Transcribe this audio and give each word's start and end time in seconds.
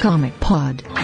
Comic 0.00 0.38
Pod. 0.38 0.97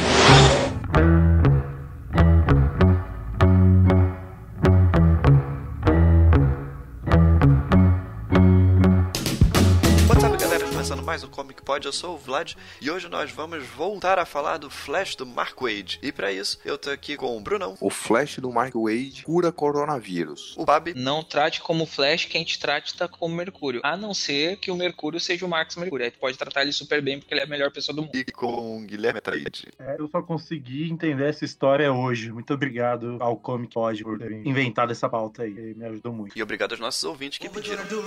Pod, 11.85 11.87
eu 11.87 11.93
sou 11.93 12.15
o 12.15 12.19
Vlad 12.19 12.55
e 12.81 12.91
hoje 12.91 13.09
nós 13.09 13.31
vamos 13.31 13.65
voltar 13.67 14.19
a 14.19 14.25
falar 14.25 14.57
do 14.57 14.71
Flash 14.71 15.15
do 15.17 15.27
Mark 15.27 15.61
Wade. 15.61 15.99
E 16.03 16.11
pra 16.11 16.33
isso, 16.33 16.59
eu 16.65 16.79
tô 16.79 16.91
aqui 16.91 17.17
com 17.17 17.37
o 17.37 17.41
Brunão, 17.41 17.77
O 17.81 17.91
Flash 17.91 18.39
do 18.39 18.51
Mark 18.51 18.73
Wade 18.75 19.23
cura 19.25 19.53
coronavírus. 19.53 20.55
o 20.57 20.65
Babi 20.65 20.95
Não 20.95 21.23
trate 21.23 21.61
como 21.61 21.85
Flash 21.85 22.25
quem 22.25 22.43
te 22.45 22.59
trate 22.59 22.95
tá 22.97 23.07
como 23.07 23.35
Mercúrio. 23.35 23.81
A 23.85 23.97
não 23.97 24.15
ser 24.15 24.57
que 24.57 24.71
o 24.71 24.77
Mercúrio 24.77 25.21
seja 25.21 25.45
o 25.45 25.49
Marcos 25.49 25.77
Mercúrio. 25.77 26.05
Aí 26.07 26.11
tu 26.11 26.19
pode 26.19 26.39
tratar 26.39 26.63
ele 26.63 26.73
super 26.73 27.03
bem 27.03 27.19
porque 27.19 27.35
ele 27.35 27.41
é 27.43 27.45
a 27.45 27.49
melhor 27.49 27.71
pessoa 27.71 27.95
do 27.95 28.03
mundo. 28.03 28.15
e 28.17 28.25
com 28.25 28.79
o 28.79 28.87
Guilherme 28.87 29.19
Ataíde. 29.19 29.69
É, 29.79 29.97
eu 29.99 30.09
só 30.09 30.23
consegui 30.23 30.91
entender 30.91 31.29
essa 31.29 31.45
história 31.45 31.93
hoje. 31.93 32.33
Muito 32.33 32.55
obrigado 32.55 33.19
ao 33.21 33.37
Comic 33.37 33.75
Pod 33.75 34.03
por 34.03 34.19
ter 34.19 34.33
inventado 34.47 34.91
essa 34.91 35.09
pauta 35.09 35.43
aí. 35.43 35.51
Ele 35.51 35.75
me 35.75 35.85
ajudou 35.87 36.13
muito. 36.13 36.37
E 36.39 36.43
obrigado 36.43 36.73
aos 36.73 36.81
nossos 36.81 37.05
ouvintes 37.05 37.39
que 37.39 37.49
pediram. 37.49 37.85
gonna 37.85 37.89
do 37.89 38.05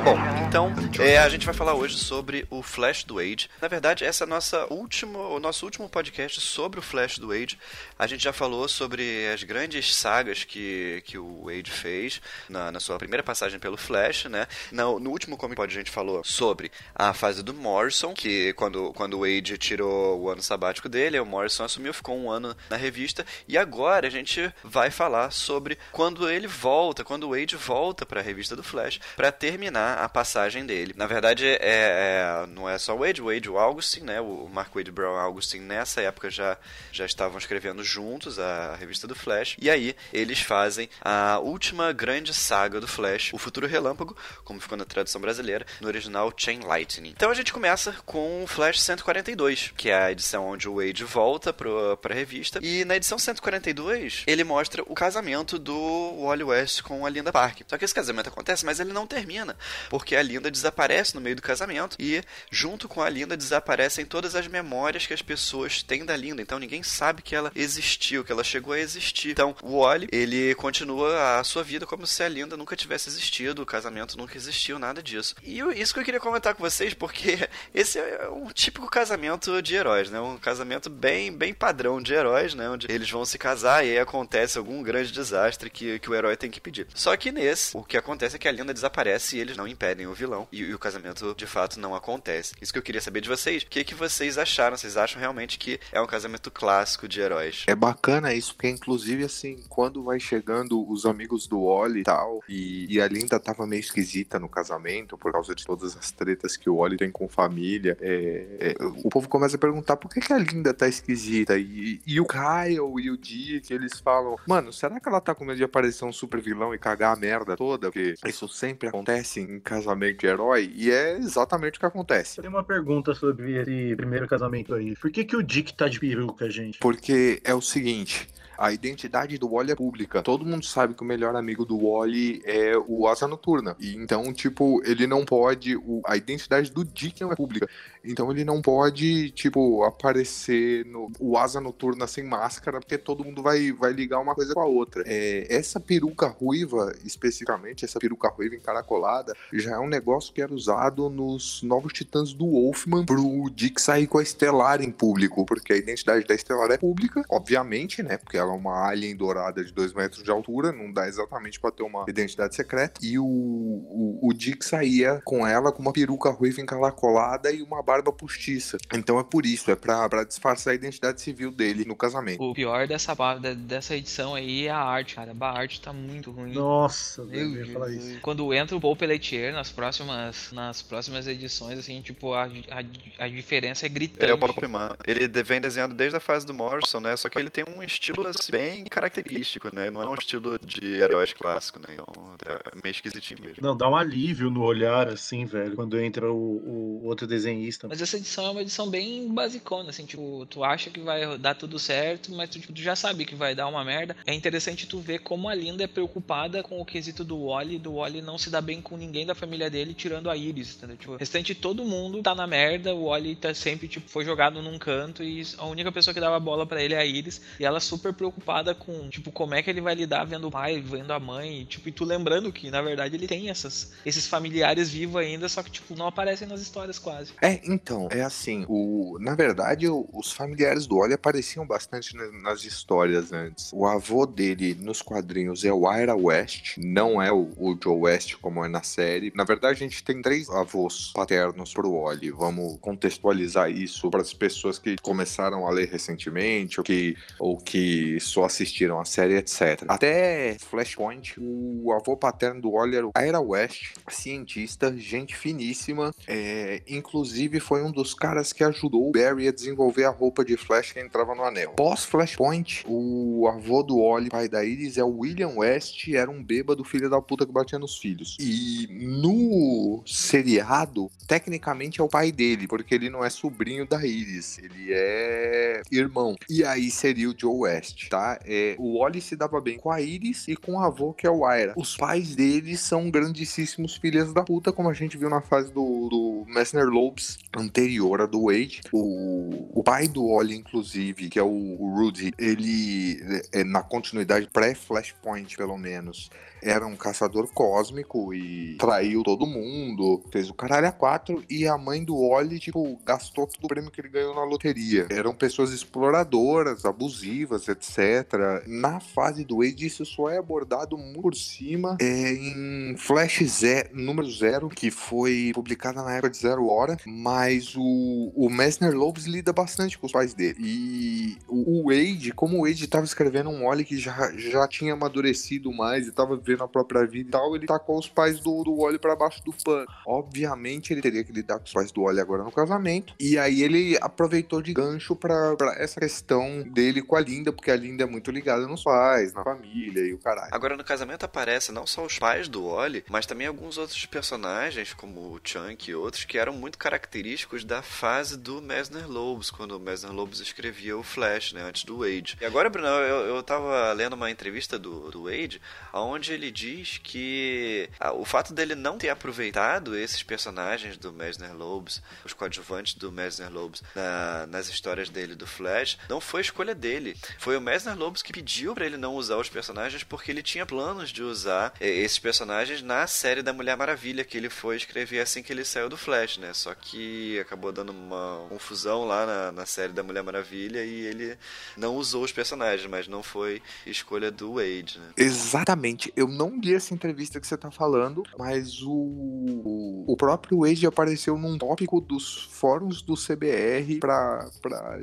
Bom, 0.03 0.17
então 0.47 0.73
é, 0.99 1.19
a 1.19 1.30
gente 1.30 1.45
vai 1.45 1.53
falar 1.53 1.75
hoje 1.75 1.95
sobre 1.95 2.47
o 2.49 2.63
Flash 2.63 3.03
do 3.03 3.16
Wade. 3.16 3.47
Na 3.61 3.67
verdade, 3.67 4.03
essa 4.03 4.23
é 4.23 4.25
a 4.25 4.27
nossa 4.27 4.66
última, 4.73 5.19
o 5.19 5.39
nosso 5.39 5.63
último 5.63 5.88
podcast 5.88 6.41
sobre 6.41 6.80
o 6.80 6.81
Flash 6.81 7.19
do 7.19 7.27
Wade. 7.27 7.59
A 7.99 8.07
gente 8.07 8.23
já 8.23 8.33
falou 8.33 8.67
sobre 8.67 9.27
as 9.31 9.44
grandes 9.44 9.95
sagas 9.95 10.44
que, 10.44 11.03
que 11.05 11.19
o 11.19 11.44
Wade 11.45 11.69
fez 11.69 12.19
na, 12.49 12.72
na 12.72 12.79
sua 12.79 12.97
primeira 12.97 13.22
passagem 13.22 13.59
pelo 13.59 13.77
Flash, 13.77 14.25
né? 14.25 14.47
No, 14.72 14.99
no 14.99 15.11
último 15.11 15.38
Comic 15.38 15.55
Pod 15.55 15.72
a 15.72 15.77
gente 15.77 15.91
falou 15.91 16.23
sobre 16.23 16.72
a 16.95 17.13
fase 17.13 17.44
do 17.44 17.53
Morrison, 17.53 18.16
que 18.16 18.53
quando, 18.53 18.91
quando 18.94 19.19
o 19.19 19.19
Wade 19.19 19.55
tirou 19.59 20.19
o 20.19 20.29
ano 20.29 20.41
sabático 20.41 20.89
dele, 20.89 21.19
o 21.19 21.25
Morrison 21.27 21.63
assumiu, 21.63 21.94
ficou 21.94 22.17
um 22.17 22.31
ano 22.31 22.55
na 22.72 22.75
revista. 22.75 23.23
E 23.47 23.55
agora 23.55 24.07
a 24.07 24.11
gente 24.11 24.52
vai 24.63 24.89
falar 24.89 25.29
sobre 25.31 25.77
quando 25.91 26.27
ele 26.27 26.47
volta, 26.47 27.03
quando 27.03 27.25
o 27.25 27.38
Wade 27.38 27.55
volta 27.55 28.03
para 28.03 28.19
a 28.19 28.23
revista 28.23 28.55
do 28.55 28.63
Flash, 28.63 28.99
para 29.16 29.31
terminar 29.31 29.91
a 29.95 30.09
passagem 30.09 30.66
dele. 30.66 30.94
Na 30.95 31.08
verdade, 31.08 31.45
é, 31.45 31.58
é- 31.61 32.45
não 32.47 32.70
é 32.70 32.78
só 32.78 32.95
o 32.95 33.00
Wade, 33.00 33.22
o 33.22 33.25
Wade 33.25 33.47
e 33.47 33.52
o 33.52 33.58
Augustin, 33.58 34.02
né? 34.02 34.22
O 34.22 34.50
Mark 34.52 34.73
Wade 34.73 34.92
Brown 34.92 35.16
e 35.16 35.20
Augustin 35.20 35.59
nessa 35.59 36.02
época 36.02 36.30
já, 36.30 36.58
já 36.92 37.06
estavam 37.06 37.38
escrevendo 37.38 37.84
juntos 37.84 38.39
a 38.39 38.75
revista 38.75 39.08
do 39.08 39.16
Flash. 39.16 39.56
E 39.59 39.69
aí 39.69 39.95
eles 40.14 40.39
fazem 40.39 40.89
a 41.02 41.39
última 41.39 41.92
grande 41.92 42.34
saga 42.34 42.80
do 42.80 42.88
Flash, 42.88 43.31
o 43.34 43.38
Futuro 43.38 43.67
Relâmpago, 43.67 44.16
como 44.44 44.59
ficou 44.59 44.78
na 44.78 44.86
tradução 44.86 45.22
brasileira, 45.22 45.66
no 45.80 45.88
original 45.88 46.31
Chain 46.36 46.62
Lightning. 46.62 47.09
Então 47.16 47.30
a 47.31 47.34
gente 47.34 47.53
começa 47.53 47.95
com 48.06 48.44
o 48.44 48.47
Flash 48.47 48.81
142, 48.81 49.73
que 49.75 49.89
é 49.89 49.95
a 49.95 50.12
edição 50.12 50.47
onde 50.47 50.67
o 50.67 50.75
Wade 50.75 51.03
volta 51.03 51.53
pro, 51.53 51.97
pra 51.97 52.14
revista. 52.14 52.59
E 52.62 52.86
na 52.86 52.95
edição 52.95 53.17
142, 53.17 54.23
ele 54.28 54.44
mostra 54.44 54.84
o 54.88 54.94
casamento 54.95 55.58
do 55.59 56.23
Wally 56.25 56.44
West 56.44 56.81
com 56.81 57.06
a 57.06 57.09
Linda 57.09 57.31
Park. 57.31 57.62
Só 57.67 57.78
que 57.78 57.86
esse 57.86 57.94
casamento 57.94 58.30
acontece, 58.30 58.66
mas 58.66 58.80
ele 58.80 58.94
não 58.94 59.06
termina, 59.07 59.56
porque 59.90 60.16
a 60.16 60.22
Linda 60.22 60.52
desaparece 60.52 61.16
no 61.16 61.22
meio 61.22 61.36
do 61.36 61.42
casamento 61.42 61.96
e 62.00 62.22
junto 62.50 62.88
com 62.88 63.02
a 63.02 63.09
Linda 63.09 63.38
desaparecem 63.38 64.06
todas 64.06 64.36
as 64.36 64.47
memórias 64.47 65.06
que 65.06 65.14
as 65.14 65.22
pessoas 65.22 65.84
têm 65.84 66.06
da 66.06 66.16
Linda. 66.16 66.42
Então 66.42 66.59
ninguém 66.59 66.84
sabe 66.84 67.22
que 67.22 67.36
ela 67.36 67.52
existiu, 67.56 68.24
que 68.24 68.31
ela 68.31 68.44
chegou 68.44 68.74
a 68.74 68.80
existir. 68.80 69.31
Então 69.31 69.56
o 69.62 69.81
Wally, 69.81 70.08
ele 70.12 70.56
continua 70.56 71.40
a 71.40 71.44
sua 71.44 71.64
vida 71.64 71.86
como 71.86 72.06
se 72.08 72.24
a 72.24 72.30
Linda 72.30 72.58
nunca 72.58 72.75
tivesse 72.75 73.09
existido, 73.09 73.62
o 73.62 73.66
casamento 73.66 74.18
nunca 74.18 74.38
existiu, 74.38 74.80
nada 74.80 75.02
disso. 75.02 75.36
E 75.44 75.59
isso 75.80 75.94
que 75.94 76.00
eu 76.00 76.03
queria 76.03 76.19
comentar 76.19 76.53
com 76.53 76.63
vocês, 76.63 76.94
porque 76.94 77.50
esse 77.74 78.00
é 78.00 78.30
um 78.30 78.48
típico 78.48 78.90
casamento 78.90 79.62
de 79.62 79.75
heróis, 79.75 80.09
né? 80.09 80.19
Um 80.19 80.38
casamento 80.38 80.90
bem, 80.90 81.31
bem 81.31 81.53
padrão 81.53 82.02
de 82.02 82.13
heróis, 82.13 82.53
né? 82.53 82.69
Onde 82.69 82.88
eles 82.90 83.09
vão 83.09 83.25
se 83.25 83.38
casar 83.38 83.86
e 83.86 83.92
aí 83.92 84.00
acontece 84.00 84.58
algum 84.58 84.81
grande 84.84 85.12
desastre 85.12 85.69
que, 85.69 86.00
que 86.00 86.09
o 86.09 86.16
herói 86.16 86.36
tem 86.36 86.50
que 86.50 86.62
pedir. 86.62 86.88
Só 86.94 87.16
que 87.16 87.31
nesse, 87.31 87.75
o 87.75 87.84
que 87.84 87.98
acontece 87.98 88.36
é 88.36 88.40
que 88.40 88.48
a 88.48 88.52
Linda 88.52 88.74
desaparece 88.74 89.38
e 89.38 89.40
eles 89.40 89.58
não 89.58 89.68
impedem 89.71 90.07
o 90.07 90.13
vilão. 90.13 90.47
E, 90.51 90.61
e 90.61 90.73
o 90.73 90.79
casamento, 90.79 91.33
de 91.35 91.47
fato, 91.47 91.79
não 91.79 91.95
acontece. 91.95 92.53
Isso 92.61 92.71
que 92.71 92.79
eu 92.79 92.83
queria 92.83 93.01
saber 93.01 93.21
de 93.21 93.29
vocês. 93.29 93.63
O 93.63 93.67
que, 93.67 93.83
que 93.83 93.95
vocês 93.95 94.37
acharam? 94.37 94.77
Vocês 94.77 94.97
acham 94.97 95.19
realmente 95.19 95.57
que 95.57 95.79
é 95.91 96.01
um 96.01 96.07
casamento 96.07 96.51
clássico 96.51 97.07
de 97.07 97.21
heróis? 97.21 97.63
É 97.67 97.75
bacana 97.75 98.33
isso, 98.33 98.53
porque 98.53 98.69
inclusive 98.69 99.23
assim, 99.23 99.63
quando 99.69 100.03
vai 100.03 100.19
chegando 100.19 100.89
os 100.89 101.05
amigos 101.05 101.47
do 101.47 101.65
Wally 101.65 102.01
e 102.01 102.03
tal, 102.03 102.43
e, 102.47 102.93
e 102.93 103.01
a 103.01 103.07
Linda 103.07 103.39
tava 103.39 103.65
meio 103.65 103.79
esquisita 103.79 104.39
no 104.39 104.49
casamento 104.49 105.17
por 105.17 105.31
causa 105.31 105.55
de 105.55 105.65
todas 105.65 105.95
as 105.95 106.11
tretas 106.11 106.57
que 106.57 106.69
o 106.69 106.77
Wally 106.77 106.97
tem 106.97 107.11
com 107.11 107.27
família, 107.27 107.97
é, 108.01 108.75
é, 108.79 108.83
o 109.03 109.09
povo 109.09 109.27
começa 109.27 109.55
a 109.55 109.59
perguntar 109.59 109.97
por 109.97 110.11
que, 110.11 110.19
que 110.19 110.33
a 110.33 110.38
Linda 110.38 110.73
tá 110.73 110.88
esquisita? 110.88 111.57
E, 111.57 112.01
e 112.05 112.19
o 112.19 112.25
Kyle 112.25 112.99
e 112.99 113.09
o 113.09 113.17
Dick, 113.17 113.73
eles 113.73 113.99
falam, 113.99 114.35
mano, 114.47 114.73
será 114.73 114.99
que 114.99 115.07
ela 115.07 115.21
tá 115.21 115.33
com 115.33 115.45
medo 115.45 115.57
de 115.57 115.63
aparecer 115.63 116.05
um 116.05 116.13
super 116.13 116.41
vilão 116.41 116.73
e 116.73 116.77
cagar 116.77 117.15
a 117.15 117.19
merda 117.19 117.55
toda? 117.55 117.91
Porque 117.91 118.15
isso 118.25 118.47
sempre 118.47 118.89
acontece 118.89 119.39
em 119.39 119.59
casamento 119.61 120.19
de 120.19 120.27
herói, 120.27 120.72
e 120.75 120.91
é 120.91 121.17
exatamente 121.17 121.77
o 121.77 121.79
que 121.79 121.85
acontece. 121.85 122.41
Tenho 122.41 122.53
uma 122.53 122.63
pergunta 122.63 123.13
sobre 123.13 123.61
esse 123.61 123.95
primeiro 123.95 124.27
casamento 124.27 124.73
aí. 124.73 124.95
Por 124.95 125.09
que, 125.11 125.23
que 125.23 125.35
o 125.35 125.44
Dick 125.44 125.73
tá 125.73 125.88
de 125.88 125.99
peruca, 125.99 126.49
gente? 126.49 126.79
Porque 126.79 127.41
é 127.44 127.53
o 127.53 127.61
seguinte. 127.61 128.27
A 128.57 128.71
identidade 128.71 129.39
do 129.39 129.50
Wally 129.50 129.71
é 129.71 129.75
pública. 129.75 130.21
Todo 130.21 130.45
mundo 130.45 130.63
sabe 130.63 130.94
que 130.94 131.01
o 131.01 131.05
melhor 131.05 131.35
amigo 131.35 131.66
do 131.66 131.79
Wally 131.89 132.44
é 132.45 132.73
o 132.88 133.07
Asa 133.07 133.27
Noturna. 133.27 133.75
E 133.79 133.95
então, 133.95 134.31
tipo, 134.31 134.79
ele 134.85 135.07
não 135.07 135.25
pode. 135.25 135.75
o- 135.77 136.01
a 136.05 136.16
identidade 136.16 136.71
do 136.71 136.85
Dick 136.85 137.21
não 137.21 137.31
é 137.31 137.35
pública. 137.35 137.67
Então 138.03 138.31
ele 138.31 138.44
não 138.44 138.62
pode, 138.62 139.31
tipo, 139.31 139.84
aparecer 139.84 140.85
no 140.85 141.12
o 141.19 141.38
Asa 141.38 141.62
Noturna 141.62 142.07
sem 142.07 142.23
máscara, 142.23 142.79
porque 142.79 142.97
todo 142.97 143.23
mundo 143.23 143.41
vai, 143.41 143.72
vai 143.72 143.91
ligar 143.91 144.19
uma 144.19 144.34
coisa 144.34 144.53
com 144.53 144.59
a 144.59 144.66
outra. 144.66 145.03
É, 145.06 145.45
essa 145.50 145.79
peruca 145.79 146.28
ruiva, 146.28 146.94
especificamente, 147.06 147.85
essa 147.85 148.00
peruca 148.00 148.29
ruiva 148.29 148.56
encaracolada, 148.56 149.35
já 149.53 149.75
é 149.75 149.79
um 149.79 149.88
negócio 149.88 150.34
que 150.34 150.41
era 150.41 150.53
usado 150.53 151.09
nos 151.09 151.62
Novos 151.63 151.94
Titãs 151.94 152.34
do 152.34 152.51
Wolfman 152.51 153.06
pro 153.06 153.50
Dick 153.53 153.81
sair 153.81 154.07
com 154.07 154.18
a 154.18 154.23
Estelar 154.23 154.81
em 154.81 154.91
público, 154.91 155.45
porque 155.45 155.73
a 155.73 155.78
identidade 155.78 156.25
da 156.25 156.33
Estelar 156.33 156.72
é 156.72 156.78
pública, 156.78 157.23
obviamente, 157.29 158.01
né? 158.01 158.18
Porque 158.18 158.38
ela 158.38 158.53
é 158.53 158.56
uma 158.56 158.88
alien 158.88 159.16
dourada 159.16 159.63
de 159.63 159.72
2 159.72 159.94
metros 159.94 160.23
de 160.23 160.31
altura, 160.31 160.72
não 160.72 160.91
dá 160.91 161.07
exatamente 161.07 161.59
pra 161.59 161.72
ter 161.72 161.83
uma 161.83 162.06
identidade 162.07 162.56
secreta. 162.56 163.00
E 163.03 163.18
o, 163.19 163.25
o, 163.25 164.19
o 164.22 164.33
Dick 164.33 164.66
saía 164.66 165.22
com 165.23 165.45
ela 165.45 165.72
com 165.72 165.81
uma 165.81 165.94
peruca 165.94 166.29
ruiva 166.29 166.62
encaracolada 166.62 167.51
e 167.51 167.62
uma 167.62 167.81
barba 167.91 168.13
postiça. 168.13 168.78
Então 168.94 169.19
é 169.19 169.24
por 169.24 169.46
isso, 169.46 169.69
é 169.69 169.75
pra, 169.75 170.07
pra 170.07 170.24
disfarçar 170.24 170.72
a 170.72 170.75
identidade 170.75 171.19
civil 171.19 171.52
dele 171.52 171.84
no 171.84 171.96
casamento. 171.96 172.41
O 172.41 172.53
pior 172.53 172.88
dessa, 172.88 173.13
dessa 173.57 173.97
edição 173.97 174.34
aí 174.34 174.68
é 174.68 174.69
a 174.69 174.78
arte, 174.78 175.16
cara. 175.16 175.35
A 175.38 175.57
arte 175.57 175.81
tá 175.81 175.91
muito 175.91 176.31
ruim. 176.31 176.53
Nossa, 176.53 177.25
Meu 177.25 177.50
ia 177.50 177.66
falar 177.68 177.91
isso. 177.91 178.19
Quando 178.22 178.53
entra 178.53 178.78
o 178.78 178.80
Paul 178.80 178.96
Pelletier 178.96 179.51
nas 179.53 179.69
próximas, 179.69 180.51
nas 180.53 180.81
próximas 180.81 181.28
edições, 181.28 181.78
assim, 181.80 182.01
tipo, 182.01 182.34
a, 182.34 182.46
a, 182.46 183.25
a 183.25 183.28
diferença 183.28 183.85
é 183.85 183.90
gritante. 183.90 184.24
Ele 184.24 184.31
é 184.31 184.35
o 184.35 184.38
Paulo 184.38 184.53
Primano. 184.53 184.96
Ele 185.06 185.28
vem 185.44 185.59
desenhando 185.59 185.94
desde 185.94 186.15
a 186.15 186.21
fase 186.21 186.45
do 186.45 186.54
Morrison, 186.54 187.01
né? 187.01 187.18
Só 187.18 187.27
que 187.27 187.38
ele 187.38 187.50
tem 187.50 187.65
um 187.68 187.83
estilo 187.83 188.25
assim, 188.25 188.51
bem 188.54 188.86
característico, 188.86 189.74
né? 189.75 189.89
Não 189.89 190.01
é 190.01 190.07
um 190.07 190.13
estilo 190.13 190.57
de 190.60 190.95
heróis 190.95 191.33
clássico, 191.33 191.80
né? 191.80 191.88
Então, 191.94 192.07
é 192.45 192.81
meio 192.81 192.92
esquisitinho 192.92 193.42
mesmo. 193.42 193.57
Não, 193.62 193.75
dá 193.75 193.89
um 193.89 193.95
alívio 193.95 194.50
no 194.50 194.63
olhar, 194.63 195.10
assim, 195.10 195.44
velho, 195.45 195.75
quando 195.75 196.00
entra 196.00 196.31
o, 196.31 196.38
o 196.38 197.06
outro 197.06 197.27
desenhista. 197.27 197.81
Mas 197.88 198.01
essa 198.01 198.18
edição 198.18 198.45
é 198.45 198.50
uma 198.50 198.62
edição 198.62 198.89
bem 198.89 199.28
basicona, 199.33 199.89
assim, 199.89 200.06
tipo, 200.06 200.45
tu 200.50 200.63
acha 200.63 200.89
que 200.89 201.00
vai 201.00 201.38
dar 201.38 201.56
tudo 201.56 201.80
certo, 201.80 202.31
mas 202.31 202.50
tu, 202.50 202.60
tipo, 202.60 202.74
tu 202.74 202.81
já 202.81 202.95
sabe 202.95 203.25
que 203.25 203.36
vai 203.36 203.56
dar 203.56 203.68
uma 203.68 203.83
merda. 203.83 204.16
É 204.25 204.33
interessante 204.33 204.88
tu 204.88 205.00
ver 205.00 205.19
como 205.19 205.50
a 205.50 205.56
Linda 205.56 205.83
é 205.83 205.88
preocupada 205.88 206.63
com 206.63 206.80
o 206.80 206.86
quesito 206.86 207.24
do 207.24 207.45
Wally, 207.45 207.78
do 207.78 207.95
Wally 207.95 208.22
não 208.22 208.38
se 208.38 208.50
dá 208.50 208.62
bem 208.62 208.81
com 208.81 208.98
ninguém 208.98 209.25
da 209.25 209.36
família 209.36 209.69
dele, 209.69 209.94
tirando 209.94 210.30
a 210.30 210.36
Iris, 210.36 210.75
entendeu? 210.75 210.98
Tipo, 210.98 211.13
o 211.13 211.18
restante 211.18 211.56
todo 211.56 211.86
mundo 211.86 212.22
tá 212.22 212.36
na 212.36 212.48
merda, 212.48 212.94
o 212.94 213.06
Wally 213.06 213.36
tá 213.36 213.54
sempre, 213.54 213.88
tipo, 213.88 214.10
foi 214.10 214.25
jogado 214.25 214.62
num 214.62 214.77
canto 214.77 215.24
e 215.24 215.44
a 215.57 215.66
única 215.66 215.92
pessoa 215.92 216.13
que 216.13 216.19
dava 216.19 216.39
bola 216.39 216.66
pra 216.66 216.81
ele 216.81 216.94
é 216.94 217.00
a 217.00 217.06
Iris, 217.06 217.42
e 217.60 217.66
ela 217.66 217.80
super 217.80 218.13
preocupada 218.13 218.74
com, 218.74 219.10
tipo, 219.10 219.31
como 219.31 219.54
é 219.54 219.62
que 219.62 219.69
ele 219.69 219.81
vai 219.81 219.95
lidar 219.95 220.25
vendo 220.25 220.48
o 220.48 220.51
pai, 220.51 220.81
vendo 220.81 221.12
a 221.12 221.19
mãe, 221.19 221.62
e, 221.62 221.66
tipo, 221.66 221.89
e 221.89 221.92
tu 221.92 222.06
lembrando 222.06 222.51
que, 222.51 222.69
na 222.69 222.81
verdade, 222.81 223.16
ele 223.16 223.27
tem 223.27 223.50
essas, 223.50 223.94
esses 224.06 224.27
familiares 224.27 224.89
vivos 224.89 225.18
ainda, 225.18 225.48
só 225.50 225.63
que, 225.63 225.72
tipo, 225.72 225.95
não 225.95 226.07
aparecem 226.07 226.48
nas 226.48 226.62
histórias 226.62 227.00
quase. 227.00 227.34
É, 227.42 227.60
então, 227.73 228.07
é 228.12 228.21
assim, 228.21 228.65
o, 228.68 229.18
na 229.19 229.35
verdade, 229.35 229.88
o- 229.88 230.07
os 230.13 230.31
familiares 230.31 230.85
do 230.88 230.97
Wally 230.97 231.13
apareciam 231.13 231.65
bastante 231.65 232.15
na- 232.15 232.31
nas 232.41 232.63
histórias 232.63 233.31
antes. 233.31 233.71
O 233.73 233.85
avô 233.85 234.25
dele 234.25 234.75
nos 234.75 235.01
quadrinhos 235.01 235.63
é 235.65 235.71
o 235.73 235.91
Ira 235.91 236.15
West, 236.15 236.77
não 236.77 237.21
é 237.21 237.31
o, 237.31 237.50
o 237.57 237.77
Joe 237.81 237.97
West 238.01 238.35
como 238.41 238.63
é 238.65 238.68
na 238.68 238.83
série. 238.83 239.31
Na 239.35 239.44
verdade, 239.44 239.75
a 239.83 239.88
gente 239.88 240.03
tem 240.03 240.21
três 240.21 240.50
avós 240.50 241.12
paternos 241.13 241.73
pro 241.73 241.91
Wally. 242.01 242.31
Vamos 242.31 242.77
contextualizar 242.81 243.69
isso 243.71 244.09
para 244.09 244.21
as 244.21 244.33
pessoas 244.33 244.77
que 244.77 244.95
começaram 245.01 245.65
a 245.67 245.71
ler 245.71 245.88
recentemente 245.89 246.79
ou 246.79 246.83
que, 246.83 247.15
ou 247.39 247.57
que 247.57 248.19
só 248.19 248.45
assistiram 248.45 249.00
a 249.00 249.06
série, 249.06 249.35
etc. 249.35 249.83
Até 249.88 250.57
Flashpoint, 250.59 251.35
o 251.39 251.91
avô 251.94 252.15
paterno 252.17 252.62
do 252.62 252.71
Wally 252.71 252.95
era 252.97 253.07
o 253.07 253.12
Ira 253.17 253.39
West, 253.39 253.94
cientista, 254.09 254.94
gente 254.97 255.35
finíssima, 255.35 256.13
é, 256.27 256.81
inclusive 256.88 257.59
foi 257.62 257.81
um 257.81 257.92
dos 257.92 258.13
caras 258.13 258.52
que 258.52 258.63
ajudou 258.63 259.08
o 259.08 259.12
Barry 259.12 259.48
a 259.48 259.52
desenvolver 259.52 260.04
a 260.04 260.10
roupa 260.10 260.44
de 260.44 260.58
Flash 260.58 260.92
que 260.92 261.00
entrava 261.00 261.34
no 261.34 261.44
anel. 261.44 261.72
Pós-Flashpoint, 261.78 262.84
o 262.86 263.48
avô 263.48 263.84
do 263.84 264.02
Wally, 264.02 264.30
pai 264.30 264.50
da 264.50 264.66
Iris, 264.66 264.98
é 264.98 265.04
o 265.04 265.19
William 265.19 265.54
West, 265.56 266.10
era 266.10 266.30
um 266.30 266.44
bêbado 266.44 266.84
filho 266.84 267.10
da 267.10 267.22
puta 267.22 267.46
que 267.46 267.52
batia 267.52 267.80
nos 267.80 267.98
filhos. 267.98 268.36
E 268.40 268.88
no 268.90 270.04
seriado, 270.06 271.10
tecnicamente 271.28 272.02
é 272.02 272.04
o 272.04 272.10
pai 272.10 272.31
dele, 272.31 272.68
porque 272.68 272.96
ele 272.96 273.10
não 273.10 273.24
é 273.24 273.30
sobrinho 273.30 273.88
da 273.88 274.06
Iris, 274.06 274.58
ele 274.58 274.90
é 274.90 275.81
irmão. 275.92 276.36
E 276.50 276.63
aí 276.63 276.90
seria 276.90 277.30
o 277.30 277.36
Joe 277.38 277.62
West, 277.62 278.10
tá? 278.10 278.40
É, 278.46 278.75
o 278.78 279.00
Wally 279.00 279.22
se 279.22 279.36
dava 279.36 279.62
bem 279.62 279.78
com 279.78 279.92
a 279.92 280.02
Iris 280.02 280.48
e 280.48 280.56
com 280.56 280.74
o 280.74 280.80
avô, 280.80 281.13
que 281.13 281.28
é 281.28 281.30
o 281.30 281.50
Ira. 281.50 281.74
Os 281.78 281.96
pais 281.96 282.36
deles 282.36 282.80
são 282.80 283.10
grandíssimos 283.10 283.96
filhos 283.96 284.34
da 284.34 284.44
puta, 284.44 284.72
como 284.72 284.90
a 284.90 284.94
gente 284.94 285.18
viu 285.18 285.30
na 285.30 285.42
fase 285.42 285.72
do, 285.72 286.10
do 286.10 286.46
Messner 286.48 286.88
Lopes 286.88 287.38
anterior 287.56 288.21
a 288.21 288.25
do 288.25 288.45
Wade. 288.45 288.81
O, 288.92 289.80
o 289.80 289.83
pai 289.83 290.07
do 290.07 290.27
Wally, 290.27 290.56
inclusive, 290.56 291.30
que 291.30 291.39
é 291.39 291.44
o, 291.44 291.48
o 291.48 291.95
Rudy, 291.95 292.33
ele, 292.38 293.19
é, 293.51 293.63
na 293.63 293.83
continuidade 293.83 294.48
pré-Flashpoint, 294.51 295.57
pelo 295.57 295.77
menos, 295.77 296.30
era 296.62 296.86
um 296.86 296.96
caçador 296.96 297.48
cósmico 297.54 298.34
e 298.34 298.75
traiu 298.78 299.24
todo 299.24 299.46
mundo, 299.46 300.22
fez 300.31 300.50
o 300.50 300.54
caralho 300.54 300.88
a 300.88 300.92
quatro, 300.92 301.44
e 301.50 301.68
a 301.68 301.78
mãe 301.78 302.04
do 302.04 302.30
Wally, 302.30 302.60
tipo, 302.60 303.00
gastou 303.06 303.48
todo 303.48 303.66
o 303.66 303.68
prêmio 303.68 303.92
que 303.92 304.02
ele 304.02 304.10
ganhou 304.10 304.36
na 304.36 304.44
loteria. 304.44 305.08
Eram 305.10 305.34
pessoas 305.34 305.72
exploradoras, 305.72 306.86
abusivas, 306.86 307.68
etc. 307.68 308.66
Na 308.68 309.00
fase 309.00 309.44
do 309.44 309.58
Wade, 309.58 309.86
isso 309.86 310.06
só 310.06 310.30
é 310.30 310.38
abordado 310.38 310.98
por 311.22 311.36
cima 311.36 311.98
é, 312.00 312.34
em 312.34 312.96
Flash 312.98 313.44
Zero, 313.44 313.90
número 313.94 314.30
zero, 314.30 314.69
que 314.69 314.92
foi 314.92 315.52
publicada 315.54 316.02
na 316.04 316.13
época 316.13 316.30
de 316.30 316.38
Zero 316.38 316.68
Hora, 316.68 316.98
mas 317.06 317.75
o, 317.75 318.31
o 318.36 318.50
Messner 318.50 318.94
Lopes 318.94 319.25
lida 319.25 319.52
bastante 319.52 319.98
com 319.98 320.06
os 320.06 320.12
pais 320.12 320.34
dele. 320.34 320.58
E 320.60 321.38
o, 321.48 321.90
Wade, 321.90 322.31
como 322.31 322.60
o 322.60 322.62
Wade 322.68 322.84
estava 322.84 323.06
escrevendo 323.06 323.50
um 323.50 323.66
Wally 323.66 323.86
que 323.86 323.98
já, 323.98 324.31
já 324.38 324.68
tinha 324.68 324.94
amadurecido 324.94 325.72
mais 325.72 326.08
e 326.08 326.12
tava 326.12 326.38
vivendo 326.51 326.63
a 326.63 326.68
própria 326.68 327.06
vida 327.06 327.30
e 327.30 327.31
tal, 327.31 327.56
ele 327.56 327.65
tacou 327.65 327.98
os 327.98 328.07
pais 328.07 328.39
do, 328.39 328.63
do 328.63 328.77
Wally 328.77 329.00
pra 329.00 329.15
baixo 329.15 329.44
do 329.44 329.53
pano. 329.63 329.88
Obviamente, 330.06 330.94
ele 330.94 331.01
teria 331.01 331.24
que 331.24 331.31
lidar 331.31 331.59
com 331.59 331.65
os 331.65 331.74
pais 331.74 331.92
do 331.92 332.03
Wally 332.03 332.19
agora 332.19 332.44
no 332.44 332.51
casamento, 332.51 333.13
e 333.19 333.38
aí 333.38 333.63
ele 333.63 333.98
aproveitou 334.01 334.62
de 334.62 334.74
gancho 334.74 335.15
pra 335.15 335.56
essa 335.77 336.00
questão 336.00 336.63
dele 336.63 337.01
com 337.01 337.15
a 337.15 337.21
Linda, 337.21 337.51
porque 337.51 337.71
a 337.71 337.75
Linda 337.75 338.03
é 338.03 338.07
muito 338.07 338.31
ligada 338.31 338.68
nos 338.68 338.83
pais, 338.83 339.33
na 339.33 339.44
família 339.44 340.01
e 340.01 340.13
o 340.13 340.18
caralho. 340.18 340.53
Agora, 340.53 340.77
no 340.77 340.83
casamento 340.83 341.24
aparece 341.24 341.71
não 341.71 341.86
só 341.86 342.06
os 342.06 342.19
pais 342.19 342.48
do 342.48 342.69
Wally, 342.69 343.03
mas 343.09 343.25
também 343.25 343.48
alguns 343.48 343.77
outros 343.77 344.06
personagens, 344.06 344.94
como 344.94 345.19
o 345.19 345.39
Chunk 345.44 345.89
e 345.89 345.95
outros, 345.95 346.25
que 346.25 346.38
eram 346.38 346.53
muito 346.53 346.77
característicos 346.77 347.63
da 347.63 347.81
fase 347.81 348.38
do 348.38 348.62
Messner 348.62 349.09
Lopes, 349.09 349.50
quando 349.50 349.77
o 349.77 349.80
Messner 349.80 350.13
Lopes 350.13 350.39
escrevia 350.39 350.98
o 350.98 351.03
Flash, 351.03 351.53
né, 351.53 351.62
antes 351.63 351.83
do 351.83 352.00
Wade. 352.00 352.38
E 352.39 352.45
agora, 352.45 352.69
Bruno, 352.69 352.88
eu, 352.88 353.36
eu 353.36 353.44
tava 353.44 353.92
lendo 353.94 354.13
uma 354.13 354.30
entrevista 354.30 354.77
do, 354.77 355.09
do 355.12 355.24
Wade, 355.24 355.62
onde 355.94 356.33
ele 356.41 356.51
diz 356.51 356.99
que 357.03 357.89
ah, 357.99 358.11
o 358.13 358.25
fato 358.25 358.53
dele 358.53 358.75
não 358.75 358.97
ter 358.97 359.09
aproveitado 359.09 359.95
esses 359.95 360.23
personagens 360.23 360.97
do 360.97 361.13
Messner 361.13 361.55
Lopes, 361.55 362.01
os 362.25 362.33
coadjuvantes 362.33 362.95
do 362.95 363.11
Messner 363.11 363.51
Lopes, 363.51 363.83
na, 363.95 364.47
nas 364.47 364.67
histórias 364.67 365.09
dele 365.09 365.35
do 365.35 365.45
Flash, 365.45 365.97
não 366.09 366.19
foi 366.19 366.41
escolha 366.41 366.73
dele. 366.73 367.15
Foi 367.38 367.55
o 367.55 367.61
Messner 367.61 367.97
Lopes 367.97 368.21
que 368.21 368.33
pediu 368.33 368.73
para 368.73 368.85
ele 368.85 368.97
não 368.97 369.15
usar 369.15 369.38
os 369.38 369.49
personagens 369.49 370.03
porque 370.03 370.31
ele 370.31 370.41
tinha 370.41 370.65
planos 370.65 371.11
de 371.11 371.21
usar 371.21 371.73
eh, 371.79 371.89
esses 371.89 372.19
personagens 372.19 372.81
na 372.81 373.05
série 373.05 373.41
da 373.41 373.53
Mulher 373.53 373.77
Maravilha 373.77 374.23
que 374.23 374.38
ele 374.38 374.49
foi 374.49 374.77
escrever 374.77 375.19
assim 375.19 375.43
que 375.43 375.53
ele 375.53 375.63
saiu 375.63 375.89
do 375.89 375.97
Flash, 375.97 376.38
né? 376.38 376.53
Só 376.53 376.73
que 376.73 377.39
acabou 377.39 377.71
dando 377.71 377.91
uma 377.91 378.45
confusão 378.49 379.05
lá 379.05 379.25
na, 379.25 379.51
na 379.51 379.65
série 379.65 379.93
da 379.93 380.03
Mulher 380.03 380.23
Maravilha 380.23 380.83
e 380.83 381.01
ele 381.01 381.38
não 381.77 381.95
usou 381.95 382.23
os 382.23 382.31
personagens, 382.31 382.89
mas 382.89 383.07
não 383.07 383.21
foi 383.21 383.61
escolha 383.85 384.31
do 384.31 384.55
Wade, 384.55 384.99
né? 384.99 385.11
Exatamente. 385.17 386.11
Eu 386.15 386.27
não 386.31 386.60
li 386.60 386.74
essa 386.74 386.94
entrevista 386.94 387.39
que 387.39 387.48
você 387.48 387.57
tá 387.57 387.69
falando, 387.69 388.24
mas 388.38 388.81
o, 388.81 390.06
o 390.07 390.16
próprio 390.18 390.60
Wade 390.60 390.88
apareceu 390.88 391.38
num 391.38 391.57
tópico 391.57 392.00
dos 392.00 392.50
fóruns 392.51 393.01
do 393.01 393.16
CBR 393.16 394.00
pra 394.00 394.50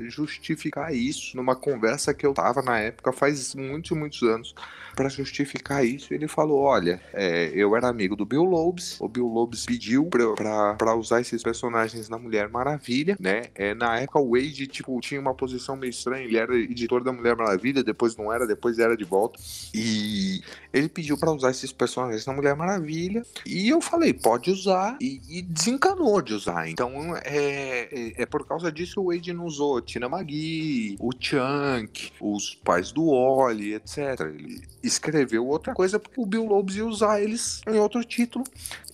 justificar 0.07 0.93
isso, 0.93 1.37
numa 1.37 1.55
conversa 1.55 2.13
que 2.13 2.25
eu 2.25 2.33
tava 2.33 2.61
na 2.61 2.79
época, 2.79 3.11
faz 3.13 3.55
muitos 3.55 3.97
muitos 3.97 4.21
anos, 4.23 4.55
pra 4.99 5.07
justificar 5.07 5.85
isso. 5.85 6.13
Ele 6.13 6.27
falou: 6.27 6.59
Olha, 6.59 7.01
é, 7.13 7.49
eu 7.55 7.73
era 7.73 7.87
amigo 7.87 8.17
do 8.17 8.25
Bill 8.25 8.43
Lobes, 8.43 8.99
o 8.99 9.07
Bill 9.07 9.27
Lobes 9.27 9.65
pediu 9.65 10.09
pra 10.09 10.93
usar 10.93 11.21
esses 11.21 11.41
personagens 11.41 12.09
na 12.09 12.17
Mulher 12.17 12.49
Maravilha, 12.49 13.15
né? 13.17 13.43
É, 13.55 13.73
na 13.73 13.97
época 13.97 14.19
o 14.19 14.31
Wade, 14.31 14.67
tipo, 14.67 14.99
tinha 14.99 15.21
uma 15.21 15.33
posição 15.33 15.77
meio 15.77 15.89
estranha, 15.89 16.25
ele 16.25 16.35
era 16.35 16.53
editor 16.53 17.01
da 17.01 17.13
Mulher 17.13 17.33
Maravilha, 17.37 17.81
depois 17.81 18.17
não 18.17 18.33
era, 18.33 18.45
depois 18.45 18.77
era 18.77 18.97
de 18.97 19.05
volta. 19.05 19.39
E 19.73 20.41
ele 20.73 20.89
pediu 20.89 21.17
pra 21.17 21.31
usar 21.31 21.51
esses 21.51 21.71
personagens 21.71 22.25
na 22.25 22.33
Mulher 22.33 22.53
Maravilha. 22.57 23.23
E 23.45 23.69
eu 23.69 23.79
falei, 23.79 24.13
pode 24.13 24.51
usar. 24.51 24.97
E, 24.99 25.21
e 25.29 25.41
desencanou 25.41 26.21
de 26.21 26.33
usar. 26.33 26.67
Então 26.67 27.15
é, 27.23 27.87
é, 27.89 28.23
é 28.23 28.25
por 28.25 28.45
causa 28.45 28.69
disso 28.69 28.99
o 28.99 29.13
Wade 29.13 29.31
não 29.31 29.45
usou 29.45 29.79
Tina 29.79 30.09
Magui, 30.09 30.97
o 30.99 31.11
Chunk, 31.17 32.11
os 32.19 32.53
pais 32.53 32.91
do 32.91 33.11
Wally, 33.11 33.75
etc. 33.75 34.19
Ele 34.19 34.88
escreveu 34.89 35.47
outra 35.47 35.73
coisa 35.73 35.99
porque 35.99 36.19
o 36.19 36.25
Bill 36.25 36.45
Lobes 36.45 36.75
ia 36.75 36.85
usar 36.85 37.21
eles 37.21 37.61
em 37.67 37.79
outro 37.79 38.03
título. 38.03 38.43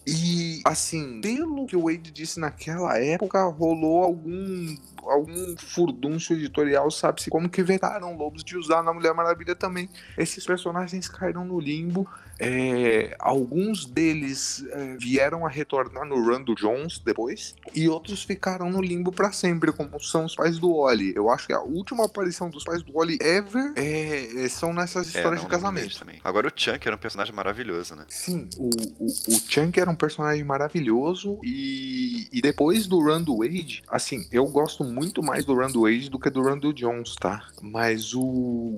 E 0.05 0.61
assim, 0.63 1.19
pelo 1.21 1.65
que 1.65 1.75
o 1.75 1.85
Wade 1.85 2.11
disse 2.11 2.39
naquela 2.39 2.97
época, 2.99 3.43
rolou 3.45 4.03
algum 4.03 4.75
algum 5.03 5.55
furdunço 5.57 6.33
editorial, 6.33 6.89
sabe-se 6.89 7.29
como 7.29 7.49
que 7.49 7.63
vetaram 7.63 8.15
Lobos 8.15 8.43
de 8.43 8.57
usar 8.57 8.83
na 8.83 8.93
Mulher 8.93 9.13
Maravilha 9.13 9.55
também. 9.55 9.89
Esses 10.17 10.45
personagens 10.45 11.07
caíram 11.07 11.45
no 11.45 11.59
limbo. 11.59 12.07
É, 12.39 13.15
alguns 13.19 13.85
deles 13.85 14.63
é, 14.71 14.97
vieram 14.97 15.45
a 15.45 15.49
retornar 15.49 16.05
no 16.05 16.15
run 16.15 16.43
do 16.43 16.55
Jones 16.55 16.99
depois, 16.99 17.55
e 17.73 17.87
outros 17.87 18.23
ficaram 18.23 18.69
no 18.69 18.81
limbo 18.81 19.11
para 19.11 19.31
sempre, 19.31 19.71
como 19.71 19.99
são 20.01 20.25
os 20.25 20.35
pais 20.35 20.57
do 20.59 20.81
Wally. 20.81 21.13
Eu 21.15 21.29
acho 21.29 21.47
que 21.47 21.53
a 21.53 21.61
última 21.61 22.05
aparição 22.05 22.49
dos 22.49 22.63
pais 22.63 22.81
do 22.83 22.93
Wally 22.93 23.17
ever 23.21 23.73
é, 23.75 24.47
são 24.49 24.73
nessas 24.73 25.07
histórias 25.07 25.41
É, 25.41 25.45
de 25.45 25.49
não, 25.49 25.49
lembro 25.49 25.49
casamento. 25.49 25.99
também. 25.99 26.19
Agora 26.23 26.47
o 26.47 26.51
Chunk 26.55 26.85
era 26.87 26.95
um 26.95 26.99
personagem 26.99 27.33
maravilhoso, 27.33 27.95
né? 27.95 28.05
Sim, 28.09 28.49
o, 28.57 28.69
o, 28.99 29.05
o 29.05 29.39
Chunk 29.47 29.79
era 29.79 29.89
um 29.89 29.95
personagem 29.95 30.43
maravilhoso 30.43 31.39
e, 31.43 32.27
e 32.31 32.41
depois 32.41 32.87
do 32.87 32.99
Run 32.99 33.21
do 33.21 33.37
Wade, 33.37 33.83
assim, 33.87 34.27
eu 34.31 34.45
gosto 34.47 34.83
muito 34.83 35.23
mais 35.23 35.45
do 35.45 35.53
Run 35.55 35.71
do 35.71 35.81
Wade 35.83 36.09
do 36.09 36.19
que 36.19 36.29
do 36.29 36.41
Run 36.41 36.57
do 36.57 36.73
Jones, 36.73 37.15
tá? 37.15 37.47
Mas 37.61 38.13
o, 38.13 38.21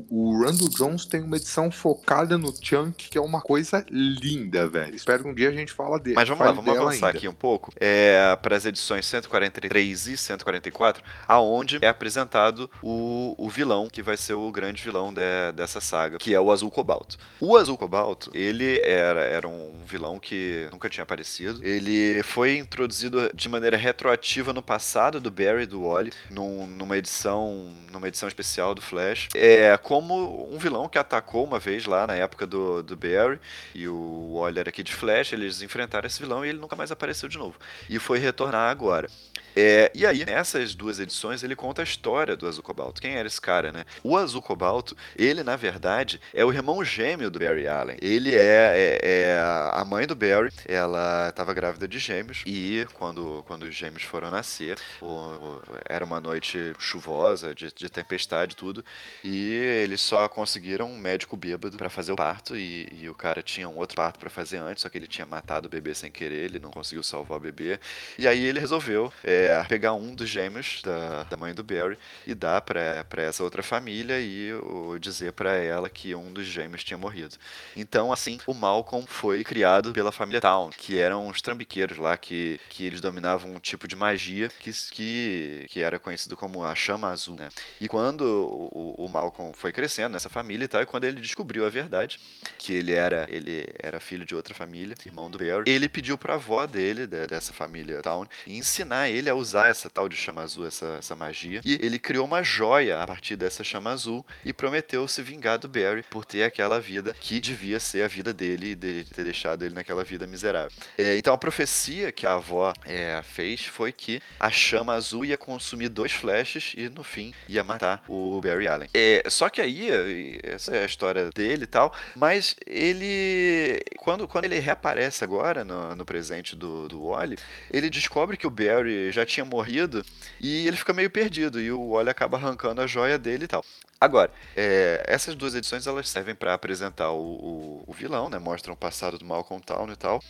o 0.10 0.44
Run 0.44 0.56
do 0.56 0.70
Jones 0.70 1.06
tem 1.06 1.22
uma 1.22 1.38
edição 1.38 1.72
focada 1.72 2.38
no 2.38 2.54
Chunk, 2.62 3.10
que 3.10 3.18
é 3.18 3.22
uma 3.22 3.42
coisa 3.48 3.86
linda, 3.90 4.68
velho. 4.68 4.94
Espero 4.96 5.24
que 5.24 5.30
um 5.30 5.34
dia 5.34 5.50
a 5.50 5.54
gente 5.54 5.72
fala 5.72 5.98
dele. 6.00 6.16
Mas 6.16 6.28
vamos 6.28 6.46
lá, 6.46 6.52
vamos 6.52 6.70
avançar 6.78 7.08
ainda. 7.08 7.18
aqui 7.18 7.28
um 7.28 7.34
pouco 7.34 7.72
é, 7.80 8.36
para 8.42 8.56
as 8.58 8.66
edições 8.66 9.06
143 9.06 10.08
e 10.08 10.18
144, 10.18 11.02
aonde 11.28 11.80
é 11.82 11.88
apresentado 11.88 12.70
o, 12.84 13.36
o 13.38 13.50
vilão, 13.50 13.88
que 13.90 14.02
vai 14.02 14.18
ser 14.18 14.34
o 14.34 14.52
grande 14.52 14.84
vilão 14.84 15.14
de- 15.14 15.22
dessa 15.56 15.80
saga, 15.80 16.18
que 16.18 16.34
é 16.34 16.40
o 16.42 16.52
Azul 16.52 16.70
Cobalto. 16.70 17.18
O 17.40 17.56
Azul 17.56 17.78
Cobalto, 17.78 18.30
ele 18.34 18.80
era, 18.82 19.22
era 19.22 19.48
um 19.48 19.74
vilão 19.86 20.20
que 20.20 20.68
nunca 20.72 20.90
tinha 20.90 21.04
aparecido. 21.04 21.64
Ele 21.66 22.22
foi 22.24 22.58
introduzido 22.58 23.30
de 23.34 23.48
maneira 23.48 23.78
retroativa 23.78 24.52
no 24.52 24.62
passado 24.62 25.20
do 25.22 25.32
Barry 25.32 25.64
e 25.64 25.66
do 25.66 25.84
Wally, 25.88 26.12
num- 26.30 26.68
numa 26.68 26.98
edição 26.98 27.74
numa 27.92 28.08
edição 28.10 28.28
especial 28.28 28.76
do 28.76 28.82
Flash, 28.82 29.28
é 29.34 29.76
como 29.78 30.54
um 30.54 30.58
vilão 30.58 30.88
que 30.90 30.98
atacou 31.00 31.44
uma 31.46 31.58
vez 31.58 31.86
lá 31.86 32.06
na 32.06 32.14
época 32.16 32.46
do, 32.46 32.84
do 32.84 32.96
Barry 32.96 33.37
e 33.74 33.88
o 33.88 34.42
era 34.60 34.70
aqui 34.70 34.84
de 34.84 34.94
Flash, 34.94 35.34
eles 35.34 35.62
enfrentaram 35.62 36.08
esse 36.08 36.20
vilão 36.20 36.46
e 36.46 36.50
ele 36.50 36.60
nunca 36.60 36.76
mais 36.76 36.92
apareceu 36.92 37.28
de 37.30 37.38
novo. 37.38 37.58
E 37.90 38.00
foi 38.00 38.20
retornar 38.20 38.70
agora. 38.70 39.10
É, 39.60 39.90
e 39.96 40.06
aí, 40.06 40.24
nessas 40.24 40.76
duas 40.76 41.00
edições, 41.00 41.42
ele 41.42 41.56
conta 41.56 41.82
a 41.82 41.84
história 41.84 42.38
do 42.38 42.48
Azul 42.48 42.62
Cobalto. 42.62 43.02
Quem 43.02 43.16
era 43.16 43.28
esse 43.28 43.42
cara, 43.42 43.72
né? 43.72 43.86
O 44.04 44.16
Azul 44.16 44.40
Cobalto, 44.40 44.96
ele, 45.18 45.42
na 45.42 45.56
verdade, 45.56 46.22
é 46.32 46.46
o 46.46 46.54
irmão 46.54 46.84
gêmeo 46.84 47.32
do 47.32 47.40
Barry 47.40 47.68
Allen. 47.68 47.98
Ele 48.00 48.36
é, 48.36 49.00
é- 49.02 49.32
é 49.32 49.40
a 49.74 49.84
mãe 49.84 50.06
do 50.06 50.16
Barry, 50.16 50.52
ela 50.68 51.30
estava 51.30 51.56
grávida 51.56 51.88
de 51.88 51.98
gêmeos, 51.98 52.44
e 52.46 52.86
quando, 52.94 53.44
quando 53.48 53.64
os 53.64 53.74
gêmeos 53.74 54.04
foram 54.04 54.30
nascer, 54.30 54.78
o- 55.02 55.06
o- 55.08 55.62
era 55.90 56.06
uma 56.06 56.22
noite 56.22 56.74
chuvosa, 56.78 57.56
de, 57.56 57.72
de 57.74 57.90
tempestade 57.90 58.56
tudo, 58.56 58.86
e 59.24 59.54
eles 59.84 60.02
só 60.02 60.28
conseguiram 60.30 60.86
um 60.92 60.98
médico 61.00 61.36
bêbado 61.36 61.78
para 61.78 61.90
fazer 61.90 62.12
o 62.12 62.16
parto, 62.16 62.56
e, 62.56 62.88
e 63.02 63.10
o 63.10 63.16
cara 63.16 63.42
tinha 63.42 63.68
um 63.68 63.78
outro 63.78 63.96
parto 63.96 64.20
para 64.20 64.30
fazer 64.30 64.58
antes, 64.58 64.84
só 64.84 64.90
que 64.90 65.00
ele 65.00 65.08
tinha 65.08 65.26
matado 65.26 65.68
o 65.68 65.72
bebê 65.72 65.96
sem 65.96 66.12
querer, 66.12 66.46
ele 66.46 66.60
não 66.60 66.70
conseguiu 66.70 67.02
salvar 67.02 67.38
o 67.40 67.42
bebê, 67.42 67.80
e 68.20 68.28
aí 68.28 68.46
ele 68.46 68.60
resolveu 68.60 69.12
é, 69.24 69.47
é 69.48 69.64
pegar 69.64 69.94
um 69.94 70.14
dos 70.14 70.30
gêmeos 70.30 70.82
da, 70.84 71.24
da 71.24 71.38
mãe 71.38 71.54
do 71.54 71.64
Barry 71.64 71.98
e 72.26 72.34
dar 72.34 72.62
pra 72.62 73.06
essa 73.18 73.44
outra 73.44 73.64
família 73.64 74.20
e 74.20 74.52
dizer 75.00 75.34
pra 75.34 75.56
ela 75.56 75.90
que 75.90 76.14
um 76.16 76.32
dos 76.32 76.46
gêmeos 76.46 76.84
tinha 76.84 76.98
morrido. 76.98 77.36
Então, 77.76 78.12
assim, 78.12 78.40
o 78.46 78.54
Malcolm 78.54 79.06
foi 79.08 79.44
criado 79.44 79.92
pela 79.94 80.12
família 80.12 80.42
Town, 80.42 80.70
que 80.70 81.00
eram 81.00 81.28
os 81.28 81.42
trambiqueiros 81.42 81.98
lá, 81.98 82.18
que, 82.18 82.60
que 82.70 82.86
eles 82.86 83.02
dominavam 83.02 83.54
um 83.54 83.60
tipo 83.60 83.88
de 83.88 83.96
magia 83.96 84.50
que, 84.60 84.72
que, 84.92 85.66
que 85.70 85.82
era 85.82 86.00
conhecido 86.00 86.36
como 86.36 86.64
a 86.64 86.76
chama 86.76 87.10
azul, 87.10 87.36
né? 87.36 87.50
E 87.80 87.88
quando 87.88 88.22
o, 88.22 89.06
o 89.06 89.10
Malcolm 89.10 89.54
foi 89.54 89.72
crescendo 89.72 90.14
nessa 90.14 90.30
família 90.30 90.66
e 90.66 90.68
tal, 90.68 90.82
e 90.82 90.86
quando 90.86 91.04
ele 91.04 91.22
descobriu 91.22 91.66
a 91.66 91.70
verdade, 91.70 92.20
que 92.58 92.74
ele 92.74 92.94
era, 92.94 93.28
ele 93.30 93.68
era 93.80 94.00
filho 94.00 94.26
de 94.26 94.36
outra 94.36 94.54
família, 94.54 94.96
irmão 95.06 95.30
do 95.30 95.38
Barry, 95.38 95.64
ele 95.68 95.88
pediu 95.88 96.18
pra 96.18 96.36
avó 96.36 96.66
dele, 96.66 97.08
de, 97.08 97.28
dessa 97.28 97.54
família 97.54 98.02
Town, 98.02 98.26
ensinar 98.46 99.10
ele 99.10 99.30
a 99.30 99.36
usar 99.38 99.70
essa 99.70 99.90
tal 99.90 100.10
de 100.10 100.16
chama 100.16 100.42
azul, 100.42 100.68
essa, 100.68 100.98
essa 101.00 101.16
magia. 101.16 101.62
E 101.64 101.74
ele 101.82 102.00
criou 102.00 102.26
uma 102.26 102.44
joia 102.44 103.02
a 103.02 103.08
partir 103.08 103.36
dessa 103.36 103.64
chama 103.64 103.92
azul 103.92 104.26
e 104.44 104.54
prometeu 104.54 105.08
se 105.08 105.22
vingar 105.22 105.58
do 105.58 105.68
Barry 105.68 106.04
por 106.10 106.26
ter 106.26 106.44
aquela 106.44 106.80
vida 106.80 107.16
que 107.20 107.40
devia 107.40 107.80
ser 107.80 108.04
a 108.04 108.08
vida 108.08 108.34
dele 108.34 108.72
e 108.72 108.76
de 108.76 109.04
ter 109.06 109.24
deixado 109.24 109.64
ele 109.64 109.76
naquela 109.76 110.04
vida 110.04 110.26
miserável. 110.28 110.72
É, 110.98 111.18
então 111.18 111.34
a 111.34 111.38
profecia 111.38 112.12
que 112.12 112.26
a 112.26 112.34
avó 112.34 112.74
é, 112.86 113.22
fez 113.24 113.66
foi 113.66 113.92
que 113.92 114.22
a 114.40 114.50
chama 114.50 114.94
azul 114.94 115.26
ia 115.26 115.38
consumir 115.38 115.90
dois 115.90 116.12
flashes 116.12 116.74
e 116.76 116.90
no 116.90 117.04
fim 117.04 117.34
ia 117.48 117.64
matar 117.64 118.04
o 118.08 118.40
Barry 118.42 118.68
Allen. 118.68 118.90
É, 118.94 119.24
só 119.30 119.50
que 119.50 119.62
aí, 119.62 120.40
essa 120.44 120.76
é 120.76 120.84
a 120.84 120.86
história 120.86 121.30
dele 121.34 121.64
e 121.64 121.68
tal, 121.68 121.94
mas 122.16 122.56
ele, 122.66 123.82
quando, 123.98 124.28
quando 124.28 124.46
ele 124.46 124.60
reaparece 124.60 125.24
agora 125.24 125.64
no, 125.64 125.96
no 125.96 126.06
presente 126.06 126.56
do, 126.56 126.88
do 126.88 127.08
Wally, 127.08 127.38
ele 127.72 127.90
descobre 127.90 128.38
que 128.38 128.48
o 128.48 128.50
Barry 128.50 129.12
já 129.12 129.26
tinha 129.28 129.46
morrido 129.46 130.04
e 130.40 130.68
ele 130.68 130.78
fica 130.78 130.94
meio 130.94 131.10
perdido 131.10 131.62
e 131.62 131.72
o 131.72 131.92
Wally 131.92 132.10
acaba 132.10 132.38
arrancando 132.38 132.82
a 132.82 132.88
joia 132.88 133.18
dele 133.18 133.46
e 133.46 133.48
tal. 133.48 133.64
Agora, 134.00 134.32
é, 134.56 135.04
essas 135.08 135.34
duas 135.34 135.56
edições 135.56 135.88
elas 135.88 136.08
servem 136.08 136.36
para 136.36 136.54
apresentar 136.54 137.12
o, 137.12 137.20
o, 137.20 137.84
o, 137.88 137.94
vilão, 137.94 138.30
né? 138.30 138.38
Mostram 138.38 138.76
o 138.76 138.78
passado 138.78 139.18
do 139.18 139.26
Malcolm 139.26 139.64
Town 139.64 139.92
e 139.92 139.96
tal. 139.96 140.24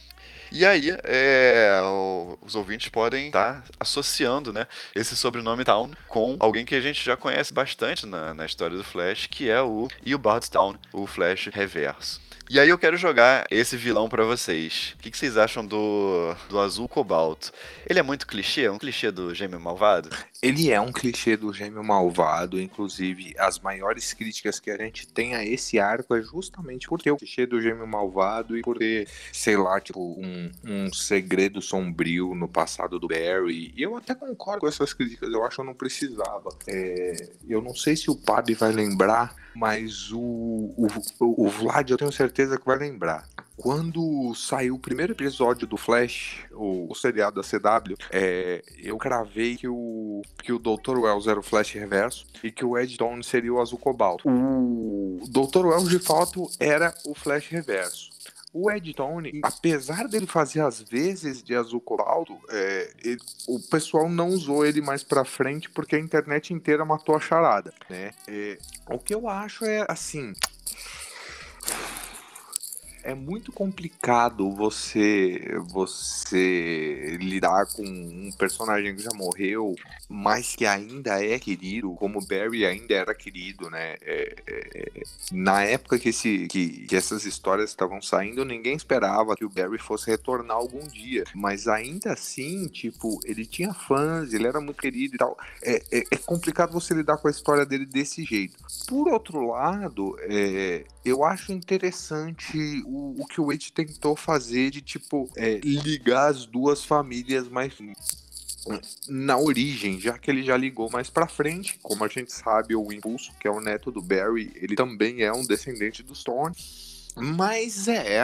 E 0.51 0.66
aí, 0.66 0.96
é, 1.04 1.82
o, 1.84 2.38
os 2.42 2.56
ouvintes 2.56 2.88
podem 2.88 3.27
estar 3.27 3.62
tá 3.62 3.63
associando 3.77 4.54
né, 4.54 4.66
esse 4.96 5.18
sobrenome 5.18 5.66
Town 5.66 5.92
com 6.08 6.38
alguém 6.39 6.66
que 6.66 6.75
a 6.75 6.82
gente 6.82 7.04
já 7.04 7.18
conhece 7.18 7.54
bastante 7.54 8.06
na, 8.06 8.34
na 8.34 8.46
história 8.46 8.77
do 8.77 8.86
Flash, 8.86 9.27
que 9.27 9.50
é 9.50 9.62
o 9.62 9.89
Eobard 10.06 10.50
Town, 10.50 10.75
o 10.94 11.06
Flash 11.06 11.48
Reverso. 11.48 12.26
E 12.50 12.62
aí 12.62 12.70
eu 12.70 12.77
quero 12.77 12.96
jogar 12.96 13.46
esse 13.51 13.75
vilão 13.75 14.08
para 14.08 14.24
vocês. 14.24 14.96
O 14.98 15.00
que, 15.00 15.12
que, 15.12 15.18
vocês 15.18 15.36
acham 15.38 15.66
do, 15.66 16.34
do 16.48 16.58
Azul 16.58 16.88
Cobalto? 16.88 17.51
Ele 17.86 18.00
é 18.00 18.01
muito 18.01 18.25
clichê? 18.25 18.62
É 18.62 18.72
um 18.72 18.77
clichê 18.77 19.12
do 19.12 19.36
gêmeo 19.36 19.60
malvado? 19.60 20.10
Ele 20.41 20.72
é 20.72 20.79
um 20.79 20.91
clichê 20.91 21.36
do 21.36 21.51
gêmeo 21.51 21.84
malvado. 21.84 22.62
Inclusive, 22.62 23.34
as 23.38 23.60
maiores 23.60 24.13
críticas 24.13 24.60
que 24.60 24.72
a 24.72 24.77
gente 24.77 25.08
tem 25.08 25.36
a 25.36 25.44
esse 25.44 25.79
arco 25.79 26.15
é 26.15 26.22
justamente 26.22 26.88
por 26.88 27.01
ter 27.01 27.12
o 27.12 27.17
clichê 27.17 27.46
do 27.46 27.62
gêmeo 27.62 27.88
malvado 27.88 28.58
e 28.58 28.62
por 28.62 28.77
ter, 28.77 29.08
sei 29.34 29.58
lá, 29.58 29.79
tipo, 29.82 30.00
um, 30.20 30.51
um 30.63 30.94
segredo 30.94 31.62
sombrio 31.62 32.34
no 32.36 32.48
passado 32.48 33.00
do 33.00 33.08
Barry. 33.08 33.74
E 33.75 33.82
eu 33.82 33.96
até 33.96 34.13
concordo 34.15 34.62
com 34.62 34.67
essas 34.67 34.94
críticas. 34.94 35.29
Eu 35.32 35.44
acho 35.44 35.56
que 35.56 35.62
eu 35.62 35.65
não 35.65 35.74
precisava. 35.74 36.50
É, 36.67 37.29
eu 37.48 37.62
não 37.62 37.75
sei 37.75 37.96
se 37.96 38.10
o 38.10 38.15
Pab 38.15 38.53
vai 38.53 38.72
lembrar, 38.72 39.36
mas 39.56 40.12
o, 40.12 40.20
o, 40.20 40.88
o 41.20 41.50
Vlad, 41.50 41.89
eu 41.89 41.98
tenho 41.98 42.12
certeza 42.12 42.27
certeza 42.27 42.58
que 42.58 42.65
vai 42.65 42.77
lembrar. 42.77 43.27
Quando 43.58 44.36
saiu 44.36 44.76
o 44.76 44.80
primeiro 44.80 45.14
episódio 45.14 45.66
do 45.66 45.78
Flash, 45.78 46.46
o, 46.52 46.92
o 46.92 46.96
seriado 46.96 47.42
da 47.42 47.42
CW, 47.42 47.98
é, 48.12 48.64
eu 48.78 48.98
cravei 48.98 49.58
que 49.58 49.68
o, 49.68 50.22
que 50.44 50.54
o 50.54 50.60
Dr. 50.60 51.00
Wells 51.00 51.26
era 51.26 51.40
o 51.40 51.44
Flash 51.44 51.74
reverso 51.74 52.28
e 52.44 52.52
que 52.52 52.64
o 52.64 52.78
Ed 52.78 52.96
Dawn 52.96 53.24
seria 53.24 53.52
o 53.52 53.60
azul 53.60 53.80
cobalto. 53.80 54.30
O 54.30 55.24
Dr. 55.28 55.66
Wells, 55.66 55.90
de 55.90 55.98
fato, 55.98 56.48
era 56.60 56.94
o 57.04 57.16
Flash 57.16 57.48
reverso. 57.50 58.12
O 58.54 58.72
Ed 58.72 58.94
Tony, 58.94 59.42
apesar 59.44 60.08
dele 60.08 60.28
fazer 60.28 60.62
às 60.62 60.80
vezes 60.80 61.42
de 61.42 61.56
azul 61.56 61.82
cobalto, 61.82 62.38
é, 62.50 62.94
ele, 63.04 63.20
o 63.48 63.60
pessoal 63.60 64.08
não 64.08 64.30
usou 64.30 64.66
ele 64.66 64.82
mais 64.82 65.04
pra 65.04 65.26
frente 65.26 65.68
porque 65.70 65.96
a 65.96 66.00
internet 66.00 66.54
inteira 66.54 66.86
matou 66.86 67.16
a 67.16 67.20
charada, 67.20 67.74
né? 67.90 68.12
É, 68.28 68.58
o 68.90 69.00
que 69.00 69.14
eu 69.14 69.28
acho 69.28 69.66
é 69.66 69.84
assim 69.90 70.34
é 73.08 73.16
muito 73.16 73.54
complicado 73.54 74.52
você 74.52 75.40
você 75.70 77.18
lidar 77.22 77.66
com 77.68 77.84
um 77.84 78.30
personagem 78.38 78.94
que 78.98 79.02
já 79.02 79.12
morreu, 79.16 79.76
mas 80.10 80.58
que 80.58 80.66
ainda 80.66 81.24
é 81.24 81.40
querido, 81.40 81.92
como 81.92 82.20
Barry 82.28 82.66
ainda 82.66 82.94
era 82.94 83.16
querido, 83.16 83.70
né? 83.70 83.96
É, 84.02 84.36
é, 84.46 84.92
na 85.32 85.64
época 85.64 85.98
que, 85.98 86.10
esse, 86.10 86.48
que, 86.48 86.86
que 86.86 86.96
essas 86.98 87.26
histórias 87.26 87.70
estavam 87.70 88.02
saindo, 88.02 88.44
ninguém 88.44 88.76
esperava 88.76 89.38
que 89.38 89.46
o 89.46 89.50
Barry 89.50 89.78
fosse 89.78 90.12
retornar 90.12 90.58
algum 90.58 90.86
dia, 90.86 91.24
mas 91.34 91.66
ainda 91.66 92.12
assim, 92.12 92.68
tipo, 92.68 93.22
ele 93.24 93.46
tinha 93.46 93.74
fãs, 93.74 94.34
ele 94.34 94.48
era 94.48 94.60
muito 94.60 94.82
querido 94.82 95.16
e 95.16 95.18
tal. 95.18 95.38
É, 95.64 95.82
é, 95.94 96.04
é 96.12 96.18
complicado 96.18 96.74
você 96.74 96.94
lidar 96.94 97.16
com 97.18 97.30
a 97.30 97.32
história 97.32 97.66
dele 97.66 97.86
desse 97.86 98.26
jeito. 98.26 98.58
Por 98.86 99.08
outro 99.08 99.48
lado, 99.48 100.18
é, 100.24 100.84
eu 101.08 101.24
acho 101.24 101.52
interessante 101.52 102.84
o, 102.86 103.22
o 103.22 103.26
que 103.26 103.40
o 103.40 103.48
Wade 103.48 103.72
tentou 103.72 104.16
fazer 104.16 104.72
de, 104.72 104.82
tipo, 104.82 105.30
é, 105.36 105.60
ligar 105.60 106.28
as 106.28 106.46
duas 106.46 106.84
famílias 106.84 107.48
mais 107.48 107.74
na 109.08 109.38
origem, 109.38 110.00
já 110.00 110.18
que 110.18 110.30
ele 110.30 110.44
já 110.44 110.58
ligou 110.58 110.90
mais 110.92 111.10
para 111.10 111.28
frente, 111.28 111.80
como 111.82 112.04
a 112.04 112.08
gente 112.08 112.34
sabe, 112.34 112.76
o 112.76 112.92
Impulso, 112.92 113.32
que 113.40 113.48
é 113.48 113.52
o 113.52 113.62
neto 113.62 113.92
do 113.92 114.02
Barry, 114.02 114.52
ele 114.56 114.76
também 114.76 115.22
é 115.22 115.32
um 115.32 115.46
descendente 115.46 116.04
dos 116.04 116.20
Stone. 116.20 116.56
Mas 117.20 117.88
é, 117.88 118.22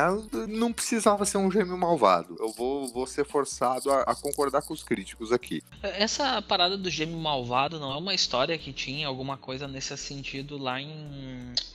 não 0.48 0.72
precisava 0.72 1.25
ser 1.25 1.40
um 1.40 1.50
gêmeo 1.50 1.75
malvado. 1.75 2.36
Eu 2.40 2.52
vou, 2.52 2.88
vou 2.90 3.08
ser 3.08 3.25
forçado 3.25 3.92
a, 3.92 4.02
a, 4.02 4.16
concordar 4.16 4.62
com 4.62 4.72
os 4.72 4.84
críticos 4.84 5.32
aqui. 5.32 5.63
Essa 5.82 6.40
parada 6.44 6.78
do 6.78 6.90
gêmeo 6.92 7.18
malvado 7.18 7.80
não 7.80 7.92
é 7.92 7.98
uma 7.98 8.13
história 8.13 8.56
que 8.56 8.72
tinha 8.72 9.08
alguma 9.08 9.36
coisa 9.36 9.68
nesse 9.68 9.98
sentido 9.98 10.60
lá 10.60 10.80
em. 10.80 10.90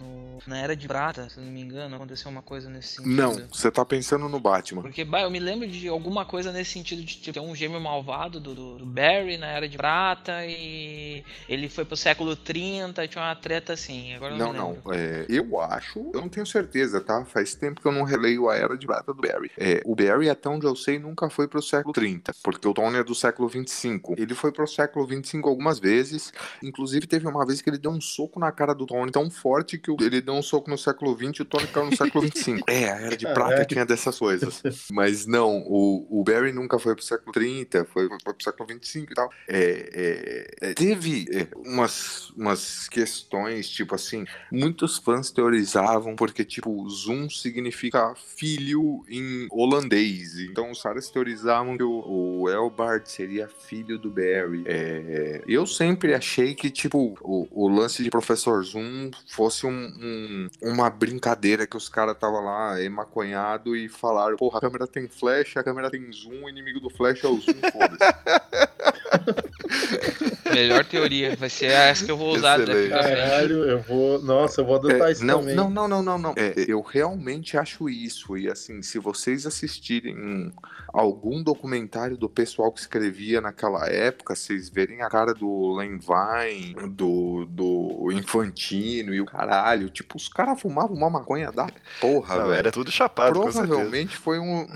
No, 0.00 0.27
na 0.46 0.58
Era 0.58 0.76
de 0.76 0.86
Prata, 0.86 1.28
se 1.28 1.40
não 1.40 1.50
me 1.50 1.60
engano, 1.60 1.96
aconteceu 1.96 2.30
uma 2.30 2.42
coisa 2.42 2.70
nesse 2.70 2.96
sentido. 2.96 3.14
Não, 3.14 3.32
você 3.50 3.70
tá 3.70 3.84
pensando 3.84 4.28
no 4.28 4.38
Batman. 4.38 4.82
Porque 4.82 5.04
bah, 5.04 5.22
eu 5.22 5.30
me 5.30 5.38
lembro 5.38 5.66
de 5.66 5.88
alguma 5.88 6.24
coisa 6.24 6.52
nesse 6.52 6.72
sentido 6.72 7.02
de 7.02 7.32
ter 7.32 7.40
um 7.40 7.54
gêmeo 7.54 7.80
malvado 7.80 8.38
do, 8.38 8.54
do, 8.54 8.78
do 8.78 8.86
Barry 8.86 9.36
na 9.36 9.46
Era 9.46 9.68
de 9.68 9.76
Prata 9.76 10.44
e 10.46 11.24
ele 11.48 11.68
foi 11.68 11.84
pro 11.84 11.96
século 11.96 12.36
30 12.36 13.04
e 13.04 13.08
tinha 13.08 13.24
uma 13.24 13.34
treta 13.34 13.72
assim. 13.72 14.14
Agora 14.14 14.36
não, 14.36 14.52
não. 14.52 14.78
não. 14.84 14.94
É, 14.94 15.26
eu 15.28 15.60
acho, 15.60 16.10
eu 16.12 16.20
não 16.20 16.28
tenho 16.28 16.46
certeza 16.46 16.98
tá? 17.00 17.24
Faz 17.24 17.54
tempo 17.54 17.80
que 17.80 17.88
eu 17.88 17.92
não 17.92 18.02
releio 18.02 18.48
a 18.48 18.56
Era 18.56 18.76
de 18.76 18.86
Prata 18.86 19.12
do 19.12 19.20
Barry. 19.20 19.50
É, 19.56 19.82
o 19.84 19.94
Barry, 19.94 20.28
até 20.28 20.48
onde 20.48 20.66
eu 20.66 20.76
sei, 20.76 20.98
nunca 20.98 21.30
foi 21.30 21.48
pro 21.48 21.62
século 21.62 21.92
30, 21.92 22.32
porque 22.42 22.66
o 22.66 22.74
Tony 22.74 22.98
é 22.98 23.04
do 23.04 23.14
século 23.14 23.48
25. 23.48 24.14
Ele 24.18 24.34
foi 24.34 24.52
pro 24.52 24.66
século 24.66 25.06
25 25.06 25.48
algumas 25.48 25.78
vezes, 25.78 26.32
inclusive 26.62 27.06
teve 27.06 27.26
uma 27.26 27.46
vez 27.46 27.62
que 27.62 27.70
ele 27.70 27.78
deu 27.78 27.90
um 27.90 28.00
soco 28.00 28.38
na 28.38 28.52
cara 28.52 28.74
do 28.74 28.86
Tony 28.86 29.10
tão 29.10 29.30
forte 29.30 29.78
que 29.78 29.90
ele 29.90 30.20
deu 30.28 30.34
um 30.34 30.42
soco 30.42 30.70
no 30.70 30.76
século 30.76 31.16
20 31.16 31.38
e 31.38 31.42
o 31.42 31.44
Tony 31.46 31.66
caiu 31.68 31.86
no 31.86 31.96
século 31.96 32.20
25. 32.28 32.70
é, 32.70 32.90
a 32.90 33.00
Era 33.00 33.16
de 33.16 33.24
Prata 33.32 33.64
tinha 33.64 33.86
dessas 33.86 34.18
coisas. 34.18 34.62
Mas 34.92 35.26
não, 35.26 35.62
o, 35.66 36.20
o 36.20 36.22
Barry 36.22 36.52
nunca 36.52 36.78
foi 36.78 36.94
pro 36.94 37.02
século 37.02 37.32
30, 37.32 37.86
foi, 37.86 38.08
foi 38.08 38.34
pro 38.34 38.44
século 38.44 38.68
25 38.68 39.12
e 39.12 39.14
tal. 39.14 39.30
É, 39.48 40.50
é, 40.60 40.70
é, 40.70 40.74
teve 40.74 41.26
é, 41.32 41.48
umas, 41.56 42.30
umas 42.30 42.88
questões, 42.88 43.70
tipo 43.70 43.94
assim, 43.94 44.26
muitos 44.52 44.98
fãs 44.98 45.30
teorizavam 45.30 46.14
porque, 46.14 46.44
tipo, 46.44 46.86
Zoom 46.90 47.30
significa 47.30 48.14
filho 48.36 49.04
em 49.08 49.48
holandês. 49.50 50.38
Então 50.40 50.70
os 50.70 50.82
caras 50.82 51.08
teorizavam 51.08 51.76
que 51.76 51.82
o, 51.82 52.42
o 52.42 52.50
Elbart 52.50 53.06
seria 53.06 53.48
filho 53.48 53.98
do 53.98 54.10
Barry. 54.10 54.62
É, 54.66 55.42
eu 55.46 55.66
sempre 55.66 56.12
achei 56.12 56.54
que, 56.54 56.70
tipo, 56.70 57.16
o, 57.22 57.48
o, 57.50 57.68
lance 57.68 58.02
de 58.02 58.10
Professor 58.10 58.62
Zoom 58.62 59.10
fosse 59.26 59.66
um, 59.66 59.70
um, 59.70 60.17
uma 60.62 60.90
brincadeira 60.90 61.66
que 61.66 61.76
os 61.76 61.88
caras 61.88 62.14
estavam 62.14 62.44
lá 62.44 62.80
emaconhado 62.82 63.74
e 63.76 63.88
falaram: 63.88 64.36
porra, 64.36 64.58
a 64.58 64.60
câmera 64.60 64.86
tem 64.86 65.08
flash, 65.08 65.56
a 65.56 65.62
câmera 65.62 65.90
tem 65.90 66.10
zoom, 66.12 66.44
o 66.44 66.48
inimigo 66.48 66.80
do 66.80 66.90
flash 66.90 67.24
é 67.24 67.28
o 67.28 67.36
zoom, 67.36 67.54
foda-se. 67.72 67.98
Melhor 70.52 70.84
teoria, 70.84 71.36
vai 71.36 71.50
ser 71.50 71.66
essa 71.66 72.04
que 72.04 72.10
eu 72.10 72.16
vou 72.16 72.34
usar 72.34 72.58
daqui 72.58 72.88
Caralho, 72.88 73.64
eu 73.64 73.80
vou. 73.82 74.20
Nossa, 74.22 74.60
eu 74.60 74.64
vou 74.64 74.76
adotar 74.76 75.08
é, 75.08 75.12
isso 75.12 75.24
não, 75.24 75.40
também. 75.40 75.54
Não, 75.54 75.70
não, 75.70 75.88
não, 75.88 76.02
não, 76.02 76.18
não. 76.18 76.34
É, 76.36 76.54
eu 76.66 76.80
realmente 76.80 77.56
acho 77.56 77.88
isso. 77.88 78.36
E 78.36 78.48
assim, 78.48 78.82
se 78.82 78.98
vocês 78.98 79.46
assistirem 79.46 80.52
algum 80.98 81.42
documentário 81.42 82.16
do 82.16 82.28
pessoal 82.28 82.72
que 82.72 82.80
escrevia 82.80 83.40
naquela 83.40 83.88
época, 83.88 84.34
vocês 84.34 84.68
verem 84.68 85.00
a 85.02 85.08
cara 85.08 85.32
do 85.32 85.76
Len 85.76 85.98
Vine, 85.98 86.88
do, 86.88 87.46
do 87.46 88.10
Infantino 88.12 89.14
e 89.14 89.20
o 89.20 89.24
caralho. 89.24 89.90
Tipo, 89.90 90.16
os 90.16 90.28
caras 90.28 90.60
fumavam 90.60 90.96
uma 90.96 91.08
maconha 91.08 91.52
da 91.52 91.68
porra, 92.00 92.36
Não, 92.36 92.46
velho. 92.48 92.58
era 92.58 92.72
tudo 92.72 92.90
chapado. 92.90 93.40
Provavelmente 93.40 94.16
foi 94.16 94.40
um. 94.40 94.66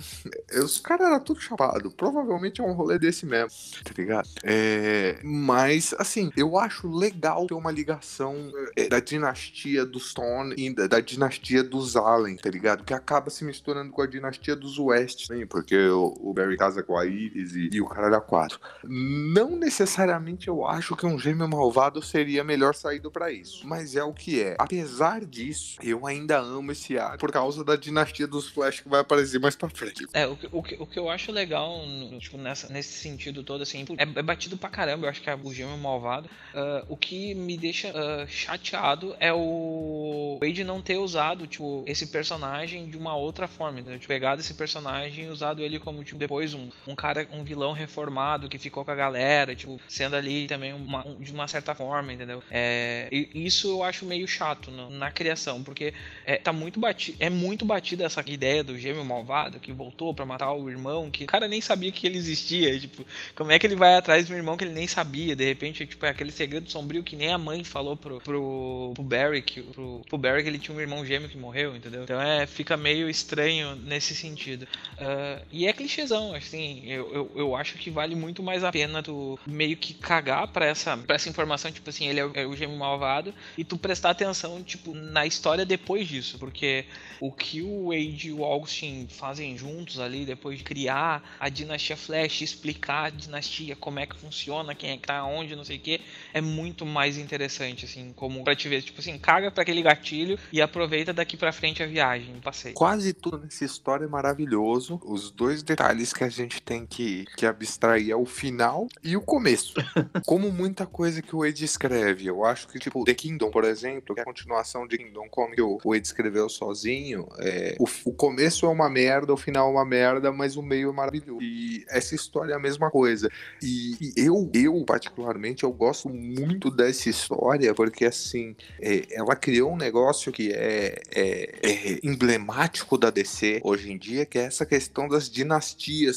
Os 0.63 0.79
caras 0.79 1.09
eram 1.09 1.21
tudo 1.21 1.41
chapado. 1.41 1.91
Provavelmente 1.91 2.61
é 2.61 2.65
um 2.65 2.73
rolê 2.73 2.99
desse 2.99 3.27
mesmo. 3.27 3.51
Tá 3.83 3.91
ligado? 3.99 4.29
É... 4.45 5.19
Mas, 5.25 5.93
assim, 5.99 6.31
eu 6.37 6.57
acho 6.57 6.89
legal 6.89 7.47
ter 7.47 7.55
uma 7.55 7.73
ligação 7.73 8.53
é, 8.77 8.89
da 8.89 9.01
dinastia 9.01 9.85
dos 9.85 10.13
Stone 10.13 10.55
e 10.57 10.73
da, 10.73 10.87
da 10.87 11.01
dinastia 11.01 11.65
dos 11.65 11.97
Allen, 11.97 12.37
tá 12.37 12.51
ligado? 12.51 12.85
Que 12.85 12.95
acaba 12.95 13.31
se 13.31 13.45
misturando 13.45 13.91
com 13.91 14.03
a 14.03 14.07
dinastia 14.07 14.55
dos 14.55 14.79
West, 14.79 15.31
né? 15.31 15.45
Porque 15.47 15.77
o, 15.89 16.12
o 16.21 16.33
Barry 16.35 16.57
casa 16.57 16.83
com 16.83 16.97
a 16.97 17.05
Iris 17.07 17.55
e, 17.55 17.71
e 17.73 17.81
o 17.81 17.87
caralho 17.87 18.17
a 18.17 18.21
quatro. 18.21 18.59
Não 18.85 19.57
necessariamente 19.57 20.49
eu 20.49 20.67
acho 20.67 20.95
que 20.97 21.07
um 21.07 21.19
gêmeo 21.19 21.49
malvado 21.49 22.03
seria 22.03 22.45
melhor 22.45 22.75
saída 22.75 23.11
pra 23.11 23.31
isso. 23.31 23.67
Mas 23.67 23.97
é 23.97 24.03
o 24.05 24.13
que 24.13 24.41
é. 24.43 24.57
Apesar 24.59 25.25
disso, 25.25 25.77
eu 25.83 26.07
ainda 26.07 26.39
amo 26.39 26.73
esse 26.73 26.99
ar 26.99 27.17
por 27.19 27.31
causa 27.31 27.65
da 27.65 27.77
dinastia 27.77 28.27
dos 28.27 28.49
Flash 28.49 28.81
que 28.81 28.89
vai 28.89 29.01
aparecer 29.01 29.39
mais 29.41 29.57
pra 29.57 29.69
frente. 29.69 30.07
É, 30.13 30.27
o, 30.27 30.37
que- 30.37 30.49
o, 30.53 30.63
que, 30.63 30.75
o 30.81 30.87
que 30.87 30.99
eu 30.99 31.09
acho 31.11 31.33
legal, 31.33 31.81
tipo, 32.19 32.37
nessa, 32.39 32.73
nesse 32.73 32.99
sentido 32.99 33.43
todo, 33.43 33.63
assim, 33.63 33.85
é, 33.99 34.03
é 34.03 34.23
batido 34.23 34.57
pra 34.57 34.69
caramba, 34.69 35.07
eu 35.07 35.11
acho 35.11 35.21
que 35.23 35.31
é 35.31 35.35
o 35.43 35.53
gêmeo 35.53 35.77
malvado. 35.79 36.29
Ah, 36.55 36.85
o 36.89 36.97
que 36.97 37.35
me 37.35 37.57
deixa 37.57 37.93
ah, 37.95 38.27
chateado 38.27 39.15
é 39.19 39.33
o 39.33 40.39
Wade 40.41 40.65
não 40.65 40.81
ter 40.81 40.97
usado, 40.99 41.47
tipo, 41.47 41.85
esse 41.87 42.07
personagem 42.07 42.87
de 42.89 42.97
uma 42.97 43.17
outra 43.17 43.47
forma? 43.49 43.83
Tipo, 43.83 44.07
pegado 44.07 44.41
esse 44.41 44.55
personagem 44.55 45.27
e 45.27 45.29
usado 45.29 45.63
ele 45.63 45.79
como, 45.79 45.92
tipo, 46.05 46.19
depois 46.19 46.55
um, 46.55 46.69
um 46.87 46.95
cara, 46.95 47.27
um 47.33 47.45
vilão 47.45 47.73
reformado 47.73 48.49
que 48.49 48.59
ficou 48.59 48.85
com 48.85 48.91
a 48.91 48.95
galera, 48.95 49.55
tipo, 49.55 49.81
sendo 49.89 50.17
ali 50.17 50.47
também 50.47 50.73
uma, 50.73 51.07
um- 51.07 51.17
de 51.21 51.33
uma 51.33 51.47
certa 51.49 51.75
forma, 51.75 52.13
entendeu? 52.13 52.43
É, 52.51 53.09
isso 53.35 53.69
eu 53.69 53.83
acho 53.83 54.05
meio 54.07 54.27
chato 54.27 54.71
no- 54.71 54.91
na 54.91 55.11
criação, 55.11 55.63
porque 55.63 55.93
é, 56.25 56.37
tá 56.37 56.53
muito 56.53 56.79
batido, 56.81 57.17
é 57.21 57.29
muito 57.31 57.65
batida 57.65 58.05
essa 58.05 58.23
ideia 58.27 58.63
do 58.65 58.79
gêmeo 58.79 59.05
malvado 59.05 59.59
que 59.61 59.73
voltou 59.73 60.15
pra 60.15 60.25
matar 60.27 60.53
o 60.53 60.69
irmão, 60.71 61.11
que 61.11 61.25
o 61.25 61.27
cara 61.27 61.49
nem 61.49 61.61
sabia 61.61 61.93
que 61.93 62.07
ele 62.07 62.19
existia, 62.19 62.79
tipo, 62.79 63.05
como 63.35 63.51
é 63.53 63.59
que 63.59 63.67
ele 63.67 63.77
vai 63.77 63.95
atrás 63.95 64.29
um 64.31 64.35
irmão 64.35 64.57
que 64.57 64.65
ele 64.65 64.73
nem 64.75 64.87
sabia, 64.87 65.35
de 65.37 65.45
repente, 65.45 65.87
tipo, 65.87 66.05
é 66.07 66.11
aquele 66.11 66.33
segredo 66.33 66.71
sombrio 66.71 67.03
que 67.03 67.17
nem 67.17 67.33
a 67.33 67.39
mãe 67.39 67.65
falou 67.65 67.97
pro, 67.97 68.21
pro, 68.21 68.93
pro 68.95 69.03
Barry, 69.03 69.43
que, 69.43 69.63
pro, 69.63 70.03
pro 70.09 70.19
Barry 70.19 70.43
que 70.43 70.49
ele 70.49 70.59
tinha 70.59 70.77
um 70.77 70.81
irmão 70.81 71.05
gêmeo 71.05 71.29
que 71.29 71.37
morreu, 71.37 71.77
entendeu? 71.77 72.05
Então 72.05 72.21
é, 72.21 72.47
fica 72.47 72.77
meio 72.77 73.09
estranho 73.09 73.75
nesse 73.77 74.15
sentido. 74.15 74.67
Ah, 74.99 75.43
e 75.51 75.67
é 75.67 75.73
clichêzão, 75.83 76.35
assim, 76.35 76.83
eu, 76.87 77.13
eu, 77.13 77.31
eu 77.35 77.57
acho 77.57 77.77
que 77.77 77.91
vale 77.91 78.15
muito 78.15 78.43
mais 78.43 78.63
a 78.63 78.71
pena 78.71 79.03
tu 79.03 79.39
meio 79.47 79.77
que 79.77 79.93
cagar 79.95 80.47
pra 80.49 80.67
essa, 80.67 80.97
pra 80.97 81.17
essa 81.17 81.29
informação, 81.29 81.73
tipo 81.73 81.89
assim, 81.91 82.07
ele 82.07 82.21
é 82.21 82.25
o, 82.25 82.31
é 82.35 82.47
o 82.47 82.57
gêmeo 82.57 82.77
malvado, 82.77 83.35
e 83.59 83.65
tu 83.65 83.77
prestar 83.77 84.11
atenção, 84.11 84.63
tipo, 84.63 84.95
na 84.95 85.27
história 85.27 85.65
depois 85.65 86.07
disso, 86.07 86.39
porque 86.39 86.85
o 87.21 87.33
que 87.33 87.63
o 87.63 87.89
Wade 87.89 88.29
e 88.29 88.33
o 88.33 88.45
Augustin 88.45 89.09
fazem 89.09 89.57
juntos 89.59 89.99
ali, 89.99 90.25
depois 90.25 90.59
de 90.59 90.65
criar 90.65 91.37
a 91.39 91.49
dinastia 91.49 91.97
Flash, 91.97 92.43
explicar 92.43 93.07
a 93.07 93.11
dinastia, 93.11 93.75
como 93.75 93.99
é 93.99 94.07
que 94.07 94.17
funciona, 94.17 94.75
quem 94.75 94.91
é 94.91 94.97
que 94.97 95.07
tá 95.07 95.25
onde, 95.25 95.57
não 95.57 95.65
sei 95.65 95.77
o 95.77 95.81
que, 95.81 96.01
é 96.33 96.41
muito 96.41 96.87
mais 96.87 97.19
interessante, 97.19 97.85
assim, 97.85 98.13
como 98.15 98.45
pra 98.45 98.55
te 98.55 98.69
ver, 98.69 98.83
tipo 98.83 99.01
assim, 99.01 99.19
caga 99.19 99.51
pra 99.51 99.63
aquele 99.63 99.83
gatilho 99.83 100.39
e 100.53 100.63
aproveita 100.63 101.13
daqui 101.13 101.37
pra 101.37 101.53
frente 101.53 101.83
a 101.83 101.87
viagem, 101.87 102.41
passeio. 102.41 102.75
Quase 102.75 103.13
tudo 103.13 103.39
nessa 103.39 103.65
história 103.65 104.05
é 104.05 104.09
maravilhoso. 104.09 105.01
Os 105.05 105.31
dois 105.31 105.63
detalhes 105.73 106.13
que 106.13 106.23
a 106.25 106.29
gente 106.29 106.61
tem 106.63 106.87
que, 106.87 107.25
que 107.37 107.47
abstrair 107.47 108.11
é 108.11 108.17
o 108.17 108.27
final 108.27 108.87
e 109.03 109.17
o 109.17 109.21
começo. 109.21 109.75
Como 110.27 110.51
muita 110.53 110.87
coisa 110.87 111.23
que 111.23 111.35
o 111.35 111.41
Wade 111.41 111.65
escreve. 111.65 112.27
Eu 112.27 112.45
acho 112.45 112.69
que, 112.69 112.79
tipo, 112.79 113.05
The 113.05 113.15
Kingdom, 113.15 113.51
por 113.51 113.65
exemplo, 113.65 114.15
que 114.15 114.21
é 114.21 114.23
a 114.23 114.27
continuação 114.27 114.87
de 114.87 114.99
Kingdom 114.99 115.29
Come 115.31 115.57
que 115.57 115.63
o 115.63 115.79
Wade 115.85 116.07
escreveu 116.07 116.49
sozinho, 116.49 117.27
é, 117.39 117.77
o, 117.79 117.87
o 118.05 118.13
começo 118.13 118.67
é 118.67 118.69
uma 118.69 118.89
merda, 118.91 119.33
o 119.33 119.37
final 119.37 119.69
é 119.69 119.71
uma 119.73 119.85
merda, 119.85 120.31
mas 120.31 120.57
o 120.57 120.63
meio 120.63 120.91
é 120.91 120.93
maravilhoso. 120.93 121.43
E 121.43 121.85
essa 121.89 122.15
história 122.15 122.53
é 122.53 122.57
a 122.57 122.61
mesma 122.61 122.91
coisa. 122.91 123.31
E, 123.63 123.97
e 124.01 124.13
eu, 124.17 124.51
eu, 124.53 124.85
particularmente, 124.85 125.65
eu 125.65 125.73
gosto 125.73 126.09
muito 126.09 126.71
dessa 126.71 127.09
história, 127.09 127.75
porque, 127.75 128.05
assim, 128.05 128.55
é, 128.81 129.07
ela 129.11 129.35
criou 129.35 129.73
um 129.73 129.77
negócio 129.77 130.31
que 130.31 130.53
é, 130.53 131.01
é- 131.15 131.61
é 131.63 131.99
emblemático 132.03 132.99
da 132.99 133.11
DC 133.11 133.61
hoje 133.65 133.91
em 133.91 133.99
dia, 133.99 134.27
que 134.27 134.39
é 134.39 134.43
essa 134.43 134.67
questão 134.67 135.09
das 135.09 135.31
dinastias 135.31 135.62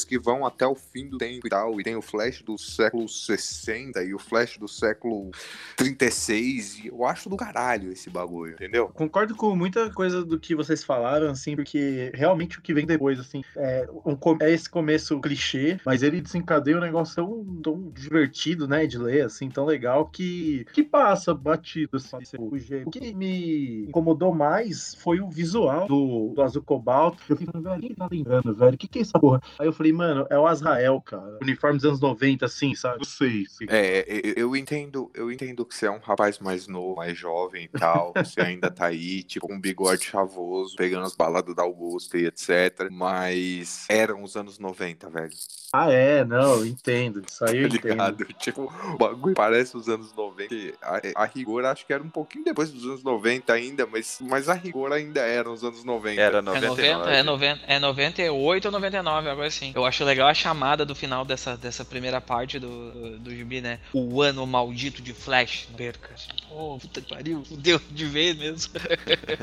que 0.07 0.17
vão 0.17 0.45
até 0.45 0.65
o 0.65 0.75
fim 0.75 1.07
do 1.07 1.17
tempo 1.17 1.47
e 1.47 1.49
tal. 1.49 1.79
E 1.79 1.83
tem 1.83 1.95
o 1.95 2.01
Flash 2.01 2.41
do 2.41 2.57
século 2.57 3.07
60 3.07 4.03
e 4.03 4.13
o 4.13 4.19
Flash 4.19 4.57
do 4.57 4.67
século 4.67 5.31
36. 5.75 6.79
E 6.79 6.87
eu 6.87 7.05
acho 7.05 7.29
do 7.29 7.37
caralho 7.37 7.91
esse 7.91 8.09
bagulho, 8.09 8.53
entendeu? 8.53 8.89
Concordo 8.89 9.35
com 9.35 9.55
muita 9.55 9.89
coisa 9.91 10.23
do 10.23 10.39
que 10.39 10.55
vocês 10.55 10.83
falaram, 10.83 11.29
assim, 11.29 11.55
porque 11.55 12.11
realmente 12.13 12.59
o 12.59 12.61
que 12.61 12.73
vem 12.73 12.85
depois, 12.85 13.19
assim, 13.19 13.43
é, 13.55 13.87
um 14.05 14.17
é 14.41 14.51
esse 14.51 14.69
começo 14.69 15.19
clichê, 15.19 15.79
mas 15.85 16.03
ele 16.03 16.21
desencadeia 16.21 16.77
um 16.77 16.81
negócio 16.81 17.15
tão, 17.15 17.61
tão 17.61 17.91
divertido, 17.91 18.67
né, 18.67 18.85
de 18.85 18.97
ler, 18.97 19.25
assim, 19.25 19.49
tão 19.49 19.65
legal, 19.65 20.07
que, 20.07 20.65
que 20.73 20.83
passa 20.83 21.33
batido, 21.33 21.97
assim, 21.97 22.17
o 22.39 22.57
jeito. 22.57 22.87
O 22.87 22.91
que 22.91 23.13
me 23.13 23.85
incomodou 23.87 24.33
mais 24.33 24.95
foi 24.95 25.19
o 25.19 25.29
visual 25.29 25.87
do, 25.87 26.33
do 26.33 26.41
Azul 26.41 26.63
Cobalto. 26.63 27.23
Eu 27.29 27.37
falando, 27.37 27.63
velho, 27.63 27.81
quem 27.81 27.95
tá 27.95 28.07
lembrando, 28.11 28.53
velho? 28.53 28.75
O 28.75 28.77
que 28.77 28.87
que 28.87 28.99
é 28.99 29.01
essa 29.01 29.19
porra? 29.19 29.34
Aí 29.59 29.67
eu 29.67 29.73
falei, 29.73 29.91
mano, 29.93 30.25
é 30.29 30.37
o 30.37 30.47
Azrael, 30.47 31.01
cara. 31.01 31.37
Uniforme 31.41 31.77
dos 31.77 31.85
anos 31.85 31.99
90, 31.99 32.45
assim, 32.45 32.75
sabe? 32.75 32.97
Não 32.97 33.05
sei. 33.05 33.45
sei. 33.47 33.67
É, 33.69 34.05
eu- 34.37 34.55
entendo, 34.55 35.11
eu 35.13 35.31
entendo 35.31 35.65
que 35.65 35.75
você 35.75 35.85
é 35.87 35.91
um 35.91 35.99
rapaz 35.99 36.39
mais 36.39 36.67
novo, 36.67 36.95
mais 36.95 37.17
jovem 37.17 37.65
e 37.65 37.79
tal. 37.79 38.13
Você 38.15 38.41
ainda 38.41 38.71
tá 38.71 38.85
aí, 38.87 39.21
tipo, 39.23 39.47
com 39.47 39.53
um 39.55 39.59
bigode 39.59 40.05
chavoso, 40.05 40.75
pegando 40.75 41.05
as 41.05 41.15
baladas 41.15 41.53
da 41.55 41.63
Augusta 41.63 42.17
e 42.17 42.25
etc. 42.25 42.89
Mas 42.91 43.85
eram 43.89 44.23
os 44.23 44.35
anos 44.35 44.57
90, 44.59 45.09
velho. 45.09 45.29
Ah, 45.73 45.91
é, 45.91 46.23
não, 46.23 46.59
eu 46.59 46.65
entendo. 46.65 47.21
Isso 47.29 47.43
aí 47.43 47.57
eu 47.63 47.69
Tá 47.69 47.75
entendo. 47.75 47.91
ligado? 47.91 48.25
Tipo, 48.39 48.73
o 48.93 48.97
bagulho 48.97 49.35
parece 49.35 49.75
os 49.75 49.89
anos 49.89 50.13
90. 50.13 50.53
e 50.55 50.73
A, 50.81 51.23
a 51.23 51.25
rigor, 51.25 51.65
acho 51.65 51.85
que 51.85 51.91
era 51.93 52.01
um 52.01 52.09
pouquinho 52.09 52.45
depois 52.45 52.71
dos 52.71 52.85
anos 52.85 53.03
90 53.03 53.51
ainda, 53.53 53.85
mas, 53.85 54.19
mas 54.21 54.47
a 54.47 54.53
rigor 54.53 54.91
ainda 54.93 55.21
eram 55.21 55.51
os 55.53 55.63
anos 55.63 55.83
90. 55.83 56.21
Era 56.21 56.37
É 56.37 56.41
99. 56.41 56.81
90, 56.93 57.09
é, 57.11 57.23
90, 57.23 57.61
é 57.67 57.79
98 57.79 58.65
ou 58.65 58.71
99, 58.71 59.24
algo 59.29 59.41
assim. 59.41 59.71
Eu 59.75 59.85
acho 59.85 60.03
legal 60.03 60.27
a 60.27 60.33
chamada 60.33 60.85
do 60.85 60.95
final 60.95 61.25
dessa, 61.25 61.57
dessa 61.57 61.83
primeira 61.83 62.19
parte 62.21 62.59
do, 62.59 63.17
do, 63.19 63.35
gibi, 63.35 63.61
né? 63.61 63.79
O 63.93 64.21
ano 64.21 64.45
maldito 64.45 65.01
de 65.01 65.13
Flash. 65.13 65.67
Perca. 65.75 66.15
Oh, 66.49 66.77
puta 66.79 67.01
que 67.01 67.13
pariu. 67.13 67.43
Fudeu 67.43 67.79
de 67.91 68.05
vez 68.05 68.37
mesmo. 68.37 68.73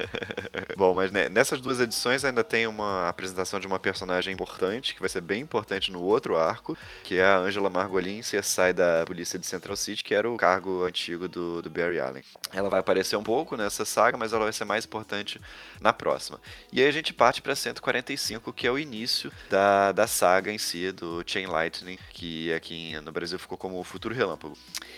Bom, 0.76 0.94
mas 0.94 1.10
né, 1.10 1.28
nessas 1.28 1.60
duas 1.60 1.80
edições 1.80 2.24
ainda 2.24 2.42
tem 2.42 2.66
uma 2.66 3.08
apresentação 3.08 3.60
de 3.60 3.66
uma 3.66 3.78
personagem 3.78 4.32
importante, 4.32 4.94
que 4.94 5.00
vai 5.00 5.08
ser 5.08 5.20
bem 5.20 5.42
importante 5.42 5.90
no 5.92 6.02
outro 6.02 6.36
arco, 6.36 6.76
que 7.04 7.18
é 7.18 7.24
a 7.24 7.38
Angela 7.38 7.70
Margolin, 7.70 8.20
CSI 8.20 8.72
da 8.74 9.04
polícia 9.06 9.38
de 9.38 9.46
Central 9.46 9.76
City, 9.76 10.04
que 10.04 10.14
era 10.14 10.30
o 10.30 10.36
cargo 10.36 10.84
antigo 10.84 11.28
do, 11.28 11.62
do 11.62 11.70
Barry 11.70 12.00
Allen. 12.00 12.22
Ela 12.52 12.68
vai 12.68 12.80
aparecer 12.80 13.16
um 13.16 13.22
pouco 13.22 13.56
nessa 13.56 13.84
saga, 13.84 14.16
mas 14.16 14.32
ela 14.32 14.44
vai 14.44 14.52
ser 14.52 14.64
mais 14.64 14.84
importante 14.84 15.40
na 15.80 15.92
próxima. 15.92 16.40
E 16.72 16.80
aí 16.80 16.88
a 16.88 16.92
gente 16.92 17.12
parte 17.12 17.42
para 17.42 17.54
145, 17.54 18.52
que 18.52 18.66
é 18.66 18.70
o 18.70 18.78
início 18.78 19.32
da, 19.50 19.71
da 19.94 20.06
saga 20.06 20.52
em 20.52 20.58
si, 20.58 20.92
do 20.92 21.22
Chain 21.26 21.46
Lightning, 21.46 21.98
que 22.12 22.52
aqui 22.52 22.98
no 23.00 23.12
Brasil 23.12 23.38
ficou 23.38 23.56
como 23.56 23.78
o 23.78 23.84
Futuro 23.84 24.14
Relâmpago. 24.14 24.56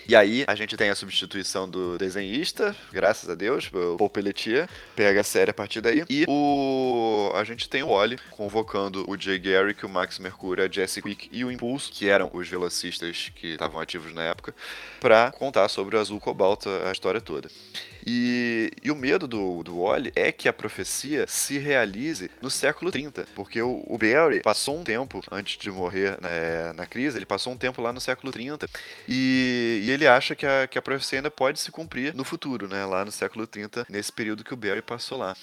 E 0.09 0.15
aí 0.15 0.45
a 0.47 0.55
gente 0.55 0.77
tem 0.77 0.91
a 0.91 0.95
substituição 0.95 1.69
do 1.69 1.97
desenhista, 1.97 2.75
graças 2.93 3.29
a 3.29 3.35
Deus, 3.35 3.71
o 3.73 3.97
Paul 3.97 4.11
Pelletier, 4.11 4.69
pega 4.95 5.21
a 5.21 5.25
série 5.25 5.51
a 5.51 5.55
partir 5.55 5.81
daí. 5.81 6.05
E 6.11 6.25
o 6.29 7.33
a 7.35 7.45
gente 7.45 7.69
tem 7.69 7.83
o 7.83 7.89
Wally 7.89 8.19
convocando 8.31 9.05
o 9.09 9.19
Jay 9.19 9.39
Garrick, 9.39 9.85
o 9.85 9.89
Max 9.89 10.19
Mercury, 10.19 10.63
a 10.63 10.69
Jesse 10.69 11.01
Quick 11.01 11.29
e 11.33 11.45
o 11.45 11.51
Impulso, 11.51 11.91
que 11.93 12.09
eram 12.09 12.31
os 12.33 12.49
velocistas 12.49 13.31
que 13.35 13.49
estavam 13.49 13.81
ativos 13.81 14.13
na 14.13 14.23
época, 14.23 14.55
pra 15.01 15.31
contar 15.33 15.69
sobre 15.69 15.97
o 15.97 16.01
Azul 16.01 16.21
Cobalto, 16.21 16.69
a 16.69 16.93
história 16.93 17.21
toda. 17.21 17.49
E, 18.07 18.71
e 18.83 18.91
o 18.91 18.97
medo 18.97 19.27
do, 19.27 19.63
do 19.63 19.83
Wally 19.83 20.13
é 20.15 20.31
que 20.31 20.49
a 20.49 20.53
profecia 20.53 21.27
se 21.27 21.59
realize 21.59 22.31
no 22.43 22.51
século 22.51 22.91
30, 22.91 23.27
porque 23.35 23.63
o, 23.63 23.83
o 23.87 23.97
Barry 23.97 24.41
passou 24.41 24.79
um 24.79 24.85
tempo 24.85 25.23
antes 25.31 25.59
de 25.59 25.71
morrer 25.71 26.19
né, 26.21 26.73
na 26.75 26.87
crise, 26.87 27.17
ele 27.17 27.25
passou 27.25 27.53
um 27.53 27.57
tempo 27.57 27.81
lá 27.81 27.93
no 27.93 28.01
século 28.01 28.31
30 28.31 28.69
e, 29.09 29.83
e 29.85 29.91
ele 29.91 30.07
acha 30.07 30.35
que 30.35 30.45
a, 30.45 30.67
que 30.67 30.79
a 30.79 30.83
profecia 30.83 31.19
ainda 31.19 31.31
pode 31.31 31.59
se 31.59 31.71
cumprir 31.71 32.15
no 32.15 32.25
futuro, 32.25 32.69
né, 32.69 32.85
lá 32.85 33.05
no 33.05 33.13
século 33.13 33.47
30, 33.47 33.87
nesse 33.89 34.13
período 34.13 34.45
que 34.45 34.53
o 34.53 34.57
Barry 34.57 34.83
passou 34.83 35.19
lá. 35.19 35.35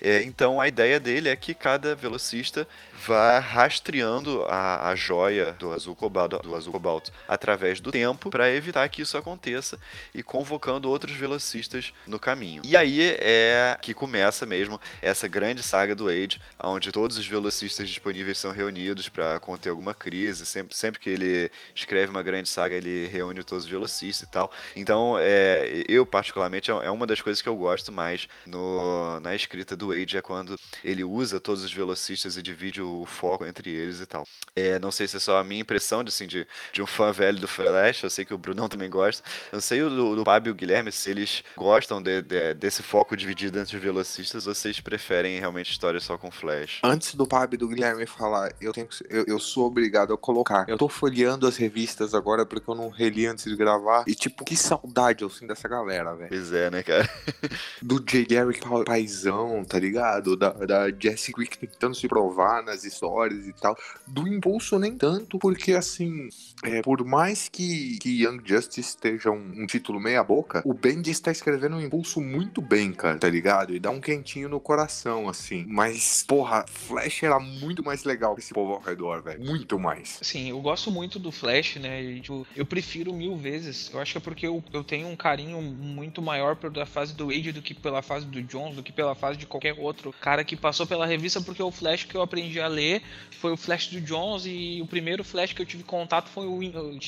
É, 0.00 0.22
então 0.22 0.60
a 0.60 0.66
ideia 0.66 0.98
dele 0.98 1.28
é 1.28 1.36
que 1.36 1.52
cada 1.52 1.94
velocista 1.94 2.66
vá 3.06 3.38
rastreando 3.38 4.44
a, 4.48 4.90
a 4.90 4.94
joia 4.94 5.52
do 5.52 5.72
azul 5.72 5.96
cobalto, 5.96 6.38
do 6.38 6.54
azul 6.54 6.72
cobalto 6.72 7.10
através 7.26 7.80
do 7.80 7.90
tempo 7.90 8.30
para 8.30 8.50
evitar 8.52 8.88
que 8.88 9.02
isso 9.02 9.16
aconteça 9.16 9.78
e 10.14 10.22
convocando 10.22 10.88
outros 10.88 11.14
velocistas 11.16 11.92
no 12.06 12.18
caminho. 12.18 12.62
E 12.64 12.76
aí 12.76 13.16
é 13.18 13.78
que 13.80 13.94
começa 13.94 14.44
mesmo 14.44 14.80
essa 15.00 15.26
grande 15.26 15.62
saga 15.62 15.94
do 15.94 16.08
Age, 16.08 16.40
onde 16.62 16.92
todos 16.92 17.16
os 17.16 17.26
velocistas 17.26 17.88
disponíveis 17.88 18.38
são 18.38 18.52
reunidos 18.52 19.08
para 19.08 19.40
conter 19.40 19.70
alguma 19.70 19.94
crise. 19.94 20.44
Sempre, 20.44 20.76
sempre 20.76 21.00
que 21.00 21.10
ele 21.10 21.50
escreve 21.74 22.10
uma 22.10 22.22
grande 22.22 22.48
saga, 22.48 22.74
ele 22.74 23.06
reúne 23.06 23.42
todos 23.42 23.64
os 23.64 23.70
velocistas 23.70 24.28
e 24.28 24.30
tal. 24.30 24.52
Então, 24.76 25.16
é, 25.18 25.84
eu 25.88 26.04
particularmente, 26.04 26.70
é 26.70 26.90
uma 26.90 27.06
das 27.06 27.20
coisas 27.20 27.40
que 27.40 27.48
eu 27.48 27.56
gosto 27.56 27.90
mais 27.90 28.28
no, 28.46 29.20
na 29.20 29.34
escrita 29.34 29.76
do 29.76 29.92
Age, 29.92 30.18
é 30.18 30.22
quando 30.22 30.58
ele 30.84 31.04
usa 31.04 31.40
todos 31.40 31.64
os 31.64 31.72
velocistas 31.72 32.36
e 32.36 32.42
divide 32.42 32.82
o 32.82 32.89
foco 33.06 33.44
entre 33.44 33.70
eles 33.70 34.00
e 34.00 34.06
tal. 34.06 34.26
É, 34.54 34.78
não 34.78 34.90
sei 34.90 35.08
se 35.08 35.16
é 35.16 35.20
só 35.20 35.38
a 35.38 35.44
minha 35.44 35.60
impressão 35.60 36.04
de, 36.04 36.08
assim, 36.08 36.26
de, 36.26 36.46
de 36.72 36.82
um 36.82 36.86
fã 36.86 37.12
velho 37.12 37.38
do 37.38 37.48
Flash, 37.48 38.02
eu 38.02 38.10
sei 38.10 38.24
que 38.24 38.34
o 38.34 38.38
Brunão 38.38 38.68
também 38.68 38.90
gosta. 38.90 39.22
Eu 39.50 39.56
não 39.56 39.60
sei 39.60 39.82
o 39.82 39.90
do, 39.90 40.16
do 40.16 40.24
Fábio 40.24 40.50
e 40.50 40.52
o 40.52 40.54
Guilherme 40.54 40.92
se 40.92 41.10
eles 41.10 41.42
gostam 41.56 42.02
de, 42.02 42.22
de, 42.22 42.54
desse 42.54 42.82
foco 42.82 43.16
dividido 43.16 43.58
entre 43.58 43.76
os 43.76 43.82
velocistas 43.82 44.46
ou 44.46 44.54
vocês 44.54 44.80
preferem 44.80 45.38
realmente 45.38 45.70
histórias 45.70 46.04
só 46.04 46.18
com 46.18 46.30
Flash. 46.30 46.80
Antes 46.82 47.14
do 47.14 47.26
Fábio 47.26 47.56
e 47.56 47.58
do 47.58 47.68
Guilherme 47.68 48.06
falar, 48.06 48.52
eu, 48.60 48.72
tenho 48.72 48.86
que, 48.86 48.96
eu, 49.08 49.24
eu 49.26 49.38
sou 49.38 49.66
obrigado 49.66 50.12
a 50.12 50.18
colocar. 50.18 50.68
Eu 50.68 50.76
tô 50.76 50.88
folheando 50.88 51.46
as 51.46 51.56
revistas 51.56 52.14
agora 52.14 52.44
porque 52.44 52.68
eu 52.68 52.74
não 52.74 52.90
reli 52.90 53.26
antes 53.26 53.44
de 53.44 53.56
gravar. 53.56 54.04
E, 54.06 54.14
tipo, 54.14 54.44
que 54.44 54.56
saudade 54.56 55.22
eu 55.22 55.30
sinto 55.30 55.48
dessa 55.48 55.68
galera, 55.68 56.14
velho. 56.14 56.28
Pois 56.28 56.52
é, 56.52 56.70
né, 56.70 56.82
cara? 56.82 57.08
Do 57.80 58.00
J. 58.00 58.24
Garrick 58.26 58.60
paizão, 58.84 59.64
tá 59.64 59.78
ligado? 59.78 60.36
Da, 60.36 60.50
da 60.50 60.90
Jessie 60.90 61.32
Quick 61.32 61.58
tentando 61.58 61.94
se 61.94 62.06
provar 62.08 62.62
nas 62.62 62.79
histórias 62.84 63.46
e 63.46 63.52
tal. 63.52 63.76
Do 64.06 64.26
Impulso 64.26 64.78
nem 64.78 64.96
tanto, 64.96 65.38
porque, 65.38 65.72
assim, 65.72 66.28
é, 66.64 66.82
por 66.82 67.04
mais 67.04 67.48
que, 67.48 67.98
que 67.98 68.22
Young 68.22 68.40
Justice 68.44 68.80
esteja 68.80 69.30
um, 69.30 69.62
um 69.62 69.66
título 69.66 70.00
meia 70.00 70.22
boca, 70.22 70.62
o 70.64 70.74
Bendis 70.74 71.16
está 71.16 71.30
escrevendo 71.30 71.76
um 71.76 71.80
Impulso 71.80 72.20
muito 72.20 72.60
bem, 72.60 72.92
cara, 72.92 73.18
tá 73.18 73.28
ligado? 73.28 73.74
E 73.74 73.78
dá 73.78 73.90
um 73.90 74.00
quentinho 74.00 74.48
no 74.48 74.60
coração, 74.60 75.28
assim. 75.28 75.64
Mas, 75.68 76.24
porra, 76.26 76.64
Flash 76.68 77.22
era 77.22 77.38
muito 77.38 77.84
mais 77.84 78.04
legal 78.04 78.34
que 78.34 78.40
esse 78.40 78.52
povo 78.52 78.72
ao 78.74 78.80
redor, 78.80 79.22
velho. 79.22 79.44
Muito 79.44 79.78
mais. 79.78 80.18
Sim, 80.22 80.50
eu 80.50 80.60
gosto 80.60 80.90
muito 80.90 81.18
do 81.18 81.30
Flash, 81.30 81.76
né? 81.76 82.02
e, 82.02 82.20
tipo, 82.20 82.46
eu 82.56 82.66
prefiro 82.66 83.12
mil 83.12 83.36
vezes. 83.36 83.90
Eu 83.92 84.00
acho 84.00 84.12
que 84.12 84.18
é 84.18 84.20
porque 84.20 84.46
eu, 84.46 84.62
eu 84.72 84.84
tenho 84.84 85.08
um 85.08 85.16
carinho 85.16 85.60
muito 85.60 86.20
maior 86.20 86.56
pela 86.56 86.86
fase 86.86 87.14
do 87.14 87.26
Wade 87.26 87.52
do 87.52 87.62
que 87.62 87.74
pela 87.74 88.02
fase 88.02 88.26
do 88.26 88.42
Jones, 88.42 88.76
do 88.76 88.82
que 88.82 88.92
pela 88.92 89.14
fase 89.14 89.38
de 89.38 89.46
qualquer 89.46 89.74
outro 89.78 90.12
cara 90.20 90.44
que 90.44 90.56
passou 90.56 90.86
pela 90.86 91.06
revista, 91.06 91.40
porque 91.40 91.62
o 91.62 91.70
Flash 91.70 92.04
que 92.04 92.16
eu 92.16 92.22
aprendi 92.22 92.60
a 92.60 92.68
ler 92.70 93.02
foi 93.40 93.52
o 93.52 93.56
Flash 93.56 93.86
do 93.86 94.00
Jones 94.02 94.44
e 94.46 94.80
o 94.82 94.86
primeiro 94.86 95.24
Flash 95.24 95.54
que 95.54 95.62
eu 95.62 95.66
tive 95.66 95.82
contato 95.82 96.28
foi 96.28 96.46
o 96.46 96.60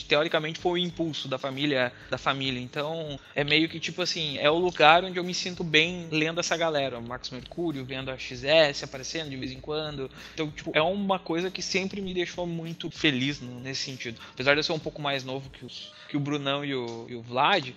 teoricamente 0.09 0.59
foi 0.59 0.72
o 0.72 0.83
impulso 0.83 1.29
da 1.29 1.37
família 1.38 1.92
da 2.11 2.16
família. 2.16 2.59
Então, 2.59 3.20
é 3.35 3.44
meio 3.44 3.68
que 3.68 3.79
tipo 3.79 4.01
assim, 4.01 4.38
é 4.38 4.51
o 4.51 4.57
lugar 4.57 5.05
onde 5.05 5.18
eu 5.18 5.25
me 5.25 5.35
sinto 5.35 5.62
bem 5.62 6.09
lendo 6.11 6.40
essa 6.40 6.57
galera, 6.57 6.98
o 6.98 7.07
Max 7.07 7.29
Mercúrio, 7.29 7.85
vendo 7.85 8.11
a 8.11 8.16
XS 8.16 8.83
aparecendo 8.83 9.29
de 9.29 9.37
vez 9.37 9.53
em 9.53 9.61
quando. 9.61 10.11
Então, 10.33 10.51
tipo, 10.51 10.70
é 10.75 10.81
uma 10.81 11.18
coisa 11.18 11.51
que 11.51 11.61
sempre 11.61 12.01
me 12.01 12.14
deixou 12.14 12.46
muito 12.46 12.90
feliz 12.90 13.40
nesse 13.40 13.83
sentido. 13.83 14.18
Apesar 14.33 14.55
de 14.55 14.61
eu 14.61 14.64
ser 14.64 14.72
um 14.72 14.79
pouco 14.79 15.03
mais 15.03 15.25
novo 15.25 15.51
que 15.51 15.66
os 15.66 15.92
que 16.12 16.16
o 16.18 16.20
Brunão 16.20 16.62
e 16.62 16.75
o, 16.75 17.07
e 17.09 17.14
o 17.14 17.22
Vlad, 17.22 17.70
uh, 17.70 17.72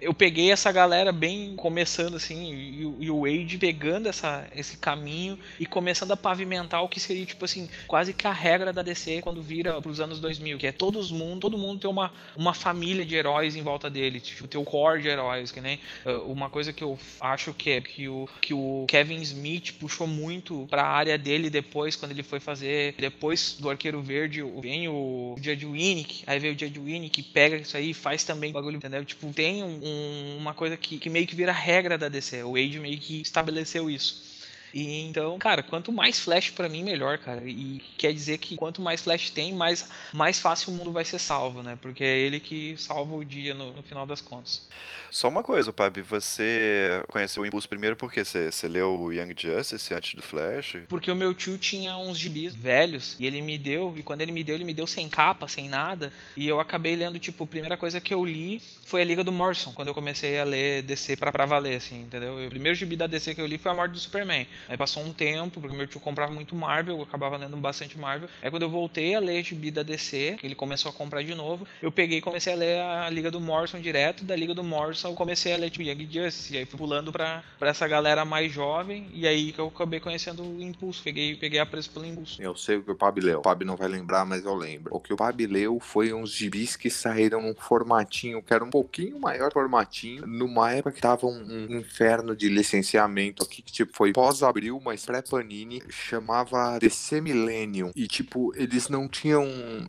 eu 0.00 0.14
peguei 0.14 0.50
essa 0.50 0.72
galera 0.72 1.12
bem 1.12 1.54
começando 1.54 2.16
assim, 2.16 2.54
e, 2.54 2.80
e, 3.04 3.10
o 3.10 3.20
Wade 3.20 3.58
pegando 3.58 4.08
essa, 4.08 4.48
esse 4.56 4.78
caminho 4.78 5.38
e 5.60 5.66
começando 5.66 6.12
a 6.12 6.16
pavimentar 6.16 6.43
o 6.82 6.88
que 6.88 7.00
seria, 7.00 7.24
tipo 7.24 7.44
assim, 7.44 7.68
quase 7.86 8.12
que 8.12 8.26
a 8.26 8.32
regra 8.32 8.72
da 8.72 8.82
DC 8.82 9.20
quando 9.22 9.42
vira 9.42 9.80
pros 9.80 10.00
anos 10.00 10.20
2000, 10.20 10.58
que 10.58 10.66
é 10.66 10.72
todos 10.72 11.10
mundo, 11.10 11.40
todo 11.40 11.58
mundo 11.58 11.80
ter 11.80 11.86
uma, 11.86 12.12
uma 12.36 12.54
família 12.54 13.04
de 13.04 13.14
heróis 13.14 13.56
em 13.56 13.62
volta 13.62 13.90
dele, 13.90 14.20
tipo, 14.20 14.46
ter 14.46 14.58
o 14.58 14.64
core 14.64 15.02
de 15.02 15.08
heróis, 15.08 15.50
que 15.50 15.60
nem 15.60 15.78
uh, 16.04 16.30
uma 16.30 16.50
coisa 16.50 16.72
que 16.72 16.82
eu 16.82 16.98
acho 17.20 17.52
que 17.54 17.70
é 17.70 17.80
que 17.80 18.08
o, 18.08 18.28
que 18.40 18.54
o 18.54 18.84
Kevin 18.88 19.20
Smith 19.22 19.72
puxou 19.78 20.06
muito 20.06 20.66
pra 20.70 20.84
área 20.84 21.16
dele 21.16 21.50
depois, 21.50 21.96
quando 21.96 22.12
ele 22.12 22.22
foi 22.22 22.40
fazer, 22.40 22.94
depois 22.98 23.56
do 23.58 23.70
Arqueiro 23.70 24.02
Verde, 24.02 24.42
vem 24.60 24.88
o 24.88 25.36
Judge 25.40 25.66
Winnick, 25.66 26.24
aí 26.26 26.38
veio 26.38 26.54
o 26.54 26.58
Judge 26.58 26.78
Winnick 26.78 27.22
pega 27.22 27.56
isso 27.56 27.76
aí 27.76 27.90
e 27.90 27.94
faz 27.94 28.24
também 28.24 28.52
bagulho, 28.52 28.76
entendeu? 28.76 29.04
Tipo, 29.04 29.32
tem 29.32 29.62
um, 29.62 29.80
um, 29.82 30.36
uma 30.38 30.54
coisa 30.54 30.76
que, 30.76 30.98
que 30.98 31.10
meio 31.10 31.26
que 31.26 31.34
vira 31.34 31.52
regra 31.52 31.96
da 31.96 32.08
DC. 32.08 32.42
O 32.44 32.56
Age 32.56 32.78
meio 32.78 32.98
que 32.98 33.20
estabeleceu 33.20 33.90
isso. 33.90 34.33
E 34.74 35.02
então, 35.02 35.38
cara, 35.38 35.62
quanto 35.62 35.92
mais 35.92 36.18
flash 36.18 36.50
para 36.50 36.68
mim, 36.68 36.82
melhor, 36.82 37.16
cara. 37.18 37.42
E 37.44 37.80
quer 37.96 38.12
dizer 38.12 38.38
que 38.38 38.56
quanto 38.56 38.82
mais 38.82 39.02
flash 39.02 39.30
tem, 39.30 39.54
mais, 39.54 39.88
mais 40.12 40.40
fácil 40.40 40.72
o 40.72 40.76
mundo 40.76 40.90
vai 40.90 41.04
ser 41.04 41.20
salvo, 41.20 41.62
né? 41.62 41.78
Porque 41.80 42.02
é 42.02 42.18
ele 42.18 42.40
que 42.40 42.76
salva 42.76 43.14
o 43.14 43.24
dia 43.24 43.54
no, 43.54 43.72
no 43.72 43.84
final 43.84 44.04
das 44.04 44.20
contas. 44.20 44.66
Só 45.14 45.28
uma 45.28 45.44
coisa, 45.44 45.72
Pabi, 45.72 46.02
você 46.02 47.00
conheceu 47.06 47.44
o 47.44 47.46
Impulso 47.46 47.68
primeiro 47.68 47.94
porque 47.94 48.24
você, 48.24 48.50
você 48.50 48.66
leu 48.66 49.00
o 49.00 49.12
Young 49.12 49.32
Justice 49.38 49.94
antes 49.94 50.14
do 50.16 50.22
Flash? 50.22 50.78
Porque 50.88 51.08
o 51.08 51.14
meu 51.14 51.32
tio 51.32 51.56
tinha 51.56 51.96
uns 51.96 52.18
gibis 52.18 52.52
velhos 52.52 53.14
e 53.20 53.24
ele 53.24 53.40
me 53.40 53.56
deu, 53.56 53.94
e 53.96 54.02
quando 54.02 54.22
ele 54.22 54.32
me 54.32 54.42
deu, 54.42 54.56
ele 54.56 54.64
me 54.64 54.74
deu 54.74 54.88
sem 54.88 55.08
capa, 55.08 55.46
sem 55.46 55.68
nada. 55.68 56.12
E 56.36 56.48
eu 56.48 56.58
acabei 56.58 56.96
lendo, 56.96 57.16
tipo, 57.20 57.44
a 57.44 57.46
primeira 57.46 57.76
coisa 57.76 58.00
que 58.00 58.12
eu 58.12 58.24
li 58.24 58.60
foi 58.86 59.02
a 59.02 59.04
Liga 59.04 59.22
do 59.22 59.30
Morrison, 59.30 59.72
quando 59.72 59.86
eu 59.86 59.94
comecei 59.94 60.36
a 60.40 60.42
ler 60.42 60.82
DC 60.82 61.16
pra, 61.16 61.30
pra 61.30 61.46
valer, 61.46 61.76
assim, 61.76 62.02
entendeu? 62.02 62.46
O 62.46 62.48
primeiro 62.50 62.74
gibi 62.74 62.96
da 62.96 63.06
DC 63.06 63.36
que 63.36 63.40
eu 63.40 63.46
li 63.46 63.56
foi 63.56 63.70
a 63.70 63.74
morte 63.74 63.92
do 63.92 63.98
Superman. 64.00 64.48
Aí 64.68 64.76
passou 64.76 65.02
um 65.02 65.12
tempo, 65.12 65.60
porque 65.60 65.76
meu 65.76 65.86
tio 65.86 66.00
comprava 66.00 66.32
muito 66.32 66.54
Marvel, 66.54 66.96
eu 66.96 67.02
acabava 67.02 67.36
lendo 67.36 67.56
bastante 67.56 67.98
Marvel. 67.98 68.28
Aí 68.42 68.50
quando 68.50 68.62
eu 68.62 68.70
voltei 68.70 69.14
a 69.14 69.20
ler 69.20 69.42
gibi 69.42 69.70
da 69.70 69.82
DC, 69.82 70.38
ele 70.42 70.54
começou 70.54 70.90
a 70.90 70.94
comprar 70.94 71.22
de 71.22 71.34
novo, 71.34 71.66
eu 71.82 71.92
peguei 71.92 72.18
e 72.18 72.20
comecei 72.20 72.52
a 72.52 72.56
ler 72.56 72.80
a 72.80 73.10
Liga 73.10 73.30
do 73.30 73.40
Morrison 73.40 73.80
direto, 73.80 74.24
da 74.24 74.36
Liga 74.36 74.54
do 74.54 74.64
Morrison 74.64 75.08
eu 75.08 75.14
comecei 75.14 75.52
a 75.52 75.56
ler 75.56 75.70
tipo 75.70 75.84
Young 75.84 76.08
Justice, 76.10 76.54
e 76.54 76.58
aí 76.58 76.64
fui 76.64 76.78
pulando 76.78 77.12
pra, 77.12 77.42
pra 77.58 77.70
essa 77.70 77.86
galera 77.86 78.24
mais 78.24 78.52
jovem, 78.52 79.08
e 79.12 79.26
aí 79.26 79.52
que 79.52 79.58
eu 79.58 79.68
acabei 79.68 80.00
conhecendo 80.00 80.42
o 80.42 80.62
Impulso, 80.62 81.02
peguei, 81.02 81.34
peguei 81.36 81.58
a 81.58 81.66
preço 81.66 81.90
pelo 81.90 82.06
Impulso. 82.06 82.40
Eu 82.40 82.56
sei 82.56 82.76
o 82.76 82.82
que 82.82 82.90
o 82.90 82.96
Pab 82.96 83.18
leu, 83.20 83.40
o 83.40 83.42
Pab 83.42 83.64
não 83.64 83.76
vai 83.76 83.88
lembrar, 83.88 84.24
mas 84.24 84.44
eu 84.44 84.54
lembro. 84.54 84.94
O 84.94 85.00
que 85.00 85.12
o 85.12 85.16
Pab 85.16 85.46
leu 85.46 85.78
foi 85.80 86.12
uns 86.12 86.32
gibis 86.32 86.76
que 86.76 86.90
saíram 86.90 87.42
num 87.42 87.54
formatinho, 87.54 88.42
que 88.42 88.52
era 88.52 88.64
um 88.64 88.70
pouquinho 88.70 89.18
maior 89.18 89.52
formatinho, 89.52 90.26
numa 90.26 90.72
época 90.72 90.92
que 90.92 91.00
tava 91.00 91.26
um, 91.26 91.66
um 91.70 91.78
inferno 91.78 92.34
de 92.34 92.48
licenciamento 92.48 93.42
aqui, 93.42 93.62
que 93.62 93.72
tipo, 93.72 93.92
foi 93.94 94.12
pós-abril, 94.54 94.80
mas 94.84 95.04
pré-Panini, 95.04 95.82
chamava 95.88 96.78
DC 96.78 97.20
Millennium, 97.20 97.90
e 97.94 98.06
tipo, 98.06 98.52
eles 98.56 98.88
não 98.88 99.08
tinham 99.08 99.44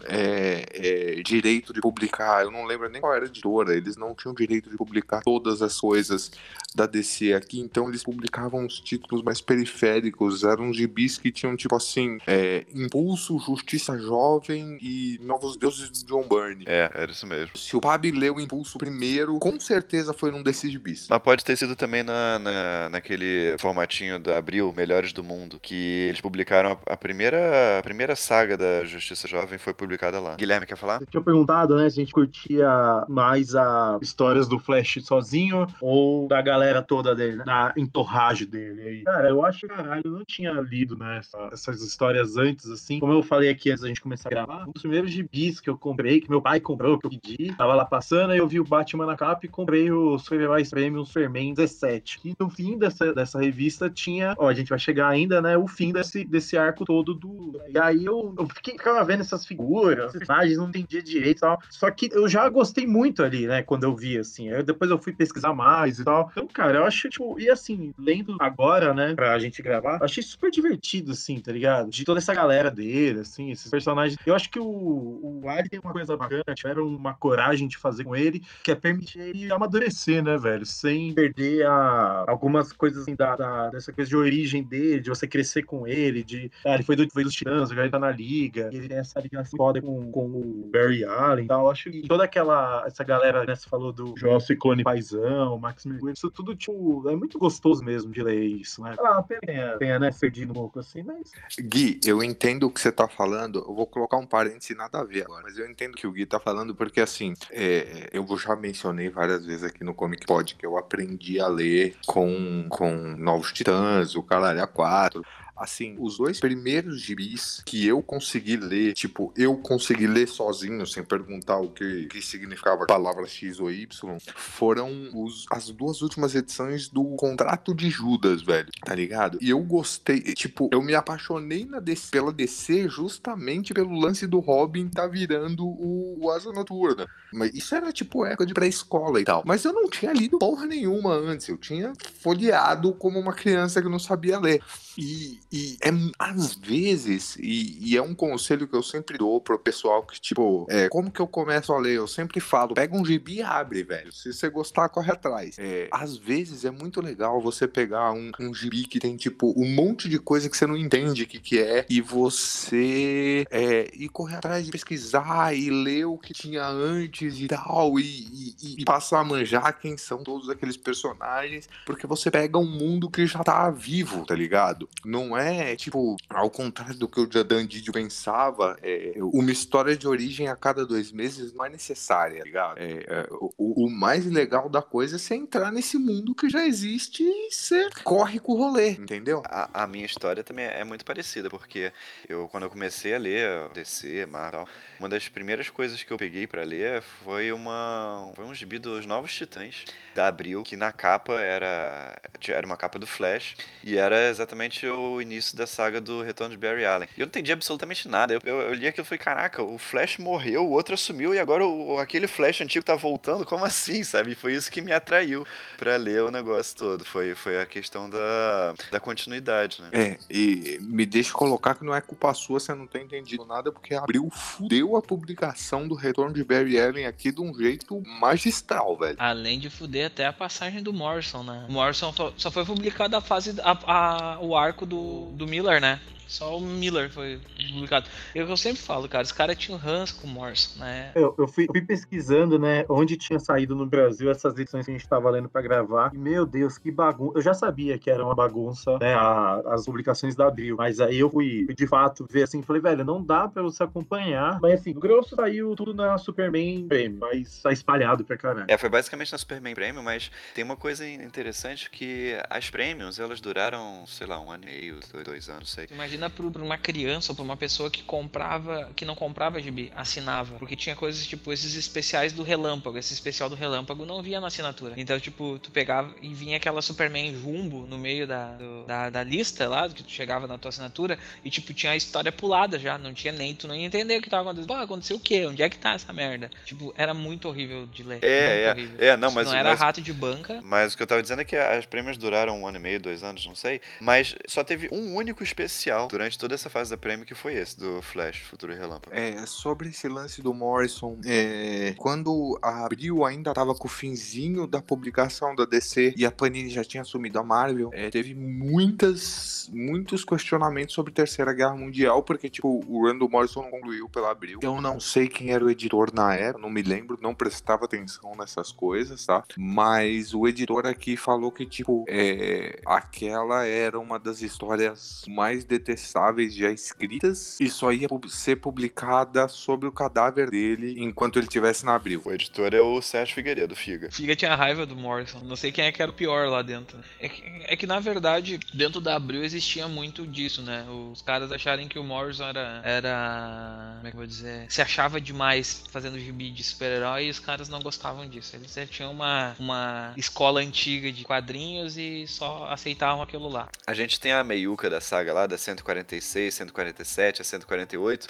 é, 0.05 0.65
é, 0.73 1.21
direito 1.23 1.71
de 1.71 1.79
publicar, 1.81 2.43
eu 2.43 2.51
não 2.51 2.65
lembro 2.65 2.89
nem 2.89 2.99
qual 2.99 3.13
era 3.13 3.25
a 3.25 3.27
editora, 3.27 3.75
eles 3.75 3.95
não 3.95 4.15
tinham 4.15 4.33
direito 4.33 4.69
de 4.69 4.77
publicar 4.77 5.21
todas 5.21 5.61
as 5.61 5.79
coisas 5.79 6.31
da 6.73 6.85
DC 6.85 7.33
aqui, 7.33 7.59
então 7.59 7.87
eles 7.87 8.03
publicavam 8.03 8.65
os 8.65 8.79
títulos 8.79 9.23
mais 9.23 9.39
periféricos, 9.39 10.43
eram 10.43 10.73
gibis 10.73 11.17
que 11.17 11.31
tinham 11.31 11.55
tipo 11.55 11.75
assim, 11.75 12.17
é, 12.27 12.65
Impulso, 12.73 13.39
Justiça 13.39 13.97
Jovem 13.97 14.77
e 14.81 15.19
Novos 15.21 15.55
Deuses 15.55 15.89
de 15.89 16.05
John 16.05 16.27
Byrne. 16.27 16.65
É, 16.67 16.91
era 16.93 17.11
isso 17.11 17.25
mesmo. 17.25 17.57
Se 17.57 17.75
o 17.77 17.81
Pab 17.81 18.05
leu 18.11 18.39
Impulso 18.39 18.77
primeiro, 18.77 19.39
com 19.39 19.57
certeza 19.59 20.13
foi 20.13 20.31
num 20.31 20.43
desses 20.43 20.69
gibis. 20.69 21.07
Mas 21.09 21.21
pode 21.21 21.45
ter 21.45 21.55
sido 21.55 21.75
também 21.75 22.03
na, 22.03 22.39
na, 22.39 22.89
naquele 22.89 23.55
formatinho 23.57 24.19
da 24.19 24.37
Abril, 24.37 24.54
Melhores 24.75 25.13
do 25.13 25.23
Mundo, 25.23 25.59
que 25.61 26.07
eles 26.09 26.21
publicaram 26.21 26.71
a, 26.71 26.93
a 26.93 26.97
primeira, 26.97 27.79
a 27.79 27.83
primeira 27.83 28.15
saga 28.15 28.57
da 28.57 28.83
Justiça 28.83 29.27
Jovem 29.27 29.57
foi 29.57 29.73
publicada 29.73 30.19
lá. 30.19 30.35
Guilherme, 30.35 30.65
quer 30.65 30.77
falar? 30.77 31.01
Tinha 31.05 31.23
perguntado, 31.23 31.75
né, 31.75 31.89
se 31.89 31.99
a 31.99 32.03
gente 32.03 32.13
curtia 32.13 32.67
mais 33.07 33.55
as 33.55 34.01
histórias 34.01 34.47
do 34.47 34.59
Flash 34.59 34.99
sozinho 35.03 35.67
ou 35.81 36.27
da 36.27 36.41
galera 36.41 36.81
toda 36.81 37.15
dele, 37.15 37.37
né? 37.37 37.43
da 37.45 37.73
entorragem 37.77 38.47
dele 38.47 38.81
aí. 38.81 39.03
Cara, 39.03 39.29
eu 39.29 39.45
acho 39.45 39.67
que, 39.67 39.73
eu 40.03 40.11
não 40.11 40.25
tinha 40.25 40.51
lido, 40.53 40.97
né, 40.97 41.19
essa, 41.19 41.49
essas 41.51 41.81
histórias 41.81 42.37
antes, 42.37 42.69
assim. 42.69 42.99
Como 42.99 43.13
eu 43.13 43.23
falei 43.23 43.49
aqui 43.49 43.71
antes 43.71 43.81
da 43.81 43.87
gente 43.87 44.01
começar 44.01 44.29
a 44.29 44.31
gravar, 44.31 44.67
um 44.67 44.71
dos 44.71 44.81
primeiros 44.81 45.11
gibis 45.11 45.59
que 45.59 45.69
eu 45.69 45.77
comprei, 45.77 46.21
que 46.21 46.29
meu 46.29 46.41
pai 46.41 46.59
comprou, 46.59 46.97
que 46.97 47.05
eu 47.05 47.09
pedi, 47.09 47.53
tava 47.55 47.73
lá 47.73 47.85
passando, 47.85 48.31
aí 48.31 48.37
eu 48.37 48.47
vi 48.47 48.59
o 48.59 48.63
Batman 48.63 49.05
na 49.05 49.15
capa 49.15 49.45
e 49.45 49.49
comprei 49.49 49.91
o 49.91 50.17
Super-Heróis 50.17 50.69
Premium 50.69 51.05
Superman 51.05 51.53
17. 51.53 52.19
E 52.25 52.35
no 52.39 52.49
fim 52.49 52.77
dessa, 52.77 53.13
dessa 53.13 53.39
revista 53.39 53.89
tinha, 53.89 54.35
ó, 54.45 54.49
a 54.49 54.53
gente 54.53 54.69
vai 54.69 54.79
chegar 54.79 55.09
ainda, 55.09 55.41
né, 55.41 55.57
o 55.57 55.67
fim 55.67 55.91
desse, 55.91 56.23
desse 56.23 56.57
arco 56.57 56.85
todo 56.85 57.13
do... 57.13 57.59
E 57.67 57.77
aí 57.77 58.05
eu, 58.05 58.33
eu 58.37 58.47
fiquei, 58.47 58.77
ficava 58.77 59.03
vendo 59.03 59.21
essas 59.21 59.45
figuras, 59.45 60.11
personagens, 60.11 60.57
não 60.57 60.69
entendia 60.69 61.01
direito 61.01 61.37
e 61.37 61.41
tal. 61.41 61.59
Só 61.69 61.89
que 61.91 62.09
eu 62.11 62.27
já 62.27 62.47
gostei 62.49 62.85
muito 62.85 63.23
ali, 63.23 63.47
né, 63.47 63.63
quando 63.63 63.83
eu 63.83 63.95
vi, 63.95 64.17
assim. 64.17 64.49
Depois 64.63 64.89
eu 64.89 64.97
fui 64.97 65.13
pesquisar 65.13 65.53
mais 65.53 65.99
e 65.99 66.03
tal. 66.03 66.29
Então, 66.31 66.47
cara, 66.47 66.79
eu 66.79 66.85
acho, 66.85 67.09
tipo, 67.09 67.39
e 67.39 67.49
assim, 67.49 67.93
lendo 67.97 68.35
agora, 68.39 68.93
né, 68.93 69.13
pra 69.13 69.37
gente 69.39 69.61
gravar, 69.61 69.99
achei 70.01 70.23
super 70.23 70.51
divertido, 70.51 71.11
assim, 71.11 71.39
tá 71.39 71.51
ligado? 71.51 71.89
De 71.89 72.03
toda 72.03 72.19
essa 72.19 72.33
galera 72.33 72.69
dele, 72.69 73.21
assim, 73.21 73.51
esses 73.51 73.69
personagens. 73.69 74.17
Eu 74.25 74.35
acho 74.35 74.49
que 74.49 74.59
o, 74.59 74.65
o 74.65 75.49
Ali 75.49 75.69
tem 75.69 75.79
uma 75.79 75.93
coisa 75.93 76.17
bacana, 76.17 76.43
tiveram 76.53 76.85
uma 76.85 77.13
coragem 77.13 77.67
de 77.67 77.77
fazer 77.77 78.03
com 78.03 78.15
ele, 78.15 78.43
que 78.63 78.71
é 78.71 78.75
permitir 78.75 79.19
ele 79.19 79.51
amadurecer, 79.51 80.23
né, 80.23 80.37
velho? 80.37 80.65
Sem 80.65 81.13
perder 81.13 81.65
a, 81.65 82.25
algumas 82.27 82.71
coisas 82.73 83.03
assim, 83.03 83.15
da, 83.15 83.35
da, 83.35 83.69
dessa 83.69 83.91
coisa 83.91 84.09
de 84.09 84.15
origem 84.25 84.63
dele, 84.63 84.99
de 84.99 85.09
você 85.09 85.27
crescer 85.27 85.63
com 85.63 85.87
ele, 85.87 86.23
de. 86.23 86.51
Ah, 86.65 86.75
ele 86.75 86.83
foi, 86.83 86.95
do, 86.95 87.09
foi 87.09 87.23
dos 87.23 87.33
Titãs, 87.33 87.71
agora 87.71 87.85
ele 87.85 87.91
tá 87.91 87.99
na 87.99 88.11
liga, 88.11 88.69
ele 88.71 88.87
tem 88.87 88.97
essa 88.97 89.19
ligação 89.19 89.57
foda 89.57 89.81
com, 89.81 90.11
com 90.11 90.25
o 90.25 90.69
Barry 90.71 91.03
Allen 91.03 91.45
e 91.45 91.47
tal. 91.47 91.69
Acho 91.69 91.89
que 91.89 92.07
toda 92.07 92.23
aquela. 92.23 92.83
Essa 92.85 93.03
galera, 93.03 93.45
né, 93.45 93.55
você 93.55 93.67
falou 93.69 93.91
do 93.91 94.13
Joss 94.17 94.55
Clone 94.55 94.83
Paizão, 94.83 95.57
Max 95.57 95.85
Mercury, 95.85 96.13
isso 96.13 96.29
tudo, 96.29 96.55
tipo, 96.55 97.07
é 97.09 97.15
muito 97.15 97.37
gostoso 97.37 97.83
mesmo 97.83 98.11
de 98.11 98.21
ler 98.21 98.43
isso, 98.43 98.81
né? 98.81 98.95
Ah, 98.99 99.23
tenha, 99.23 99.77
tenha 99.77 99.99
né, 99.99 100.11
perdido 100.19 100.51
um 100.51 100.53
pouco 100.53 100.79
assim, 100.79 101.03
mas. 101.03 101.31
Gui, 101.59 101.99
eu 102.05 102.23
entendo 102.23 102.67
o 102.67 102.71
que 102.71 102.81
você 102.81 102.91
tá 102.91 103.07
falando. 103.07 103.59
Eu 103.59 103.73
vou 103.73 103.87
colocar 103.87 104.17
um 104.17 104.25
parêntese 104.25 104.75
nada 104.75 104.99
a 104.99 105.03
ver 105.03 105.23
agora. 105.23 105.43
Mas 105.43 105.57
eu 105.57 105.69
entendo 105.69 105.93
o 105.93 105.97
que 105.97 106.07
o 106.07 106.11
Gui 106.11 106.25
tá 106.25 106.39
falando, 106.39 106.75
porque 106.75 106.99
assim, 106.99 107.33
é, 107.51 108.09
eu 108.11 108.25
já 108.37 108.55
mencionei 108.55 109.09
várias 109.09 109.45
vezes 109.45 109.63
aqui 109.63 109.83
no 109.83 109.93
Comic 109.93 110.25
Pod 110.25 110.55
que 110.55 110.65
eu 110.65 110.77
aprendi 110.77 111.39
a 111.39 111.47
ler 111.47 111.95
com, 112.05 112.67
com 112.69 113.15
Novos 113.17 113.51
Titãs, 113.51 114.14
o 114.19 114.23
Caralho 114.23 114.61
A4. 114.61 115.21
Assim, 115.55 115.95
os 115.99 116.17
dois 116.17 116.39
primeiros 116.39 117.01
gibis 117.01 117.61
que 117.65 117.85
eu 117.85 118.01
consegui 118.01 118.57
ler, 118.57 118.93
tipo, 118.93 119.33
eu 119.37 119.55
consegui 119.57 120.07
ler 120.07 120.27
sozinho, 120.27 120.85
sem 120.85 121.03
perguntar 121.03 121.59
o 121.59 121.69
que, 121.69 122.05
que 122.07 122.21
significava 122.21 122.85
palavra 122.85 123.25
X 123.25 123.59
ou 123.59 123.71
Y, 123.71 123.87
foram 124.35 125.09
os, 125.13 125.45
as 125.49 125.69
duas 125.69 126.01
últimas 126.01 126.35
edições 126.35 126.89
do 126.89 127.03
Contrato 127.15 127.73
de 127.73 127.89
Judas, 127.89 128.41
velho, 128.41 128.69
tá 128.83 128.93
ligado? 128.93 129.37
E 129.41 129.49
eu 129.49 129.61
gostei, 129.61 130.19
tipo, 130.33 130.69
eu 130.71 130.81
me 130.81 130.93
apaixonei 130.93 131.65
na 131.65 131.79
DC, 131.79 132.11
pela 132.11 132.33
DC 132.33 132.87
justamente 132.89 133.73
pelo 133.73 133.97
lance 133.97 134.27
do 134.27 134.39
Robin 134.39 134.89
tá 134.89 135.07
virando 135.07 135.65
o, 135.65 136.17
o 136.19 136.31
Asa 136.31 136.51
Noturna. 136.51 137.07
Mas 137.33 137.53
isso 137.53 137.75
era 137.75 137.91
tipo 137.91 138.25
época 138.25 138.45
de 138.45 138.53
pré-escola 138.53 139.19
e 139.19 139.23
tal. 139.23 139.43
Mas 139.45 139.65
eu 139.65 139.73
não 139.73 139.89
tinha 139.89 140.13
lido 140.13 140.39
porra 140.39 140.65
nenhuma 140.65 141.13
antes. 141.13 141.47
Eu 141.47 141.57
tinha 141.57 141.93
folheado 142.21 142.93
como 142.93 143.19
uma 143.19 143.33
criança 143.33 143.81
que 143.81 143.89
não 143.89 143.99
sabia 143.99 144.39
ler. 144.39 144.61
E, 144.97 145.39
e 145.51 145.77
é 145.81 145.89
às 146.19 146.55
vezes, 146.55 147.35
e, 147.39 147.77
e, 147.81 147.97
é 147.97 148.01
um 148.01 148.13
conselho 148.13 148.67
que 148.67 148.75
eu 148.75 148.83
sempre 148.83 149.17
dou 149.17 149.39
pro 149.39 149.57
pessoal 149.57 150.03
que, 150.03 150.19
tipo, 150.19 150.65
é, 150.69 150.89
como 150.89 151.11
que 151.11 151.19
eu 151.19 151.27
começo 151.27 151.71
a 151.73 151.79
ler? 151.79 151.95
Eu 151.95 152.07
sempre 152.07 152.39
falo, 152.39 152.73
pega 152.73 152.95
um 152.95 153.05
gibi 153.05 153.35
e 153.35 153.41
abre, 153.41 153.83
velho. 153.83 154.11
Se 154.11 154.33
você 154.33 154.49
gostar, 154.49 154.89
corre 154.89 155.11
atrás. 155.11 155.57
É, 155.57 155.87
às 155.91 156.17
vezes 156.17 156.65
é 156.65 156.71
muito 156.71 157.01
legal 157.01 157.41
você 157.41 157.67
pegar 157.67 158.11
um, 158.11 158.31
um 158.39 158.53
gibi 158.53 158.85
que 158.85 158.99
tem, 158.99 159.15
tipo, 159.15 159.53
um 159.57 159.67
monte 159.73 160.09
de 160.09 160.19
coisa 160.19 160.49
que 160.49 160.57
você 160.57 160.67
não 160.67 160.75
entende 160.75 161.23
o 161.23 161.27
que, 161.27 161.39
que 161.39 161.59
é, 161.59 161.85
e 161.89 162.01
você 162.01 163.45
é, 163.49 163.89
e 163.93 164.09
correr 164.09 164.35
atrás 164.35 164.65
de 164.65 164.71
pesquisar 164.71 165.55
e 165.55 165.69
ler 165.69 166.05
o 166.05 166.17
que 166.17 166.33
tinha 166.33 166.65
antes 166.65 167.39
e 167.39 167.47
tal, 167.47 167.99
e, 167.99 168.55
e, 168.61 168.81
e 168.81 168.85
passar 168.85 169.19
a 169.19 169.23
manjar 169.23 169.79
quem 169.79 169.97
são 169.97 170.23
todos 170.23 170.49
aqueles 170.49 170.77
personagens, 170.77 171.69
porque 171.85 172.07
você 172.07 172.29
pega 172.29 172.57
um 172.57 172.65
mundo 172.65 173.09
que 173.09 173.25
já 173.25 173.43
tá 173.43 173.69
vivo, 173.69 174.25
tá 174.25 174.35
ligado? 174.35 174.89
Não 175.03 175.34
é, 175.37 175.75
tipo, 175.75 176.15
ao 176.29 176.49
contrário 176.49 176.95
do 176.95 177.07
que 177.07 177.19
o 177.19 177.31
Jadan 177.31 177.65
Didio 177.65 177.93
pensava, 177.93 178.77
é, 178.81 179.13
uma 179.17 179.51
história 179.51 179.95
de 179.95 180.07
origem 180.07 180.47
a 180.47 180.55
cada 180.55 180.85
dois 180.85 181.11
meses 181.11 181.53
não 181.53 181.65
é 181.65 181.69
necessária, 181.69 182.39
tá 182.39 182.45
ligado? 182.45 182.77
É, 182.77 183.05
é, 183.07 183.27
o, 183.31 183.85
o, 183.85 183.89
mais 183.89 184.25
legal 184.25 184.69
da 184.69 184.81
coisa 184.81 185.15
é 185.15 185.19
você 185.19 185.35
entrar 185.35 185.71
nesse 185.71 185.97
mundo 185.97 186.35
que 186.35 186.49
já 186.49 186.65
existe 186.65 187.23
e 187.23 187.51
você 187.51 187.89
corre 188.03 188.39
com 188.39 188.53
o 188.53 188.57
rolê, 188.57 188.91
entendeu? 188.91 189.41
A, 189.45 189.83
a 189.83 189.87
minha 189.87 190.05
história 190.05 190.43
também 190.43 190.65
é 190.65 190.83
muito 190.83 191.05
parecida, 191.05 191.49
porque 191.49 191.91
eu, 192.27 192.47
quando 192.47 192.63
eu 192.63 192.69
comecei 192.69 193.13
a 193.13 193.17
ler 193.17 193.69
DC, 193.73 194.25
Marvel, 194.25 194.67
uma 194.99 195.09
das 195.09 195.27
primeiras 195.27 195.69
coisas 195.69 196.03
que 196.03 196.11
eu 196.11 196.17
peguei 196.17 196.47
para 196.47 196.63
ler 196.63 197.01
foi 197.01 197.51
uma 197.51 198.31
foi 198.35 198.45
um 198.45 198.53
gibi 198.53 198.79
dos 198.79 199.05
Novos 199.05 199.33
Titãs 199.33 199.85
da 200.13 200.27
Abril, 200.27 200.63
que 200.63 200.75
na 200.75 200.91
capa 200.91 201.33
era 201.41 202.15
era 202.47 202.65
uma 202.65 202.77
capa 202.77 202.99
do 202.99 203.07
Flash 203.07 203.55
e 203.83 203.97
era 203.97 204.29
exatamente 204.29 204.87
o 204.87 205.21
início 205.25 205.57
da 205.57 205.67
saga 205.67 205.99
do 205.99 206.21
Retorno 206.21 206.55
de 206.55 206.59
Barry 206.59 206.85
Allen. 206.85 207.09
E 207.17 207.21
eu 207.21 207.25
não 207.25 207.29
entendi 207.29 207.51
absolutamente 207.51 208.07
nada. 208.07 208.33
Eu, 208.33 208.41
eu, 208.45 208.61
eu 208.61 208.73
li 208.73 208.87
aquilo 208.87 209.05
e 209.05 209.07
falei, 209.07 209.19
caraca, 209.19 209.63
o 209.63 209.77
Flash 209.77 210.17
morreu, 210.17 210.65
o 210.65 210.71
outro 210.71 210.93
assumiu 210.93 211.33
e 211.33 211.39
agora 211.39 211.65
o, 211.65 211.99
aquele 211.99 212.27
Flash 212.27 212.61
antigo 212.61 212.85
tá 212.85 212.95
voltando? 212.95 213.45
Como 213.45 213.65
assim, 213.65 214.03
sabe? 214.03 214.31
E 214.31 214.35
foi 214.35 214.53
isso 214.53 214.71
que 214.71 214.81
me 214.81 214.91
atraiu 214.91 215.45
para 215.77 215.95
ler 215.97 216.23
o 216.23 216.31
negócio 216.31 216.77
todo. 216.77 217.05
Foi, 217.05 217.35
foi 217.35 217.61
a 217.61 217.65
questão 217.65 218.09
da, 218.09 218.73
da 218.91 218.99
continuidade, 218.99 219.81
né? 219.81 219.89
É, 219.91 220.17
e 220.29 220.77
me 220.81 221.05
deixa 221.05 221.33
colocar 221.33 221.75
que 221.75 221.83
não 221.83 221.95
é 221.95 222.01
culpa 222.01 222.33
sua 222.33 222.59
você 222.59 222.73
não 222.73 222.87
ter 222.87 223.01
entendido 223.01 223.45
nada, 223.45 223.71
porque 223.71 223.93
abriu 223.93 224.29
fudeu 224.29 224.95
a 224.95 225.01
publicação 225.01 225.87
do 225.87 225.95
Retorno 225.95 226.33
de 226.33 226.43
Barry 226.43 226.79
Allen 226.79 227.05
aqui 227.05 227.31
de 227.31 227.41
um 227.41 227.53
jeito 227.53 228.01
magistral, 228.19 228.97
velho. 228.97 229.15
Além 229.19 229.59
de 229.59 229.69
fuder 229.69 230.07
até 230.07 230.25
a 230.25 230.33
passagem 230.33 230.81
do 230.81 230.93
Morrison, 230.93 231.43
né? 231.43 231.65
O 231.67 231.71
Morrison 231.71 232.13
só 232.37 232.51
foi 232.51 232.65
publicado 232.65 233.15
a 233.15 233.21
fase, 233.21 233.55
a, 233.61 233.77
a, 233.85 234.39
o 234.39 234.55
arco 234.55 234.85
do, 234.85 234.95
do 235.33 235.47
Miller, 235.47 235.79
né? 235.81 235.99
Só 236.27 236.57
o 236.57 236.61
Miller 236.61 237.09
foi 237.09 237.39
publicado. 237.71 238.07
Eu, 238.33 238.47
eu 238.47 238.57
sempre 238.57 238.81
falo, 238.81 239.07
cara, 239.07 239.23
os 239.23 239.31
caras 239.31 239.57
tinham 239.57 239.79
Hans 239.83 240.11
com 240.11 240.27
Morrison, 240.27 240.79
né? 240.79 241.11
Eu, 241.15 241.35
eu 241.37 241.47
fui, 241.47 241.65
fui, 241.67 241.81
pesquisando, 241.81 242.57
né, 242.57 242.85
onde 242.89 243.15
tinha 243.15 243.39
saído 243.39 243.75
no 243.75 243.85
Brasil 243.85 244.29
essas 244.29 244.57
edições 244.57 244.85
que 244.85 244.91
a 244.91 244.93
gente 244.93 245.07
tava 245.07 245.29
lendo 245.29 245.49
pra 245.49 245.61
gravar. 245.61 246.11
E, 246.13 246.17
meu 246.17 246.45
Deus, 246.45 246.77
que 246.77 246.91
bagunça. 246.91 247.37
Eu 247.37 247.41
já 247.41 247.53
sabia 247.53 247.97
que 247.97 248.09
era 248.09 248.23
uma 248.23 248.35
bagunça, 248.35 248.97
né, 248.99 249.13
a, 249.13 249.61
as 249.67 249.85
publicações 249.85 250.35
da 250.35 250.47
Abril. 250.47 250.75
Mas 250.77 250.99
aí 250.99 251.19
eu 251.19 251.29
fui, 251.29 251.67
de 251.73 251.87
fato, 251.87 252.27
ver 252.29 252.43
assim, 252.43 252.61
falei, 252.61 252.81
velho, 252.81 253.03
não 253.03 253.23
dá 253.23 253.47
pra 253.47 253.61
você 253.61 253.83
acompanhar. 253.83 254.59
Mas 254.61 254.81
assim, 254.81 254.91
o 254.91 254.99
grosso 254.99 255.35
saiu 255.35 255.75
tudo 255.75 255.93
na 255.93 256.17
Superman 256.17 256.87
Premium, 256.87 257.19
mas 257.19 257.61
tá 257.61 257.71
espalhado 257.71 258.23
pra 258.23 258.37
caralho. 258.37 258.65
É, 258.67 258.77
foi 258.77 258.89
basicamente 258.89 259.31
na 259.31 259.37
Superman 259.37 259.73
Premium, 259.73 260.03
mas 260.03 260.31
tem 260.53 260.63
uma 260.63 260.75
coisa 260.75 261.07
interessante 261.07 261.89
que 261.89 262.37
as 262.49 262.69
Premiums, 262.69 263.19
elas 263.19 263.39
duraram, 263.39 264.03
sei 264.07 264.27
lá, 264.27 264.39
um 264.39 264.51
ano 264.51 264.63
e 264.63 264.65
meio, 264.65 264.99
dois, 265.11 265.25
dois 265.25 265.49
anos, 265.49 265.71
sei. 265.71 265.87
Imagina 265.91 266.14
imagina 266.15 266.29
para 266.29 266.63
uma 266.63 266.77
criança 266.77 267.31
ou 267.31 267.35
para 267.35 267.43
uma 267.43 267.57
pessoa 267.57 267.89
que 267.89 268.01
comprava, 268.03 268.89
que 268.95 269.05
não 269.05 269.15
comprava 269.15 269.61
gibi, 269.61 269.91
assinava, 269.95 270.57
porque 270.57 270.75
tinha 270.75 270.95
coisas 270.95 271.25
tipo 271.25 271.51
esses 271.51 271.75
especiais 271.75 272.33
do 272.33 272.43
Relâmpago, 272.43 272.97
esse 272.97 273.13
especial 273.13 273.49
do 273.49 273.55
Relâmpago 273.55 274.05
não 274.05 274.21
via 274.21 274.39
na 274.39 274.47
assinatura. 274.47 274.93
Então, 274.97 275.19
tipo, 275.19 275.59
tu 275.59 275.71
pegava 275.71 276.13
e 276.21 276.33
vinha 276.33 276.57
aquela 276.57 276.81
Superman 276.81 277.35
Jumbo 277.35 277.85
no 277.85 277.97
meio 277.97 278.25
da, 278.25 278.53
do, 278.53 278.83
da, 278.85 279.09
da, 279.09 279.23
lista 279.23 279.67
lá, 279.67 279.87
que 279.89 280.03
tu 280.03 280.11
chegava 280.11 280.47
na 280.47 280.57
tua 280.57 280.69
assinatura 280.69 281.19
e 281.43 281.49
tipo 281.49 281.73
tinha 281.73 281.91
a 281.91 281.95
história 281.95 282.31
pulada 282.31 282.79
já, 282.79 282.97
não 282.97 283.13
tinha 283.13 283.33
nem 283.33 283.53
tu 283.53 283.67
não 283.67 283.75
ia 283.75 283.85
entender 283.85 284.17
o 284.17 284.21
que 284.21 284.29
tava 284.29 284.43
acontecendo. 284.43 284.67
Pô, 284.67 284.73
aconteceu 284.75 285.17
o 285.17 285.19
quê? 285.19 285.45
Onde 285.45 285.61
é 285.61 285.69
que 285.69 285.77
tá 285.77 285.93
essa 285.93 286.11
merda? 286.13 286.49
Tipo, 286.65 286.93
era 286.97 287.13
muito 287.13 287.47
horrível 287.47 287.85
de 287.87 288.03
ler. 288.03 288.19
É, 288.21 288.75
é, 288.99 289.07
é, 289.07 289.17
não, 289.17 289.31
mas 289.31 289.47
não 289.47 289.55
era 289.55 289.69
mas, 289.69 289.79
rato 289.79 290.01
de 290.01 290.13
banca. 290.13 290.61
Mas 290.63 290.93
o 290.93 290.97
que 290.97 291.03
eu 291.03 291.07
tava 291.07 291.21
dizendo 291.21 291.41
é 291.41 291.45
que 291.45 291.55
as 291.55 291.85
prêmios 291.85 292.17
duraram 292.17 292.61
um 292.61 292.67
ano 292.67 292.77
e 292.77 292.79
meio, 292.79 292.99
dois 292.99 293.23
anos, 293.23 293.45
não 293.45 293.55
sei, 293.55 293.81
mas 293.99 294.35
só 294.47 294.63
teve 294.63 294.87
um 294.91 295.15
único 295.15 295.43
especial 295.43 296.04
durante 296.07 296.37
toda 296.37 296.55
essa 296.55 296.69
fase 296.69 296.91
da 296.91 296.97
Prêmio, 296.97 297.25
que 297.25 297.35
foi 297.35 297.55
esse, 297.55 297.79
do 297.79 298.01
Flash, 298.01 298.39
Futuro 298.41 298.73
e 298.73 298.75
Relâmpago. 298.75 299.15
É, 299.15 299.45
sobre 299.45 299.89
esse 299.89 300.07
lance 300.07 300.41
do 300.41 300.53
Morrison, 300.53 301.17
é, 301.25 301.93
quando 301.97 302.57
a 302.61 302.85
Abril 302.85 303.25
ainda 303.25 303.53
tava 303.53 303.73
com 303.75 303.87
o 303.87 303.91
finzinho 303.91 304.67
da 304.67 304.81
publicação 304.81 305.55
da 305.55 305.65
DC 305.65 306.13
e 306.17 306.25
a 306.25 306.31
Panini 306.31 306.69
já 306.69 306.83
tinha 306.83 307.01
assumido 307.01 307.39
a 307.39 307.43
Marvel, 307.43 307.89
é, 307.93 308.09
teve 308.09 308.33
muitas, 308.33 309.69
muitos 309.73 310.23
questionamentos 310.23 310.93
sobre 310.93 311.11
Terceira 311.11 311.53
Guerra 311.53 311.75
Mundial, 311.75 312.23
porque, 312.23 312.49
tipo, 312.49 312.83
o 312.87 313.05
Randall 313.05 313.29
Morrison 313.29 313.63
concluiu 313.63 314.09
pela 314.09 314.31
Abril. 314.31 314.59
Eu 314.61 314.81
não 314.81 314.99
sei 314.99 315.27
quem 315.27 315.51
era 315.51 315.63
o 315.63 315.69
editor 315.69 316.13
na 316.13 316.35
época, 316.35 316.61
não 316.61 316.69
me 316.69 316.81
lembro, 316.81 317.17
não 317.21 317.33
prestava 317.33 317.85
atenção 317.85 318.33
nessas 318.37 318.71
coisas, 318.71 319.25
tá? 319.25 319.43
Mas 319.57 320.33
o 320.33 320.47
editor 320.47 320.85
aqui 320.85 321.17
falou 321.17 321.51
que, 321.51 321.65
tipo, 321.65 322.05
é, 322.07 322.79
aquela 322.85 323.65
era 323.65 323.99
uma 323.99 324.19
das 324.19 324.41
histórias 324.41 325.23
mais 325.27 325.63
detestáveis 325.95 326.53
já 326.53 326.69
escritas 326.71 327.59
e 327.59 327.69
só 327.69 327.91
ia 327.91 328.07
ser 328.27 328.57
publicada 328.57 329.47
sobre 329.47 329.87
o 329.87 329.91
cadáver 329.91 330.51
dele 330.51 330.95
enquanto 330.97 331.37
ele 331.37 331.45
estivesse 331.45 331.85
na 331.85 331.95
abril. 331.95 332.21
O 332.25 332.33
editor 332.33 332.73
é 332.73 332.81
o 332.81 333.01
Sérgio 333.01 333.35
Figueiredo, 333.35 333.75
Figa. 333.75 334.11
Figa 334.11 334.35
tinha 334.35 334.55
raiva 334.55 334.85
do 334.85 334.95
Morrison. 334.95 335.39
Não 335.39 335.55
sei 335.55 335.71
quem 335.71 335.85
é 335.85 335.91
que 335.91 336.01
era 336.01 336.11
o 336.11 336.13
pior 336.13 336.49
lá 336.49 336.61
dentro. 336.61 336.97
É 337.19 337.29
que, 337.29 337.43
é 337.63 337.75
que 337.75 337.87
na 337.87 337.99
verdade, 337.99 338.59
dentro 338.73 338.99
da 338.99 339.15
abril 339.15 339.43
existia 339.43 339.87
muito 339.87 340.27
disso, 340.27 340.61
né? 340.61 340.85
Os 341.11 341.21
caras 341.21 341.51
acharem 341.51 341.87
que 341.87 341.97
o 341.97 342.03
Morrison 342.03 342.45
era. 342.45 342.81
era 342.83 343.95
como 343.97 344.07
é 344.07 344.11
que 344.11 344.15
eu 344.15 344.19
vou 344.19 344.27
dizer? 344.27 344.65
Se 344.69 344.81
achava 344.81 345.21
demais 345.21 345.83
fazendo 345.89 346.19
gibi 346.19 346.51
de 346.51 346.63
super-herói 346.63 347.27
e 347.27 347.29
os 347.29 347.39
caras 347.39 347.69
não 347.69 347.79
gostavam 347.79 348.27
disso. 348.27 348.55
Eles 348.55 348.75
tinham 348.89 349.11
uma, 349.11 349.55
uma 349.57 350.13
escola 350.17 350.59
antiga 350.59 351.11
de 351.11 351.23
quadrinhos 351.23 351.97
e 351.97 352.25
só 352.27 352.67
aceitavam 352.69 353.21
aquilo 353.21 353.47
lá. 353.47 353.69
A 353.87 353.93
gente 353.93 354.19
tem 354.19 354.33
a 354.33 354.43
meiuca 354.43 354.89
da 354.89 354.99
saga 354.99 355.33
lá, 355.33 355.47
da 355.47 355.57
146 355.57 355.84
146, 355.85 356.59
147, 356.59 357.39
a 357.39 357.43
148. 357.43 358.27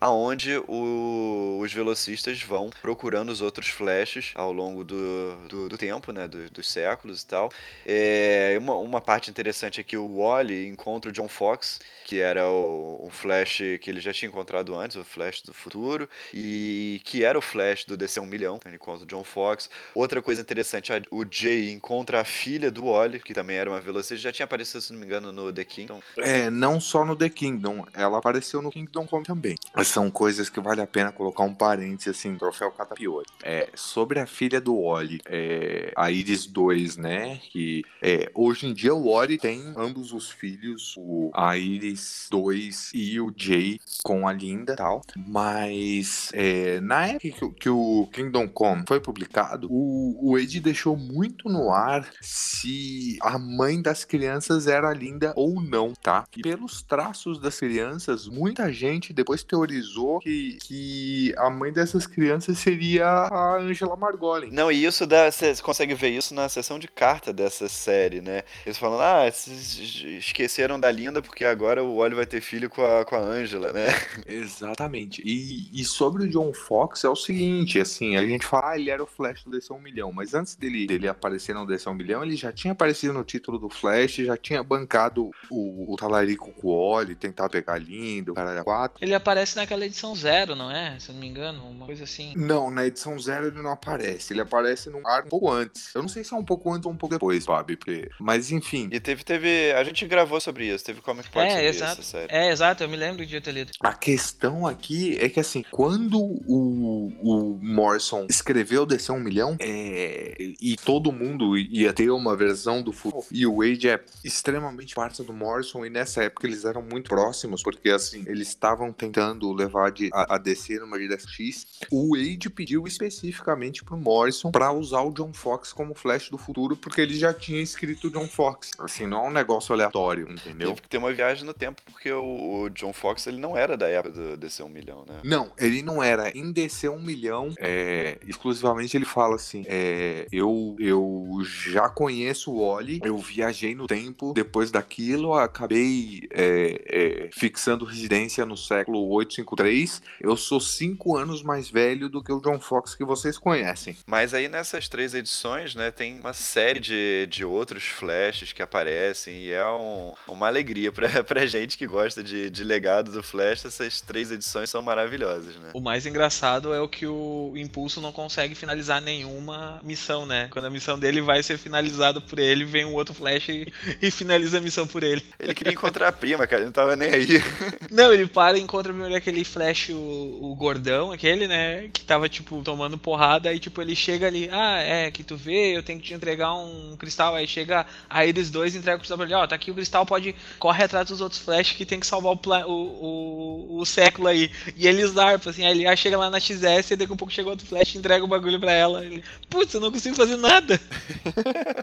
Aonde 0.00 0.56
o- 0.66 1.58
os 1.62 1.72
velocistas 1.72 2.42
vão 2.42 2.70
procurando 2.80 3.30
os 3.30 3.40
outros 3.40 3.68
flashes 3.68 4.32
ao 4.34 4.52
longo 4.52 4.82
do, 4.84 5.36
do, 5.48 5.68
do 5.68 5.78
tempo, 5.78 6.12
né, 6.12 6.26
do- 6.26 6.48
dos 6.50 6.68
séculos 6.70 7.22
e 7.22 7.26
tal. 7.26 7.50
É, 7.86 8.56
uma, 8.58 8.76
uma 8.76 9.00
parte 9.00 9.30
interessante 9.30 9.80
é 9.80 9.84
que 9.84 9.96
o 9.96 10.18
Wally 10.18 10.66
encontra 10.68 11.10
o 11.10 11.12
John 11.12 11.28
Fox, 11.28 11.80
que 12.06 12.18
era 12.18 12.48
o, 12.48 13.04
um 13.06 13.10
Flash 13.10 13.58
que 13.80 13.88
ele 13.90 14.00
já 14.00 14.12
tinha 14.12 14.28
encontrado 14.28 14.74
antes, 14.74 14.96
o 14.96 15.04
Flash 15.04 15.42
do 15.42 15.52
futuro, 15.54 16.08
e 16.32 17.00
que 17.04 17.22
era 17.24 17.38
o 17.38 17.42
Flash 17.42 17.84
do 17.84 17.96
DC 17.96 18.18
1 18.20 18.26
milhão, 18.26 18.58
ele 18.64 18.76
encontra 18.76 19.04
o 19.04 19.06
John 19.06 19.22
Fox. 19.22 19.68
Outra 19.94 20.20
coisa 20.22 20.40
interessante, 20.40 20.90
o 21.10 21.24
Jay 21.30 21.70
encontra 21.70 22.20
a 22.20 22.24
filha 22.24 22.70
do 22.70 22.86
Wally, 22.86 23.20
que 23.20 23.34
também 23.34 23.56
era 23.56 23.70
uma 23.70 23.80
velocista, 23.80 24.16
já 24.16 24.32
tinha 24.32 24.44
aparecido, 24.44 24.80
se 24.80 24.92
não 24.92 24.98
me 25.00 25.06
engano, 25.06 25.30
no 25.32 25.52
The 25.52 25.64
Kingdom. 25.64 26.00
É, 26.18 26.48
não 26.50 26.80
só 26.80 27.04
no 27.04 27.14
The 27.14 27.28
Kingdom, 27.28 27.86
ela 27.94 28.18
apareceu 28.18 28.60
no 28.62 28.70
Kingdom 28.70 29.06
Come 29.06 29.24
também. 29.24 29.56
Mas 29.74 29.89
são 29.90 30.10
coisas 30.10 30.48
que 30.48 30.60
vale 30.60 30.80
a 30.80 30.86
pena 30.86 31.12
colocar 31.12 31.44
um 31.44 31.54
parênteses 31.54 32.16
assim, 32.16 32.36
troféu 32.36 32.70
Catapiori. 32.70 33.26
É, 33.42 33.68
sobre 33.74 34.20
a 34.20 34.26
filha 34.26 34.60
do 34.60 34.82
Wally, 34.82 35.20
é, 35.26 35.92
a 35.96 36.10
Iris 36.10 36.46
2, 36.46 36.96
né? 36.96 37.40
Que 37.50 37.84
é, 38.00 38.30
hoje 38.34 38.66
em 38.66 38.72
dia 38.72 38.94
o 38.94 39.12
Wally 39.12 39.38
tem 39.38 39.72
ambos 39.76 40.12
os 40.12 40.30
filhos, 40.30 40.94
o, 40.96 41.30
a 41.34 41.56
Iris 41.56 42.28
2 42.30 42.92
e 42.94 43.20
o 43.20 43.32
Jay 43.36 43.80
com 44.02 44.26
a 44.26 44.32
Linda 44.32 44.76
tal. 44.76 45.02
Mas 45.16 46.30
é, 46.32 46.80
na 46.80 47.06
época 47.06 47.20
que, 47.20 47.50
que 47.60 47.68
o 47.68 48.08
Kingdom 48.12 48.48
Come 48.48 48.84
foi 48.86 49.00
publicado, 49.00 49.68
o, 49.70 50.16
o 50.20 50.38
Ed 50.38 50.60
deixou 50.60 50.96
muito 50.96 51.48
no 51.48 51.70
ar 51.70 52.08
se 52.20 53.18
a 53.22 53.38
mãe 53.38 53.80
das 53.80 54.04
crianças 54.04 54.66
era 54.66 54.92
linda 54.92 55.32
ou 55.36 55.60
não, 55.60 55.92
tá? 55.92 56.24
E 56.36 56.42
pelos 56.42 56.82
traços 56.82 57.40
das 57.40 57.58
crianças, 57.58 58.28
muita 58.28 58.72
gente 58.72 59.12
depois 59.12 59.42
teorizou 59.42 59.79
que, 60.22 60.58
que 60.62 61.34
a 61.36 61.50
mãe 61.50 61.72
dessas 61.72 62.06
crianças 62.06 62.58
seria 62.58 63.06
a 63.06 63.56
Angela 63.56 63.96
Margolin. 63.96 64.50
Não, 64.50 64.70
e 64.70 64.84
isso 64.84 65.06
dá, 65.06 65.30
você 65.30 65.54
consegue 65.62 65.94
ver 65.94 66.10
isso 66.10 66.34
na 66.34 66.48
sessão 66.48 66.78
de 66.78 66.88
carta 66.88 67.32
dessa 67.32 67.68
série, 67.68 68.20
né? 68.20 68.42
Eles 68.64 68.78
falam, 68.78 69.00
ah, 69.00 69.28
esqueceram 69.28 70.78
da 70.78 70.90
Linda 70.90 71.22
porque 71.22 71.44
agora 71.44 71.82
o 71.82 71.98
Wally 71.98 72.14
vai 72.14 72.26
ter 72.26 72.40
filho 72.40 72.68
com 72.68 72.84
a, 72.84 73.04
com 73.04 73.16
a 73.16 73.20
Angela, 73.20 73.72
né? 73.72 73.88
Exatamente. 74.26 75.22
E, 75.24 75.68
e 75.72 75.84
sobre 75.84 76.24
o 76.24 76.28
John 76.28 76.52
Fox 76.52 77.04
é 77.04 77.08
o 77.08 77.16
seguinte, 77.16 77.78
assim, 77.80 78.16
a 78.16 78.26
gente 78.26 78.46
fala, 78.46 78.70
ah, 78.70 78.78
ele 78.78 78.90
era 78.90 79.02
o 79.02 79.06
Flash 79.06 79.44
do 79.44 79.50
DC 79.50 79.72
1 79.72 79.78
milhão, 79.80 80.12
mas 80.12 80.34
antes 80.34 80.54
dele, 80.54 80.86
dele 80.86 81.08
aparecer 81.08 81.54
no 81.54 81.66
DC 81.66 81.88
1 81.88 81.94
milhão, 81.94 82.24
ele 82.24 82.36
já 82.36 82.52
tinha 82.52 82.72
aparecido 82.72 83.12
no 83.12 83.24
título 83.24 83.58
do 83.58 83.68
Flash, 83.68 84.16
já 84.16 84.36
tinha 84.36 84.62
bancado 84.62 85.30
o, 85.50 85.92
o 85.92 85.96
talarico 85.96 86.52
com 86.52 86.68
o 86.68 86.92
Wally, 86.92 87.14
tentar 87.14 87.48
pegar 87.48 87.78
lindo, 87.78 88.32
o 88.32 88.34
caralho 88.34 88.64
4. 88.64 89.04
Ele 89.04 89.14
aparece 89.14 89.56
naquela 89.70 89.86
edição 89.86 90.14
zero, 90.16 90.56
não 90.56 90.68
é? 90.70 90.98
Se 90.98 91.10
eu 91.10 91.14
não 91.14 91.20
me 91.20 91.28
engano, 91.28 91.64
uma 91.70 91.86
coisa 91.86 92.02
assim. 92.04 92.32
Não, 92.36 92.70
na 92.70 92.86
edição 92.86 93.16
zero 93.18 93.46
ele 93.46 93.62
não 93.62 93.70
aparece. 93.70 94.32
Ele 94.32 94.40
aparece 94.40 94.90
num 94.90 95.06
ar 95.06 95.24
um 95.24 95.28
pouco 95.28 95.50
antes. 95.50 95.94
Eu 95.94 96.02
não 96.02 96.08
sei 96.08 96.24
se 96.24 96.34
é 96.34 96.36
um 96.36 96.44
pouco 96.44 96.72
antes 96.72 96.86
ou 96.86 96.92
um 96.92 96.96
pouco 96.96 97.14
depois, 97.14 97.46
Bob. 97.46 97.76
porque- 97.76 98.10
Mas 98.18 98.50
enfim, 98.50 98.88
E 98.92 98.98
teve, 98.98 99.22
teve. 99.22 99.72
A 99.72 99.84
gente 99.84 100.04
gravou 100.06 100.40
sobre 100.40 100.66
isso, 100.66 100.84
teve 100.84 101.00
Comic 101.00 101.30
Pod 101.30 101.46
É, 101.46 101.50
sobre 101.50 101.66
exato. 101.68 101.92
essa 101.92 102.02
série. 102.02 102.32
É, 102.32 102.50
exato, 102.50 102.82
eu 102.82 102.88
me 102.88 102.96
lembro 102.96 103.24
de 103.24 103.40
ter 103.40 103.52
lido. 103.52 103.70
a 103.80 103.92
questão 103.94 104.66
aqui 104.66 105.16
é 105.20 105.28
que 105.28 105.38
assim, 105.38 105.64
quando 105.70 106.18
o, 106.20 107.12
o 107.22 107.58
Morrison 107.62 108.26
escreveu 108.28 108.84
DC 108.84 109.12
1 109.12 109.20
milhão, 109.20 109.56
é, 109.60 110.34
e 110.60 110.76
todo 110.84 111.12
mundo 111.12 111.56
ia 111.56 111.92
ter 111.92 112.10
uma 112.10 112.36
versão 112.36 112.82
do 112.82 112.92
futuro, 112.92 113.24
e 113.30 113.46
o 113.46 113.58
Wade 113.58 113.88
é 113.88 114.00
extremamente 114.24 114.94
parte 114.94 115.22
do 115.22 115.32
Morrison, 115.32 115.84
e 115.84 115.90
nessa 115.90 116.24
época 116.24 116.46
eles 116.46 116.64
eram 116.64 116.82
muito 116.82 117.08
próximos, 117.08 117.62
porque 117.62 117.90
assim, 117.90 118.24
eles 118.26 118.48
estavam 118.48 118.92
tentando 118.92 119.52
levar 119.60 119.90
de, 119.90 120.10
a, 120.12 120.34
a 120.34 120.38
DC 120.38 120.78
numa 120.78 120.98
direção 120.98 121.30
X. 121.30 121.66
O 121.90 122.16
Wade 122.16 122.50
pediu 122.50 122.86
especificamente 122.86 123.84
pro 123.84 123.96
Morrison 123.96 124.50
pra 124.50 124.72
usar 124.72 125.02
o 125.02 125.12
John 125.12 125.32
Fox 125.32 125.72
como 125.72 125.94
Flash 125.94 126.30
do 126.30 126.38
futuro, 126.38 126.76
porque 126.76 127.00
ele 127.00 127.14
já 127.14 127.32
tinha 127.32 127.60
escrito 127.60 128.08
o 128.08 128.10
John 128.10 128.26
Fox. 128.26 128.70
Assim, 128.78 129.06
não 129.06 129.26
é 129.26 129.28
um 129.28 129.32
negócio 129.32 129.74
aleatório, 129.74 130.30
entendeu? 130.30 130.68
Teve 130.68 130.82
que 130.82 130.88
ter 130.88 130.98
uma 130.98 131.12
viagem 131.12 131.44
no 131.44 131.54
tempo, 131.54 131.82
porque 131.84 132.10
o, 132.12 132.62
o 132.62 132.70
John 132.70 132.92
Fox 132.92 133.26
ele 133.26 133.38
não 133.38 133.56
era 133.56 133.76
da 133.76 133.88
época 133.88 134.14
do 134.14 134.36
DC 134.36 134.62
1 134.62 134.68
milhão, 134.68 135.04
né? 135.06 135.20
Não, 135.22 135.52
ele 135.58 135.82
não 135.82 136.02
era. 136.02 136.36
Em 136.36 136.52
DC 136.52 136.88
1 136.88 137.00
milhão, 137.00 137.52
é, 137.58 138.18
exclusivamente 138.26 138.96
ele 138.96 139.04
fala 139.04 139.36
assim: 139.36 139.64
é, 139.66 140.26
eu, 140.32 140.76
eu 140.78 141.38
já 141.44 141.88
conheço 141.88 142.52
o 142.52 142.72
Wally, 142.72 143.00
eu 143.04 143.18
viajei 143.18 143.74
no 143.74 143.86
tempo, 143.86 144.32
depois 144.32 144.70
daquilo, 144.70 145.34
acabei 145.34 146.28
é, 146.30 146.82
é, 146.86 147.30
fixando 147.32 147.84
residência 147.84 148.44
no 148.46 148.56
século 148.56 149.08
853. 149.40 150.02
Eu 150.20 150.36
sou 150.36 150.60
cinco 150.60 151.16
anos 151.16 151.42
mais 151.42 151.70
velho 151.70 152.08
do 152.08 152.22
que 152.22 152.32
o 152.32 152.40
John 152.40 152.60
Fox 152.60 152.94
que 152.94 153.04
vocês 153.04 153.38
conhecem. 153.38 153.96
Mas 154.06 154.34
aí 154.34 154.48
nessas 154.48 154.88
três 154.88 155.14
edições, 155.14 155.74
né, 155.74 155.90
tem 155.90 156.18
uma 156.20 156.32
série 156.32 156.80
de, 156.80 157.26
de 157.28 157.44
outros 157.44 157.84
flashes 157.84 158.52
que 158.52 158.62
aparecem 158.62 159.34
e 159.44 159.50
é 159.52 159.66
um- 159.66 160.12
uma 160.28 160.46
alegria 160.46 160.92
pra, 160.92 161.08
pra 161.24 161.46
gente 161.46 161.76
que 161.76 161.86
gosta 161.86 162.22
de, 162.22 162.50
de 162.50 162.64
legado 162.64 163.10
do 163.10 163.22
Flash. 163.22 163.64
Essas 163.64 164.00
três 164.00 164.30
edições 164.30 164.70
são 164.70 164.82
maravilhosas, 164.82 165.56
né? 165.56 165.70
O 165.74 165.80
mais 165.80 166.06
engraçado 166.06 166.72
é 166.74 166.80
o 166.80 166.88
que 166.88 167.06
o 167.06 167.52
Impulso 167.56 168.00
não 168.00 168.12
consegue 168.12 168.54
finalizar 168.54 169.00
nenhuma 169.00 169.80
missão, 169.82 170.26
né? 170.26 170.48
Quando 170.50 170.64
a 170.66 170.70
missão 170.70 170.98
dele 170.98 171.20
vai 171.20 171.42
ser 171.42 171.58
finalizada 171.58 172.20
por 172.20 172.38
ele, 172.38 172.64
vem 172.64 172.84
um 172.84 172.94
outro 172.94 173.14
Flash 173.14 173.48
e, 173.48 173.72
e 174.00 174.10
finaliza 174.10 174.58
a 174.58 174.60
missão 174.60 174.86
por 174.86 175.02
ele. 175.02 175.24
Ele 175.38 175.54
queria 175.54 175.72
encontrar 175.72 176.08
a 176.08 176.12
prima, 176.12 176.46
cara, 176.46 176.60
ele 176.62 176.66
não 176.66 176.72
tava 176.72 176.96
nem 176.96 177.10
aí. 177.10 177.42
Não, 177.90 178.12
ele 178.12 178.26
para 178.26 178.58
e 178.58 178.60
encontra 178.60 178.92
primeiro 178.92 179.14
aquele 179.30 179.44
Flash, 179.44 179.90
o, 179.90 180.38
o 180.42 180.54
gordão, 180.54 181.12
aquele, 181.12 181.46
né? 181.46 181.88
Que 181.92 182.02
tava, 182.02 182.28
tipo, 182.28 182.62
tomando 182.62 182.98
porrada. 182.98 183.48
Aí, 183.48 183.58
tipo, 183.58 183.80
ele 183.80 183.94
chega 183.94 184.26
ali, 184.26 184.48
ah, 184.52 184.78
é, 184.78 185.10
que 185.10 185.22
tu 185.22 185.36
vê, 185.36 185.76
eu 185.76 185.82
tenho 185.82 186.00
que 186.00 186.08
te 186.08 186.14
entregar 186.14 186.52
um 186.54 186.96
cristal. 186.98 187.34
Aí 187.34 187.46
chega 187.46 187.86
a 188.08 188.26
Iris 188.26 188.50
2 188.50 188.74
e 188.74 188.78
entrega 188.78 188.96
o 188.96 189.00
cristal 189.00 189.16
pra 189.16 189.26
ele, 189.26 189.34
ó, 189.34 189.46
tá 189.46 189.54
aqui 189.54 189.70
o 189.70 189.74
cristal, 189.74 190.04
pode. 190.04 190.34
Corre 190.58 190.84
atrás 190.84 191.08
dos 191.08 191.20
outros 191.20 191.40
Flash 191.40 191.72
que 191.72 191.86
tem 191.86 192.00
que 192.00 192.06
salvar 192.06 192.34
o, 192.34 192.70
o, 192.70 193.78
o, 193.78 193.86
século 193.86 194.28
aí. 194.28 194.50
E 194.76 194.86
ele 194.86 195.06
zarpa, 195.06 195.50
assim, 195.50 195.64
aí 195.64 195.72
ele 195.72 195.86
ah, 195.86 195.96
chega 195.96 196.18
lá 196.18 196.28
na 196.28 196.40
XS 196.40 196.90
e 196.90 196.96
daqui 196.96 197.12
a 197.12 197.16
pouco 197.16 197.32
chega 197.32 197.48
outro 197.48 197.66
Flash 197.66 197.94
e 197.94 197.98
entrega 197.98 198.24
o 198.24 198.28
bagulho 198.28 198.58
pra 198.58 198.72
ela. 198.72 199.04
Ele, 199.04 199.22
Putz, 199.48 199.72
eu 199.74 199.80
não 199.80 199.92
consigo 199.92 200.16
fazer 200.16 200.36
nada. 200.36 200.80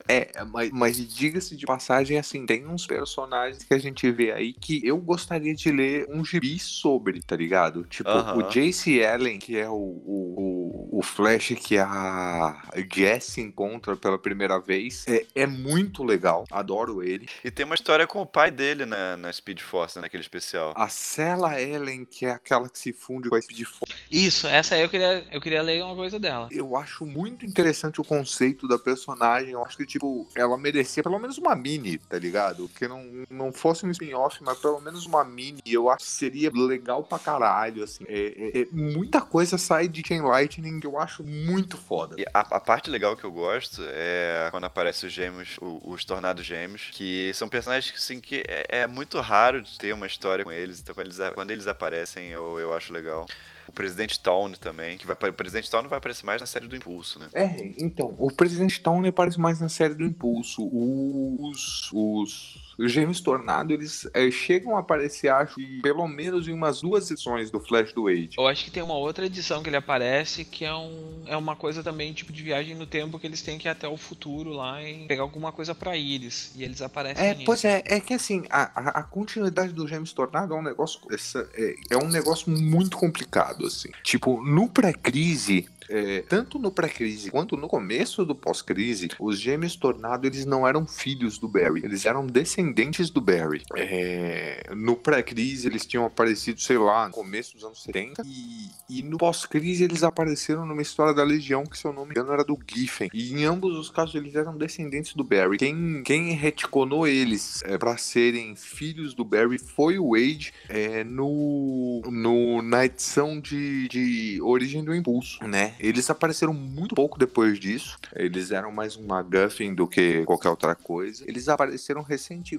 É, 0.09 0.31
mas, 0.45 0.71
mas 0.71 1.15
diga-se 1.15 1.55
de 1.55 1.65
passagem, 1.65 2.17
assim, 2.17 2.45
tem 2.45 2.65
uns 2.65 2.87
personagens 2.87 3.63
que 3.63 3.73
a 3.73 3.77
gente 3.77 4.09
vê 4.09 4.31
aí 4.31 4.53
que 4.53 4.79
eu 4.85 4.97
gostaria 4.97 5.53
de 5.53 5.69
ler 5.69 6.07
um 6.09 6.23
gibi 6.23 6.57
sobre, 6.59 7.21
tá 7.21 7.35
ligado? 7.37 7.83
Tipo, 7.85 8.09
o 8.09 8.43
Jace 8.49 9.03
Allen, 9.03 9.39
que 9.39 9.57
é 9.57 9.69
o, 9.69 9.73
o, 9.73 10.89
o, 10.91 11.01
Flash 11.01 11.53
que 11.55 11.77
a 11.77 12.61
Jess 12.93 13.37
encontra 13.37 13.95
pela 13.95 14.17
primeira 14.17 14.59
vez, 14.59 15.05
é, 15.07 15.25
é 15.35 15.47
muito 15.47 16.03
legal, 16.03 16.43
adoro 16.51 17.01
ele. 17.01 17.27
E 17.43 17.49
tem 17.49 17.65
uma 17.65 17.75
história 17.75 18.05
com 18.05 18.21
o 18.21 18.25
pai 18.25 18.51
dele 18.51 18.85
na, 18.85 19.15
na 19.15 19.31
Speed 19.31 19.61
Force, 19.61 19.99
naquele 19.99 20.21
especial. 20.21 20.73
A 20.75 20.89
Cella 20.89 21.61
Ellen, 21.61 22.05
que 22.05 22.25
é 22.25 22.31
aquela 22.31 22.67
que 22.67 22.77
se 22.77 22.91
funde 22.91 23.29
com 23.29 23.35
a 23.35 23.41
Speed 23.41 23.65
Force, 23.65 23.95
Isso, 24.11 24.47
essa 24.47 24.75
aí 24.75 24.81
eu 24.81 24.89
queria, 24.89 25.25
eu 25.31 25.39
queria 25.39 25.61
ler 25.61 25.83
uma 25.83 25.95
coisa 25.95 26.19
dela. 26.19 26.49
eu 26.51 26.75
acho 26.75 27.05
muito 27.05 27.45
interessante 27.45 28.01
o 28.01 28.03
conceito 28.03 28.67
da 28.67 28.77
personagem. 28.77 29.51
Eu 29.51 29.63
acho 29.63 29.77
que, 29.77 29.85
tipo, 29.85 30.27
ela 30.35 30.57
merecia 30.57 31.03
pelo 31.03 31.19
menos 31.19 31.37
uma 31.37 31.55
mini, 31.55 31.97
tá 31.97 32.17
ligado? 32.17 32.69
Que 32.69 32.87
não, 32.87 33.03
não 33.29 33.51
fosse 33.51 33.85
um 33.85 33.91
spin-off, 33.91 34.43
mas 34.43 34.57
pelo 34.59 34.79
menos 34.81 35.05
uma 35.05 35.23
mini. 35.23 35.61
Eu 35.65 35.89
acho 35.89 36.05
que 36.05 36.11
seria 36.11 36.51
legal 36.53 37.03
pra 37.03 37.19
caralho, 37.27 37.83
assim. 37.83 38.05
É, 38.07 38.19
é- 38.37 38.61
é- 38.61 38.67
muita 38.71 39.19
coisa 39.21 39.57
sai 39.57 39.87
de 39.87 40.01
Chain 40.07 40.21
Lightning 40.21 40.79
que 40.79 40.87
eu 40.87 40.97
acho 40.97 41.23
muito 41.23 41.77
foda. 41.77 42.15
A, 42.33 42.39
a 42.39 42.59
parte 42.59 42.89
legal 42.89 43.17
que 43.17 43.25
eu 43.25 43.31
gosto 43.31 43.81
é 43.85 44.47
quando 44.49 44.63
aparecem 44.63 45.07
os 45.07 45.13
gêmeos, 45.13 45.57
os 45.61 46.05
tornados 46.05 46.45
gêmeos, 46.45 46.89
que 46.93 47.31
são 47.33 47.49
personagens 47.49 47.91
que, 47.91 47.97
assim, 47.97 48.21
que 48.21 48.43
é, 48.47 48.81
é 48.81 48.87
muito 48.87 49.19
raro 49.19 49.61
de 49.61 49.77
ter 49.77 49.93
uma 49.93 50.07
história 50.07 50.45
com 50.45 50.51
eles, 50.51 50.79
então 50.79 50.95
quando 50.95 51.07
eles, 51.07 51.17
quando 51.33 51.51
eles 51.51 51.67
aparecem 51.67 52.29
eu, 52.29 52.59
eu 52.59 52.73
acho 52.73 52.93
legal. 52.93 53.25
O 53.67 53.71
Presidente 53.73 54.17
Town 54.17 54.53
também, 54.53 54.97
que 54.97 55.05
vai, 55.05 55.15
o 55.29 55.33
Presidente 55.33 55.69
Town 55.69 55.85
vai 55.89 55.97
aparecer 55.97 56.25
mais 56.25 56.39
na 56.39 56.47
série 56.47 56.67
do 56.67 56.75
Impulso, 56.75 57.19
né? 57.19 57.27
É, 57.33 57.73
então, 57.77 58.15
o 58.17 58.31
Presidente 58.31 58.81
Town 58.81 59.05
aparece 59.05 59.37
mais 59.37 59.59
na 59.59 59.67
série 59.67 59.93
do 59.93 60.05
Impulso. 60.05 60.65
Os, 60.71 61.89
os, 61.91 62.66
os 62.77 62.91
Gêmeos 62.91 63.19
Tornado, 63.21 63.73
eles 63.73 64.07
é, 64.13 64.29
chegam 64.29 64.75
a 64.77 64.79
aparecer, 64.79 65.29
acho, 65.29 65.55
que 65.55 65.81
pelo 65.81 66.07
menos 66.07 66.47
em 66.47 66.53
umas 66.53 66.81
duas 66.81 67.09
edições 67.09 67.49
do 67.49 67.59
Flash 67.59 67.93
do 67.93 68.07
Age. 68.07 68.31
Eu 68.37 68.47
acho 68.47 68.65
que 68.65 68.71
tem 68.71 68.83
uma 68.83 68.93
outra 68.95 69.25
edição 69.25 69.63
que 69.63 69.69
ele 69.69 69.75
aparece 69.77 70.45
que 70.45 70.63
é, 70.63 70.73
um, 70.73 71.23
é 71.25 71.35
uma 71.35 71.55
coisa 71.55 71.81
também 71.83 72.13
tipo 72.13 72.31
de 72.31 72.43
viagem 72.43 72.75
no 72.75 72.85
tempo 72.85 73.17
que 73.19 73.25
eles 73.25 73.41
têm 73.41 73.57
que 73.57 73.67
ir 73.67 73.71
até 73.71 73.87
o 73.87 73.97
futuro 73.97 74.51
lá 74.51 74.81
e 74.83 75.07
pegar 75.07 75.23
alguma 75.23 75.51
coisa 75.51 75.73
pra 75.73 75.97
Iris. 75.97 76.51
E 76.55 76.63
eles 76.63 76.81
aparecem 76.81 77.23
É, 77.25 77.33
nisso. 77.33 77.45
pois 77.45 77.63
é, 77.65 77.81
é 77.85 77.99
que 77.99 78.13
assim, 78.13 78.43
a, 78.49 78.79
a, 78.79 78.99
a 78.99 79.03
continuidade 79.03 79.73
do 79.73 79.87
Gêmeos 79.87 80.13
Tornado 80.13 80.53
é 80.53 80.57
um 80.57 80.63
negócio. 80.63 80.99
essa- 81.11 81.49
é, 81.55 81.75
é 81.91 81.97
um 81.97 82.07
negócio 82.09 82.51
muito 82.51 82.95
complicado, 82.97 83.65
assim. 83.65 83.89
Tipo, 84.03 84.43
no 84.45 84.69
pré-crise. 84.69 85.67
é, 85.89 86.21
tanto 86.27 86.59
no 86.59 86.69
pré-crise 86.69 87.31
quanto 87.31 87.55
no 87.55 87.67
começo 87.67 88.25
do 88.25 88.35
pós-crise, 88.35 89.07
os 89.17 89.39
gêmeos 89.39 89.73
Tornado 89.77 90.27
eles 90.27 90.45
não 90.45 90.67
eram 90.67 90.85
filhos 90.85 91.37
do 91.37 91.47
Barry, 91.47 91.81
eles 91.85 92.05
eram 92.05 92.27
descendentes 92.27 92.66
descendentes 92.67 93.09
do 93.09 93.21
Barry. 93.21 93.63
É, 93.75 94.69
no 94.75 94.95
pré-crise 94.95 95.67
eles 95.67 95.85
tinham 95.85 96.05
aparecido, 96.05 96.59
sei 96.59 96.77
lá, 96.77 97.07
no 97.07 97.13
começo 97.13 97.55
dos 97.55 97.63
anos 97.63 97.83
70. 97.83 98.23
E, 98.25 98.99
e 98.99 99.03
no 99.03 99.17
pós-crise 99.17 99.83
eles 99.83 100.03
apareceram 100.03 100.65
numa 100.65 100.81
história 100.81 101.13
da 101.13 101.23
Legião 101.23 101.65
que, 101.65 101.77
se 101.77 101.85
eu 101.85 101.93
não 101.93 102.05
me 102.05 102.11
engano, 102.11 102.31
era 102.31 102.43
do 102.43 102.57
Giffen. 102.67 103.09
E 103.13 103.33
em 103.33 103.45
ambos 103.45 103.77
os 103.77 103.89
casos 103.89 104.15
eles 104.15 104.35
eram 104.35 104.57
descendentes 104.57 105.13
do 105.13 105.23
Barry. 105.23 105.57
Quem, 105.57 106.03
quem 106.03 106.31
retconou 106.31 107.07
eles 107.07 107.61
é, 107.63 107.77
para 107.77 107.97
serem 107.97 108.55
filhos 108.55 109.13
do 109.13 109.23
Barry 109.23 109.57
foi 109.57 109.97
o 109.99 110.11
Wade 110.11 110.53
é, 110.69 111.03
no, 111.03 112.01
no, 112.05 112.61
na 112.61 112.85
edição 112.85 113.39
de, 113.39 113.87
de 113.87 114.39
Origem 114.41 114.83
do 114.83 114.95
Impulso, 114.95 115.43
né? 115.45 115.75
Eles 115.79 116.09
apareceram 116.09 116.53
muito 116.53 116.95
pouco 116.95 117.17
depois 117.17 117.59
disso. 117.59 117.97
Eles 118.15 118.51
eram 118.51 118.71
mais 118.71 118.95
um 118.95 119.05
MacGuffin 119.05 119.73
do 119.73 119.87
que 119.87 120.23
qualquer 120.25 120.49
outra 120.49 120.75
coisa. 120.75 121.23
Eles 121.27 121.47
apareceram 121.47 122.01
recentemente 122.01 122.56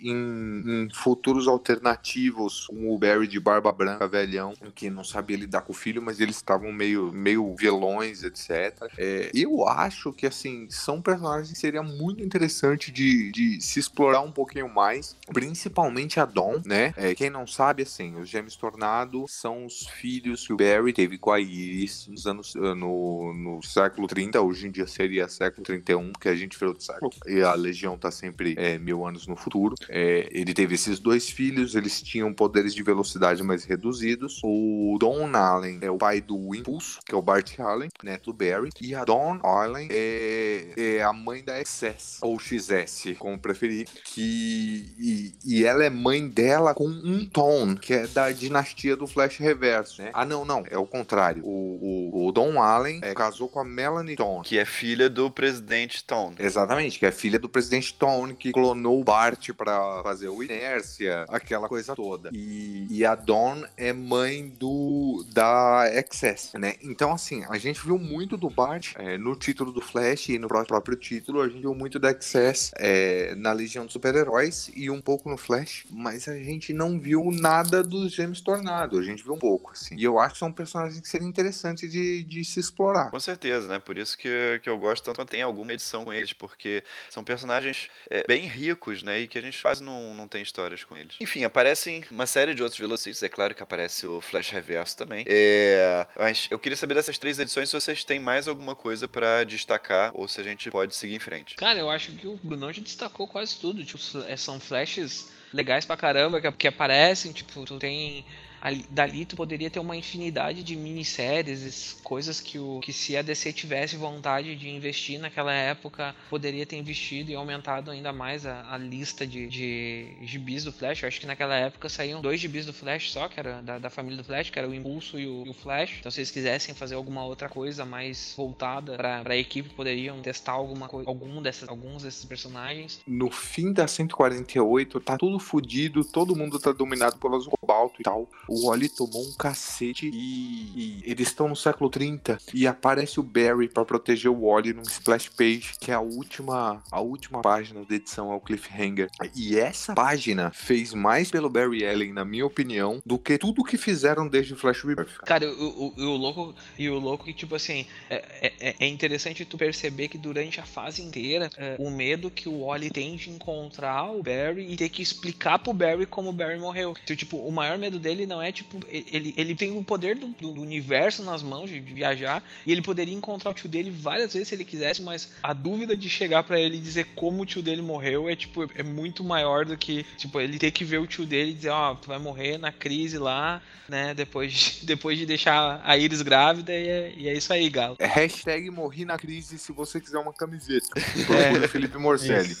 em, 0.00 0.84
em 0.84 0.88
futuros 0.92 1.48
alternativos 1.48 2.66
com 2.66 2.94
o 2.94 2.98
Barry 2.98 3.26
de 3.26 3.40
barba 3.40 3.72
branca, 3.72 4.06
velhão, 4.06 4.54
que 4.74 4.90
não 4.90 5.04
sabia 5.04 5.36
lidar 5.36 5.62
com 5.62 5.72
o 5.72 5.76
filho, 5.76 6.02
mas 6.02 6.20
eles 6.20 6.36
estavam 6.36 6.72
meio, 6.72 7.12
meio 7.12 7.54
vilões, 7.56 8.22
etc. 8.22 8.74
É, 8.98 9.30
eu 9.34 9.66
acho 9.66 10.12
que, 10.12 10.26
assim, 10.26 10.66
são 10.70 11.00
personagens 11.00 11.50
que 11.50 11.58
seria 11.58 11.82
muito 11.82 12.22
interessante 12.22 12.90
de, 12.90 13.30
de 13.32 13.60
se 13.60 13.78
explorar 13.78 14.20
um 14.20 14.32
pouquinho 14.32 14.68
mais, 14.68 15.16
principalmente 15.32 16.20
a 16.20 16.24
Dawn, 16.24 16.60
né? 16.64 16.92
É, 16.96 17.14
quem 17.14 17.30
não 17.30 17.46
sabe, 17.46 17.82
assim, 17.82 18.16
os 18.16 18.28
Gêmeos 18.28 18.56
Tornado 18.56 19.24
são 19.28 19.66
os 19.66 19.86
filhos 19.86 20.46
que 20.46 20.52
o 20.52 20.56
Barry 20.56 20.92
teve 20.92 21.18
com 21.18 21.30
a 21.30 21.40
Iris 21.40 22.06
nos 22.08 22.26
anos, 22.26 22.56
eh, 22.56 22.74
no, 22.74 23.32
no 23.34 23.62
século 23.62 24.06
30, 24.06 24.40
hoje 24.40 24.66
em 24.66 24.70
dia 24.70 24.86
seria 24.86 25.28
século 25.28 25.62
31, 25.64 26.12
que 26.12 26.28
a 26.28 26.34
gente 26.34 26.58
virou 26.58 26.74
do 26.74 26.82
século, 26.82 27.10
e 27.26 27.42
a 27.42 27.54
Legião 27.54 27.96
tá 27.96 28.10
sempre 28.10 28.54
é, 28.56 28.78
mil 28.78 29.06
anos 29.06 29.13
no 29.26 29.36
futuro. 29.36 29.74
É, 29.88 30.28
ele 30.30 30.52
teve 30.52 30.74
esses 30.74 30.98
dois 30.98 31.28
filhos, 31.28 31.74
eles 31.74 32.02
tinham 32.02 32.32
poderes 32.32 32.74
de 32.74 32.82
velocidade 32.82 33.42
mais 33.42 33.64
reduzidos. 33.64 34.40
O 34.42 34.96
Don 34.98 35.34
Allen 35.34 35.78
é 35.80 35.90
o 35.90 35.98
pai 35.98 36.20
do 36.20 36.54
Impulso, 36.54 37.00
que 37.04 37.14
é 37.14 37.18
o 37.18 37.22
Bart 37.22 37.58
Allen, 37.58 37.88
neto 38.02 38.32
do 38.32 38.32
Barry, 38.32 38.70
e 38.80 38.94
a 38.94 39.04
Dawn 39.04 39.38
Allen 39.42 39.88
é, 39.90 40.72
é 40.76 41.02
a 41.02 41.12
mãe 41.12 41.42
da 41.42 41.62
XS, 41.62 42.18
ou 42.22 42.38
XS, 42.38 43.14
como 43.18 43.38
preferir, 43.38 43.86
que 44.04 44.94
e, 44.98 45.34
e, 45.44 45.64
ela 45.64 45.84
é 45.84 45.90
mãe 45.90 46.26
dela 46.26 46.74
com 46.74 46.86
um 46.86 47.26
Tom, 47.26 47.76
que 47.76 47.92
é 47.92 48.06
da 48.06 48.30
dinastia 48.32 48.96
do 48.96 49.06
Flash 49.06 49.38
Reverso, 49.38 50.02
né? 50.02 50.10
Ah, 50.12 50.24
não, 50.24 50.44
não, 50.44 50.64
é 50.70 50.78
o 50.78 50.86
contrário. 50.86 51.44
O, 51.44 52.10
o, 52.14 52.28
o 52.28 52.32
Don 52.32 52.60
Allen 52.60 53.00
é, 53.02 53.14
casou 53.14 53.48
com 53.48 53.60
a 53.60 53.64
Melanie 53.64 54.16
Tom. 54.16 54.42
Que 54.42 54.58
é 54.58 54.64
filha 54.64 55.10
do 55.10 55.30
presidente 55.30 56.02
Tom. 56.04 56.32
Exatamente, 56.38 56.98
que 56.98 57.06
é 57.06 57.12
filha 57.12 57.38
do 57.38 57.48
presidente 57.48 57.94
Tom, 57.94 58.34
que 58.34 58.52
clonou 58.52 59.03
Bart 59.04 59.50
pra 59.52 60.02
fazer 60.02 60.28
o 60.28 60.42
Inércia, 60.42 61.24
aquela 61.28 61.68
coisa 61.68 61.94
toda. 61.94 62.30
E, 62.32 62.86
e 62.90 63.04
a 63.04 63.14
Dawn 63.14 63.62
é 63.76 63.92
mãe 63.92 64.48
do 64.48 65.24
da 65.32 65.84
XS, 66.10 66.54
né? 66.54 66.76
Então, 66.82 67.12
assim, 67.12 67.44
a 67.48 67.58
gente 67.58 67.84
viu 67.84 67.98
muito 67.98 68.36
do 68.36 68.48
Bart 68.48 68.94
é, 68.96 69.18
no 69.18 69.36
título 69.36 69.72
do 69.72 69.80
Flash 69.80 70.30
e 70.30 70.38
no 70.38 70.48
próprio 70.48 70.96
título, 70.96 71.42
a 71.42 71.48
gente 71.48 71.60
viu 71.60 71.74
muito 71.74 71.98
da 71.98 72.12
XS 72.12 72.72
é, 72.76 73.34
na 73.34 73.52
Legião 73.52 73.84
dos 73.84 73.92
Super-Heróis 73.92 74.70
e 74.74 74.90
um 74.90 75.00
pouco 75.00 75.28
no 75.28 75.36
Flash, 75.36 75.84
mas 75.90 76.26
a 76.28 76.36
gente 76.36 76.72
não 76.72 76.98
viu 76.98 77.30
nada 77.30 77.82
dos 77.82 78.12
Gêmeos 78.12 78.40
Tornado, 78.40 78.98
a 78.98 79.02
gente 79.02 79.22
viu 79.22 79.34
um 79.34 79.38
pouco, 79.38 79.72
assim. 79.72 79.96
E 79.96 80.04
eu 80.04 80.18
acho 80.18 80.34
que 80.34 80.38
são 80.38 80.52
personagens 80.52 81.00
que 81.00 81.08
seriam 81.08 81.28
interessantes 81.28 81.90
de, 81.90 82.22
de 82.24 82.44
se 82.44 82.60
explorar. 82.60 83.10
Com 83.10 83.20
certeza, 83.20 83.68
né? 83.68 83.78
Por 83.78 83.98
isso 83.98 84.16
que, 84.16 84.60
que 84.62 84.68
eu 84.68 84.78
gosto 84.78 85.04
tanto 85.04 85.24
tem 85.24 85.42
alguma 85.42 85.72
edição 85.72 86.04
com 86.04 86.12
eles, 86.12 86.32
porque 86.32 86.82
são 87.10 87.24
personagens 87.24 87.88
é, 88.08 88.24
bem 88.26 88.46
ricos, 88.46 88.93
né? 89.02 89.20
E 89.20 89.28
que 89.28 89.38
a 89.38 89.42
gente 89.42 89.60
quase 89.60 89.82
não, 89.82 90.14
não 90.14 90.28
tem 90.28 90.42
histórias 90.42 90.84
com 90.84 90.96
eles. 90.96 91.16
Enfim, 91.20 91.44
aparecem 91.44 92.04
uma 92.10 92.26
série 92.26 92.54
de 92.54 92.62
outros 92.62 92.80
velocities, 92.80 93.22
é 93.22 93.28
claro 93.28 93.54
que 93.54 93.62
aparece 93.62 94.06
o 94.06 94.20
Flash 94.20 94.50
Reverso 94.50 94.96
também. 94.96 95.24
É, 95.28 96.06
mas 96.18 96.48
eu 96.50 96.58
queria 96.58 96.76
saber 96.76 96.94
dessas 96.94 97.18
três 97.18 97.38
edições 97.38 97.68
se 97.68 97.74
vocês 97.80 98.04
têm 98.04 98.20
mais 98.20 98.48
alguma 98.48 98.74
coisa 98.74 99.08
para 99.08 99.44
destacar 99.44 100.10
ou 100.14 100.28
se 100.28 100.40
a 100.40 100.44
gente 100.44 100.70
pode 100.70 100.94
seguir 100.94 101.14
em 101.14 101.18
frente. 101.18 101.56
Cara, 101.56 101.78
eu 101.78 101.90
acho 101.90 102.12
que 102.12 102.26
o 102.26 102.38
Bruno 102.42 102.72
já 102.72 102.82
destacou 102.82 103.26
quase 103.26 103.58
tudo. 103.58 103.84
Tipo, 103.84 103.98
são 104.36 104.60
flashes 104.60 105.32
legais 105.52 105.84
pra 105.84 105.96
caramba 105.96 106.40
que, 106.40 106.50
que 106.52 106.68
aparecem. 106.68 107.32
Tipo, 107.32 107.64
tu 107.64 107.78
tem 107.78 108.24
ali, 108.64 108.86
dali 108.88 109.26
tu 109.26 109.36
poderia 109.36 109.68
ter 109.68 109.78
uma 109.78 109.94
infinidade 109.94 110.62
de 110.62 110.74
minisséries, 110.74 111.98
coisas 112.02 112.40
que, 112.40 112.58
o, 112.58 112.80
que 112.80 112.94
se 112.94 113.14
a 113.14 113.20
DC 113.20 113.52
tivesse 113.52 113.94
vontade 113.96 114.56
de 114.56 114.70
investir 114.70 115.20
naquela 115.20 115.52
época, 115.52 116.14
poderia 116.30 116.64
ter 116.64 116.76
investido 116.76 117.30
e 117.30 117.34
aumentado 117.34 117.90
ainda 117.90 118.10
mais 118.10 118.46
a, 118.46 118.72
a 118.72 118.78
lista 118.78 119.26
de, 119.26 119.46
de 119.48 120.16
gibis 120.22 120.64
do 120.64 120.72
Flash. 120.72 121.02
Eu 121.02 121.08
acho 121.08 121.20
que 121.20 121.26
naquela 121.26 121.54
época 121.54 121.90
saíam 121.90 122.22
dois 122.22 122.40
gibis 122.40 122.64
do 122.64 122.72
Flash 122.72 123.12
só, 123.12 123.28
que 123.28 123.38
era 123.38 123.60
da, 123.60 123.78
da 123.78 123.90
família 123.90 124.16
do 124.16 124.24
Flash, 124.24 124.48
que 124.48 124.58
era 124.58 124.66
o 124.66 124.74
Impulso 124.74 125.18
e 125.18 125.26
o, 125.26 125.44
e 125.46 125.50
o, 125.50 125.54
Flash. 125.54 125.96
Então 126.00 126.10
se 126.10 126.20
eles 126.20 126.30
quisessem 126.30 126.74
fazer 126.74 126.94
alguma 126.94 127.22
outra 127.24 127.50
coisa 127.50 127.84
mais 127.84 128.32
voltada 128.34 128.96
para 128.96 129.22
a 129.26 129.36
equipe, 129.36 129.68
poderiam 129.68 130.22
testar 130.22 130.52
alguma 130.52 130.88
coisa, 130.88 131.08
algum 131.08 131.42
dessas, 131.42 131.68
alguns 131.68 132.02
desses 132.02 132.24
personagens. 132.24 133.02
No 133.06 133.30
fim 133.30 133.74
da 133.74 133.86
148, 133.86 135.00
tá 135.00 135.18
tudo 135.18 135.38
fodido, 135.38 136.02
todo 136.02 136.34
mundo 136.34 136.58
tá 136.58 136.72
dominado 136.72 137.18
pelas 137.18 137.44
cobalto 137.46 138.00
e 138.00 138.02
tal 138.02 138.28
Wally 138.62 138.88
tomou 138.88 139.22
um 139.22 139.32
cacete 139.34 140.10
e, 140.12 141.00
e 141.00 141.02
eles 141.04 141.28
estão 141.28 141.48
no 141.48 141.56
século 141.56 141.90
30 141.90 142.38
e 142.52 142.66
aparece 142.66 143.18
o 143.20 143.22
Barry 143.22 143.68
para 143.68 143.84
proteger 143.84 144.30
o 144.30 144.46
Wally 144.46 144.72
num 144.72 144.82
splash 144.82 145.28
page, 145.28 145.72
que 145.80 145.90
é 145.90 145.94
a 145.94 146.00
última, 146.00 146.82
a 146.90 147.00
última 147.00 147.40
página 147.42 147.84
da 147.84 147.94
edição 147.94 148.30
ao 148.30 148.40
cliffhanger. 148.40 149.08
E 149.34 149.58
essa 149.58 149.94
página 149.94 150.50
fez 150.50 150.92
mais 150.92 151.30
pelo 151.30 151.48
Barry 151.48 151.86
Allen, 151.86 152.12
na 152.12 152.24
minha 152.24 152.46
opinião, 152.46 153.00
do 153.04 153.18
que 153.18 153.38
tudo 153.38 153.64
que 153.64 153.76
fizeram 153.76 154.28
desde 154.28 154.54
o 154.54 154.56
Flash 154.56 154.82
Rebirth. 154.82 155.18
Cara, 155.24 155.50
o, 155.50 155.92
o, 155.96 156.02
o 156.02 156.16
louco 156.16 156.54
e 156.78 156.88
o 156.88 156.98
louco 156.98 157.24
que 157.24 157.32
tipo 157.32 157.54
assim, 157.54 157.86
é, 158.08 158.52
é, 158.60 158.76
é, 158.80 158.86
interessante 158.86 159.44
tu 159.44 159.56
perceber 159.56 160.08
que 160.08 160.18
durante 160.18 160.60
a 160.60 160.64
fase 160.64 161.02
inteira, 161.02 161.50
é, 161.56 161.76
o 161.78 161.90
medo 161.90 162.30
que 162.30 162.48
o 162.48 162.66
Wally 162.66 162.90
tem 162.90 163.16
de 163.16 163.30
encontrar 163.30 164.10
o 164.10 164.22
Barry 164.22 164.70
e 164.70 164.76
ter 164.76 164.88
que 164.88 165.02
explicar 165.02 165.58
pro 165.58 165.72
Barry 165.72 166.06
como 166.06 166.30
o 166.30 166.32
Barry 166.32 166.58
morreu. 166.58 166.94
Então, 167.02 167.16
tipo, 167.16 167.36
o 167.36 167.52
maior 167.52 167.78
medo 167.78 167.98
dele 167.98 168.26
não 168.26 168.40
é 168.40 168.43
tipo, 168.52 168.80
ele, 168.88 169.34
ele 169.36 169.54
tem 169.54 169.76
o 169.76 169.84
poder 169.84 170.16
do, 170.16 170.28
do, 170.28 170.60
universo 170.60 171.22
nas 171.22 171.42
mãos 171.42 171.70
de 171.70 171.80
viajar 171.80 172.42
e 172.66 172.72
ele 172.72 172.82
poderia 172.82 173.14
encontrar 173.14 173.50
o 173.50 173.54
tio 173.54 173.68
dele 173.68 173.90
várias 173.90 174.32
vezes 174.32 174.48
se 174.48 174.54
ele 174.54 174.64
quisesse, 174.64 175.02
mas 175.02 175.32
a 175.42 175.52
dúvida 175.52 175.96
de 175.96 176.08
chegar 176.08 176.42
para 176.42 176.58
ele 176.58 176.76
e 176.76 176.80
dizer 176.80 177.06
como 177.14 177.42
o 177.42 177.46
tio 177.46 177.62
dele 177.62 177.82
morreu 177.82 178.28
é 178.28 178.36
tipo, 178.36 178.68
é 178.74 178.82
muito 178.82 179.22
maior 179.22 179.64
do 179.64 179.76
que, 179.76 180.04
tipo, 180.16 180.40
ele 180.40 180.58
ter 180.58 180.70
que 180.70 180.84
ver 180.84 180.98
o 180.98 181.06
tio 181.06 181.26
dele 181.26 181.50
e 181.50 181.54
dizer, 181.54 181.70
ó, 181.70 181.92
oh, 181.92 181.96
tu 181.96 182.08
vai 182.08 182.18
morrer 182.18 182.58
na 182.58 182.72
crise 182.72 183.18
lá, 183.18 183.62
né, 183.88 184.14
depois 184.14 184.52
de, 184.52 184.84
depois 184.86 185.18
de 185.18 185.26
deixar 185.26 185.80
a 185.84 185.96
Iris 185.96 186.22
grávida 186.22 186.72
e 186.72 186.88
é, 186.88 187.14
e 187.16 187.28
é 187.28 187.34
isso 187.34 187.52
aí, 187.52 187.68
galo. 187.68 187.96
É 187.98 188.06
hashtag 188.06 188.70
morri 188.70 189.04
na 189.04 189.18
crise 189.18 189.58
se 189.58 189.72
você 189.72 190.00
quiser 190.00 190.18
uma 190.18 190.32
camiseta. 190.32 190.88
É. 191.34 191.68
Felipe 191.68 191.98
Morcelli. 191.98 192.56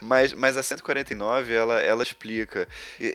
mas, 0.00 0.32
mas 0.32 0.56
a 0.56 0.62
149, 0.62 1.52
ela, 1.52 1.80
ela 1.80 2.02
explica, 2.02 2.66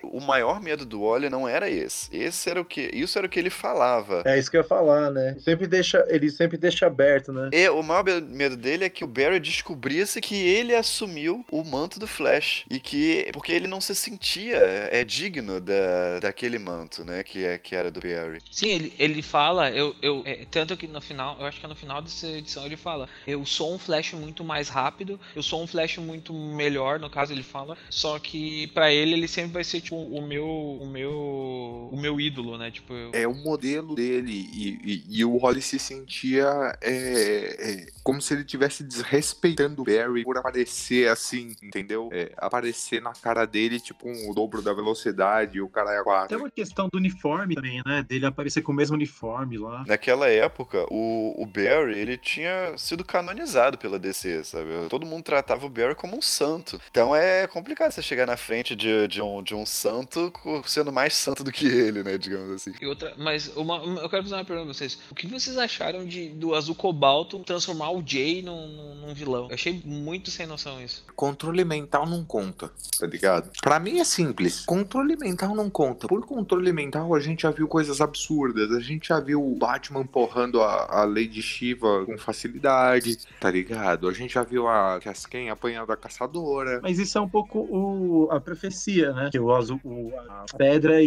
o 0.04 0.20
maior 0.20 0.62
medo 0.62 0.86
do 0.86 1.02
Wally 1.02 1.30
não 1.30 1.48
era 1.48 1.70
esse, 1.70 1.93
esse 2.12 2.50
era 2.50 2.62
o 2.62 2.66
que, 2.66 2.90
isso 2.94 3.18
era 3.18 3.28
o 3.28 3.30
que 3.30 3.40
ele 3.40 3.50
falava. 3.50 4.24
É 4.26 4.38
isso 4.38 4.50
que 4.50 4.58
eu 4.58 4.62
ia 4.62 4.68
falar, 4.68 5.12
né? 5.12 5.36
Sempre 5.40 5.68
deixa, 5.68 6.04
ele 6.08 6.30
sempre 6.30 6.58
deixa 6.58 6.88
aberto, 6.88 7.32
né? 7.32 7.50
E 7.52 7.70
o 7.70 7.82
maior 7.82 8.04
medo 8.22 8.58
dele 8.58 8.86
é 8.86 8.90
que 8.90 9.04
o 9.04 9.08
Barry 9.08 9.40
descobrisse 9.40 10.22
que 10.22 10.36
ele 10.36 10.76
assumiu 10.76 11.46
o 11.52 11.64
manto 11.64 12.00
do 12.00 12.08
Flash 12.08 12.66
e 12.70 12.80
que 12.80 13.30
porque 13.34 13.52
ele 13.52 13.68
não 13.68 13.82
se 13.82 13.96
sentia 13.96 14.58
é 14.92 15.04
digno 15.04 15.60
da, 15.60 16.20
daquele 16.20 16.60
manto, 16.60 17.04
né? 17.04 17.24
Que 17.24 17.46
é 17.46 17.58
que 17.58 17.76
era 17.76 17.92
do 17.92 18.00
Barry. 18.00 18.40
Sim, 18.52 18.70
ele, 18.70 18.94
ele 19.00 19.22
fala, 19.22 19.70
eu, 19.72 19.96
eu 20.02 20.22
é, 20.26 20.46
tanto 20.50 20.76
que 20.78 20.88
no 20.88 21.02
final, 21.02 21.38
eu 21.40 21.46
acho 21.46 21.60
que 21.60 21.66
é 21.66 21.70
no 21.70 21.76
final 21.76 22.02
dessa 22.02 22.28
edição 22.28 22.66
ele 22.66 22.78
fala, 22.78 23.08
eu 23.26 23.46
sou 23.46 23.74
um 23.74 23.80
Flash 23.80 24.14
muito 24.14 24.44
mais 24.44 24.70
rápido, 24.70 25.20
eu 25.36 25.44
sou 25.44 25.64
um 25.64 25.68
Flash 25.68 25.98
muito 25.98 26.34
melhor, 26.34 27.00
no 27.00 27.10
caso 27.10 27.34
ele 27.34 27.44
fala, 27.44 27.78
só 27.90 28.20
que 28.20 28.68
para 28.68 28.92
ele 28.92 29.14
ele 29.14 29.28
sempre 29.28 29.52
vai 29.52 29.64
ser 29.64 29.82
tipo 29.82 29.96
o 29.96 30.22
meu 30.22 30.48
o 30.48 30.86
meu 30.86 31.73
o 31.92 32.00
meu 32.00 32.20
ídolo, 32.20 32.58
né? 32.58 32.72
Tipo, 32.72 32.94
eu... 32.94 33.12
É 33.14 33.28
o 33.28 33.34
modelo 33.34 33.96
dele. 33.96 34.32
E, 34.32 34.80
e, 34.84 35.20
e 35.20 35.26
o 35.26 35.38
Holly 35.38 35.62
se 35.62 35.80
sentia 35.80 36.78
é, 36.82 36.92
é, 36.92 37.88
como 38.04 38.22
se 38.22 38.34
ele 38.34 38.42
estivesse 38.42 38.84
desrespeitando 38.84 39.82
o 39.82 39.86
Barry 39.86 40.24
por 40.24 40.38
aparecer 40.38 41.10
assim, 41.10 41.56
entendeu? 41.62 42.10
É, 42.12 42.32
aparecer 42.38 43.02
na 43.02 43.14
cara 43.14 43.46
dele, 43.46 43.80
tipo, 43.80 44.08
um, 44.08 44.30
o 44.30 44.34
dobro 44.34 44.62
da 44.62 44.74
velocidade 44.74 45.58
e 45.58 45.62
o 45.62 45.70
cara 45.70 45.94
é 45.94 46.04
quatro. 46.04 46.30
Tem 46.30 46.38
uma 46.38 46.52
questão 46.52 46.88
do 46.92 46.98
uniforme 46.98 47.56
também, 47.56 47.82
né? 47.86 48.04
Dele 48.04 48.26
aparecer 48.26 48.62
com 48.62 48.72
o 48.72 48.76
mesmo 48.76 48.96
uniforme 48.96 49.58
lá. 49.58 49.84
Naquela 49.88 50.28
época, 50.30 50.86
o, 50.90 51.42
o 51.42 51.46
Barry, 51.46 51.98
ele 51.98 52.18
tinha 52.18 52.78
sido 52.78 53.04
canonizado 53.04 53.78
pela 53.78 54.00
DC, 54.00 54.44
sabe? 54.44 54.70
Todo 54.90 55.06
mundo 55.06 55.24
tratava 55.24 55.66
o 55.66 55.70
Barry 55.70 55.96
como 55.96 56.18
um 56.18 56.22
santo. 56.22 56.80
Então 56.90 57.16
é 57.16 57.48
complicado 57.48 57.92
você 57.92 58.02
chegar 58.02 58.26
na 58.26 58.38
frente 58.38 58.76
de, 58.76 59.08
de, 59.08 59.22
um, 59.22 59.42
de 59.42 59.56
um 59.56 59.66
santo 59.66 60.32
sendo 60.66 60.92
mais 60.92 61.14
santo 61.14 61.44
do 61.44 61.52
que 61.52 61.63
que 61.70 61.76
ele, 61.76 62.04
né, 62.04 62.18
digamos 62.18 62.52
assim. 62.52 62.74
E 62.82 62.86
outra, 62.86 63.14
mas 63.18 63.48
uma, 63.56 63.82
uma- 63.82 64.02
eu 64.02 64.10
quero 64.10 64.24
fazer 64.24 64.36
uma 64.36 64.46
pergunta 64.46 64.66
pra 64.68 64.74
vocês. 64.74 64.98
O 65.12 65.16
que 65.16 65.28
vocês 65.28 65.58
acharam 65.58 66.06
de 66.06 66.30
do 66.30 66.54
Azul 66.56 66.76
Cobalto 66.76 67.40
transformar 67.40 67.92
o 67.92 68.04
Jay 68.06 68.42
num, 68.42 68.68
num- 68.68 68.96
num 69.08 69.14
vilão? 69.14 69.48
Eu 69.50 69.56
achei 69.56 69.82
muito 69.86 70.30
sem 70.32 70.46
noção 70.46 70.82
isso. 70.84 71.04
Controle 71.16 71.64
mental 71.64 72.06
não 72.06 72.24
conta, 72.24 72.72
tá 73.00 73.06
ligado? 73.08 73.52
Pra 73.62 73.80
mim 73.80 74.00
é 74.00 74.04
simples. 74.04 74.66
Controle 74.66 75.16
mental 75.16 75.56
não 75.56 75.70
conta. 75.70 76.08
Por 76.08 76.26
controle 76.26 76.72
mental, 76.72 77.14
a 77.16 77.20
gente 77.20 77.44
já 77.44 77.52
viu 77.52 77.68
coisas 77.68 78.02
absurdas. 78.02 78.72
A 78.72 78.80
gente 78.80 79.08
já 79.10 79.20
viu 79.20 79.42
o 79.46 79.56
Batman 79.56 80.06
porrando 80.06 80.62
a, 80.62 81.02
a 81.02 81.06
Lady 81.06 81.42
Shiva 81.42 82.06
com 82.06 82.18
facilidade, 82.18 83.18
tá 83.40 83.50
ligado? 83.52 84.08
A 84.08 84.14
gente 84.14 84.34
já 84.34 84.44
viu 84.44 84.68
a 84.68 85.00
Casken 85.04 85.50
apanhando 85.50 85.92
a 85.92 85.98
caçadora. 85.98 86.80
Mas 86.82 87.00
isso 87.00 87.18
é 87.18 87.22
um 87.22 87.30
pouco 87.30 87.60
o, 87.60 88.28
a 88.32 88.40
profecia, 88.40 89.12
né? 89.14 89.30
Que 89.32 89.40
o 89.40 89.54
azul, 89.54 89.80
o- 89.84 90.12
a 90.30 90.46
pedra 90.58 91.02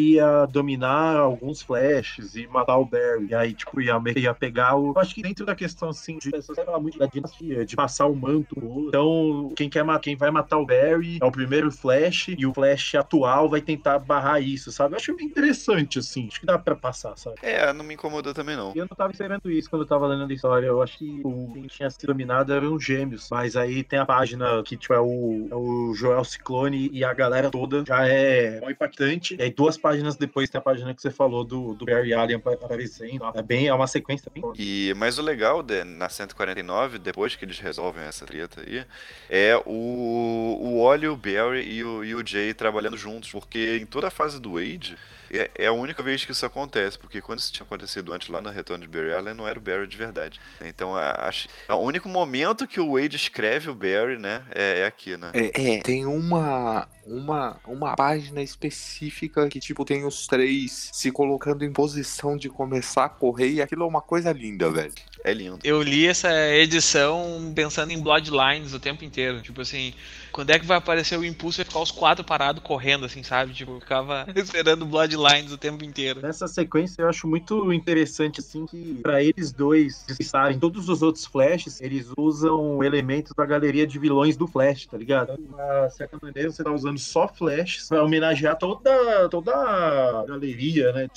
dominar 0.47 1.17
alguns 1.17 1.63
flashes 1.63 2.35
e 2.37 2.47
matar 2.47 2.77
o 2.79 2.85
Barry. 2.85 3.29
E 3.31 3.35
aí, 3.35 3.53
tipo, 3.53 3.81
ia, 3.81 4.01
ia 4.17 4.35
pegar 4.35 4.77
o. 4.77 4.93
Eu 4.93 4.99
acho 4.99 5.15
que 5.15 5.23
dentro 5.23 5.45
da 5.45 5.55
questão, 5.55 5.89
assim, 5.91 6.19
de 6.19 6.31
pessoas 6.31 6.59
falar 6.59 6.81
muito 6.81 6.99
da 6.99 7.07
dinastia, 7.07 7.65
de 7.65 7.77
passar 7.77 8.07
o 8.07 8.15
manto. 8.15 8.57
Então, 8.89 9.53
quem, 9.57 9.69
quer, 9.69 9.85
quem 10.01 10.17
vai 10.17 10.31
matar 10.31 10.59
o 10.59 10.67
Barry 10.67 11.19
é 11.21 11.25
o 11.25 11.31
primeiro 11.31 11.71
Flash, 11.71 12.29
e 12.29 12.47
o 12.47 12.55
Flash 12.55 12.95
atual 12.95 13.49
vai 13.49 13.61
tentar 13.61 13.99
barrar 13.99 14.41
isso, 14.41 14.71
sabe? 14.73 14.95
Eu 14.95 14.97
acho 14.97 15.17
bem 15.17 15.27
interessante, 15.27 15.99
assim. 15.99 16.29
Acho 16.29 16.41
que 16.41 16.47
dá 16.47 16.59
pra 16.59 16.75
passar, 16.75 17.17
sabe? 17.17 17.37
É, 17.43 17.73
não 17.73 17.85
me 17.85 17.95
incomodou 17.95 18.33
também 18.33 18.57
não. 18.57 18.73
E 18.75 18.79
eu 18.79 18.87
não 18.89 18.97
tava 18.97 19.13
esperando 19.13 19.51
isso 19.51 19.69
quando 19.69 19.83
eu 19.83 19.89
tava 19.89 20.07
lendo 20.07 20.31
a 20.31 20.35
história. 20.35 20.67
Eu 20.67 20.83
acho 20.83 20.99
que 20.99 21.21
o 21.25 21.51
quem 21.53 21.67
tinha 21.67 21.91
sido 21.91 22.07
dominado 22.07 22.53
eram 22.53 22.75
os 22.75 22.85
gêmeos. 22.85 23.29
Mas 23.31 23.57
aí 23.57 23.83
tem 23.83 23.99
a 23.99 24.07
página 24.07 24.63
que, 24.63 24.77
tipo, 24.77 24.93
é 24.93 25.01
o, 25.01 25.49
é 25.51 25.55
o 25.55 25.95
Joel 25.95 26.25
Ciclone 26.25 26.91
e 26.93 27.05
a 27.05 27.13
galera 27.13 27.51
toda 27.51 27.85
já 27.87 28.07
é 28.07 28.61
mó 28.61 28.71
impactante. 28.71 29.37
E 29.39 29.43
aí 29.43 29.51
duas 29.51 29.77
páginas 29.77 30.17
depois 30.17 30.36
tem 30.45 30.59
a 30.59 30.63
página 30.63 30.95
que 30.95 31.01
você 31.01 31.11
falou 31.11 31.43
do, 31.45 31.75
do 31.75 31.87
Barry 31.87 32.13
Allen 32.13 32.37
apa- 32.37 32.53
aparecendo. 32.53 33.25
É 33.35 33.43
bem, 33.43 33.67
é 33.67 33.73
uma 33.75 33.87
sequência 33.87 34.31
bem. 34.33 34.45
E, 34.59 34.93
mas 34.97 35.19
o 35.19 35.23
legal 35.23 35.63
de, 35.63 35.83
na 35.85 36.09
149, 36.09 36.99
depois 36.99 37.35
que 37.35 37.45
eles 37.45 37.59
resolvem 37.59 38.05
essa 38.05 38.27
treta 38.27 38.61
aí, 38.61 38.85
é 39.31 39.57
o, 39.65 40.59
o 40.61 40.85
Wally, 40.85 41.09
o 41.09 41.17
Barry 41.17 41.63
e 41.67 41.83
o, 41.83 42.05
e 42.05 42.15
o 42.15 42.27
Jay 42.27 42.53
trabalhando 42.53 42.97
juntos, 42.97 43.31
porque 43.31 43.79
em 43.81 43.87
toda 43.87 44.09
a 44.09 44.11
fase 44.11 44.41
do 44.41 44.55
Wade 44.55 44.97
é, 45.31 45.51
é 45.55 45.67
a 45.67 45.73
única 45.73 46.03
vez 46.03 46.25
que 46.25 46.33
isso 46.33 46.47
acontece, 46.47 46.99
porque 46.99 47.21
quando 47.21 47.39
isso 47.39 47.53
tinha 47.53 47.65
acontecido 47.65 48.13
antes 48.13 48.29
lá 48.29 48.41
no 48.41 48.51
retorno 48.51 48.87
de 48.87 48.91
Barry 48.91 49.13
Allen, 49.13 49.35
não 49.35 49.47
era 49.47 49.59
o 49.59 49.63
Barry 49.63 49.87
de 49.87 49.97
verdade. 49.97 50.41
Então 50.61 50.97
acho 50.97 51.49
o 51.69 51.77
único 51.77 52.09
momento 52.09 52.67
que 52.67 52.81
o 52.81 52.93
Wade 52.93 53.17
escreve 53.17 53.71
o 53.71 53.75
Barry, 53.75 54.19
né, 54.19 54.43
é, 54.55 54.81
é 54.81 54.87
aqui, 54.87 55.17
né? 55.17 55.31
É, 55.35 55.81
tem 55.81 56.07
uma, 56.07 56.89
uma, 57.07 57.59
uma 57.67 57.97
página 57.97 58.43
específica 58.43 59.49
que, 59.49 59.61
tipo, 59.61 59.85
tem 59.85 60.05
os 60.05 60.27
três 60.27 60.91
se 60.93 61.11
colocando 61.11 61.65
em 61.65 61.73
posição 61.73 62.37
de 62.37 62.49
começar 62.49 63.05
a 63.05 63.09
correr 63.09 63.51
e 63.51 63.63
aquilo 63.63 63.85
é 63.85 63.87
uma 63.87 64.03
coisa 64.03 64.33
linda, 64.33 64.71
velho. 64.71 64.93
É 65.25 65.33
lindo. 65.33 65.59
Eu 65.65 65.83
li 65.83 66.07
essa 66.07 66.31
edição 66.55 67.53
pensando 67.55 67.91
em 67.93 68.01
Bloodlines 68.01 68.73
o 68.73 68.81
tempo 68.81 69.05
inteiro. 69.05 69.41
Tipo 69.43 69.61
assim, 69.63 69.93
quando 70.31 70.51
é 70.51 70.59
que 70.59 70.67
vai 70.67 70.77
aparecer 70.79 71.19
o 71.19 71.25
impulso 71.25 71.61
e 71.61 71.65
ficar 71.65 71.81
os 71.81 71.91
quatro 71.91 72.25
parados 72.25 72.63
correndo, 72.63 73.07
assim, 73.07 73.23
sabe? 73.23 73.53
Tipo, 73.53 73.73
eu 73.73 73.81
ficava 73.81 74.27
esperando 74.37 74.87
Bloodlines 74.87 75.51
o 75.53 75.59
tempo 75.59 75.85
inteiro. 75.85 76.21
Nessa 76.21 76.47
sequência 76.47 77.03
eu 77.03 77.09
acho 77.09 77.27
muito 77.27 77.73
interessante, 77.73 78.41
assim, 78.41 78.67
que 78.67 79.01
pra 79.03 79.23
eles 79.23 79.53
dois 79.53 80.05
disfarçarem 80.07 80.59
todos 80.59 80.89
os 80.89 81.03
outros 81.03 81.25
Flashes, 81.27 81.81
eles 81.81 82.09
usam 82.17 82.83
elementos 82.85 83.33
da 83.37 83.45
galeria 83.45 83.87
de 83.87 83.99
vilões 83.99 84.37
do 84.37 84.47
Flash, 84.47 84.87
tá 84.87 84.97
ligado? 84.97 85.37
De 85.37 85.43
uma 85.43 85.91
certa 85.91 86.19
maneira, 86.23 86.51
você 86.51 86.63
tá 86.63 86.71
usando 86.71 86.99
só 86.99 87.27
Flashes 87.27 87.89
pra 87.89 88.03
homenagear 88.05 88.57
toda, 88.57 89.29
toda 89.29 89.53
a 89.55 90.25
galeria, 90.27 90.93
né? 90.93 91.09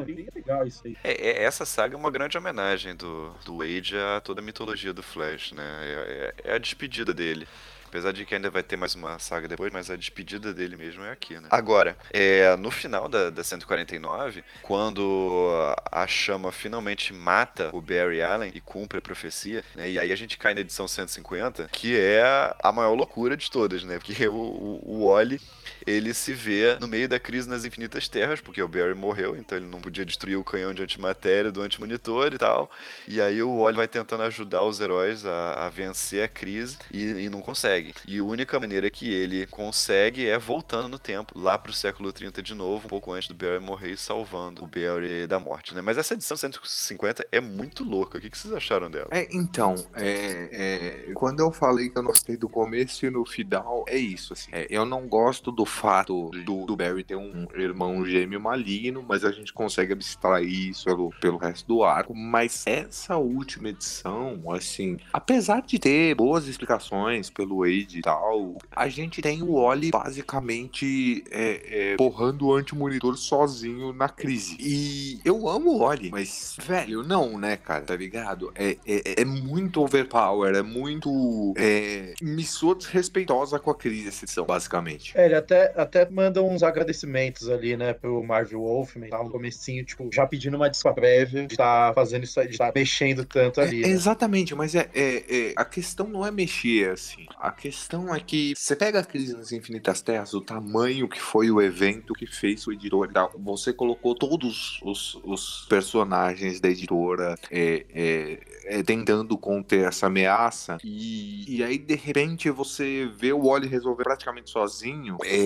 É 0.00 0.04
bem 0.04 0.28
legal 0.34 0.66
isso 0.66 0.82
aí. 0.84 0.96
É, 1.02 1.30
é- 1.30 1.42
essa 1.44 1.64
saga 1.64 1.94
é 1.94 1.98
uma 1.98 2.10
grande 2.10 2.36
homenagem 2.36 2.94
do, 2.94 3.32
do 3.44 3.58
Wade 3.58 3.96
a 3.96 4.20
toda 4.20 4.40
a 4.40 4.44
mitologia 4.44 4.92
do 4.92 5.02
Flash, 5.02 5.52
né? 5.52 5.64
É, 5.82 6.34
é- 6.44 6.50
é 6.50 6.54
a 6.54 6.58
despedida 6.58 7.12
dele. 7.14 7.46
Apesar 7.86 8.12
de 8.12 8.26
que 8.26 8.34
ainda 8.34 8.50
vai 8.50 8.62
ter 8.62 8.76
mais 8.76 8.94
uma 8.94 9.18
saga 9.18 9.48
depois, 9.48 9.72
mas 9.72 9.90
a 9.90 9.96
despedida 9.96 10.52
dele 10.52 10.76
mesmo 10.76 11.02
é 11.04 11.10
aqui, 11.10 11.40
né? 11.40 11.48
Agora, 11.50 11.96
é, 12.12 12.54
no 12.56 12.70
final 12.70 13.08
da, 13.08 13.30
da 13.30 13.42
149, 13.42 14.44
quando 14.60 15.50
a 15.90 16.06
chama 16.06 16.52
finalmente 16.52 17.14
mata 17.14 17.70
o 17.72 17.80
Barry 17.80 18.20
Allen 18.22 18.52
e 18.54 18.60
cumpre 18.60 18.98
a 18.98 19.00
profecia, 19.00 19.64
né? 19.74 19.90
E 19.90 19.98
aí 19.98 20.12
a 20.12 20.16
gente 20.16 20.36
cai 20.36 20.52
na 20.52 20.60
edição 20.60 20.86
150, 20.86 21.66
que 21.72 21.98
é 21.98 22.22
a 22.62 22.70
maior 22.70 22.92
loucura 22.92 23.34
de 23.38 23.50
todas, 23.50 23.82
né? 23.82 23.98
Porque 23.98 24.28
o, 24.28 24.34
o, 24.34 24.80
o 24.84 25.06
Wally 25.06 25.40
ele 25.88 26.12
se 26.12 26.32
vê 26.32 26.76
no 26.80 26.86
meio 26.86 27.08
da 27.08 27.18
crise 27.18 27.48
nas 27.48 27.64
infinitas 27.64 28.08
terras, 28.08 28.40
porque 28.40 28.62
o 28.62 28.68
Barry 28.68 28.94
morreu, 28.94 29.36
então 29.36 29.56
ele 29.56 29.66
não 29.66 29.80
podia 29.80 30.04
destruir 30.04 30.36
o 30.36 30.44
canhão 30.44 30.74
de 30.74 30.82
antimatéria 30.82 31.50
do 31.50 31.62
antimonitor 31.62 32.32
e 32.34 32.38
tal. 32.38 32.70
E 33.06 33.20
aí 33.20 33.42
o 33.42 33.62
Wally 33.62 33.76
vai 33.76 33.88
tentando 33.88 34.22
ajudar 34.24 34.62
os 34.62 34.80
heróis 34.80 35.24
a, 35.24 35.66
a 35.66 35.68
vencer 35.68 36.22
a 36.22 36.28
crise 36.28 36.78
e, 36.92 37.02
e 37.02 37.30
não 37.30 37.40
consegue. 37.40 37.94
E 38.06 38.18
a 38.18 38.24
única 38.24 38.58
maneira 38.60 38.90
que 38.90 39.12
ele 39.12 39.46
consegue 39.46 40.28
é 40.28 40.38
voltando 40.38 40.88
no 40.88 40.98
tempo, 40.98 41.38
lá 41.38 41.56
pro 41.56 41.72
século 41.72 42.12
30 42.12 42.42
de 42.42 42.54
novo, 42.54 42.86
um 42.86 42.88
pouco 42.88 43.12
antes 43.12 43.28
do 43.28 43.34
Barry 43.34 43.60
morrer 43.60 43.92
e 43.92 43.96
salvando 43.96 44.64
o 44.64 44.66
Barry 44.66 45.26
da 45.26 45.40
morte, 45.40 45.74
né? 45.74 45.80
Mas 45.80 45.96
essa 45.96 46.14
edição 46.14 46.36
150 46.36 47.26
é 47.32 47.40
muito 47.40 47.84
louca. 47.84 48.18
O 48.18 48.20
que, 48.20 48.30
que 48.30 48.36
vocês 48.36 48.52
acharam 48.52 48.90
dela? 48.90 49.08
É, 49.10 49.28
então, 49.32 49.74
é, 49.94 51.08
é, 51.08 51.12
quando 51.14 51.40
eu 51.40 51.50
falei 51.50 51.88
que 51.88 51.98
eu 51.98 52.02
gostei 52.02 52.36
do 52.36 52.48
começo 52.48 53.06
e 53.06 53.10
no 53.10 53.24
final, 53.24 53.84
é 53.88 53.96
isso, 53.96 54.32
assim. 54.32 54.50
É, 54.52 54.66
eu 54.70 54.84
não 54.84 55.06
gosto 55.06 55.50
do 55.50 55.64
fato 55.78 56.30
do, 56.44 56.66
do 56.66 56.76
Barry 56.76 57.04
ter 57.04 57.16
um 57.16 57.46
irmão 57.54 58.04
gêmeo 58.04 58.40
maligno, 58.40 59.04
mas 59.06 59.24
a 59.24 59.30
gente 59.30 59.52
consegue 59.52 59.92
abstrair 59.92 60.48
isso 60.48 60.84
pelo, 60.84 61.10
pelo 61.20 61.38
resto 61.38 61.66
do 61.66 61.84
arco. 61.84 62.14
Mas 62.14 62.64
essa 62.66 63.16
última 63.16 63.68
edição, 63.68 64.42
assim, 64.50 64.98
apesar 65.12 65.62
de 65.62 65.78
ter 65.78 66.14
boas 66.14 66.46
explicações 66.46 67.30
pelo 67.30 67.60
Wade 67.60 67.98
e 67.98 68.02
tal, 68.02 68.56
a 68.70 68.88
gente 68.88 69.22
tem 69.22 69.42
o 69.42 69.52
Oli 69.54 69.90
basicamente 69.90 71.24
é, 71.30 71.92
é, 71.92 71.96
porrando 71.96 72.46
o 72.46 72.54
anti-monitor 72.54 73.16
sozinho 73.16 73.92
na 73.92 74.08
crise. 74.08 74.56
E 74.58 75.20
eu 75.24 75.48
amo 75.48 75.70
o 75.70 75.82
Oli, 75.82 76.10
mas, 76.10 76.56
velho, 76.60 77.02
não, 77.02 77.38
né, 77.38 77.56
cara, 77.56 77.84
tá 77.84 77.96
ligado? 77.96 78.52
É, 78.54 78.76
é, 78.86 79.22
é 79.22 79.24
muito 79.24 79.80
overpower, 79.80 80.54
é 80.54 80.62
muito. 80.62 81.54
É, 81.56 82.14
soa 82.58 82.74
desrespeitosa 82.74 83.58
com 83.58 83.70
a 83.70 83.74
crise 83.74 84.08
essa 84.08 84.24
edição, 84.24 84.44
basicamente. 84.44 85.12
É, 85.16 85.26
ele 85.26 85.34
até, 85.34 85.67
até 85.76 86.08
manda 86.08 86.42
uns 86.42 86.62
agradecimentos 86.62 87.48
ali, 87.48 87.76
né, 87.76 87.92
pro 87.92 88.22
Marvel 88.22 88.60
Wolfman, 88.60 89.08
tá 89.08 89.22
no 89.22 89.30
comecinho, 89.30 89.84
tipo, 89.84 90.08
já 90.12 90.26
pedindo 90.26 90.56
uma 90.56 90.68
desculpa 90.68 91.00
prévia 91.00 91.46
de 91.46 91.54
estar 91.54 91.92
fazendo 91.94 92.24
isso 92.24 92.40
de 92.42 92.50
estar 92.50 92.72
mexendo 92.74 93.24
tanto 93.24 93.60
ali. 93.60 93.82
É, 93.82 93.86
né? 93.86 93.92
exatamente, 93.92 94.54
mas 94.54 94.74
é, 94.74 94.88
é- 94.94 95.50
é- 95.50 95.52
a 95.56 95.64
questão 95.64 96.06
não 96.08 96.24
é 96.24 96.30
mexer 96.30 96.90
assim. 96.90 97.26
A 97.38 97.50
questão 97.50 98.14
é 98.14 98.20
que 98.20 98.54
você 98.56 98.76
pega 98.76 99.00
a 99.00 99.04
crise 99.04 99.34
nas 99.34 99.52
Infinitas 99.52 100.00
Terras, 100.00 100.34
o 100.34 100.40
tamanho 100.40 101.08
que 101.08 101.20
foi 101.20 101.50
o 101.50 101.60
evento 101.60 102.14
que 102.14 102.26
fez 102.26 102.66
o 102.66 102.72
editor 102.72 103.10
tal. 103.12 103.32
Você 103.38 103.72
colocou 103.72 104.14
todos 104.14 104.80
os, 104.82 105.14
os 105.24 105.66
personagens 105.68 106.60
da 106.60 106.68
editora 106.68 107.36
é, 107.50 107.84
é, 107.94 108.38
é, 108.64 108.82
tentando 108.82 109.36
conter 109.36 109.86
essa 109.86 110.06
ameaça. 110.06 110.78
E, 110.84 111.56
e 111.56 111.62
aí, 111.62 111.78
de 111.78 111.94
repente, 111.94 112.50
você 112.50 113.10
vê 113.16 113.32
o 113.32 113.44
Wally 113.44 113.68
resolver 113.68 114.04
praticamente 114.04 114.50
sozinho. 114.50 115.16
É, 115.24 115.36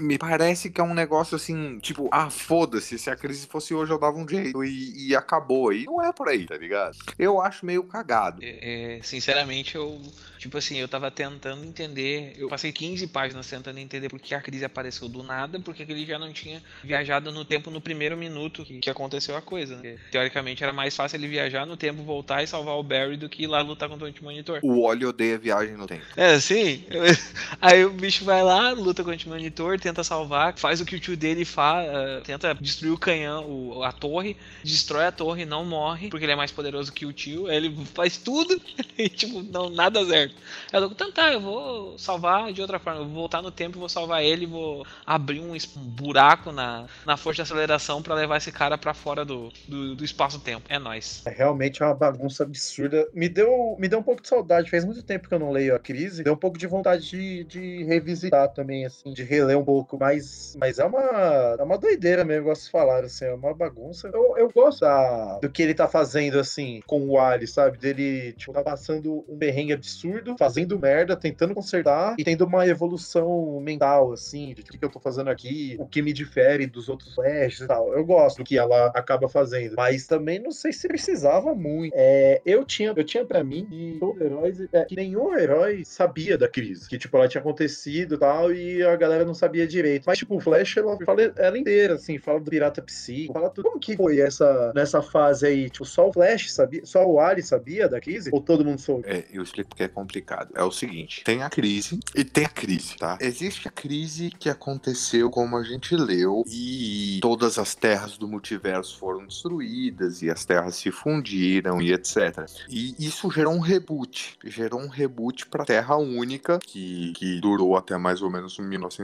me 0.00 0.18
parece 0.18 0.70
que 0.70 0.80
é 0.80 0.84
um 0.84 0.94
negócio 0.94 1.36
assim, 1.36 1.78
tipo, 1.80 2.08
ah, 2.12 2.30
foda-se, 2.30 2.98
se 2.98 3.10
a 3.10 3.16
crise 3.16 3.46
fosse 3.46 3.74
hoje 3.74 3.92
eu 3.92 3.98
dava 3.98 4.16
um 4.16 4.28
jeito 4.28 4.64
e, 4.64 5.08
e 5.08 5.16
acabou. 5.16 5.72
E 5.72 5.84
não 5.84 6.02
é 6.02 6.12
por 6.12 6.28
aí, 6.28 6.46
tá 6.46 6.56
ligado? 6.56 6.96
Eu 7.18 7.40
acho 7.40 7.64
meio 7.66 7.82
cagado. 7.84 8.42
É, 8.42 8.96
é, 8.96 9.02
sinceramente, 9.02 9.76
eu. 9.76 10.00
Tipo 10.38 10.56
assim, 10.56 10.76
eu 10.76 10.86
tava 10.86 11.10
tentando 11.10 11.64
entender. 11.64 12.34
Eu 12.38 12.48
passei 12.48 12.70
15 12.70 13.08
páginas 13.08 13.48
tentando 13.48 13.78
entender 13.78 14.08
por 14.08 14.20
que 14.20 14.34
a 14.34 14.40
crise 14.40 14.64
apareceu 14.64 15.08
do 15.08 15.22
nada, 15.22 15.58
porque 15.58 15.82
ele 15.82 16.06
já 16.06 16.16
não 16.16 16.32
tinha 16.32 16.62
viajado 16.84 17.32
no 17.32 17.44
tempo 17.44 17.70
no 17.70 17.80
primeiro 17.80 18.16
minuto 18.16 18.64
que, 18.64 18.78
que 18.78 18.88
aconteceu 18.88 19.36
a 19.36 19.42
coisa. 19.42 19.76
né? 19.76 19.92
Porque, 19.92 19.98
teoricamente 20.12 20.62
era 20.62 20.72
mais 20.72 20.94
fácil 20.94 21.16
ele 21.16 21.26
viajar 21.26 21.66
no 21.66 21.76
tempo, 21.76 22.02
voltar 22.04 22.42
e 22.42 22.46
salvar 22.46 22.76
o 22.76 22.82
Barry 22.82 23.16
do 23.16 23.28
que 23.28 23.42
ir 23.42 23.46
lá 23.46 23.60
lutar 23.62 23.88
contra 23.88 24.06
o 24.06 24.08
antimonitor. 24.08 24.60
O 24.62 24.82
Wally 24.82 25.06
odeia 25.06 25.38
viagem 25.38 25.76
no 25.76 25.86
tempo. 25.86 26.04
É, 26.16 26.38
sim. 26.38 26.84
Aí 27.60 27.84
o 27.84 27.90
bicho 27.90 28.24
vai 28.24 28.42
lá, 28.42 28.70
luta 28.70 29.02
com 29.02 29.10
o 29.10 29.12
antimonitor, 29.38 29.78
tenta 29.78 30.02
salvar, 30.02 30.54
faz 30.58 30.80
o 30.80 30.84
que 30.84 30.96
o 30.96 31.00
tio 31.00 31.16
dele 31.16 31.44
faz, 31.44 31.88
tenta 32.24 32.54
destruir 32.54 32.92
o 32.92 32.98
canhão, 32.98 33.44
o- 33.48 33.82
a 33.82 33.92
torre, 33.92 34.36
destrói 34.62 35.06
a 35.06 35.12
torre, 35.12 35.44
não 35.44 35.64
morre, 35.64 36.08
porque 36.08 36.24
ele 36.24 36.32
é 36.32 36.36
mais 36.36 36.50
poderoso 36.50 36.92
que 36.92 37.06
o 37.06 37.12
tio. 37.12 37.50
Ele 37.50 37.74
faz 37.94 38.16
tudo 38.16 38.60
e, 38.98 39.08
tipo, 39.08 39.42
não, 39.42 39.70
nada 39.70 40.04
certo. 40.04 40.34
Eu, 40.72 40.86
então 40.86 41.10
tá, 41.12 41.32
eu 41.32 41.40
vou 41.40 41.98
salvar 41.98 42.52
de 42.52 42.60
outra 42.60 42.78
forma. 42.78 43.00
Eu 43.00 43.04
vou 43.04 43.14
voltar 43.14 43.42
no 43.42 43.50
tempo, 43.50 43.78
vou 43.78 43.88
salvar 43.88 44.22
ele, 44.22 44.46
vou 44.46 44.86
abrir 45.06 45.40
um, 45.40 45.52
um 45.54 45.80
buraco 45.80 46.52
na, 46.52 46.86
na 47.06 47.16
força 47.16 47.36
de 47.36 47.42
aceleração 47.42 48.02
pra 48.02 48.14
levar 48.14 48.36
esse 48.38 48.50
cara 48.52 48.76
pra 48.76 48.94
fora 48.94 49.24
do, 49.24 49.52
do, 49.66 49.94
do 49.94 50.04
espaço-tempo. 50.04 50.66
É 50.68 50.78
nóis. 50.78 51.22
É 51.26 51.30
realmente 51.30 51.82
uma 51.82 51.94
bagunça 51.94 52.42
absurda. 52.42 53.08
Me 53.14 53.28
deu, 53.28 53.76
me 53.78 53.88
deu 53.88 53.98
um 53.98 54.02
pouco 54.02 54.22
de 54.22 54.28
saudade. 54.28 54.70
Faz 54.70 54.84
muito 54.84 55.02
tempo 55.02 55.28
que 55.28 55.34
eu 55.34 55.38
não 55.38 55.50
leio 55.50 55.74
a 55.74 55.78
crise. 55.78 56.22
Deu 56.22 56.32
um 56.34 56.36
pouco 56.36 56.58
de 56.58 56.66
vontade 56.66 57.08
de, 57.08 57.44
de 57.44 57.84
revisitar 57.84 58.48
também, 58.52 58.84
assim, 58.84 59.12
de 59.12 59.22
reler 59.28 59.58
um 59.58 59.64
pouco. 59.64 59.98
Mas, 59.98 60.56
mas 60.58 60.78
é 60.78 60.84
uma, 60.84 61.56
é 61.58 61.62
uma 61.62 61.78
doideira 61.78 62.24
mesmo, 62.24 62.42
igual 62.42 62.56
vocês 62.56 62.68
falaram, 62.68 63.06
assim, 63.06 63.24
é 63.26 63.34
uma 63.34 63.54
bagunça. 63.54 64.10
Eu, 64.12 64.36
eu 64.36 64.50
gosto 64.50 64.80
da- 64.80 65.38
do 65.40 65.50
que 65.50 65.62
ele 65.62 65.74
tá 65.74 65.86
fazendo, 65.88 66.38
assim, 66.38 66.80
com 66.86 67.08
o 67.08 67.18
Ali, 67.18 67.46
sabe? 67.46 67.78
Dele, 67.78 68.32
tipo, 68.32 68.52
tá 68.52 68.62
passando 68.62 69.24
um 69.28 69.38
perrengue 69.38 69.72
absurdo, 69.72 70.36
fazendo 70.38 70.78
merda, 70.78 71.16
tentando 71.16 71.54
consertar 71.54 72.14
e 72.18 72.24
tendo 72.24 72.44
uma 72.44 72.66
evolução 72.66 73.60
mental, 73.60 74.12
assim, 74.12 74.54
de 74.54 74.62
o 74.62 74.64
que 74.64 74.78
que 74.78 74.84
eu 74.84 74.90
tô 74.90 75.00
fazendo 75.00 75.28
aqui, 75.30 75.76
o 75.78 75.86
que 75.86 76.02
me 76.02 76.12
difere 76.12 76.66
dos 76.66 76.88
outros 76.88 77.14
flashes 77.14 77.60
e 77.60 77.66
tal. 77.66 77.92
Eu 77.92 78.04
gosto 78.04 78.38
do 78.38 78.44
que 78.44 78.58
ela 78.58 78.86
acaba 78.94 79.28
fazendo, 79.28 79.74
mas 79.76 80.06
também 80.06 80.38
não 80.38 80.50
sei 80.50 80.72
se 80.72 80.88
precisava 80.88 81.54
muito. 81.54 81.92
É, 81.94 82.40
eu 82.44 82.64
tinha, 82.64 82.92
eu 82.96 83.04
tinha 83.04 83.24
para 83.24 83.42
mim 83.44 83.66
que 83.68 83.96
todo 84.00 84.22
herói, 84.22 84.52
é, 84.72 84.84
que 84.84 84.96
nenhum 84.96 85.36
herói 85.36 85.82
sabia 85.84 86.36
da 86.38 86.48
crise, 86.48 86.88
que 86.88 86.98
tipo 86.98 87.16
ela 87.16 87.28
tinha 87.28 87.40
acontecido 87.40 88.14
e 88.14 88.18
tal 88.18 88.52
e 88.52 88.82
a 88.82 88.96
galera 88.96 89.17
não 89.24 89.34
sabia 89.34 89.66
direito. 89.66 90.04
Mas 90.06 90.18
tipo 90.18 90.36
o 90.36 90.40
Flash 90.40 90.76
ela 90.76 90.96
fala 91.04 91.32
ela 91.36 91.58
inteira 91.58 91.94
assim, 91.94 92.18
fala 92.18 92.40
do 92.40 92.50
pirata 92.50 92.82
psíquico, 92.82 93.32
fala 93.32 93.50
tudo. 93.50 93.68
Como 93.68 93.80
que 93.80 93.96
foi 93.96 94.20
essa 94.20 94.72
nessa 94.74 95.02
fase 95.02 95.46
aí? 95.46 95.70
Tipo 95.70 95.84
só 95.84 96.08
o 96.08 96.12
Flash 96.12 96.52
sabia, 96.52 96.84
só 96.84 97.06
o 97.06 97.20
Ali 97.20 97.42
sabia 97.42 97.88
da 97.88 98.00
crise 98.00 98.30
ou 98.32 98.40
todo 98.40 98.64
mundo 98.64 98.80
soube? 98.80 99.04
É, 99.06 99.24
eu 99.32 99.42
explico 99.42 99.70
porque 99.70 99.84
é 99.84 99.88
complicado. 99.88 100.50
É 100.54 100.62
o 100.62 100.70
seguinte: 100.70 101.22
tem 101.24 101.42
a 101.42 101.50
crise 101.50 102.00
e 102.14 102.24
tem 102.24 102.44
a 102.44 102.48
crise, 102.48 102.96
tá? 102.96 103.18
Existe 103.20 103.68
a 103.68 103.70
crise 103.70 104.30
que 104.30 104.48
aconteceu 104.48 105.30
como 105.30 105.56
a 105.56 105.62
gente 105.62 105.94
leu 105.94 106.44
e 106.46 107.18
todas 107.20 107.58
as 107.58 107.74
terras 107.74 108.16
do 108.16 108.28
multiverso 108.28 108.98
foram 108.98 109.26
destruídas 109.26 110.22
e 110.22 110.30
as 110.30 110.44
terras 110.44 110.76
se 110.76 110.90
fundiram 110.90 111.80
e 111.80 111.92
etc. 111.92 112.46
E 112.68 112.94
isso 112.98 113.30
gerou 113.30 113.54
um 113.54 113.60
reboot. 113.60 114.38
Gerou 114.44 114.80
um 114.80 114.88
reboot 114.88 115.46
pra 115.46 115.64
Terra 115.64 115.96
Única, 115.96 116.58
que, 116.58 117.12
que 117.12 117.40
durou 117.40 117.76
até 117.76 117.96
mais 117.96 118.22
ou 118.22 118.30
menos 118.30 118.58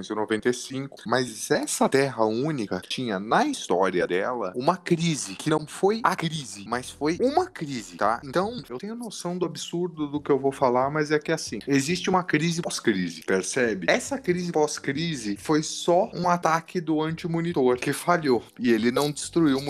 1995. 0.08 1.02
Mas 1.06 1.50
essa 1.50 1.88
Terra 1.88 2.24
Única 2.24 2.80
tinha 2.86 3.18
na 3.18 3.46
história 3.46 4.06
dela 4.06 4.52
uma 4.56 4.76
crise, 4.76 5.34
que 5.34 5.50
não 5.50 5.66
foi 5.66 6.00
a 6.02 6.14
crise, 6.16 6.64
mas 6.66 6.90
foi 6.90 7.18
uma 7.20 7.46
crise, 7.46 7.96
tá? 7.96 8.20
Então, 8.24 8.62
eu 8.68 8.78
tenho 8.78 8.94
noção 8.94 9.36
do 9.36 9.46
absurdo 9.46 10.08
do 10.08 10.20
que 10.20 10.30
eu 10.30 10.38
vou 10.38 10.52
falar, 10.52 10.90
mas 10.90 11.10
é 11.10 11.18
que 11.18 11.32
assim, 11.32 11.58
existe 11.66 12.08
uma 12.10 12.22
crise 12.22 12.62
pós-crise, 12.62 13.22
percebe? 13.22 13.86
Essa 13.88 14.18
crise 14.18 14.52
pós-crise 14.52 15.36
foi 15.36 15.62
só 15.62 16.10
um 16.14 16.28
ataque 16.28 16.80
do 16.80 17.00
anti-monitor 17.02 17.76
que 17.76 17.92
falhou 17.92 18.42
e 18.58 18.70
ele 18.70 18.90
não 18.90 19.10
destruiu 19.10 19.58
o, 19.58 19.60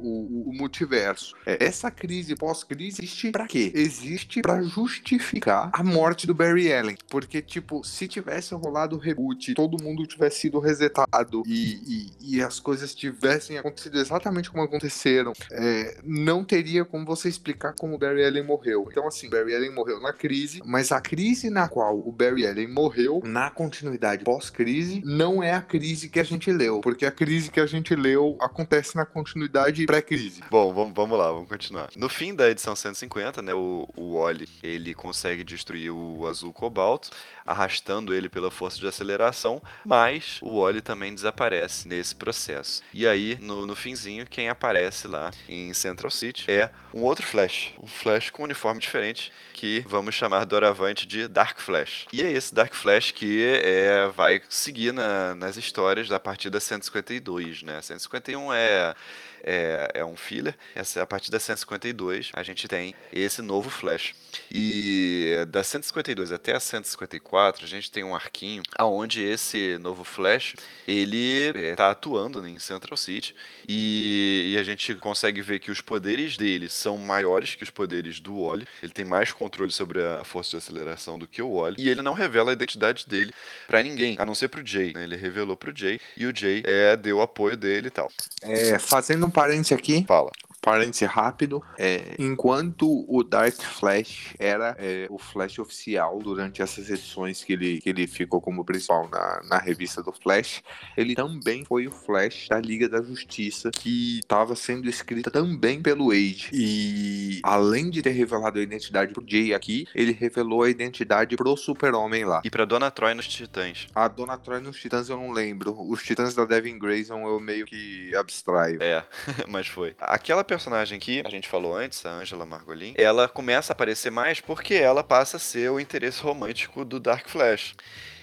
o- 0.00 0.50
o 0.50 0.52
multiverso. 0.54 1.34
É, 1.46 1.64
essa 1.64 1.90
crise 1.90 2.34
pós-crise 2.34 3.02
existe 3.02 3.30
pra 3.30 3.46
quê? 3.46 3.72
Existe 3.74 4.40
pra 4.42 4.62
justificar 4.62 5.70
a 5.72 5.82
morte 5.82 6.26
do 6.26 6.34
Barry 6.34 6.72
Allen, 6.72 6.96
porque 7.08 7.40
tipo, 7.42 7.82
se 7.84 8.06
tivesse 8.08 8.54
rolado 8.54 8.96
o 8.96 8.98
reboot, 8.98 9.54
todo 9.54 9.81
mundo 9.82 10.06
tivesse 10.06 10.40
sido 10.40 10.58
resetado 10.58 11.42
e, 11.46 12.10
e- 12.20 12.36
e 12.36 12.42
as 12.42 12.58
coisas 12.60 12.94
tivessem 12.94 13.58
acontecido 13.58 13.98
exatamente 13.98 14.50
como 14.50 14.62
aconteceram, 14.62 15.32
é, 15.50 15.98
não 16.04 16.44
teria 16.44 16.84
como 16.84 17.04
você 17.04 17.28
explicar 17.28 17.74
como 17.74 17.94
o 17.94 17.98
Barry 17.98 18.24
Allen 18.24 18.44
morreu. 18.44 18.86
Então, 18.90 19.06
assim, 19.06 19.28
Barry 19.28 19.54
Allen 19.54 19.70
morreu 19.72 20.00
na 20.00 20.12
crise, 20.12 20.60
mas 20.64 20.92
a 20.92 21.00
crise 21.00 21.50
na 21.50 21.68
qual 21.68 21.98
o 21.98 22.12
Barry 22.12 22.46
Allen 22.46 22.68
morreu, 22.68 23.20
na 23.24 23.50
continuidade 23.50 24.24
pós-crise, 24.24 25.02
não 25.04 25.42
é 25.42 25.52
a 25.52 25.60
crise 25.60 26.08
que 26.08 26.20
a 26.20 26.24
gente 26.24 26.50
leu, 26.52 26.80
porque 26.80 27.04
a 27.04 27.10
crise 27.10 27.50
que 27.50 27.60
a 27.60 27.66
gente 27.66 27.94
leu 27.94 28.36
acontece 28.40 28.96
na 28.96 29.04
continuidade 29.04 29.84
pré-crise. 29.86 30.42
Bom, 30.50 30.72
vamos, 30.72 30.94
vamos 30.94 31.18
lá, 31.18 31.30
vamos 31.30 31.48
continuar. 31.48 31.88
No 31.96 32.08
fim 32.08 32.34
da 32.34 32.48
edição 32.50 32.74
150, 32.76 33.42
né, 33.42 33.52
o, 33.54 33.88
o 33.96 34.14
Wally, 34.18 34.48
ele 34.62 34.94
consegue 34.94 35.42
destruir 35.44 35.90
o 35.90 36.26
azul 36.26 36.52
cobalto, 36.52 37.10
arrastando 37.44 38.14
ele 38.14 38.28
pela 38.28 38.50
força 38.50 38.78
de 38.78 38.86
aceleração, 38.86 39.60
mas 39.84 40.38
o 40.40 40.60
Wally 40.60 40.80
também 40.80 41.14
desaparece 41.14 41.86
nesse 41.88 42.14
processo. 42.14 42.82
E 42.92 43.06
aí, 43.06 43.38
no, 43.40 43.66
no 43.66 43.74
finzinho, 43.76 44.26
quem 44.26 44.48
aparece 44.48 45.06
lá 45.08 45.30
em 45.48 45.72
Central 45.74 46.10
City 46.10 46.50
é 46.50 46.70
um 46.94 47.02
outro 47.02 47.26
Flash, 47.26 47.72
um 47.82 47.86
Flash 47.86 48.30
com 48.30 48.42
um 48.42 48.44
uniforme 48.44 48.80
diferente, 48.80 49.32
que 49.52 49.84
vamos 49.86 50.14
chamar 50.14 50.44
doravante 50.44 51.06
de 51.06 51.28
Dark 51.28 51.60
Flash. 51.60 52.06
E 52.12 52.22
é 52.22 52.30
esse 52.30 52.54
Dark 52.54 52.74
Flash 52.74 53.10
que 53.12 53.42
é, 53.62 54.08
vai 54.08 54.42
seguir 54.48 54.92
na- 54.92 55.34
nas 55.34 55.56
histórias 55.56 56.08
da 56.08 56.18
partida 56.20 56.58
152, 56.60 57.62
né? 57.62 57.80
151 57.82 58.52
é 58.52 58.94
é, 59.42 59.90
é 59.94 60.04
um 60.04 60.16
filler. 60.16 60.56
Essa, 60.74 61.02
a 61.02 61.06
partir 61.06 61.30
da 61.30 61.38
152, 61.38 62.30
a 62.32 62.42
gente 62.42 62.68
tem 62.68 62.94
esse 63.12 63.42
novo 63.42 63.70
Flash. 63.70 64.14
E 64.50 65.36
da 65.48 65.62
152 65.62 66.32
até 66.32 66.54
a 66.54 66.60
154, 66.60 67.64
a 67.64 67.68
gente 67.68 67.90
tem 67.90 68.04
um 68.04 68.14
arquinho 68.14 68.62
aonde 68.76 69.22
esse 69.22 69.76
novo 69.78 70.04
Flash 70.04 70.54
ele 70.86 71.50
está 71.70 71.90
atuando 71.90 72.46
em 72.46 72.58
Central 72.58 72.96
City 72.96 73.34
e, 73.68 74.52
e 74.54 74.58
a 74.58 74.62
gente 74.62 74.94
consegue 74.94 75.42
ver 75.42 75.58
que 75.58 75.70
os 75.70 75.80
poderes 75.80 76.36
dele 76.36 76.68
são 76.68 76.96
maiores 76.96 77.54
que 77.54 77.62
os 77.62 77.70
poderes 77.70 78.20
do 78.20 78.46
Wally. 78.46 78.66
Ele 78.82 78.92
tem 78.92 79.04
mais 79.04 79.32
controle 79.32 79.72
sobre 79.72 80.02
a 80.02 80.24
força 80.24 80.52
de 80.52 80.56
aceleração 80.58 81.18
do 81.18 81.26
que 81.26 81.42
o 81.42 81.60
Wally 81.60 81.76
e 81.78 81.88
ele 81.88 82.02
não 82.02 82.14
revela 82.14 82.50
a 82.50 82.52
identidade 82.54 83.06
dele 83.06 83.32
para 83.66 83.82
ninguém, 83.82 84.16
a 84.18 84.24
não 84.24 84.34
ser 84.34 84.48
pro 84.48 84.64
Jay. 84.64 84.92
né? 84.94 85.04
Ele 85.04 85.16
revelou 85.16 85.56
pro 85.56 85.76
Jay 85.76 86.00
e 86.16 86.26
o 86.26 86.34
Jay 86.34 86.62
é, 86.64 86.96
deu 86.96 87.20
apoio 87.20 87.56
dele 87.56 87.88
e 87.88 87.90
tal. 87.90 88.10
É, 88.42 88.78
fazendo 88.78 89.26
um 89.26 89.30
parênteses 89.32 89.72
aqui, 89.72 90.04
Fala. 90.06 90.30
Parêntese 90.62 91.04
rápido, 91.04 91.62
é, 91.76 92.14
enquanto 92.18 93.04
o 93.08 93.24
Dark 93.24 93.60
Flash 93.60 94.34
era 94.38 94.76
é, 94.78 95.08
o 95.10 95.18
Flash 95.18 95.58
oficial 95.58 96.20
durante 96.20 96.62
essas 96.62 96.88
edições 96.88 97.42
que 97.42 97.52
ele, 97.52 97.80
que 97.80 97.90
ele 97.90 98.06
ficou 98.06 98.40
como 98.40 98.64
principal 98.64 99.08
na, 99.10 99.42
na 99.48 99.58
revista 99.58 100.02
do 100.02 100.12
Flash, 100.12 100.62
ele 100.96 101.16
também 101.16 101.64
foi 101.64 101.88
o 101.88 101.90
Flash 101.90 102.46
da 102.48 102.60
Liga 102.60 102.88
da 102.88 103.02
Justiça, 103.02 103.70
que 103.72 104.20
estava 104.20 104.54
sendo 104.54 104.88
escrita 104.88 105.30
também 105.30 105.82
pelo 105.82 106.12
Age. 106.12 106.50
E 106.52 107.40
além 107.42 107.90
de 107.90 108.00
ter 108.00 108.10
revelado 108.10 108.60
a 108.60 108.62
identidade 108.62 109.12
pro 109.12 109.24
Jay 109.26 109.52
aqui, 109.52 109.86
ele 109.94 110.12
revelou 110.12 110.62
a 110.62 110.70
identidade 110.70 111.36
pro 111.36 111.56
Super-Homem 111.56 112.24
lá. 112.24 112.40
E 112.44 112.50
pra 112.50 112.64
Dona 112.64 112.90
Troy 112.90 113.14
nos 113.14 113.26
Titãs. 113.26 113.88
A 113.94 114.06
Dona 114.06 114.38
Troy 114.38 114.60
nos 114.60 114.78
Titãs 114.78 115.08
eu 115.08 115.16
não 115.16 115.32
lembro. 115.32 115.74
Os 115.90 116.04
Titãs 116.04 116.34
da 116.34 116.44
Devin 116.44 116.78
Grayson 116.78 117.26
eu 117.26 117.40
meio 117.40 117.66
que 117.66 118.14
abstraio. 118.14 118.80
É, 118.80 119.04
mas 119.48 119.66
foi. 119.66 119.96
Aquela 119.98 120.44
personagem 120.56 121.00
que 121.00 121.22
a 121.24 121.30
gente 121.30 121.48
falou 121.48 121.74
antes, 121.74 122.04
a 122.04 122.10
Angela 122.10 122.44
Margolin, 122.44 122.92
ela 122.98 123.26
começa 123.26 123.72
a 123.72 123.74
aparecer 123.74 124.10
mais 124.10 124.38
porque 124.38 124.74
ela 124.74 125.02
passa 125.02 125.38
a 125.38 125.40
ser 125.40 125.70
o 125.70 125.80
interesse 125.80 126.20
romântico 126.20 126.84
do 126.84 127.00
Dark 127.00 127.26
Flash. 127.26 127.74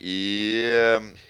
E, 0.01 0.63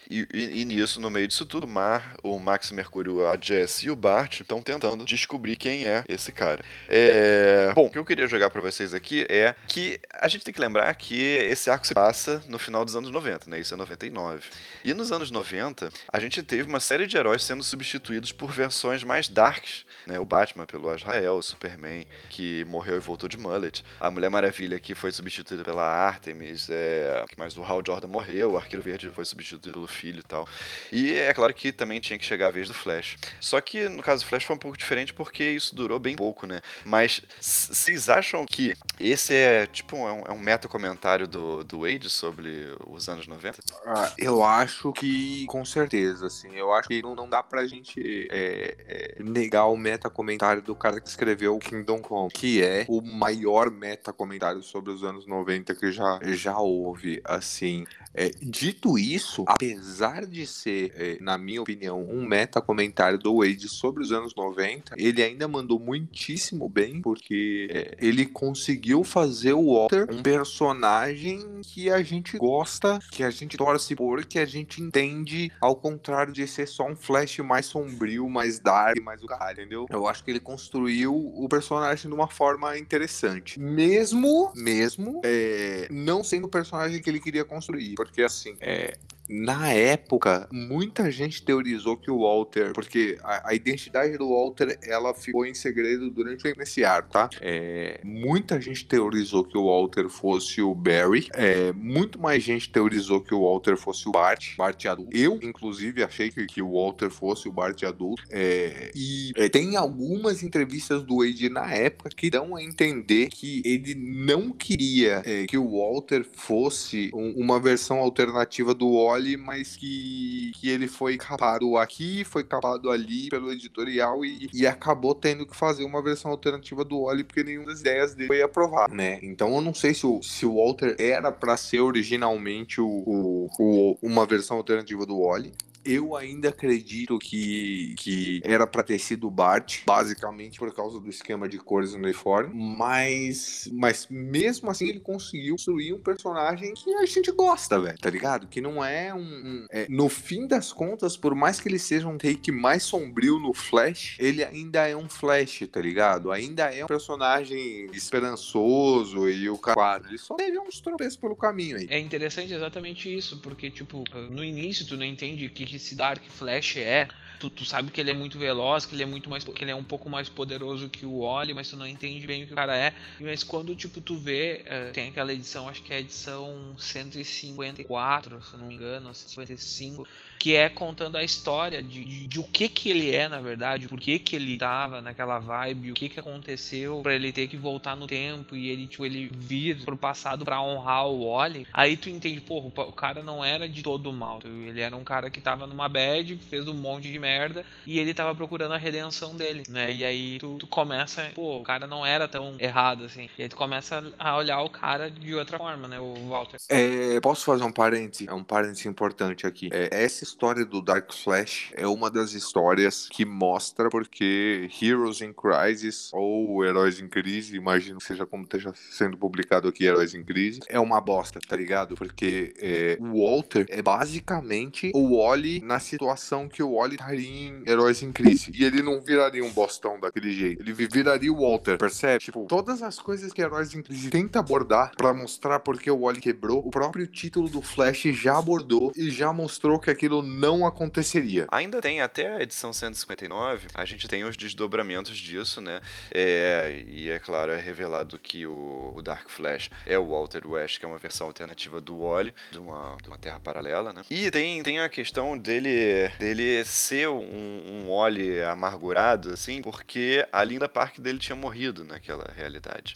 e, 0.09 0.61
e- 0.61 0.65
nisso, 0.65 1.01
no 1.01 1.09
meio 1.09 1.27
disso 1.27 1.45
tudo, 1.45 1.67
Mar, 1.67 2.15
o 2.21 2.37
Max 2.37 2.71
Mercúrio, 2.71 3.25
a 3.27 3.37
Jess 3.39 3.83
e 3.83 3.89
o 3.89 3.95
Bart 3.95 4.41
estão 4.41 4.61
tentando 4.61 5.03
descobrir 5.05 5.55
quem 5.55 5.85
é 5.85 6.03
esse 6.07 6.31
cara. 6.31 6.63
É, 6.87 7.71
Bom, 7.73 7.87
o 7.87 7.89
que 7.89 7.97
eu 7.97 8.05
queria 8.05 8.27
jogar 8.27 8.49
pra 8.49 8.61
vocês 8.61 8.93
aqui 8.93 9.25
é 9.29 9.55
que 9.67 9.99
a 10.13 10.27
gente 10.27 10.43
tem 10.43 10.53
que 10.53 10.61
lembrar 10.61 10.93
que 10.95 11.19
esse 11.19 11.69
arco 11.69 11.87
se 11.87 11.93
passa 11.93 12.43
no 12.47 12.59
final 12.59 12.85
dos 12.85 12.95
anos 12.95 13.09
90, 13.09 13.49
né? 13.49 13.59
Isso 13.59 13.73
é 13.73 13.77
99. 13.77 14.43
E 14.83 14.93
nos 14.93 15.11
anos 15.11 15.31
90, 15.31 15.89
a 16.11 16.19
gente 16.19 16.43
teve 16.43 16.69
uma 16.69 16.79
série 16.79 17.07
de 17.07 17.17
heróis 17.17 17.43
sendo 17.43 17.63
substituídos 17.63 18.31
por 18.31 18.51
versões 18.51 19.03
mais 19.03 19.27
darks, 19.27 19.83
né? 20.05 20.19
O 20.19 20.25
Batman 20.25 20.65
pelo 20.65 20.88
Azrael, 20.89 21.35
o 21.35 21.41
Superman, 21.41 22.05
que 22.29 22.65
morreu 22.65 22.97
e 22.97 22.99
voltou 22.99 23.29
de 23.29 23.37
mullet, 23.37 23.83
a 23.99 24.09
Mulher 24.09 24.29
Maravilha, 24.29 24.79
que 24.79 24.95
foi 24.95 25.11
substituída 25.11 25.63
pela 25.63 25.83
Artemis, 25.83 26.67
é... 26.69 27.25
mas 27.37 27.57
o 27.57 27.63
Hal 27.63 27.81
Jordan 27.85 28.07
morreu, 28.07 28.51
o 28.51 28.57
Arqueiro 28.57 28.83
Verde 28.83 29.09
foi 29.09 29.25
substituído 29.25 29.73
pelo 29.73 29.87
filho 29.87 30.19
e 30.19 30.23
tal. 30.23 30.47
E 30.91 31.13
é 31.13 31.33
claro 31.33 31.53
que 31.53 31.71
também 31.71 31.99
tinha 31.99 32.17
que 32.17 32.25
chegar 32.25 32.47
a 32.47 32.51
vez 32.51 32.67
do 32.67 32.73
Flash. 32.73 33.17
Só 33.39 33.59
que 33.61 33.87
no 33.89 34.03
caso 34.03 34.23
do 34.23 34.27
Flash 34.27 34.43
foi 34.43 34.55
um 34.55 34.59
pouco 34.59 34.77
diferente 34.77 35.13
porque 35.13 35.43
isso 35.43 35.75
durou 35.75 35.99
bem 35.99 36.15
pouco, 36.15 36.45
né? 36.45 36.61
Mas 36.85 37.21
vocês 37.39 38.09
acham 38.09 38.45
que 38.45 38.75
esse 38.99 39.33
é 39.33 39.65
tipo 39.67 39.95
é 39.95 40.11
um, 40.11 40.23
é 40.27 40.31
um 40.31 40.39
meta 40.39 40.67
comentário 40.67 41.27
do, 41.27 41.63
do 41.63 41.81
Wade 41.81 42.09
sobre 42.09 42.75
os 42.87 43.07
anos 43.07 43.27
90? 43.27 43.59
Ah, 43.85 44.13
eu 44.17 44.43
acho 44.43 44.91
que, 44.93 45.45
com 45.47 45.63
certeza, 45.63 46.27
assim, 46.27 46.55
eu 46.55 46.73
acho 46.73 46.87
que 46.87 47.01
não, 47.01 47.15
não 47.15 47.29
dá 47.29 47.41
pra 47.41 47.65
gente 47.65 48.27
é, 48.31 48.75
é, 48.87 49.23
negar 49.23 49.65
o 49.65 49.77
meta 49.77 50.09
comentário 50.09 50.61
do 50.61 50.75
cara 50.79 50.99
que 50.99 51.07
escreveu 51.07 51.57
Kingdom 51.59 51.99
Come, 51.99 52.31
que 52.31 52.63
é 52.63 52.85
o 52.87 53.01
maior 53.01 53.69
meta 53.69 54.11
comentário 54.11 54.63
sobre 54.63 54.91
os 54.91 55.03
anos 55.03 55.27
90 55.27 55.75
que 55.75 55.91
já, 55.91 56.19
já 56.23 56.57
houve, 56.57 57.21
assim. 57.23 57.85
É, 58.13 58.31
dito 58.41 58.97
isso, 58.97 59.43
apesar 59.47 60.25
de 60.25 60.47
ser, 60.47 60.91
é, 60.95 61.17
na 61.21 61.37
minha 61.37 61.61
opinião, 61.61 62.03
um 62.03 62.25
meta 62.25 62.59
comentário 62.59 63.19
do 63.19 63.37
Wade 63.37 63.69
sobre 63.69 64.01
os 64.01 64.11
anos 64.11 64.33
90, 64.35 64.95
ele 64.97 65.21
ainda 65.21 65.47
mandou 65.47 65.79
muitíssimo 65.79 66.67
bem, 66.67 67.01
porque 67.01 67.67
é, 67.71 67.97
ele 67.99 68.25
conseguiu 68.25 69.03
fazer 69.03 69.53
o 69.53 69.75
Walter 69.75 70.07
um 70.11 70.23
personagem 70.23 71.61
que 71.61 71.89
a 71.89 72.01
gente 72.01 72.37
gosta, 72.37 72.99
que 73.11 73.23
a 73.23 73.29
gente 73.29 73.57
torce 73.57 73.95
por, 73.95 74.25
que 74.25 74.39
a 74.39 74.45
gente 74.45 74.81
entende, 74.81 75.51
ao 75.61 75.75
contrário 75.75 76.33
de 76.33 76.47
ser 76.47 76.67
só 76.67 76.87
um 76.87 76.95
Flash 76.95 77.39
mais 77.39 77.67
sombrio, 77.67 78.27
mais 78.27 78.59
dark, 78.59 78.99
mais 79.03 79.21
o 79.23 79.27
caralho, 79.27 79.59
entendeu? 79.59 79.85
Eu 79.89 80.07
acho 80.07 80.23
que 80.23 80.31
ele 80.31 80.39
construiu 80.39 80.68
o 80.77 81.47
personagem 81.49 82.09
de 82.09 82.15
uma 82.15 82.27
forma 82.27 82.77
interessante. 82.77 83.59
Mesmo, 83.59 84.51
mesmo, 84.55 85.21
é, 85.23 85.87
não 85.89 86.23
sendo 86.23 86.45
o 86.45 86.49
personagem 86.49 87.01
que 87.01 87.09
ele 87.09 87.19
queria 87.19 87.43
construir. 87.43 87.95
Porque 87.95 88.21
assim, 88.21 88.55
é, 88.59 88.97
na 89.29 89.71
época, 89.71 90.47
muita 90.51 91.11
gente 91.11 91.43
teorizou 91.43 91.95
que 91.95 92.09
o 92.09 92.21
Walter, 92.21 92.73
porque 92.73 93.17
a, 93.23 93.49
a, 93.49 93.53
identidade 93.53 94.17
do 94.17 94.29
Walter 94.29 94.79
ela 94.83 95.13
ficou 95.13 95.45
em 95.45 95.53
segredo 95.53 96.09
durante 96.09 96.47
esse 96.47 96.83
arco, 96.83 97.11
tá? 97.11 97.29
É, 97.39 98.01
muita 98.03 98.59
gente 98.59 98.85
teorizou 98.85 99.43
que 99.43 99.57
o 99.57 99.67
Walter 99.67 100.09
fosse 100.09 100.61
o 100.61 100.73
Barry, 100.73 101.27
é, 101.33 101.71
muito 101.73 102.19
mais 102.19 102.41
gente 102.41 102.71
teorizou 102.71 103.21
que 103.21 103.33
o 103.33 103.43
Walter 103.43 103.77
fosse 103.77 104.07
o 104.09 104.11
Bart, 104.11 104.55
Bart 104.57 104.85
adulto. 104.85 105.15
Eu, 105.15 105.39
inclusive, 105.43 106.03
achei 106.03 106.31
que, 106.31 106.45
que 106.47 106.61
o 106.61 106.73
Walter 106.73 107.09
fosse 107.09 107.47
o 107.47 107.51
Bart 107.51 107.83
adulto. 107.83 108.23
É, 108.31 108.91
e 108.95 109.31
é, 109.35 109.47
tem 109.47 109.75
algumas 109.75 110.41
entrevistas 110.41 111.03
do 111.03 111.17
Wade 111.17 111.49
na 111.49 111.71
época 111.73 112.09
que 112.09 112.29
dão 112.29 112.55
a 112.55 112.63
entender 112.63 113.29
que 113.29 113.61
ele 113.63 113.93
não 113.95 114.51
queria 114.51 115.21
é, 115.25 115.45
que 115.45 115.57
o 115.57 115.77
Walter 115.77 116.25
fosse 116.33 117.11
um, 117.13 117.31
uma 117.37 117.59
versão 117.59 117.99
alternativa 117.99 118.73
do 118.73 118.93
Wally, 118.93 119.18
mas 119.37 119.75
que, 119.75 120.51
que 120.55 120.69
ele 120.69 120.87
foi 120.87 121.17
capado 121.17 121.77
aqui, 121.77 122.23
foi 122.23 122.43
capado 122.43 122.89
ali 122.89 123.29
pelo 123.29 123.51
editorial 123.51 124.23
e, 124.23 124.49
e 124.53 124.67
acabou 124.67 125.15
tendo 125.15 125.45
que 125.45 125.55
fazer 125.55 125.83
uma 125.83 126.01
versão 126.01 126.31
alternativa 126.31 126.83
do 126.83 127.03
Wally 127.03 127.23
porque 127.23 127.43
nenhuma 127.43 127.67
das 127.67 127.81
ideias 127.81 128.13
dele 128.13 128.27
foi 128.27 128.41
aprovada, 128.41 128.93
né? 128.93 129.19
Então 129.21 129.53
eu 129.55 129.61
não 129.61 129.73
sei 129.73 129.93
se 129.93 130.05
o, 130.05 130.21
se 130.21 130.45
o 130.45 130.55
Walter 130.55 130.95
era 130.99 131.31
para 131.31 131.57
ser 131.57 131.79
originalmente 131.81 132.81
o, 132.81 132.87
o, 132.87 133.49
o, 133.59 133.97
uma 134.01 134.25
versão 134.25 134.57
alternativa 134.57 135.05
do 135.05 135.19
Wally, 135.19 135.53
eu 135.89 136.15
ainda 136.15 136.49
acredito 136.49 137.17
que, 137.17 137.95
que 137.97 138.41
era 138.43 138.67
para 138.67 138.83
ter 138.83 138.99
sido 138.99 139.27
o 139.27 139.31
Bart, 139.31 139.79
basicamente 139.85 140.59
por 140.59 140.73
causa 140.73 140.99
do 140.99 141.09
esquema 141.09 141.49
de 141.49 141.57
cores 141.57 141.93
no 141.93 141.99
uniforme, 141.99 142.53
mas, 142.53 143.67
mas 143.73 144.07
mesmo 144.09 144.69
assim 144.69 144.89
ele 144.89 144.99
conseguiu 144.99 145.55
construir 145.55 145.93
um 145.93 145.99
personagem 145.99 146.73
que 146.73 146.93
a 146.93 147.05
gente 147.05 147.31
gosta, 147.31 147.79
velho, 147.79 147.97
tá 147.97 148.09
ligado? 148.09 148.47
Que 148.47 148.61
não 148.61 148.83
é 148.83 149.13
um. 149.13 149.19
um 149.19 149.65
é, 149.71 149.87
no 149.89 150.09
fim 150.09 150.45
das 150.45 150.71
contas, 150.71 151.17
por 151.17 151.33
mais 151.33 151.59
que 151.59 151.67
ele 151.67 151.79
seja 151.79 152.07
um 152.07 152.17
take 152.17 152.51
mais 152.51 152.83
sombrio 152.83 153.39
no 153.39 153.53
Flash, 153.53 154.15
ele 154.19 154.43
ainda 154.43 154.87
é 154.87 154.95
um 154.95 155.09
Flash, 155.09 155.63
tá 155.71 155.81
ligado? 155.81 156.31
Ainda 156.31 156.65
é 156.65 156.83
um 156.83 156.87
personagem 156.87 157.89
esperançoso 157.93 159.27
e 159.29 159.49
o 159.49 159.57
cara. 159.57 160.03
Ele 160.07 160.17
só 160.17 160.35
teve 160.35 160.59
uns 160.59 160.79
tropeços 160.79 161.17
pelo 161.17 161.35
caminho 161.35 161.77
aí. 161.77 161.87
É 161.89 161.97
interessante 161.97 162.53
exatamente 162.53 163.13
isso, 163.13 163.39
porque, 163.39 163.71
tipo, 163.71 164.03
no 164.29 164.43
início 164.43 164.85
tu 164.85 164.95
não 164.95 165.05
entende 165.05 165.45
o 165.45 165.49
que 165.49 165.65
que 165.65 165.78
esse 165.79 165.95
Dark 165.95 166.23
Flash 166.29 166.77
é. 166.77 167.07
Tu, 167.39 167.49
tu, 167.49 167.63
sabe 167.63 167.89
que 167.89 168.01
ele 168.01 168.11
é 168.11 168.13
muito 168.13 168.37
veloz, 168.37 168.85
que 168.85 168.93
ele 168.93 169.03
é 169.03 169.05
muito 169.05 169.29
mais. 169.29 169.45
que 169.45 169.63
ele 169.63 169.71
é 169.71 169.75
um 169.75 169.83
pouco 169.83 170.09
mais 170.09 170.27
poderoso 170.27 170.89
que 170.89 171.05
o 171.05 171.21
Wally, 171.21 171.53
mas 171.53 171.69
tu 171.69 171.77
não 171.77 171.87
entende 171.87 172.27
bem 172.27 172.43
o 172.43 172.47
que 172.47 172.51
o 172.51 172.55
cara 172.55 172.75
é. 172.75 172.93
Mas 173.17 173.43
quando, 173.45 173.73
tipo, 173.75 174.01
tu 174.01 174.17
vê, 174.17 174.65
uh, 174.65 174.91
tem 174.91 175.07
aquela 175.07 175.31
edição, 175.31 175.69
acho 175.69 175.81
que 175.81 175.93
é 175.93 175.97
a 175.97 175.99
edição 176.01 176.75
154, 176.77 178.43
se 178.43 178.57
não 178.57 178.67
me 178.67 178.75
engano, 178.75 179.15
55 179.15 180.05
que 180.39 180.55
é 180.55 180.69
contando 180.69 181.17
a 181.17 181.23
história 181.23 181.83
de, 181.83 182.05
de, 182.05 182.27
de, 182.27 182.39
o 182.39 182.43
que 182.43 182.69
que 182.69 182.89
ele 182.89 183.13
é, 183.13 183.27
na 183.27 183.41
verdade, 183.41 183.89
por 183.89 183.99
que 183.99 184.17
que 184.17 184.37
ele 184.37 184.57
tava 184.57 185.01
naquela 185.01 185.37
vibe, 185.37 185.91
o 185.91 185.93
que 185.93 186.07
que 186.07 186.19
aconteceu 186.19 187.01
para 187.01 187.13
ele 187.13 187.33
ter 187.33 187.47
que 187.47 187.57
voltar 187.57 187.95
no 187.95 188.07
tempo 188.07 188.55
e 188.55 188.69
ele, 188.69 188.87
tipo, 188.87 189.05
ele 189.05 189.29
vir 189.35 189.83
pro 189.83 189.97
passado 189.97 190.45
para 190.45 190.61
honrar 190.61 191.07
o 191.07 191.29
Wally. 191.29 191.67
Aí 191.73 191.97
tu 191.97 192.09
entende, 192.09 192.39
porra, 192.39 192.67
o 192.67 192.93
cara 192.93 193.21
não 193.21 193.43
era 193.43 193.67
de 193.67 193.83
todo 193.83 194.13
mal. 194.13 194.39
Ele 194.45 194.79
era 194.79 194.95
um 194.95 195.03
cara 195.03 195.29
que 195.29 195.41
tava 195.41 195.67
numa 195.67 195.89
bad, 195.89 196.37
fez 196.49 196.65
um 196.67 196.73
monte 196.73 197.11
de 197.11 197.19
merda 197.19 197.65
e 197.85 197.99
ele 197.99 198.13
tava 198.13 198.33
procurando 198.33 198.73
a 198.73 198.77
redenção 198.77 199.35
dele, 199.35 199.63
né? 199.67 199.91
E 199.91 200.05
aí 200.05 200.39
tu, 200.39 200.57
tu 200.57 200.67
começa, 200.67 201.29
pô, 201.35 201.57
o 201.57 201.63
cara 201.63 201.85
não 201.85 202.05
era 202.05 202.27
tão 202.27 202.55
errado 202.59 203.03
assim. 203.03 203.29
E 203.37 203.43
aí 203.43 203.49
tu 203.49 203.57
começa 203.57 204.01
a 204.17 204.37
olhar 204.37 204.61
o 204.61 204.69
cara 204.69 205.11
de 205.11 205.35
outra 205.35 205.57
forma, 205.57 205.87
né, 205.87 205.99
o 205.99 206.29
Walter. 206.29 206.59
É, 206.69 207.19
posso 207.19 207.43
fazer 207.43 207.63
um 207.65 207.71
parêntese? 207.71 208.29
É 208.29 208.33
um 208.33 208.43
parêntese 208.43 208.87
importante 208.87 209.45
aqui. 209.45 209.69
É, 209.73 209.89
essa 210.03 210.28
história 210.29 210.63
do 210.63 210.81
Dark 210.81 211.11
Flash 211.11 211.71
é 211.73 211.87
uma 211.87 212.09
das 212.09 212.33
histórias 212.33 213.09
que 213.09 213.25
mostra 213.25 213.89
porque 213.89 214.69
Heroes 214.81 215.21
in 215.21 215.33
Crisis 215.33 216.11
ou 216.13 216.63
Heróis 216.63 216.99
em 216.99 217.07
Crise, 217.07 217.55
imagino 217.55 217.97
que 217.97 218.05
seja 218.05 218.25
como 218.25 218.43
esteja 218.43 218.71
sendo 218.91 219.17
publicado 219.17 219.67
aqui 219.67 219.85
Heróis 219.85 220.13
em 220.13 220.23
Crise, 220.23 220.59
é 220.69 220.79
uma 220.79 221.01
bosta, 221.01 221.39
tá 221.39 221.55
ligado? 221.55 221.95
Porque 221.95 222.53
é, 222.59 222.97
o 223.01 223.25
Walter 223.25 223.65
é 223.69 223.81
basicamente 223.81 224.91
o 224.93 225.17
Wally 225.17 225.61
na 225.61 225.79
situação 225.79 226.47
que 226.47 226.61
o 226.61 226.75
Wally 226.75 226.95
estaria 226.95 227.27
em 227.27 227.63
Heróis 227.67 228.03
em 228.03 228.11
Crise. 228.11 228.51
E 228.53 228.63
ele 228.63 228.83
não 228.83 229.01
viraria 229.01 229.43
um 229.43 229.51
bostão 229.51 229.99
daquele 229.99 230.31
jeito. 230.31 230.61
Ele 230.61 230.73
viraria 230.73 231.33
o 231.33 231.41
Walter, 231.41 231.77
percebe? 231.77 232.23
Tipo, 232.23 232.45
todas 232.47 232.83
as 232.83 232.99
coisas 232.99 233.33
que 233.33 233.41
Heróis 233.41 233.73
em 233.73 233.81
Crise 233.81 234.09
tenta 234.09 234.39
abordar 234.39 234.91
para 234.95 235.11
mostrar 235.11 235.59
porque 235.59 235.89
o 235.89 236.01
Wally 236.01 236.21
quebrou, 236.21 236.59
o 236.59 236.69
próprio 236.69 237.07
título 237.07 237.49
do 237.49 237.61
Flash 237.61 238.03
já 238.13 238.37
abordou 238.37 238.91
e 238.95 239.09
já 239.09 239.33
mostrou 239.33 239.79
que 239.79 239.89
aquilo 239.89 240.18
não 240.21 240.65
aconteceria. 240.65 241.47
Ainda 241.51 241.81
tem 241.81 242.01
até 242.01 242.35
a 242.35 242.41
edição 242.41 242.71
159, 242.71 243.67
a 243.73 243.85
gente 243.85 244.07
tem 244.07 244.23
os 244.23 244.35
desdobramentos 244.35 245.17
disso, 245.17 245.61
né? 245.61 245.81
É, 246.11 246.83
e 246.87 247.09
é 247.09 247.19
claro, 247.19 247.51
é 247.51 247.59
revelado 247.59 248.17
que 248.17 248.45
o, 248.45 248.93
o, 248.95 249.01
Dark 249.01 249.29
Flash 249.29 249.69
é 249.85 249.97
o 249.97 250.07
Walter 250.07 250.45
West, 250.45 250.79
que 250.79 250.85
é 250.85 250.87
uma 250.87 250.97
versão 250.97 251.27
alternativa 251.27 251.79
do 251.81 251.99
Wally, 251.99 252.33
de 252.51 252.59
uma, 252.59 252.97
de 253.01 253.07
uma 253.07 253.17
terra 253.17 253.39
paralela, 253.39 253.93
né? 253.93 254.01
E 254.09 254.29
tem, 254.31 254.61
tem 254.63 254.79
a 254.79 254.89
questão 254.89 255.37
dele, 255.37 256.09
dele 256.19 256.63
ser 256.65 257.09
um, 257.09 257.19
um 257.19 257.89
Wally 257.89 258.41
amargurado, 258.43 259.31
assim, 259.33 259.61
porque 259.61 260.25
a 260.31 260.43
Linda 260.43 260.69
Park 260.69 260.99
dele 260.99 261.19
tinha 261.19 261.35
morrido 261.35 261.83
naquela 261.83 262.31
realidade. 262.35 262.95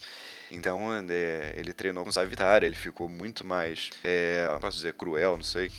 Então 0.50 0.92
é, 0.92 1.54
ele 1.56 1.72
treinou 1.72 2.04
com 2.04 2.12
Savitar, 2.12 2.62
ele 2.62 2.74
ficou 2.74 3.08
muito 3.08 3.46
mais, 3.46 3.90
é, 4.02 4.46
posso 4.60 4.76
dizer, 4.78 4.94
cruel, 4.94 5.36
não 5.36 5.44
sei. 5.44 5.70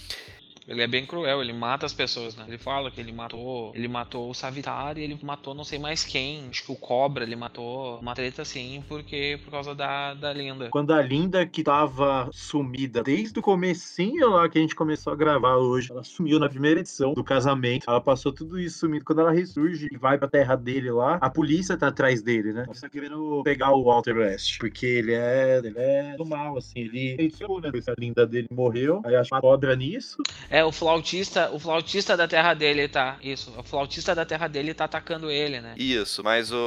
Ele 0.68 0.82
é 0.82 0.88
bem 0.88 1.06
cruel, 1.06 1.42
ele 1.42 1.54
mata 1.54 1.86
as 1.86 1.94
pessoas, 1.94 2.36
né? 2.36 2.46
Ele 2.48 2.58
fala 2.58 2.90
que 2.90 3.00
ele 3.00 3.12
matou. 3.12 3.72
Ele 3.76 3.88
matou 3.88 4.30
o 4.30 4.34
Savitar 4.34 4.98
e 4.98 5.04
ele 5.04 5.20
matou 5.22 5.54
não 5.54 5.64
sei 5.64 5.78
mais 5.78 6.04
quem. 6.04 6.48
Acho 6.50 6.66
que 6.66 6.72
o 6.72 6.76
Cobra 6.76 7.24
ele 7.24 7.36
matou 7.36 8.00
uma 8.00 8.16
treta 8.16 8.42
assim, 8.42 8.84
porque 8.88 9.40
por 9.44 9.52
causa 9.52 9.76
da, 9.76 10.16
da 10.16 10.34
Linda. 10.34 10.70
Quando 10.70 10.92
a 10.94 11.02
Linda 11.02 11.46
que 11.46 11.64
tava 11.64 12.30
sumida 12.32 13.04
desde 13.04 13.38
o 13.38 13.42
comecinho 13.42 14.30
lá 14.32 14.50
que 14.50 14.58
a 14.58 14.62
gente 14.62 14.76
começou 14.76 15.14
a 15.14 15.16
gravar 15.16 15.58
hoje, 15.58 15.92
ela 15.92 16.04
sumiu 16.04 16.40
na 16.40 16.50
primeira 16.50 16.80
edição 16.80 17.14
do 17.14 17.24
casamento. 17.24 17.86
Ela 17.88 18.02
passou 18.02 18.32
tudo 18.32 18.60
isso 18.60 18.80
sumido. 18.80 19.06
Quando 19.06 19.22
ela 19.22 19.32
ressurge 19.32 19.88
e 19.92 19.98
vai 19.98 20.18
pra 20.18 20.28
terra 20.28 20.56
dele 20.56 20.90
lá, 20.90 21.20
a 21.22 21.30
polícia 21.30 21.78
tá 21.78 21.88
atrás 21.88 22.24
dele, 22.24 22.54
né? 22.54 22.66
Você 22.68 22.82
tá 22.82 22.90
querendo 22.90 23.44
pegar 23.44 23.72
o 23.72 23.84
Walter 23.84 24.18
West. 24.18 24.58
Porque 24.58 24.86
ele 24.86 25.14
é. 25.14 25.62
Ele 25.64 25.78
é 25.78 26.16
do 26.18 26.26
mal, 26.26 26.58
assim. 26.58 26.80
Ele. 26.80 27.16
Ele 27.20 27.34
né? 27.62 27.72
A 27.88 27.94
Linda 28.00 28.26
dele 28.26 28.48
morreu. 28.52 29.02
Aí 29.06 29.16
uma 29.16 29.42
cobra 29.42 29.76
nisso. 29.76 30.18
O 30.64 30.72
flautista, 30.72 31.50
o 31.52 31.60
flautista 31.60 32.16
da 32.16 32.28
terra 32.28 32.54
dele 32.54 32.88
tá. 32.88 33.18
Isso, 33.22 33.54
o 33.58 33.64
flautista 33.64 34.16
da 34.16 34.26
terra 34.26 34.48
dele 34.48 34.74
tá 34.74 34.86
atacando 34.86 35.30
ele, 35.30 35.60
né? 35.60 35.74
Isso, 35.78 36.24
mas 36.24 36.52
o, 36.52 36.58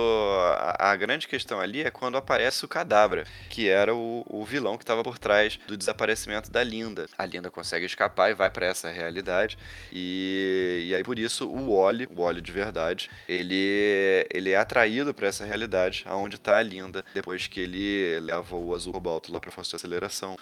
a, 0.57 0.91
a 0.91 0.97
grande 0.97 1.27
questão 1.27 1.61
ali 1.61 1.83
é 1.83 1.91
quando 1.91 2.17
aparece 2.17 2.65
o 2.65 2.69
Cadabra, 2.69 3.25
que 3.49 3.69
era 3.69 3.95
o, 3.95 4.25
o 4.29 4.45
vilão 4.45 4.77
que 4.77 4.83
estava 4.83 5.03
por 5.03 5.19
trás 5.19 5.59
do 5.67 5.77
desaparecimento 5.77 6.51
da 6.51 6.63
Linda. 6.63 7.07
A 7.17 7.25
Linda 7.25 7.51
consegue 7.51 7.87
escapar 7.87 8.31
e 8.31 8.35
vai 8.35 8.51
para 8.51 8.67
essa 8.67 8.91
realidade. 8.91 9.57
E, 9.93 10.87
e 10.89 10.95
aí 10.95 11.03
por 11.03 11.19
isso 11.19 11.49
o 11.49 11.77
Wally, 11.77 12.09
o 12.15 12.23
Wally 12.23 12.41
de 12.41 12.53
verdade, 12.53 13.11
ele, 13.29 14.27
ele 14.33 14.51
é 14.51 14.57
atraído 14.57 15.15
para 15.15 15.29
essa 15.29 15.45
realidade, 15.45 16.03
aonde 16.07 16.39
tá 16.39 16.59
a 16.59 16.63
Linda, 16.63 17.05
depois 17.15 17.47
que 17.47 17.61
ele 17.61 18.21
leva 18.21 18.57
o 18.57 18.75
azul 18.75 18.93
cobalto 18.93 19.33
lá 19.33 19.41
pra 19.41 19.51
força 19.51 19.71
de 19.71 19.77
aceleração. 19.77 20.37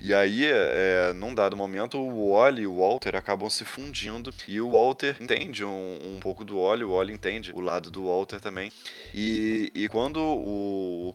E 0.00 0.14
aí, 0.14 0.46
é, 0.46 1.12
num 1.14 1.34
dado 1.34 1.56
momento, 1.56 1.98
o 1.98 2.32
Wally 2.32 2.62
e 2.62 2.66
o 2.66 2.78
Walter 2.78 3.16
acabam 3.16 3.50
se 3.50 3.64
fundindo. 3.64 4.32
E 4.48 4.60
o 4.60 4.70
Walter 4.70 5.16
entende 5.20 5.64
um, 5.64 5.98
um 6.16 6.20
pouco 6.20 6.44
do 6.44 6.60
Wally, 6.60 6.84
o 6.84 6.94
Wally 6.96 7.12
entende 7.12 7.52
o 7.54 7.60
lado 7.60 7.90
do 7.90 8.06
Walter 8.06 8.40
também. 8.40 8.72
E, 9.14 9.70
e 9.74 9.88
quando 9.88 10.18
o, 10.20 11.08
o 11.08 11.14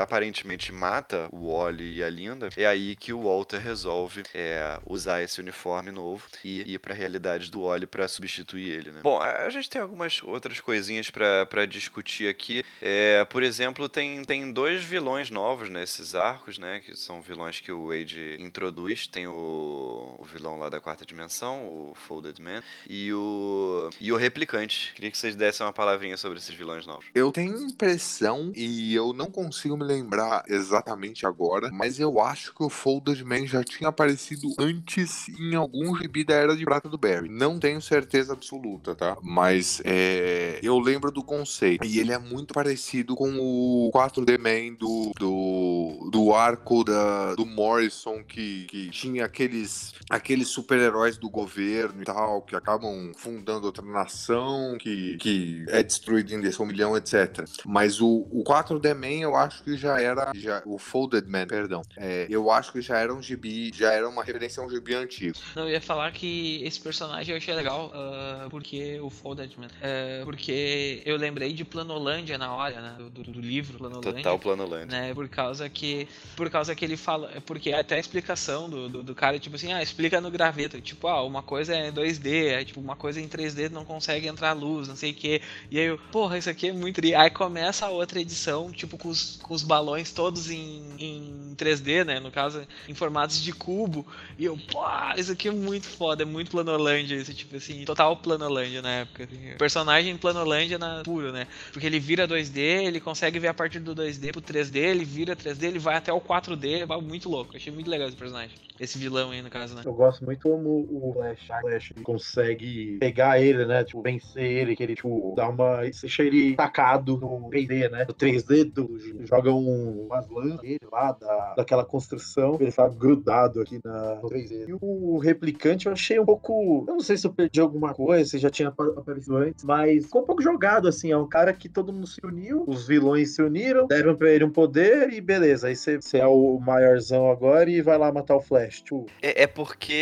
aparentemente 0.00 0.72
mata 0.72 1.28
o 1.30 1.52
Wally 1.52 1.98
e 1.98 2.02
a 2.02 2.08
Linda, 2.08 2.48
é 2.56 2.66
aí 2.66 2.96
que 2.96 3.12
o 3.12 3.22
Walter 3.22 3.58
resolve 3.58 4.22
é, 4.34 4.78
usar 4.86 5.22
esse 5.22 5.40
uniforme 5.40 5.90
novo 5.90 6.24
e 6.44 6.74
ir 6.74 6.78
pra 6.78 6.94
realidade 6.94 7.50
do 7.50 7.62
Wally 7.64 7.86
para 7.86 8.08
substituir 8.08 8.70
ele, 8.70 8.90
né? 8.90 9.00
Bom, 9.02 9.20
a 9.20 9.48
gente 9.50 9.68
tem 9.68 9.80
algumas 9.80 10.22
outras 10.22 10.60
coisinhas 10.60 11.10
para 11.10 11.66
discutir 11.66 12.28
aqui. 12.28 12.64
É, 12.80 13.24
por 13.26 13.42
exemplo, 13.42 13.88
tem, 13.88 14.24
tem 14.24 14.50
dois 14.52 14.82
vilões 14.82 15.30
novos 15.30 15.68
nesses 15.68 16.14
arcos, 16.14 16.58
né? 16.58 16.80
Que 16.84 16.96
são 16.96 17.20
vilões 17.20 17.60
que 17.60 17.70
o 17.70 17.88
Wade 17.88 18.21
introduz. 18.38 19.06
Tem 19.06 19.26
o, 19.26 20.16
o 20.18 20.24
vilão 20.24 20.58
lá 20.58 20.68
da 20.68 20.80
quarta 20.80 21.04
dimensão, 21.04 21.64
o 21.66 21.92
Folded 21.94 22.40
Man, 22.40 22.62
e 22.88 23.12
o, 23.12 23.90
e 24.00 24.12
o 24.12 24.16
replicante. 24.16 24.92
Queria 24.94 25.10
que 25.10 25.18
vocês 25.18 25.36
dessem 25.36 25.66
uma 25.66 25.72
palavrinha 25.72 26.16
sobre 26.16 26.38
esses 26.38 26.54
vilões 26.54 26.86
novos. 26.86 27.06
Eu 27.14 27.30
tenho 27.32 27.56
impressão, 27.56 28.52
e 28.54 28.94
eu 28.94 29.12
não 29.12 29.30
consigo 29.30 29.76
me 29.76 29.84
lembrar 29.84 30.44
exatamente 30.48 31.26
agora, 31.26 31.70
mas 31.72 31.98
eu 31.98 32.20
acho 32.20 32.54
que 32.54 32.62
o 32.62 32.68
Folded 32.68 33.24
Man 33.24 33.46
já 33.46 33.62
tinha 33.62 33.88
aparecido 33.88 34.52
antes 34.58 35.28
em 35.28 35.54
algum 35.54 35.96
gibi 35.96 36.24
da 36.24 36.34
Era 36.34 36.56
de 36.56 36.64
Prata 36.64 36.88
do 36.88 36.98
Barry. 36.98 37.28
Não 37.28 37.58
tenho 37.58 37.80
certeza 37.80 38.32
absoluta, 38.32 38.94
tá? 38.94 39.16
Mas 39.22 39.80
é, 39.84 40.58
eu 40.62 40.78
lembro 40.78 41.10
do 41.10 41.22
conceito. 41.22 41.84
E 41.84 41.98
ele 41.98 42.12
é 42.12 42.18
muito 42.18 42.54
parecido 42.54 43.14
com 43.14 43.36
o 43.38 43.90
4D 43.92 44.38
Man 44.38 44.74
do, 44.74 45.12
do, 45.18 46.10
do 46.10 46.34
arco 46.34 46.84
da, 46.84 47.34
do 47.34 47.46
Morrison, 47.46 48.11
que, 48.20 48.64
que 48.64 48.90
tinha 48.90 49.24
aqueles, 49.24 49.94
aqueles 50.10 50.48
super-heróis 50.48 51.16
do 51.16 51.30
governo 51.30 52.02
e 52.02 52.04
tal, 52.04 52.42
que 52.42 52.56
acabam 52.56 53.12
fundando 53.16 53.66
outra 53.66 53.84
nação, 53.84 54.76
que, 54.78 55.16
que 55.18 55.64
é 55.68 55.82
destruído 55.82 56.34
em 56.34 56.40
desse 56.40 56.60
um 56.60 56.66
milhão, 56.66 56.96
etc. 56.96 57.44
Mas 57.64 58.00
o, 58.00 58.26
o 58.32 58.42
4D 58.42 58.94
Man 58.94 59.22
eu 59.22 59.36
acho 59.36 59.62
que 59.62 59.76
já 59.76 60.00
era. 60.00 60.32
Já, 60.34 60.62
o 60.66 60.78
Folded 60.78 61.28
Man, 61.28 61.46
perdão. 61.46 61.82
É, 61.96 62.26
eu 62.28 62.50
acho 62.50 62.72
que 62.72 62.80
já 62.80 62.98
era 62.98 63.14
um 63.14 63.22
gibi, 63.22 63.70
já 63.72 63.92
era 63.92 64.08
uma 64.08 64.24
referência 64.24 64.62
a 64.62 64.66
um 64.66 64.70
gibi 64.70 64.94
antigo. 64.94 65.38
Não, 65.54 65.64
eu 65.64 65.70
ia 65.70 65.80
falar 65.80 66.10
que 66.12 66.62
esse 66.64 66.80
personagem 66.80 67.32
eu 67.32 67.38
achei 67.38 67.54
legal, 67.54 67.92
uh, 67.94 68.50
porque 68.50 68.98
o 69.00 69.10
Folded 69.10 69.54
Man. 69.58 69.66
Uh, 69.66 70.24
porque 70.24 71.02
eu 71.04 71.16
lembrei 71.16 71.52
de 71.52 71.64
Planolândia 71.64 72.36
na 72.36 72.52
hora, 72.54 72.80
né? 72.80 72.96
Do, 72.98 73.10
do, 73.10 73.32
do 73.32 73.40
livro 73.40 73.78
Planolândia. 73.78 74.12
Total 74.14 74.38
Planolândia. 74.38 75.00
Né, 75.00 75.14
por 75.14 75.28
causa 75.28 75.68
que. 75.68 76.08
Por 76.36 76.50
causa 76.50 76.74
que 76.74 76.84
ele 76.84 76.96
fala. 76.96 77.30
Porque 77.46 77.72
até 77.72 78.01
explicação 78.02 78.68
do, 78.68 78.88
do, 78.88 79.02
do 79.02 79.14
cara, 79.14 79.38
tipo 79.38 79.56
assim, 79.56 79.72
ah, 79.72 79.82
explica 79.82 80.20
no 80.20 80.30
graveto. 80.30 80.80
Tipo, 80.80 81.08
ah, 81.08 81.22
uma 81.22 81.42
coisa 81.42 81.74
é 81.74 81.90
2D, 81.90 82.48
é 82.48 82.64
tipo, 82.64 82.80
uma 82.80 82.96
coisa 82.96 83.20
em 83.20 83.28
3D 83.28 83.70
não 83.70 83.84
consegue 83.84 84.26
entrar 84.26 84.52
luz, 84.52 84.88
não 84.88 84.96
sei 84.96 85.12
o 85.12 85.14
que. 85.14 85.40
E 85.70 85.78
aí 85.78 85.86
eu, 85.86 85.98
porra, 86.10 86.38
isso 86.38 86.50
aqui 86.50 86.68
é 86.68 86.72
muito. 86.72 87.00
Aí 87.16 87.30
começa 87.30 87.86
a 87.86 87.90
outra 87.90 88.20
edição, 88.20 88.70
tipo, 88.70 88.98
com 88.98 89.08
os, 89.08 89.38
com 89.42 89.54
os 89.54 89.62
balões 89.62 90.12
todos 90.12 90.50
em, 90.50 90.82
em 90.98 91.54
3D, 91.56 92.04
né? 92.04 92.20
No 92.20 92.30
caso, 92.30 92.66
em 92.88 92.94
formatos 92.94 93.42
de 93.42 93.52
cubo. 93.52 94.06
E 94.38 94.44
eu, 94.44 94.58
pô, 94.70 94.80
isso 95.16 95.32
aqui 95.32 95.48
é 95.48 95.52
muito 95.52 95.86
foda, 95.86 96.22
é 96.22 96.26
muito 96.26 96.50
Planolândia, 96.50 97.16
isso, 97.16 97.32
tipo 97.32 97.56
assim, 97.56 97.84
total 97.84 98.16
Planolândia 98.16 98.82
na 98.82 98.90
época. 98.90 99.24
Assim. 99.24 99.56
Personagem 99.58 100.16
Planolândia 100.16 100.78
na 100.78 101.02
puro, 101.02 101.32
né? 101.32 101.46
Porque 101.72 101.86
ele 101.86 101.98
vira 101.98 102.28
2D, 102.28 102.58
ele 102.58 103.00
consegue 103.00 103.38
ver 103.38 103.48
a 103.48 103.54
partir 103.54 103.80
do 103.80 103.94
2D 103.94 104.32
pro 104.32 104.42
3D, 104.42 104.76
ele 104.76 105.04
vira 105.04 105.36
3D, 105.36 105.64
ele 105.64 105.78
vai 105.78 105.96
até 105.96 106.12
o 106.12 106.20
4D, 106.20 106.82
é 106.82 107.00
muito 107.00 107.28
louco. 107.28 107.56
Achei 107.56 107.72
muito 107.72 107.88
legal 107.92 108.08
esse 108.08 108.16
personagem. 108.16 108.56
Esse 108.80 108.98
vilão 108.98 109.30
aí, 109.30 109.42
no 109.42 109.50
caso, 109.50 109.76
né? 109.76 109.82
Eu 109.84 109.92
gosto 109.92 110.24
muito 110.24 110.42
como 110.42 110.86
o 110.90 111.12
Flash, 111.12 111.46
Flash 111.60 111.92
consegue 112.02 112.96
pegar 112.98 113.40
ele, 113.40 113.64
né? 113.66 113.84
Tipo, 113.84 114.02
vencer 114.02 114.42
ele, 114.42 114.74
que 114.74 114.82
ele, 114.82 114.94
tipo, 114.94 115.34
dá 115.36 115.48
uma. 115.48 115.82
deixa 115.82 116.22
ele 116.22 116.56
tacado 116.56 117.16
no 117.18 117.48
3D, 117.50 117.90
né? 117.90 118.04
No 118.08 118.14
3D, 118.14 118.72
do, 118.72 118.90
joga 119.24 119.52
um, 119.52 120.06
umas 120.06 120.26
dele 120.60 120.78
lá 120.90 121.12
da, 121.12 121.54
daquela 121.58 121.84
construção, 121.84 122.56
ele 122.60 122.70
fica 122.70 122.88
grudado 122.88 123.60
aqui 123.60 123.78
na, 123.84 124.16
no 124.16 124.28
3D. 124.28 124.68
E 124.68 124.76
o 124.80 125.18
replicante 125.18 125.86
eu 125.86 125.92
achei 125.92 126.18
um 126.18 126.24
pouco. 126.24 126.84
Eu 126.88 126.94
não 126.94 127.00
sei 127.00 127.16
se 127.16 127.26
eu 127.26 127.32
perdi 127.32 127.60
alguma 127.60 127.94
coisa, 127.94 128.28
se 128.30 128.38
já 128.38 128.50
tinha 128.50 128.68
apa- 128.68 128.94
aparecido 128.96 129.36
antes, 129.36 129.64
mas 129.64 130.06
ficou 130.06 130.22
um 130.22 130.26
pouco 130.26 130.42
jogado, 130.42 130.88
assim. 130.88 131.12
É 131.12 131.16
um 131.16 131.28
cara 131.28 131.52
que 131.52 131.68
todo 131.68 131.92
mundo 131.92 132.06
se 132.06 132.20
uniu, 132.24 132.64
os 132.66 132.86
vilões 132.86 133.34
se 133.34 133.42
uniram, 133.42 133.86
deram 133.86 134.16
pra 134.16 134.30
ele 134.30 134.44
um 134.44 134.50
poder 134.50 135.12
e 135.12 135.20
beleza. 135.20 135.68
Aí 135.68 135.76
você 135.76 135.98
é 136.14 136.26
o 136.26 136.58
maiorzão 136.58 137.30
agora 137.30 137.70
e 137.78 137.82
vai 137.82 137.98
lá 137.98 138.10
matar 138.12 138.36
o 138.36 138.40
Flash. 138.40 138.80
Tipo, 138.82 139.06
É, 139.20 139.42
é 139.42 139.46
porque 139.46 139.92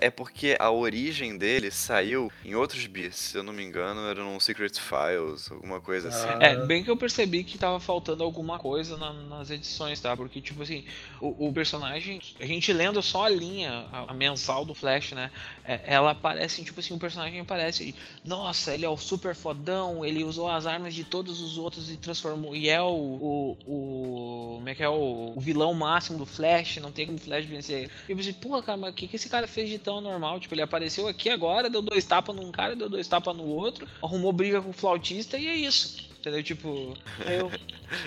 é 0.00 0.10
porque 0.10 0.56
a 0.58 0.70
origem 0.70 1.36
dele 1.36 1.70
saiu 1.70 2.30
em 2.44 2.54
outros 2.54 2.86
bis, 2.86 3.16
se 3.16 3.36
eu 3.38 3.42
não 3.42 3.52
me 3.52 3.62
engano, 3.62 4.06
era 4.08 4.22
num 4.22 4.38
Secret 4.40 4.72
Files, 4.78 5.50
alguma 5.50 5.80
coisa 5.80 6.08
assim. 6.08 6.28
Ah. 6.28 6.38
É, 6.40 6.66
bem 6.66 6.82
que 6.84 6.90
eu 6.90 6.96
percebi 6.96 7.44
que 7.44 7.58
tava 7.58 7.78
faltando 7.80 8.22
alguma 8.22 8.58
coisa 8.58 8.96
na- 8.96 9.12
nas 9.12 9.50
edições, 9.50 10.00
tá? 10.00 10.16
Porque, 10.16 10.40
tipo 10.40 10.62
assim, 10.62 10.84
o, 11.20 11.48
o 11.48 11.52
personagem, 11.52 12.20
a 12.40 12.46
gente 12.46 12.72
lendo 12.72 13.02
só 13.02 13.24
a 13.26 13.28
linha, 13.28 13.86
a, 13.92 14.10
a 14.10 14.14
mensal 14.14 14.64
do 14.64 14.74
Flash, 14.74 15.12
né? 15.12 15.30
é, 15.64 15.80
ela 15.84 16.14
parece, 16.14 16.64
tipo 16.64 16.80
assim, 16.80 16.94
o 16.94 16.98
personagem 16.98 17.44
parece, 17.44 17.94
nossa, 18.24 18.74
ele 18.74 18.84
é 18.84 18.88
o 18.88 18.96
super 18.96 19.34
fodão, 19.34 20.04
ele 20.04 20.24
usou 20.24 20.48
as 20.50 20.66
armas 20.66 20.94
de 20.94 21.04
todos 21.04 21.40
os 21.40 21.56
outros 21.58 21.90
e 21.90 21.96
transformou, 21.96 22.54
e 22.54 22.68
é 22.68 22.80
o, 22.80 22.86
o, 22.86 23.56
o 23.66 24.54
como 24.56 24.68
é 24.68 24.74
que 24.74 24.82
é, 24.82 24.88
o, 24.88 25.32
o 25.36 25.40
vilão 25.40 25.72
máximo 25.74 26.18
do 26.18 26.26
Flash, 26.26 26.76
não 26.78 26.92
tem 26.92 27.01
como 27.06 27.18
o 27.18 27.20
Flash 27.20 27.44
vencer. 27.44 27.90
E 28.08 28.12
eu 28.12 28.16
pensei, 28.16 28.32
porra, 28.32 28.62
cara, 28.62 28.78
mas 28.78 28.90
o 28.90 28.94
que, 28.94 29.08
que 29.08 29.16
esse 29.16 29.28
cara 29.28 29.46
fez 29.46 29.68
de 29.68 29.78
tão 29.78 30.00
normal? 30.00 30.40
Tipo, 30.40 30.54
ele 30.54 30.62
apareceu 30.62 31.08
aqui 31.08 31.28
agora, 31.30 31.70
deu 31.70 31.82
dois 31.82 32.04
tapas 32.04 32.34
num 32.34 32.50
cara, 32.50 32.76
deu 32.76 32.88
dois 32.88 33.08
tapas 33.08 33.36
no 33.36 33.44
outro, 33.44 33.86
arrumou 34.02 34.32
briga 34.32 34.60
com 34.60 34.70
o 34.70 34.74
flautista 34.74 35.38
e 35.38 35.46
é 35.46 35.56
isso. 35.56 36.11
Entendeu? 36.22 36.42
Tipo, 36.44 36.96
eu. 37.26 37.50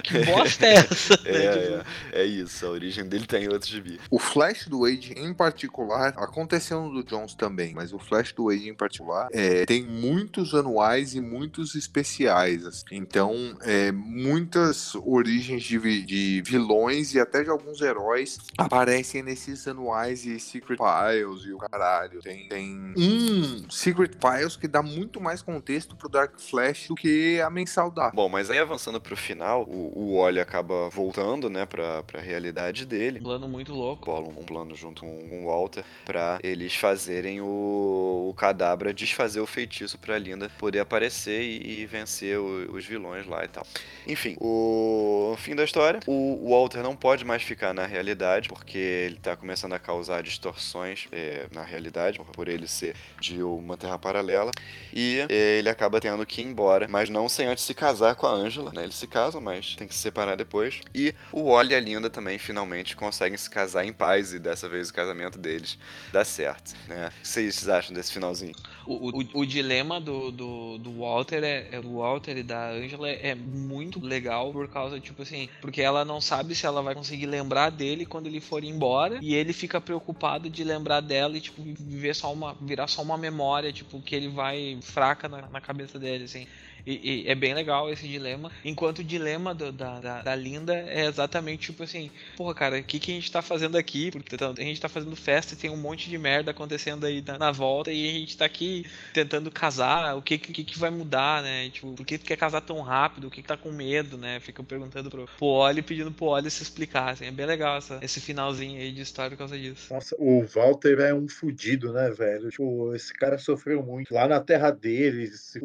Que 0.01 0.19
bosta 0.25 0.65
é 0.65 0.75
essa? 0.75 1.13
né? 1.17 1.25
É, 1.35 1.51
Tipo, 1.51 1.85
é, 2.13 2.21
é 2.21 2.25
isso, 2.25 2.65
a 2.65 2.69
origem 2.69 3.07
dele 3.07 3.25
tá 3.25 3.37
em 3.37 3.49
outro 3.49 3.69
gibi. 3.69 3.99
O 4.09 4.17
Flash 4.17 4.67
do 4.67 4.81
Wade, 4.81 5.13
em 5.17 5.33
particular, 5.33 6.13
aconteceu 6.17 6.81
no 6.81 6.91
do 6.91 7.03
Jones 7.03 7.33
também, 7.33 7.73
mas 7.73 7.91
o 7.91 7.99
Flash 7.99 8.31
do 8.31 8.45
Wade, 8.45 8.69
em 8.69 8.73
particular, 8.73 9.27
é, 9.33 9.65
tem 9.65 9.83
muitos 9.83 10.55
anuais 10.55 11.13
e 11.13 11.19
muitos 11.19 11.75
especiais. 11.75 12.65
assim. 12.65 12.85
Então, 12.91 13.57
é, 13.61 13.91
muitas 13.91 14.95
origens 14.95 15.63
de, 15.63 15.77
de 16.03 16.41
vilões 16.45 17.13
e 17.13 17.19
até 17.19 17.43
de 17.43 17.49
alguns 17.49 17.81
heróis 17.81 18.39
aparecem 18.57 19.21
nesses 19.21 19.67
anuais 19.67 20.25
e 20.25 20.39
Secret 20.39 20.77
Files 20.77 21.45
e 21.45 21.51
o 21.51 21.57
caralho. 21.57 22.21
Tem, 22.21 22.47
tem 22.47 22.93
um 22.97 23.69
Secret 23.69 24.11
Files 24.19 24.55
que 24.55 24.67
dá 24.67 24.81
muito 24.81 25.19
mais 25.19 25.41
contexto 25.41 25.95
pro 25.95 26.07
Dark 26.07 26.39
Flash 26.39 26.87
do 26.87 26.95
que 26.95 27.41
a 27.41 27.49
mensal 27.49 27.91
dá. 28.05 28.11
Bom, 28.13 28.29
mas 28.29 28.49
aí 28.49 28.59
avançando 28.59 28.99
pro 28.99 29.15
final, 29.15 29.63
o, 29.63 29.91
o 29.95 30.17
Wally 30.19 30.39
acaba 30.39 30.89
voltando, 30.89 31.49
né, 31.49 31.65
pra, 31.65 32.03
pra 32.03 32.21
realidade 32.21 32.85
dele. 32.85 33.19
um 33.19 33.23
plano 33.23 33.47
muito 33.47 33.73
louco. 33.73 34.05
bolam 34.05 34.29
um 34.29 34.43
plano 34.43 34.75
junto 34.75 35.01
com 35.01 35.43
o 35.43 35.47
Walter 35.47 35.83
pra 36.05 36.39
eles 36.43 36.75
fazerem 36.75 37.41
o, 37.41 38.27
o 38.29 38.33
cadabra 38.35 38.93
desfazer 38.93 39.39
o 39.39 39.45
feitiço 39.45 39.97
pra 39.97 40.17
Linda 40.17 40.49
poder 40.57 40.79
aparecer 40.79 41.41
e, 41.41 41.81
e 41.81 41.85
vencer 41.85 42.37
o- 42.37 42.73
os 42.75 42.85
vilões 42.85 43.25
lá 43.27 43.43
e 43.43 43.47
tal. 43.47 43.65
Enfim, 44.07 44.35
o 44.39 45.35
fim 45.37 45.55
da 45.55 45.63
história, 45.63 45.99
o 46.07 46.49
Walter 46.49 46.81
não 46.83 46.95
pode 46.95 47.25
mais 47.25 47.41
ficar 47.41 47.73
na 47.73 47.85
realidade 47.85 48.47
porque 48.49 48.77
ele 48.77 49.15
tá 49.15 49.35
começando 49.35 49.73
a 49.73 49.79
causar 49.79 50.21
distorções 50.23 51.07
é, 51.11 51.47
na 51.51 51.63
realidade 51.63 52.17
por- 52.19 52.25
por 52.27 52.47
ele 52.47 52.67
ser 52.67 52.95
de 53.19 53.41
uma 53.41 53.77
terra 53.77 53.97
paralela 53.97 54.51
e 54.93 55.25
é, 55.29 55.57
ele 55.59 55.69
acaba 55.69 55.99
tendo 55.99 56.25
que 56.25 56.41
ir 56.41 56.45
embora, 56.45 56.87
mas 56.89 57.09
não 57.09 57.27
sem 57.29 57.47
antes 57.47 57.63
se 57.63 57.73
casar 57.73 57.94
com 58.15 58.25
a 58.27 58.31
Angela, 58.31 58.71
né? 58.73 58.83
Eles 58.83 58.95
se 58.95 59.07
casam, 59.07 59.39
mas 59.41 59.75
tem 59.75 59.87
que 59.87 59.93
se 59.95 60.01
separar 60.01 60.35
depois. 60.35 60.81
E 60.93 61.13
o 61.31 61.51
Wally 61.51 61.73
e 61.73 61.75
a 61.75 61.79
Linda 61.79 62.09
também 62.09 62.37
finalmente 62.37 62.95
conseguem 62.95 63.37
se 63.37 63.49
casar 63.49 63.85
em 63.85 63.93
paz 63.93 64.33
e 64.33 64.39
dessa 64.39 64.67
vez 64.67 64.89
o 64.89 64.93
casamento 64.93 65.37
deles 65.37 65.77
dá 66.11 66.23
certo, 66.25 66.75
né? 66.87 67.07
O 67.07 67.21
que 67.21 67.27
vocês 67.27 67.67
acham 67.69 67.93
desse 67.93 68.11
finalzinho? 68.11 68.55
O, 68.85 69.19
o, 69.19 69.39
o 69.41 69.45
dilema 69.45 69.99
do, 69.99 70.31
do, 70.31 70.77
do 70.77 70.99
Walter 70.99 71.43
é, 71.43 71.69
é- 71.71 71.81
do 71.81 71.95
Walter 71.97 72.37
e 72.37 72.43
da 72.43 72.69
Angela 72.69 73.09
é 73.09 73.33
muito 73.33 73.99
legal 73.99 74.51
por 74.51 74.67
causa, 74.69 74.99
tipo 74.99 75.23
assim, 75.23 75.49
porque 75.59 75.81
ela 75.81 76.05
não 76.05 76.21
sabe 76.21 76.53
se 76.55 76.65
ela 76.67 76.83
vai 76.83 76.93
conseguir 76.93 77.25
lembrar 77.25 77.71
dele 77.71 78.05
quando 78.05 78.27
ele 78.27 78.39
for 78.39 78.63
embora, 78.63 79.17
e 79.21 79.33
ele 79.33 79.53
fica 79.53 79.81
preocupado 79.81 80.49
de 80.49 80.63
lembrar 80.63 81.01
dela 81.01 81.35
e, 81.37 81.41
tipo, 81.41 81.63
viver 81.63 82.13
só 82.15 82.31
uma. 82.31 82.55
virar 82.61 82.87
só 82.87 83.01
uma 83.01 83.17
memória, 83.17 83.73
tipo, 83.73 84.01
que 84.01 84.15
ele 84.15 84.27
vai 84.29 84.79
fraca 84.83 85.27
na, 85.27 85.49
na 85.49 85.61
cabeça 85.61 85.97
dele, 85.97 86.25
assim. 86.25 86.47
E, 86.85 87.23
e 87.25 87.29
é 87.29 87.35
bem 87.35 87.53
legal 87.53 87.91
esse 87.91 88.07
dilema. 88.07 88.51
Enquanto 88.63 88.99
o 88.99 89.03
dilema 89.03 89.53
do- 89.55 89.71
da, 89.71 89.99
da, 89.99 90.21
da 90.21 90.35
Linda 90.35 90.73
é 90.75 91.05
exatamente 91.05 91.67
tipo 91.67 91.83
assim: 91.83 92.11
porra, 92.37 92.53
cara, 92.53 92.77
o 92.79 92.83
que, 92.83 92.99
que 92.99 93.11
a 93.11 93.15
gente 93.15 93.31
tá 93.31 93.41
fazendo 93.41 93.77
aqui? 93.77 94.11
Porque 94.11 94.37
tá- 94.37 94.51
a 94.55 94.61
gente 94.61 94.79
tá 94.79 94.87
fazendo 94.89 95.15
festa 95.15 95.53
e 95.53 95.57
tem 95.57 95.69
um 95.69 95.77
monte 95.77 96.09
de 96.09 96.17
merda 96.17 96.51
acontecendo 96.51 97.05
aí 97.05 97.23
na, 97.25 97.37
na 97.37 97.51
volta 97.51 97.91
e 97.91 98.09
a 98.09 98.13
gente 98.13 98.37
tá 98.37 98.45
aqui 98.45 98.85
tentando 99.13 99.49
casar. 99.49 100.15
O 100.15 100.21
que, 100.21 100.37
que, 100.37 100.63
que 100.63 100.77
vai 100.79 100.89
mudar, 100.89 101.41
né? 101.41 101.69
Tipo, 101.69 101.93
por 101.93 102.05
que 102.05 102.17
tu 102.17 102.25
quer 102.25 102.37
casar 102.37 102.61
tão 102.61 102.81
rápido? 102.81 103.27
O 103.27 103.31
que, 103.31 103.41
que 103.41 103.47
tá 103.47 103.57
com 103.57 103.71
medo, 103.71 104.17
né? 104.17 104.39
Fica 104.39 104.63
perguntando 104.63 105.09
pro, 105.09 105.25
pro 105.37 105.45
Oli 105.47 105.81
pedindo 105.81 106.11
pro 106.11 106.27
Oli 106.27 106.49
se 106.51 106.61
explicar. 106.63 107.09
Assim. 107.13 107.25
É 107.25 107.31
bem 107.31 107.45
legal 107.45 107.77
essa, 107.77 107.99
esse 108.01 108.21
finalzinho 108.21 108.79
aí 108.79 108.91
de 108.91 109.01
história 109.01 109.31
por 109.31 109.37
causa 109.37 109.57
disso. 109.57 109.93
Nossa, 109.93 110.15
o 110.19 110.45
Walter 110.45 110.99
é 110.99 111.13
um 111.13 111.27
fudido, 111.27 111.91
né, 111.91 112.09
velho? 112.11 112.49
Tipo, 112.49 112.93
esse 112.93 113.13
cara 113.13 113.37
sofreu 113.37 113.83
muito. 113.83 114.13
Lá 114.13 114.27
na 114.27 114.39
terra 114.39 114.71
dele, 114.71 115.27
se. 115.27 115.59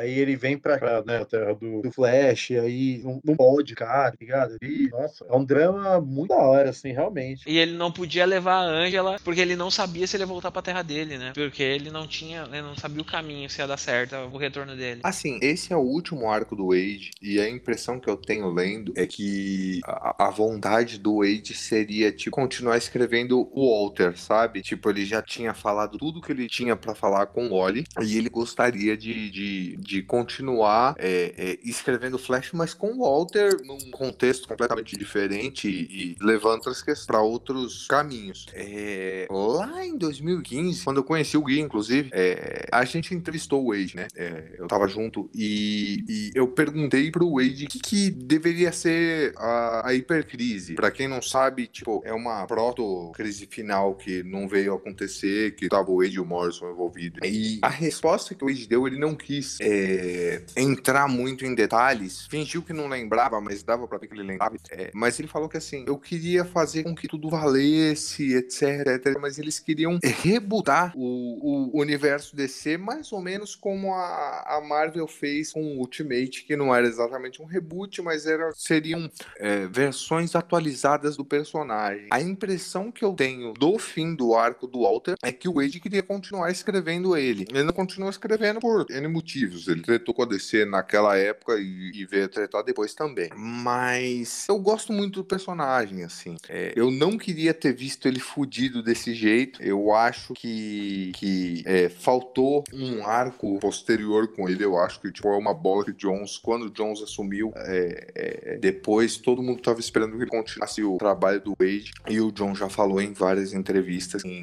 Aí 0.00 0.18
ele 0.18 0.36
vem 0.36 0.58
pra 0.64 0.78
cá, 0.78 1.02
né, 1.04 1.18
a 1.18 1.24
terra 1.26 1.54
do, 1.54 1.82
do 1.82 1.92
Flash, 1.92 2.52
aí 2.52 3.02
não, 3.04 3.20
não 3.22 3.36
pode, 3.36 3.74
cara, 3.74 4.10
tá 4.10 4.16
ligado? 4.18 4.56
E, 4.62 4.88
nossa, 4.88 5.26
é 5.28 5.36
um 5.36 5.44
drama 5.44 6.00
muito 6.00 6.30
da 6.30 6.38
hora, 6.38 6.70
assim, 6.70 6.90
realmente. 6.90 7.44
E 7.46 7.58
ele 7.58 7.76
não 7.76 7.92
podia 7.92 8.24
levar 8.24 8.54
a 8.54 8.64
Angela 8.64 9.18
porque 9.22 9.40
ele 9.40 9.54
não 9.54 9.70
sabia 9.70 10.06
se 10.06 10.16
ele 10.16 10.22
ia 10.22 10.26
voltar 10.26 10.50
pra 10.50 10.62
terra 10.62 10.82
dele, 10.82 11.18
né? 11.18 11.32
Porque 11.34 11.62
ele 11.62 11.90
não 11.90 12.06
tinha, 12.06 12.48
ele 12.50 12.62
não 12.62 12.74
sabia 12.74 13.02
o 13.02 13.04
caminho 13.04 13.48
se 13.50 13.60
ia 13.60 13.66
dar 13.66 13.76
certo 13.76 14.16
o 14.32 14.38
retorno 14.38 14.74
dele. 14.74 15.00
Assim, 15.04 15.38
esse 15.42 15.72
é 15.72 15.76
o 15.76 15.80
último 15.80 16.30
arco 16.30 16.56
do 16.56 16.68
Wade, 16.68 17.10
e 17.20 17.38
a 17.38 17.48
impressão 17.48 18.00
que 18.00 18.08
eu 18.08 18.16
tenho 18.16 18.50
lendo 18.50 18.92
é 18.96 19.06
que 19.06 19.80
a, 19.84 20.28
a 20.28 20.30
vontade 20.30 20.98
do 20.98 21.18
Wade 21.18 21.54
seria, 21.54 22.10
tipo, 22.10 22.34
continuar 22.34 22.78
escrevendo 22.78 23.48
o 23.52 23.70
Walter, 23.70 24.16
sabe? 24.16 24.62
Tipo, 24.62 24.88
ele 24.88 25.04
já 25.04 25.20
tinha 25.20 25.52
falado 25.52 25.98
tudo 25.98 26.22
que 26.22 26.32
ele 26.32 26.48
tinha 26.48 26.74
pra 26.74 26.94
falar 26.94 27.26
com 27.26 27.48
o 27.48 27.58
Wally, 27.58 27.84
e 28.02 28.16
ele 28.16 28.30
gostaria 28.30 28.96
de, 28.96 29.30
de, 29.30 29.76
de 29.76 30.02
continuar 30.02 30.53
é, 30.98 31.34
é, 31.36 31.58
escrevendo 31.64 32.18
Flash, 32.18 32.52
mas 32.52 32.74
com 32.74 32.98
Walter 32.98 33.60
num 33.64 33.78
contexto 33.90 34.48
completamente 34.48 34.96
diferente 34.96 35.68
e, 35.68 36.16
levando 36.20 36.64
outras 36.64 36.82
questões 36.82 37.06
para 37.06 37.20
outros 37.20 37.86
caminhos. 37.86 38.46
É, 38.52 39.26
lá 39.30 39.84
em 39.84 39.96
2015, 39.96 40.84
quando 40.84 40.98
eu 40.98 41.04
conheci 41.04 41.36
o 41.36 41.42
Gui, 41.42 41.60
inclusive, 41.60 42.10
é, 42.12 42.66
a 42.72 42.84
gente 42.84 43.14
entrevistou 43.14 43.64
o 43.64 43.70
Wade, 43.70 43.96
né? 43.96 44.06
É, 44.16 44.56
eu 44.58 44.66
tava 44.66 44.86
junto 44.88 45.28
e, 45.34 46.04
e 46.08 46.30
eu 46.34 46.48
perguntei 46.48 47.10
pro 47.10 47.34
Wade 47.34 47.64
o 47.64 47.68
que, 47.68 47.78
que 47.78 48.10
deveria 48.10 48.72
ser 48.72 49.34
a, 49.36 49.88
a 49.88 49.94
hipercrise. 49.94 50.74
Pra 50.74 50.90
quem 50.90 51.08
não 51.08 51.20
sabe, 51.20 51.66
tipo, 51.66 52.02
é 52.04 52.12
uma 52.12 52.46
proto-crise 52.46 53.46
final 53.46 53.94
que 53.94 54.22
não 54.22 54.48
veio 54.48 54.74
acontecer, 54.74 55.54
que 55.54 55.68
tava 55.68 55.90
o 55.90 56.02
Wade 56.02 56.16
e 56.16 56.20
o 56.20 56.24
Morrison 56.24 56.70
envolvidos. 56.70 57.20
E 57.24 57.58
a 57.62 57.68
resposta 57.68 58.34
que 58.34 58.44
o 58.44 58.48
Wade 58.48 58.66
deu, 58.66 58.86
ele 58.86 58.98
não 58.98 59.14
quis 59.14 59.58
é, 59.60 60.43
entrar 60.56 61.08
muito 61.08 61.44
em 61.44 61.54
detalhes, 61.54 62.26
fingiu 62.26 62.62
que 62.62 62.72
não 62.72 62.88
lembrava, 62.88 63.40
mas 63.40 63.62
dava 63.62 63.86
pra 63.86 63.98
ver 63.98 64.08
que 64.08 64.14
ele 64.14 64.22
lembrava. 64.22 64.56
É, 64.70 64.90
mas 64.94 65.18
ele 65.18 65.28
falou 65.28 65.48
que 65.48 65.56
assim, 65.56 65.84
eu 65.86 65.98
queria 65.98 66.44
fazer 66.44 66.84
com 66.84 66.94
que 66.94 67.08
tudo 67.08 67.28
valesse, 67.28 68.34
etc, 68.34 68.86
etc. 68.86 69.18
Mas 69.20 69.38
eles 69.38 69.58
queriam 69.58 69.98
rebutar 70.02 70.92
o, 70.96 71.70
o 71.72 71.80
universo 71.80 72.36
DC 72.36 72.76
mais 72.76 73.12
ou 73.12 73.20
menos 73.20 73.54
como 73.54 73.92
a, 73.92 74.56
a 74.56 74.60
Marvel 74.60 75.06
fez 75.06 75.52
com 75.52 75.62
o 75.62 75.78
Ultimate, 75.78 76.44
que 76.44 76.56
não 76.56 76.74
era 76.74 76.86
exatamente 76.86 77.40
um 77.42 77.46
reboot, 77.46 78.02
mas 78.02 78.26
era, 78.26 78.52
seriam 78.54 79.10
é, 79.38 79.66
versões 79.66 80.34
atualizadas 80.34 81.16
do 81.16 81.24
personagem. 81.24 82.08
A 82.10 82.20
impressão 82.20 82.90
que 82.90 83.04
eu 83.04 83.14
tenho 83.14 83.52
do 83.52 83.78
fim 83.78 84.14
do 84.14 84.34
arco 84.34 84.66
do 84.66 84.82
Walter 84.82 85.14
é 85.22 85.32
que 85.32 85.48
o 85.48 85.54
Wade 85.54 85.80
queria 85.80 86.02
continuar 86.02 86.50
escrevendo 86.50 87.16
ele. 87.16 87.46
Ele 87.50 87.64
não 87.64 87.72
continuou 87.72 88.10
escrevendo 88.10 88.60
por 88.60 88.86
N 88.90 89.08
motivos. 89.08 89.68
Ele 89.68 89.82
tretou 89.82 90.14
com 90.14 90.22
a 90.22 90.26
DC 90.34 90.64
naquela 90.64 91.16
época 91.16 91.56
e, 91.58 91.90
e 91.94 92.06
veio 92.06 92.30
a 92.54 92.62
depois 92.62 92.94
também. 92.94 93.30
Mas 93.36 94.46
eu 94.48 94.58
gosto 94.58 94.92
muito 94.92 95.20
do 95.20 95.24
personagem, 95.24 96.04
assim. 96.04 96.36
É, 96.48 96.72
eu 96.76 96.90
não 96.90 97.18
queria 97.18 97.52
ter 97.52 97.72
visto 97.72 98.06
ele 98.06 98.20
fudido 98.20 98.82
desse 98.82 99.14
jeito. 99.14 99.62
Eu 99.62 99.92
acho 99.92 100.34
que, 100.34 101.12
que 101.14 101.62
é, 101.66 101.88
faltou 101.88 102.64
um 102.72 103.06
arco 103.06 103.58
posterior 103.58 104.28
com 104.28 104.48
ele. 104.48 104.64
Eu 104.64 104.78
acho 104.78 105.00
que 105.00 105.10
tipo, 105.12 105.28
é 105.28 105.36
uma 105.36 105.54
bola 105.54 105.84
que 105.84 105.92
Jones, 105.92 106.38
quando 106.38 106.70
Jones 106.70 107.02
assumiu, 107.02 107.52
é, 107.56 108.12
é, 108.14 108.58
depois 108.58 109.16
todo 109.16 109.42
mundo 109.42 109.60
tava 109.60 109.80
esperando 109.80 110.16
que 110.16 110.22
ele 110.22 110.30
continuasse 110.30 110.82
o 110.82 110.96
trabalho 110.96 111.40
do 111.40 111.56
Wade. 111.58 111.92
E 112.08 112.20
o 112.20 112.30
John 112.30 112.54
já 112.54 112.68
falou 112.68 113.00
em 113.00 113.12
várias 113.12 113.52
entrevistas. 113.52 114.22
assim, 114.24 114.42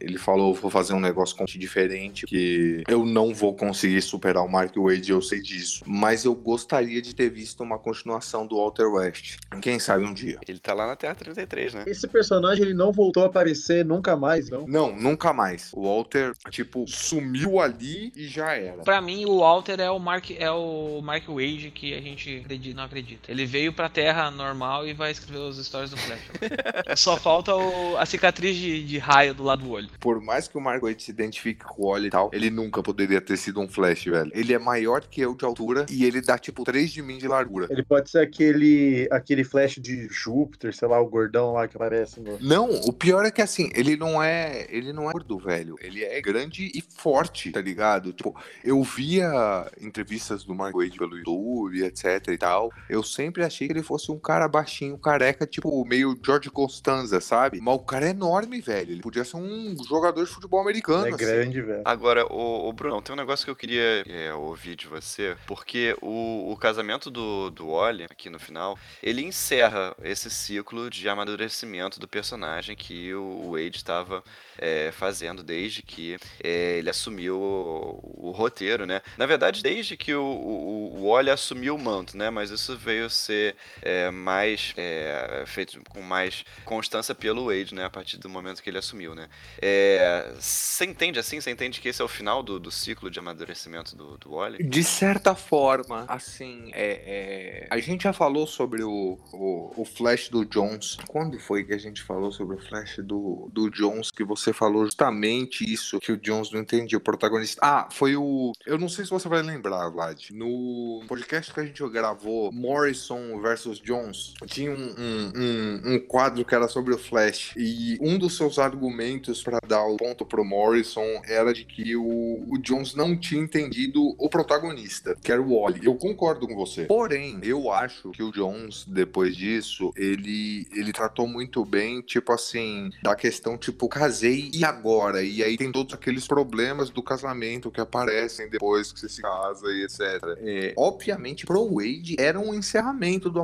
ele 0.00 0.18
falou: 0.18 0.54
vou 0.54 0.70
fazer 0.70 0.94
um 0.94 1.00
negócio 1.00 1.36
completamente 1.36 1.58
diferente, 1.58 2.26
que 2.26 2.82
eu 2.88 3.04
não 3.04 3.32
vou 3.32 3.54
conseguir 3.54 4.00
superar 4.02 4.44
o 4.44 4.48
Mark 4.48 4.74
Wade, 4.76 5.10
eu 5.10 5.22
sei 5.24 5.40
disso. 5.40 5.82
Mas 5.86 6.24
eu 6.24 6.34
gostaria 6.34 7.02
de 7.02 7.14
ter 7.14 7.28
visto 7.30 7.62
uma 7.62 7.78
continuação 7.78 8.46
do 8.46 8.56
Walter 8.56 8.86
West. 8.86 9.36
Quem 9.60 9.78
sabe 9.78 10.04
um 10.04 10.14
dia. 10.14 10.38
Ele 10.46 10.58
tá 10.60 10.72
lá 10.74 10.86
na 10.86 10.94
Terra 10.96 11.14
33, 11.16 11.74
né? 11.74 11.84
Esse 11.86 12.06
personagem, 12.06 12.64
ele 12.64 12.74
não 12.74 12.92
voltou 12.92 13.22
a 13.24 13.26
aparecer 13.26 13.84
nunca 13.84 14.16
mais, 14.16 14.48
não? 14.50 14.66
Não, 14.66 14.94
nunca 14.94 15.32
mais. 15.32 15.70
O 15.72 15.82
Walter, 15.82 16.32
tipo, 16.50 16.84
sumiu 16.86 17.60
ali 17.60 18.12
e 18.14 18.26
já 18.28 18.52
era. 18.54 18.82
Pra 18.82 19.00
mim, 19.00 19.24
o 19.24 19.38
Walter 19.40 19.80
é 19.80 19.90
o 19.90 19.98
Mark, 19.98 20.30
é 20.30 20.50
o 20.50 21.00
Mark 21.02 21.26
Wade 21.28 21.72
que 21.74 21.94
a 21.94 22.00
gente 22.00 22.42
acredita, 22.44 22.76
não 22.76 22.84
acredita. 22.84 23.30
Ele 23.30 23.46
veio 23.46 23.72
pra 23.72 23.88
Terra 23.88 24.30
normal 24.30 24.86
e 24.86 24.92
vai 24.92 25.10
escrever 25.10 25.48
as 25.48 25.56
histórias 25.56 25.90
do 25.90 25.96
Flash. 25.96 26.20
Só 26.96 27.16
falta 27.16 27.54
o- 27.54 27.96
a 27.96 28.06
cicatriz 28.06 28.56
de, 28.56 28.84
de 28.84 28.98
raio 28.98 29.34
do 29.34 29.42
lado 29.42 29.62
do 29.64 29.70
olho. 29.70 29.88
Por 30.00 30.20
mais 30.20 30.48
que 30.48 30.56
o 30.56 30.60
Mark 30.60 30.82
Wade 30.82 31.02
se 31.02 31.10
identifique 31.10 31.64
com 31.64 31.82
o 31.82 31.90
Wally 31.90 32.06
e 32.08 32.10
tal, 32.10 32.30
ele 32.32 32.50
nunca 32.50 32.82
poderia 32.82 33.20
ter 33.20 33.36
sido 33.36 33.60
um 33.60 33.68
Flash, 33.68 34.04
velho. 34.04 34.30
Ele 34.34 34.52
é 34.52 34.58
maior 34.58 35.03
que 35.10 35.20
eu 35.20 35.34
de 35.34 35.44
altura 35.44 35.86
e 35.90 36.04
ele 36.04 36.20
dá, 36.20 36.38
tipo, 36.38 36.64
3 36.64 36.90
de 36.90 37.02
mim 37.02 37.18
de 37.18 37.28
largura. 37.28 37.66
Ele 37.70 37.82
pode 37.82 38.10
ser 38.10 38.20
aquele, 38.20 39.08
aquele 39.10 39.44
flash 39.44 39.76
de 39.80 40.08
Júpiter, 40.08 40.74
sei 40.74 40.88
lá, 40.88 41.00
o 41.00 41.06
gordão 41.06 41.52
lá 41.52 41.68
que 41.68 41.76
aparece 41.76 42.20
no. 42.20 42.38
Não, 42.40 42.70
o 42.70 42.92
pior 42.92 43.24
é 43.24 43.30
que 43.30 43.42
assim, 43.42 43.70
ele 43.74 43.96
não 43.96 44.22
é. 44.22 44.66
Ele 44.70 44.92
não 44.92 45.08
é 45.08 45.12
gordo, 45.12 45.38
velho. 45.38 45.76
Ele 45.80 46.04
é 46.04 46.20
grande 46.20 46.70
e 46.74 46.82
forte, 46.82 47.50
tá 47.50 47.60
ligado? 47.60 48.12
Tipo, 48.12 48.34
eu 48.62 48.82
via 48.82 49.70
entrevistas 49.80 50.44
do 50.44 50.54
Mark 50.54 50.74
Wade 50.74 50.98
pelo 50.98 51.16
YouTube, 51.16 51.84
etc 51.84 52.28
e 52.28 52.38
tal. 52.38 52.70
Eu 52.88 53.02
sempre 53.02 53.44
achei 53.44 53.66
que 53.66 53.72
ele 53.72 53.82
fosse 53.82 54.10
um 54.10 54.18
cara 54.18 54.48
baixinho, 54.48 54.98
careca, 54.98 55.46
tipo, 55.46 55.84
meio 55.84 56.18
George 56.24 56.50
Costanza, 56.50 57.20
sabe? 57.20 57.60
Mas 57.60 57.74
o 57.74 57.80
cara 57.80 58.06
é 58.06 58.10
enorme, 58.10 58.60
velho. 58.60 58.92
Ele 58.92 59.02
podia 59.02 59.24
ser 59.24 59.36
um 59.36 59.76
jogador 59.88 60.24
de 60.24 60.30
futebol 60.30 60.60
americano. 60.60 61.06
É 61.06 61.08
assim. 61.10 61.18
grande, 61.18 61.60
velho. 61.60 61.82
Agora, 61.84 62.26
o, 62.26 62.68
o 62.68 62.72
Bruno, 62.72 63.00
tem 63.02 63.14
um 63.14 63.18
negócio 63.18 63.44
que 63.44 63.50
eu 63.50 63.56
queria 63.56 64.02
é, 64.06 64.32
ouvir 64.34 64.76
de 64.76 64.88
você, 65.00 65.36
porque 65.46 65.96
o, 66.00 66.52
o 66.52 66.56
casamento 66.56 67.10
do, 67.10 67.50
do 67.50 67.70
Wally, 67.72 68.04
aqui 68.04 68.30
no 68.30 68.38
final, 68.38 68.78
ele 69.02 69.22
encerra 69.22 69.94
esse 70.02 70.30
ciclo 70.30 70.88
de 70.88 71.08
amadurecimento 71.08 71.98
do 71.98 72.06
personagem 72.06 72.76
que 72.76 73.14
o 73.14 73.52
Wade 73.52 73.76
estava 73.76 74.22
é, 74.58 74.92
fazendo 74.92 75.42
desde 75.42 75.82
que 75.82 76.16
é, 76.42 76.78
ele 76.78 76.90
assumiu 76.90 77.36
o, 77.40 78.28
o 78.28 78.30
roteiro, 78.30 78.86
né? 78.86 79.02
Na 79.16 79.26
verdade, 79.26 79.62
desde 79.62 79.96
que 79.96 80.14
o, 80.14 80.22
o, 80.22 81.00
o 81.00 81.08
Wally 81.10 81.30
assumiu 81.30 81.74
o 81.74 81.78
manto, 81.78 82.16
né? 82.16 82.30
Mas 82.30 82.50
isso 82.50 82.76
veio 82.76 83.10
ser 83.10 83.56
é, 83.82 84.10
mais 84.10 84.72
é, 84.76 85.44
feito 85.46 85.80
com 85.88 86.02
mais 86.02 86.44
constância 86.64 87.14
pelo 87.14 87.46
Wade, 87.46 87.74
né? 87.74 87.84
A 87.84 87.90
partir 87.90 88.18
do 88.18 88.28
momento 88.28 88.62
que 88.62 88.70
ele 88.70 88.78
assumiu, 88.78 89.14
né? 89.14 89.28
É, 89.60 90.32
Você 90.38 90.84
entende 90.84 91.18
assim? 91.18 91.40
Você 91.40 91.50
entende 91.50 91.80
que 91.80 91.88
esse 91.88 92.00
é 92.00 92.04
o 92.04 92.08
final 92.08 92.42
do, 92.42 92.60
do 92.60 92.70
ciclo 92.70 93.10
de 93.10 93.18
amadurecimento 93.18 93.96
do, 93.96 94.16
do 94.18 94.34
Wally? 94.34 94.62
De 94.62 94.83
certa 94.84 95.34
forma, 95.34 96.04
assim, 96.08 96.70
é, 96.72 97.64
é, 97.64 97.66
a 97.70 97.78
gente 97.78 98.04
já 98.04 98.12
falou 98.12 98.46
sobre 98.46 98.82
o, 98.82 99.18
o, 99.32 99.72
o 99.76 99.84
Flash 99.84 100.28
do 100.28 100.44
Jones. 100.44 100.96
Quando 101.08 101.38
foi 101.38 101.64
que 101.64 101.72
a 101.72 101.78
gente 101.78 102.02
falou 102.02 102.30
sobre 102.30 102.56
o 102.56 102.58
Flash 102.58 102.98
do, 102.98 103.48
do 103.52 103.70
Jones? 103.70 104.10
Que 104.10 104.24
você 104.24 104.52
falou 104.52 104.84
justamente 104.84 105.64
isso, 105.64 105.98
que 105.98 106.12
o 106.12 106.16
Jones 106.16 106.50
não 106.52 106.60
entendia, 106.60 106.98
o 106.98 107.00
protagonista. 107.00 107.60
Ah, 107.62 107.88
foi 107.90 108.16
o. 108.16 108.52
Eu 108.66 108.78
não 108.78 108.88
sei 108.88 109.04
se 109.04 109.10
você 109.10 109.28
vai 109.28 109.42
lembrar, 109.42 109.88
Vlad. 109.90 110.30
No 110.30 111.02
podcast 111.08 111.52
que 111.52 111.60
a 111.60 111.64
gente 111.64 111.86
gravou, 111.88 112.52
Morrison 112.52 113.40
versus 113.40 113.78
Jones, 113.78 114.34
tinha 114.46 114.70
um, 114.70 114.94
um, 114.98 115.32
um, 115.36 115.94
um 115.94 116.00
quadro 116.00 116.44
que 116.44 116.54
era 116.54 116.68
sobre 116.68 116.94
o 116.94 116.98
Flash. 116.98 117.52
E 117.56 117.98
um 118.00 118.18
dos 118.18 118.36
seus 118.36 118.58
argumentos 118.58 119.42
para 119.42 119.58
dar 119.66 119.84
o 119.84 119.96
ponto 119.96 120.24
pro 120.24 120.44
Morrison 120.44 121.22
era 121.26 121.52
de 121.52 121.64
que 121.64 121.96
o, 121.96 122.44
o 122.48 122.58
Jones 122.58 122.94
não 122.94 123.16
tinha 123.16 123.42
entendido 123.42 124.14
o 124.18 124.28
protagonista, 124.28 124.73
que 125.22 125.32
era 125.32 125.40
o 125.40 125.60
Wally. 125.60 125.80
Eu 125.84 125.94
concordo 125.94 126.46
com 126.46 126.54
você. 126.54 126.84
Porém, 126.84 127.38
eu 127.42 127.70
acho 127.70 128.10
que 128.10 128.22
o 128.22 128.30
Jones, 128.30 128.84
depois 128.86 129.36
disso, 129.36 129.92
ele, 129.96 130.66
ele 130.72 130.92
tratou 130.92 131.26
muito 131.26 131.64
bem, 131.64 132.00
tipo 132.00 132.32
assim, 132.32 132.90
da 133.02 133.14
questão, 133.14 133.56
tipo, 133.56 133.88
casei 133.88 134.50
e 134.52 134.64
agora? 134.64 135.22
E 135.22 135.42
aí 135.42 135.56
tem 135.56 135.70
todos 135.70 135.94
aqueles 135.94 136.26
problemas 136.26 136.90
do 136.90 137.02
casamento 137.02 137.70
que 137.70 137.80
aparecem 137.80 138.48
depois 138.48 138.92
que 138.92 139.00
você 139.00 139.08
se 139.08 139.22
casa 139.22 139.66
e 139.68 139.84
etc. 139.84 140.00
É, 140.38 140.74
obviamente, 140.76 141.46
pro 141.46 141.74
Wade 141.74 142.16
era 142.18 142.38
um 142.38 142.54
encerramento 142.54 143.30
do 143.30 143.40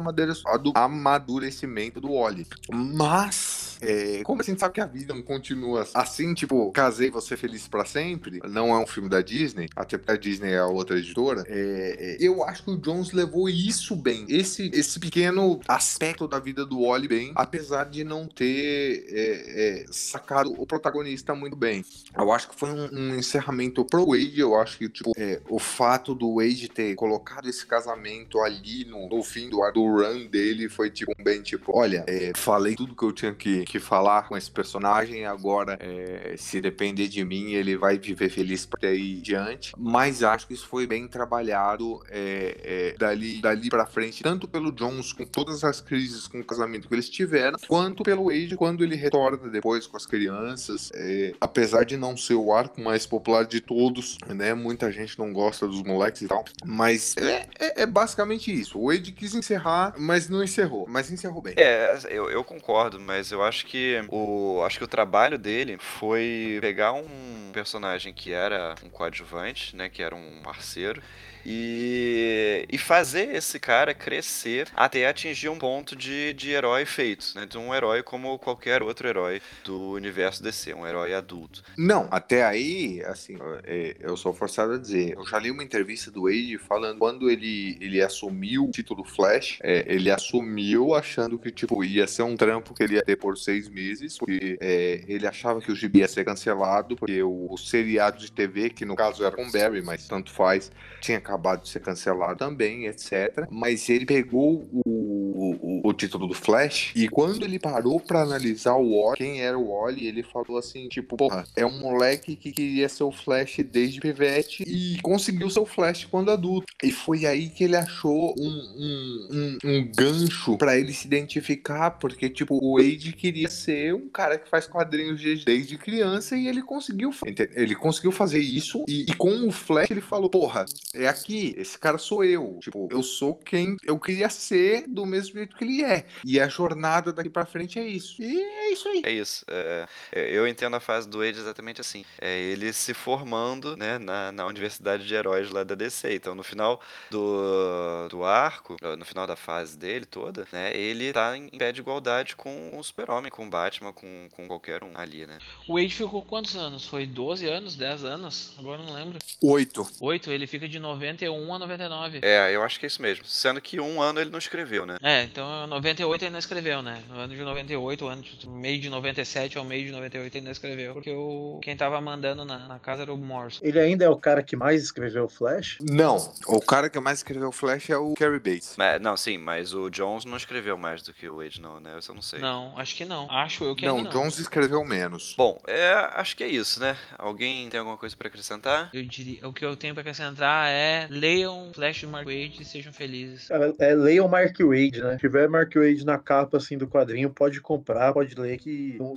amadurecimento 0.74 2.00
do 2.00 2.14
Wally. 2.14 2.46
Mas 2.72 3.69
é, 3.80 4.22
como 4.24 4.40
a 4.42 4.44
gente 4.44 4.60
sabe 4.60 4.74
que 4.74 4.80
a 4.80 4.86
vida 4.86 5.14
não 5.14 5.22
continua 5.22 5.86
assim, 5.94 6.34
tipo, 6.34 6.70
casei 6.72 7.10
você 7.10 7.36
feliz 7.36 7.66
pra 7.66 7.84
sempre, 7.84 8.40
não 8.48 8.74
é 8.74 8.78
um 8.78 8.86
filme 8.86 9.08
da 9.08 9.20
Disney, 9.20 9.68
até 9.74 9.96
porque 9.96 10.12
a 10.12 10.16
Disney 10.16 10.52
é 10.52 10.58
a 10.58 10.66
outra 10.66 10.98
editora, 10.98 11.44
é, 11.46 11.96
é, 11.98 12.16
eu 12.20 12.44
acho 12.44 12.64
que 12.64 12.70
o 12.70 12.76
Jones 12.76 13.12
levou 13.12 13.48
isso 13.48 13.96
bem, 13.96 14.26
esse, 14.28 14.70
esse 14.74 14.98
pequeno 14.98 15.60
aspecto 15.66 16.28
da 16.28 16.38
vida 16.38 16.64
do 16.64 16.82
Wally 16.82 17.08
bem, 17.08 17.32
apesar 17.34 17.84
de 17.84 18.04
não 18.04 18.26
ter 18.26 19.06
é, 19.08 19.82
é, 19.82 19.86
sacado 19.90 20.54
o 20.56 20.66
protagonista 20.66 21.34
muito 21.34 21.56
bem. 21.56 21.84
Eu 22.16 22.32
acho 22.32 22.48
que 22.48 22.54
foi 22.54 22.70
um, 22.70 22.88
um 22.92 23.14
encerramento 23.16 23.84
pro 23.84 24.06
Wade, 24.06 24.40
eu 24.40 24.56
acho 24.56 24.78
que, 24.78 24.88
tipo, 24.88 25.12
o 25.48 25.58
fato 25.58 26.14
do 26.14 26.36
Wade 26.36 26.68
ter 26.68 26.94
colocado 26.94 27.48
esse 27.48 27.64
casamento 27.64 28.40
ali 28.40 28.84
no, 28.84 29.08
no 29.08 29.22
fim 29.22 29.48
do, 29.48 29.58
do 29.72 29.84
run 29.84 30.26
dele 30.26 30.68
foi, 30.68 30.90
tipo, 30.90 31.12
bem, 31.22 31.42
tipo, 31.42 31.76
olha, 31.76 32.04
falei 32.34 32.74
tudo 32.74 32.94
que 32.94 33.02
eu 33.02 33.12
tinha 33.12 33.34
que, 33.34 33.64
que 33.70 33.78
falar 33.78 34.26
com 34.26 34.36
esse 34.36 34.50
personagem, 34.50 35.24
agora, 35.24 35.78
é, 35.80 36.34
se 36.36 36.60
depender 36.60 37.06
de 37.06 37.24
mim, 37.24 37.52
ele 37.52 37.76
vai 37.76 37.98
viver 37.98 38.28
feliz 38.28 38.66
por 38.66 38.84
aí 38.84 39.20
diante, 39.20 39.72
mas 39.78 40.24
acho 40.24 40.46
que 40.48 40.54
isso 40.54 40.66
foi 40.66 40.86
bem 40.86 41.06
trabalhado 41.06 42.02
é, 42.08 42.56
é, 42.64 42.94
dali, 42.98 43.40
dali 43.40 43.68
pra 43.68 43.86
frente, 43.86 44.22
tanto 44.22 44.48
pelo 44.48 44.72
Jones, 44.72 45.12
com 45.12 45.24
todas 45.24 45.62
as 45.62 45.80
crises 45.80 46.26
com 46.26 46.40
o 46.40 46.44
casamento 46.44 46.88
que 46.88 46.94
eles 46.94 47.08
tiveram, 47.08 47.58
quanto 47.68 48.02
pelo 48.02 48.24
Wade, 48.24 48.56
quando 48.56 48.82
ele 48.82 48.96
retorna 48.96 49.48
depois 49.48 49.86
com 49.86 49.96
as 49.96 50.04
crianças, 50.04 50.90
é, 50.94 51.32
apesar 51.40 51.84
de 51.84 51.96
não 51.96 52.16
ser 52.16 52.34
o 52.34 52.52
arco 52.52 52.80
mais 52.80 53.06
popular 53.06 53.44
de 53.44 53.60
todos, 53.60 54.18
né, 54.28 54.52
muita 54.52 54.90
gente 54.90 55.16
não 55.16 55.32
gosta 55.32 55.68
dos 55.68 55.82
moleques 55.82 56.22
e 56.22 56.26
tal, 56.26 56.44
mas 56.64 57.16
é, 57.16 57.46
é, 57.58 57.82
é 57.82 57.86
basicamente 57.86 58.52
isso, 58.52 58.78
o 58.78 58.88
Wade 58.88 59.12
quis 59.12 59.34
encerrar, 59.34 59.94
mas 59.96 60.28
não 60.28 60.42
encerrou, 60.42 60.86
mas 60.88 61.10
encerrou 61.10 61.40
bem. 61.40 61.54
É, 61.56 61.98
eu, 62.08 62.28
eu 62.30 62.42
concordo, 62.42 62.98
mas 62.98 63.30
eu 63.30 63.42
acho 63.44 63.59
que 63.66 64.02
o 64.08 64.62
acho 64.64 64.78
que 64.78 64.84
o 64.84 64.88
trabalho 64.88 65.38
dele 65.38 65.76
foi 65.78 66.58
pegar 66.60 66.92
um 66.92 67.50
personagem 67.52 68.12
que 68.12 68.32
era 68.32 68.74
um 68.84 68.88
coadjuvante, 68.88 69.74
né, 69.76 69.88
que 69.88 70.02
era 70.02 70.14
um 70.14 70.40
parceiro 70.42 71.02
e, 71.44 72.66
e 72.70 72.78
fazer 72.78 73.34
esse 73.34 73.58
cara 73.58 73.94
crescer 73.94 74.68
até 74.74 75.06
atingir 75.06 75.48
um 75.48 75.58
ponto 75.58 75.96
de, 75.96 76.32
de 76.34 76.50
herói 76.50 76.84
feito, 76.84 77.32
né? 77.34 77.46
De 77.46 77.58
um 77.58 77.74
herói 77.74 78.02
como 78.02 78.38
qualquer 78.38 78.82
outro 78.82 79.08
herói 79.08 79.40
do 79.64 79.92
universo 79.92 80.42
DC, 80.42 80.74
um 80.74 80.86
herói 80.86 81.14
adulto. 81.14 81.62
Não, 81.76 82.08
até 82.10 82.44
aí, 82.44 83.02
assim, 83.04 83.38
é, 83.64 83.96
eu 84.00 84.16
sou 84.16 84.32
forçado 84.32 84.74
a 84.74 84.78
dizer, 84.78 85.14
eu 85.16 85.26
já 85.26 85.38
li 85.38 85.50
uma 85.50 85.64
entrevista 85.64 86.10
do 86.10 86.22
Wade 86.22 86.58
falando 86.58 86.98
quando 86.98 87.30
ele, 87.30 87.76
ele 87.80 88.02
assumiu 88.02 88.64
o 88.64 88.70
título 88.70 89.04
Flash, 89.04 89.58
é, 89.62 89.84
ele 89.86 90.10
assumiu 90.10 90.94
achando 90.94 91.38
que, 91.38 91.50
tipo, 91.50 91.82
ia 91.84 92.06
ser 92.06 92.22
um 92.22 92.36
trampo 92.36 92.74
que 92.74 92.82
ele 92.82 92.94
ia 92.94 93.02
ter 93.02 93.16
por 93.16 93.36
seis 93.36 93.68
meses, 93.68 94.18
porque 94.18 94.58
é, 94.60 95.02
ele 95.08 95.26
achava 95.26 95.60
que 95.60 95.72
o 95.72 95.76
gibi 95.76 96.00
ia 96.00 96.08
ser 96.08 96.24
cancelado, 96.24 96.96
porque 96.96 97.22
o, 97.22 97.48
o 97.50 97.56
seriado 97.56 98.18
de 98.18 98.30
TV, 98.30 98.70
que 98.70 98.84
no 98.84 98.94
caso 98.94 99.24
era 99.24 99.34
com 99.34 99.50
Barry, 99.50 99.82
mas 99.82 100.06
tanto 100.06 100.30
faz, 100.30 100.70
tinha 101.00 101.20
acabado 101.30 101.62
de 101.62 101.68
ser 101.68 101.80
cancelado 101.80 102.36
também, 102.36 102.86
etc. 102.86 103.46
Mas 103.50 103.88
ele 103.88 104.04
pegou 104.04 104.68
o, 104.72 104.80
o, 104.84 105.88
o 105.88 105.92
título 105.92 106.26
do 106.26 106.34
Flash 106.34 106.92
e 106.94 107.08
quando 107.08 107.44
ele 107.44 107.58
parou 107.58 108.00
pra 108.00 108.22
analisar 108.22 108.74
o 108.74 109.00
Wally, 109.00 109.16
quem 109.16 109.40
era 109.40 109.58
o 109.58 109.70
Wally, 109.70 110.06
ele 110.06 110.22
falou 110.22 110.58
assim, 110.58 110.88
tipo, 110.88 111.16
porra, 111.16 111.44
é 111.54 111.64
um 111.64 111.78
moleque 111.78 112.34
que 112.36 112.52
queria 112.52 112.88
ser 112.88 113.04
o 113.04 113.12
Flash 113.12 113.58
desde 113.70 114.00
pivete 114.00 114.64
e 114.66 114.98
conseguiu 115.02 115.48
ser 115.48 115.60
o 115.60 115.66
Flash 115.66 116.04
quando 116.04 116.30
adulto. 116.30 116.66
E 116.82 116.90
foi 116.90 117.26
aí 117.26 117.48
que 117.48 117.64
ele 117.64 117.76
achou 117.76 118.34
um, 118.38 118.48
um, 118.48 119.28
um, 119.30 119.58
um 119.64 119.92
gancho 119.94 120.56
pra 120.56 120.76
ele 120.76 120.92
se 120.92 121.06
identificar, 121.06 121.92
porque, 121.92 122.28
tipo, 122.28 122.58
o 122.60 122.76
Wade 122.76 123.12
queria 123.12 123.48
ser 123.48 123.94
um 123.94 124.08
cara 124.08 124.38
que 124.38 124.48
faz 124.48 124.66
quadrinhos 124.66 125.20
desde 125.44 125.78
criança 125.78 126.36
e 126.36 126.48
ele 126.48 126.62
conseguiu. 126.62 127.10
Ele 127.54 127.74
conseguiu 127.74 128.12
fazer 128.12 128.40
isso 128.40 128.84
e, 128.88 129.06
e 129.08 129.14
com 129.14 129.46
o 129.46 129.52
Flash 129.52 129.90
ele 129.90 130.00
falou, 130.00 130.28
porra, 130.28 130.64
é 130.94 131.06
aqui, 131.22 131.54
esse 131.56 131.78
cara 131.78 131.98
sou 131.98 132.24
eu. 132.24 132.58
Tipo, 132.60 132.88
eu 132.90 133.02
sou 133.02 133.34
quem 133.34 133.76
eu 133.84 133.98
queria 133.98 134.28
ser 134.28 134.86
do 134.86 135.06
mesmo 135.06 135.34
jeito 135.34 135.56
que 135.56 135.64
ele 135.64 135.82
é. 135.82 136.06
E 136.24 136.40
a 136.40 136.48
jornada 136.48 137.12
daqui 137.12 137.30
pra 137.30 137.46
frente 137.46 137.78
é 137.78 137.86
isso. 137.86 138.22
E 138.22 138.40
é 138.40 138.72
isso 138.72 138.88
aí. 138.88 139.02
É 139.04 139.10
isso. 139.10 139.44
é, 139.48 139.86
é, 140.12 140.30
eu 140.30 140.46
entendo 140.46 140.76
a 140.76 140.80
fase 140.80 141.08
do 141.08 141.18
Wade 141.18 141.38
exatamente 141.38 141.80
assim. 141.80 142.04
É 142.20 142.38
ele 142.38 142.72
se 142.72 142.94
formando 142.94 143.76
né, 143.76 143.98
na, 143.98 144.32
na 144.32 144.46
Universidade 144.46 145.06
de 145.06 145.14
Heróis 145.14 145.50
lá 145.50 145.64
da 145.64 145.74
DC. 145.74 146.14
Então, 146.14 146.34
no 146.34 146.42
final 146.42 146.80
do, 147.10 148.08
do 148.08 148.24
arco, 148.24 148.76
no 148.98 149.04
final 149.04 149.26
da 149.26 149.36
fase 149.36 149.76
dele 149.76 150.04
toda, 150.04 150.46
né, 150.52 150.76
ele 150.76 151.12
tá 151.12 151.36
em 151.36 151.48
pé 151.48 151.72
de 151.72 151.80
igualdade 151.80 152.36
com 152.36 152.78
o 152.78 152.82
Super-Homem, 152.82 153.30
com 153.30 153.46
o 153.46 153.50
Batman, 153.50 153.92
com, 153.92 154.28
com 154.30 154.46
qualquer 154.46 154.82
um 154.82 154.90
ali, 154.94 155.26
né? 155.26 155.38
O 155.68 155.74
Wade 155.74 155.94
ficou 155.94 156.22
quantos 156.22 156.56
anos? 156.56 156.86
Foi 156.86 157.06
12 157.06 157.46
anos? 157.46 157.76
10 157.76 158.04
anos? 158.04 158.54
Agora 158.58 158.80
eu 158.80 158.86
não 158.86 158.94
lembro. 158.94 159.18
Oito. 159.42 159.86
8, 160.00 160.30
ele 160.30 160.46
fica 160.46 160.68
de 160.68 160.78
91 161.10 161.54
a 161.54 161.58
99. 161.58 162.20
É, 162.22 162.54
eu 162.54 162.62
acho 162.62 162.78
que 162.78 162.86
é 162.86 162.88
isso 162.88 163.02
mesmo. 163.02 163.24
Sendo 163.24 163.60
que 163.60 163.80
um 163.80 164.00
ano 164.00 164.20
ele 164.20 164.30
não 164.30 164.38
escreveu, 164.38 164.86
né? 164.86 164.96
É, 165.02 165.22
então 165.22 165.66
98 165.66 166.24
ele 166.24 166.30
não 166.30 166.38
escreveu, 166.38 166.82
né? 166.82 167.02
No 167.08 167.18
ano 167.18 167.34
de 167.34 167.42
98, 167.42 168.06
ano 168.06 168.22
de 168.22 168.48
meio 168.48 168.80
de 168.80 168.88
97 168.88 169.58
ao 169.58 169.64
meio 169.64 169.86
de 169.86 169.92
98 169.92 170.36
ele 170.36 170.44
não 170.44 170.52
escreveu. 170.52 170.92
Porque 170.94 171.10
o, 171.10 171.58
quem 171.62 171.76
tava 171.76 172.00
mandando 172.00 172.44
na, 172.44 172.58
na 172.58 172.78
casa 172.78 173.02
era 173.02 173.12
o 173.12 173.16
Morrison. 173.16 173.60
Ele 173.62 173.78
ainda 173.78 174.04
é 174.04 174.08
o 174.08 174.16
cara 174.16 174.42
que 174.42 174.56
mais 174.56 174.82
escreveu 174.82 175.28
Flash? 175.28 175.78
Não, 175.80 176.16
o 176.46 176.60
cara 176.60 176.88
que 176.88 176.98
mais 177.00 177.18
escreveu 177.18 177.50
Flash 177.52 177.90
é 177.90 177.96
o 177.96 178.14
Carrie 178.14 178.38
Bates. 178.38 178.74
Mas, 178.76 179.00
não, 179.00 179.16
sim, 179.16 179.38
mas 179.38 179.74
o 179.74 179.90
Jones 179.90 180.24
não 180.24 180.36
escreveu 180.36 180.76
mais 180.76 181.02
do 181.02 181.12
que 181.12 181.28
o 181.28 181.38
Wade, 181.38 181.60
não, 181.60 181.80
né? 181.80 181.98
Isso 181.98 182.10
eu 182.10 182.14
não 182.14 182.22
sei. 182.22 182.38
Não, 182.38 182.78
acho 182.78 182.94
que 182.94 183.04
não. 183.04 183.30
Acho 183.30 183.64
eu 183.64 183.74
que 183.74 183.86
Não, 183.86 184.02
não. 184.02 184.10
Jones 184.10 184.38
escreveu 184.38 184.84
menos. 184.84 185.34
Bom, 185.36 185.60
é, 185.66 185.92
acho 186.14 186.36
que 186.36 186.44
é 186.44 186.48
isso, 186.48 186.80
né? 186.80 186.96
Alguém 187.18 187.68
tem 187.68 187.78
alguma 187.80 187.96
coisa 187.96 188.16
pra 188.16 188.28
acrescentar? 188.28 188.90
Eu 188.92 189.02
diria, 189.04 189.46
o 189.48 189.52
que 189.52 189.64
eu 189.64 189.76
tenho 189.76 189.94
pra 189.94 190.02
acrescentar 190.02 190.68
é 190.68 190.99
leiam 191.08 191.70
Flash 191.72 192.02
do 192.02 192.08
Mark 192.08 192.26
Wade 192.26 192.58
e 192.60 192.64
sejam 192.64 192.92
felizes. 192.92 193.48
Cara, 193.48 193.74
é, 193.78 193.94
leiam 193.94 194.28
Mark 194.28 194.56
Wade, 194.58 195.02
né? 195.02 195.12
Se 195.14 195.20
tiver 195.20 195.48
Mark 195.48 195.74
Wade 195.74 196.04
na 196.04 196.18
capa 196.18 196.56
assim 196.56 196.76
do 196.76 196.86
quadrinho, 196.86 197.30
pode 197.30 197.60
comprar, 197.60 198.12
pode 198.12 198.34
ler 198.34 198.58
que 198.58 198.96
não 198.98 199.16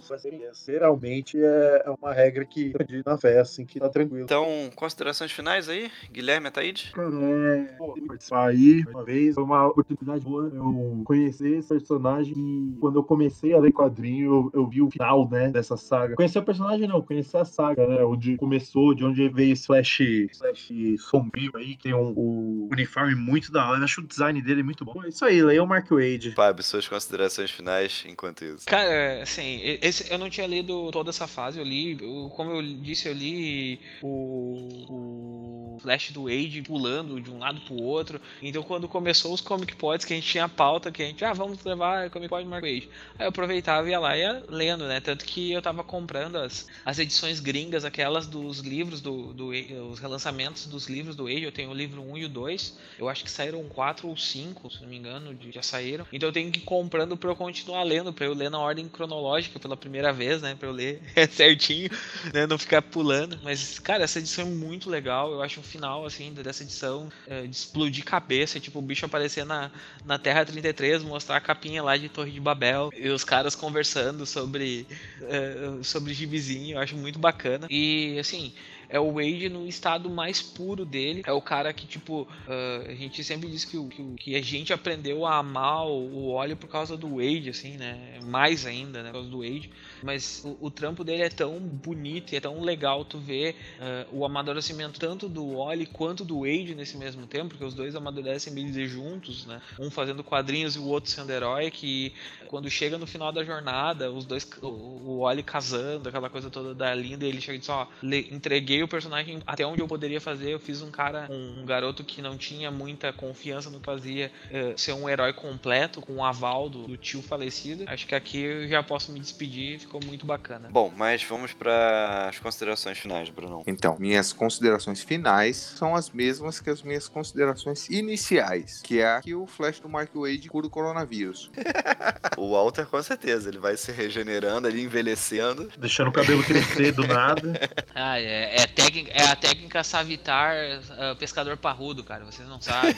geralmente 0.65 1.37
é 1.43 1.73
é 1.85 1.89
uma 1.89 2.13
regra 2.13 2.45
que 2.45 2.73
na 3.05 3.17
fé, 3.17 3.39
assim, 3.39 3.65
que 3.65 3.79
tá 3.79 3.89
tranquilo. 3.89 4.23
Então, 4.23 4.69
considerações 4.75 5.31
finais 5.31 5.69
aí? 5.69 5.91
Guilherme 6.11 6.47
Ataíde? 6.47 6.91
Cara, 6.93 7.09
é, 7.09 7.63
pô, 7.77 7.93
participar 8.07 8.49
aí 8.49 8.83
uma 8.89 9.03
vez 9.03 9.35
foi 9.35 9.43
uma 9.43 9.67
oportunidade 9.67 10.23
boa 10.23 10.51
eu 10.53 11.01
conhecer 11.05 11.59
esse 11.59 11.69
personagem 11.69 12.33
e 12.35 12.77
quando 12.79 12.99
eu 12.99 13.03
comecei 13.03 13.53
a 13.53 13.59
ler 13.59 13.71
quadrinho 13.71 14.51
eu, 14.53 14.61
eu 14.61 14.67
vi 14.67 14.81
o 14.81 14.89
final, 14.89 15.29
né, 15.29 15.49
dessa 15.49 15.77
saga. 15.77 16.15
Conhecer 16.15 16.39
o 16.39 16.43
personagem 16.43 16.87
não, 16.87 17.01
conhecer 17.01 17.37
a 17.37 17.45
saga, 17.45 17.85
né, 17.87 18.03
onde 18.03 18.37
começou, 18.37 18.93
de 18.93 19.03
onde 19.03 19.27
veio 19.29 19.53
esse 19.53 19.65
Flash, 19.65 19.99
Flash 20.37 20.71
sombrio 20.99 21.51
aí, 21.55 21.72
que 21.75 21.83
tem 21.83 21.93
um, 21.93 22.13
um 22.17 22.69
uniforme 22.71 23.15
muito 23.15 23.51
da 23.51 23.67
hora, 23.69 23.79
eu 23.79 23.83
acho 23.83 24.01
o 24.01 24.07
design 24.07 24.41
dele 24.41 24.63
muito 24.63 24.83
bom. 24.85 25.03
É 25.03 25.09
isso 25.09 25.23
aí, 25.25 25.41
leia 25.41 25.63
o 25.63 25.67
Mark 25.67 25.89
Wade. 25.89 26.31
Fábio, 26.31 26.63
suas 26.63 26.87
considerações 26.87 27.51
finais 27.51 28.03
enquanto 28.07 28.43
isso. 28.45 28.65
Cara, 28.65 29.21
assim, 29.21 29.59
esse, 29.81 30.11
eu 30.11 30.17
não 30.17 30.29
tinha 30.29 30.47
lido 30.47 30.91
toda 30.91 31.09
essa 31.09 31.27
fase, 31.27 31.59
eu 31.59 31.63
li, 31.65 31.97
eu- 32.01 32.29
como 32.35 32.51
eu 32.51 32.61
disse, 32.81 33.07
eu 33.07 33.13
li 33.13 33.79
o, 34.01 35.75
o 35.75 35.77
Flash 35.81 36.11
do 36.11 36.23
Wade 36.23 36.61
pulando 36.65 37.19
de 37.19 37.29
um 37.29 37.39
lado 37.39 37.59
pro 37.61 37.75
outro. 37.81 38.19
Então 38.41 38.63
quando 38.63 38.87
começou 38.87 39.33
os 39.33 39.41
Comic 39.41 39.75
Pods, 39.75 40.05
que 40.05 40.13
a 40.13 40.15
gente 40.15 40.27
tinha 40.27 40.47
pauta, 40.47 40.91
que 40.91 41.01
a 41.01 41.05
gente, 41.05 41.23
ah, 41.25 41.33
vamos 41.33 41.63
levar 41.63 42.09
Comic 42.09 42.29
Pod 42.29 42.45
Mark 42.47 42.63
Wade. 42.63 42.89
Aí 43.17 43.25
eu 43.25 43.29
aproveitava 43.29 43.87
e 43.87 43.91
ia 43.91 43.99
lá 43.99 44.15
e 44.17 44.21
ia 44.21 44.43
lendo, 44.49 44.85
né? 44.87 44.99
Tanto 44.99 45.25
que 45.25 45.51
eu 45.51 45.61
tava 45.61 45.83
comprando 45.83 46.37
as, 46.37 46.67
as 46.85 46.99
edições 46.99 47.39
gringas, 47.39 47.85
aquelas 47.85 48.27
dos 48.27 48.59
livros 48.59 49.01
do, 49.01 49.33
do 49.33 49.47
Wade, 49.47 49.73
os 49.91 49.99
relançamentos 49.99 50.65
dos 50.67 50.87
livros 50.87 51.15
do 51.15 51.25
Wade. 51.25 51.43
Eu 51.43 51.51
tenho 51.51 51.62
o 51.67 51.73
livro 51.73 52.01
1 52.01 52.17
e 52.17 52.25
o 52.25 52.29
2. 52.29 52.77
Eu 52.97 53.09
acho 53.09 53.23
que 53.23 53.31
saíram 53.31 53.63
4 53.69 54.07
ou 54.07 54.15
5, 54.15 54.69
se 54.69 54.81
não 54.81 54.89
me 54.89 54.97
engano, 54.97 55.37
já 55.51 55.61
saíram. 55.61 56.05
Então 56.11 56.29
eu 56.29 56.33
tenho 56.33 56.51
que 56.51 56.59
ir 56.59 56.63
comprando 56.63 57.17
pra 57.17 57.29
eu 57.29 57.35
continuar 57.35 57.83
lendo, 57.83 58.13
pra 58.13 58.25
eu 58.25 58.33
ler 58.33 58.49
na 58.49 58.59
ordem 58.59 58.87
cronológica 58.87 59.59
pela 59.59 59.75
primeira 59.75 60.13
vez, 60.13 60.41
né? 60.41 60.55
Pra 60.55 60.67
eu 60.67 60.71
ler 60.71 61.01
certinho, 61.31 61.89
né? 62.33 62.45
Não 62.45 62.57
ficar 62.57 62.81
pulando. 62.81 63.39
Mas, 63.43 63.79
cara, 63.79 64.03
essa 64.03 64.19
edição 64.19 64.45
é 64.45 64.49
muito 64.49 64.89
legal. 64.89 65.31
Eu 65.31 65.41
acho 65.41 65.59
o 65.59 65.63
final, 65.63 66.05
assim, 66.05 66.33
dessa 66.33 66.63
edição 66.63 67.09
é, 67.27 67.43
de 67.43 67.55
explodir 67.55 68.03
cabeça. 68.03 68.59
Tipo, 68.59 68.79
o 68.79 68.81
bicho 68.81 69.05
aparecer 69.05 69.45
na, 69.45 69.71
na 70.05 70.17
Terra 70.17 70.45
33, 70.45 71.03
mostrar 71.03 71.37
a 71.37 71.41
capinha 71.41 71.83
lá 71.83 71.97
de 71.97 72.09
Torre 72.09 72.31
de 72.31 72.39
Babel. 72.39 72.89
E 72.95 73.09
os 73.09 73.23
caras 73.23 73.55
conversando 73.55 74.25
sobre, 74.25 74.87
é, 75.21 75.83
sobre 75.83 76.13
gibizinho. 76.13 76.77
Eu 76.77 76.81
acho 76.81 76.95
muito 76.95 77.19
bacana. 77.19 77.67
E, 77.69 78.17
assim, 78.19 78.53
é 78.93 78.99
o 78.99 79.13
Wade 79.13 79.49
no 79.49 79.67
estado 79.67 80.07
mais 80.07 80.39
puro 80.39 80.85
dele. 80.85 81.23
É 81.25 81.31
o 81.31 81.41
cara 81.41 81.73
que, 81.73 81.87
tipo, 81.87 82.21
uh, 82.21 82.87
a 82.87 82.93
gente 82.93 83.23
sempre 83.23 83.49
diz 83.49 83.65
que, 83.65 83.83
que, 83.87 84.03
que, 84.17 84.35
a 84.35 84.41
gente 84.41 84.71
aprendeu 84.71 85.25
a 85.25 85.37
amar 85.37 85.87
o, 85.87 86.29
óleo 86.29 86.55
por 86.55 86.69
causa 86.69 86.95
do 86.95 87.15
Wade, 87.15 87.49
assim, 87.49 87.75
né? 87.75 88.19
Mais 88.23 88.67
ainda, 88.67 89.01
né? 89.01 89.09
Por 89.09 89.15
causa 89.15 89.29
do 89.29 89.39
Wade. 89.39 89.71
Mas 90.03 90.45
o, 90.45 90.67
o 90.67 90.69
trampo 90.69 91.03
dele 91.03 91.23
é 91.23 91.29
tão 91.29 91.57
bonito 91.59 92.33
e 92.33 92.35
é 92.35 92.39
tão 92.39 92.61
legal 92.61 93.03
tu 93.03 93.17
ver 93.17 93.55
uh, 93.79 94.19
o 94.19 94.25
amadurecimento 94.25 94.99
tanto 94.99 95.27
do 95.27 95.57
Wally 95.57 95.87
quanto 95.87 96.23
do 96.23 96.41
Wade 96.41 96.75
nesse 96.75 96.95
mesmo 96.95 97.25
tempo, 97.25 97.49
porque 97.49 97.65
os 97.65 97.73
dois 97.73 97.95
amadurecem 97.95 98.53
bem 98.53 98.67
dizer 98.67 98.87
juntos, 98.87 99.47
né? 99.47 99.59
Um 99.79 99.89
fazendo 99.89 100.23
quadrinhos 100.23 100.75
e 100.75 100.79
o 100.79 100.85
outro 100.85 101.09
sendo 101.09 101.31
herói, 101.31 101.71
que 101.71 102.13
quando 102.47 102.69
chega 102.69 102.99
no 102.99 103.07
final 103.07 103.31
da 103.31 103.43
jornada, 103.43 104.11
os 104.11 104.23
dois, 104.23 104.47
o 104.61 105.21
Wally 105.21 105.41
casando, 105.41 106.09
aquela 106.09 106.29
coisa 106.29 106.51
toda 106.51 106.75
da 106.75 106.93
linda, 106.93 107.25
ele 107.25 107.41
chega 107.41 107.55
e 107.55 107.59
diz, 107.59 107.69
ó, 107.69 107.87
entreguei 108.31 108.82
o 108.83 108.87
personagem 108.87 109.41
até 109.45 109.65
onde 109.65 109.81
eu 109.81 109.87
poderia 109.87 110.19
fazer, 110.19 110.51
eu 110.51 110.59
fiz 110.59 110.81
um 110.81 110.91
cara, 110.91 111.27
um, 111.29 111.65
garoto 111.65 112.03
que 112.03 112.21
não 112.21 112.37
tinha 112.37 112.71
muita 112.71 113.11
confiança 113.13 113.69
no 113.69 113.79
que 113.79 113.85
fazia, 113.85 114.31
uh, 114.51 114.79
ser 114.79 114.93
um 114.93 115.09
herói 115.09 115.33
completo, 115.33 116.01
com 116.01 116.13
o 116.17 116.23
aval 116.23 116.69
do, 116.69 116.87
do 116.87 116.97
tio 116.97 117.21
falecido. 117.21 117.83
Acho 117.87 118.07
que 118.07 118.15
aqui 118.15 118.39
eu 118.39 118.67
já 118.67 118.83
posso 118.83 119.11
me 119.11 119.19
despedir, 119.19 119.79
ficou 119.79 119.99
muito 120.03 120.25
bacana. 120.25 120.69
Bom, 120.71 120.91
mas 120.95 121.23
vamos 121.23 121.53
para 121.53 122.29
as 122.29 122.39
considerações 122.39 122.97
finais, 122.97 123.29
Bruno. 123.29 123.63
Então, 123.67 123.97
minhas 123.99 124.33
considerações 124.33 125.01
finais 125.01 125.57
são 125.57 125.95
as 125.95 126.09
mesmas 126.09 126.59
que 126.59 126.69
as 126.69 126.81
minhas 126.81 127.07
considerações 127.07 127.89
iniciais, 127.89 128.81
que 128.81 128.99
é 128.99 129.21
que 129.21 129.33
o 129.33 129.45
Flash 129.45 129.79
do 129.79 129.89
Mark 129.89 130.09
Wade 130.13 130.49
cura 130.49 130.67
o 130.67 130.69
coronavírus. 130.69 131.51
o 132.37 132.51
Walter, 132.51 132.85
com 132.85 133.01
certeza, 133.01 133.49
ele 133.49 133.59
vai 133.59 133.77
se 133.77 133.91
regenerando, 133.91 134.67
ali 134.67 134.81
envelhecendo. 134.81 135.71
Deixando 135.77 136.09
o 136.09 136.11
cabelo 136.11 136.43
crescer 136.43 136.91
do 136.91 137.07
nada. 137.07 137.53
Ah, 137.95 138.19
é, 138.19 138.55
é, 138.61 138.67
técnica, 138.73 139.11
é 139.11 139.23
a 139.23 139.35
técnica 139.35 139.83
Savitar 139.83 140.55
uh, 140.55 141.15
pescador 141.15 141.57
parrudo, 141.57 142.03
cara, 142.03 142.25
vocês 142.25 142.47
não 142.47 142.61
sabem. 142.61 142.95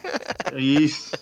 Isso. 0.56 1.12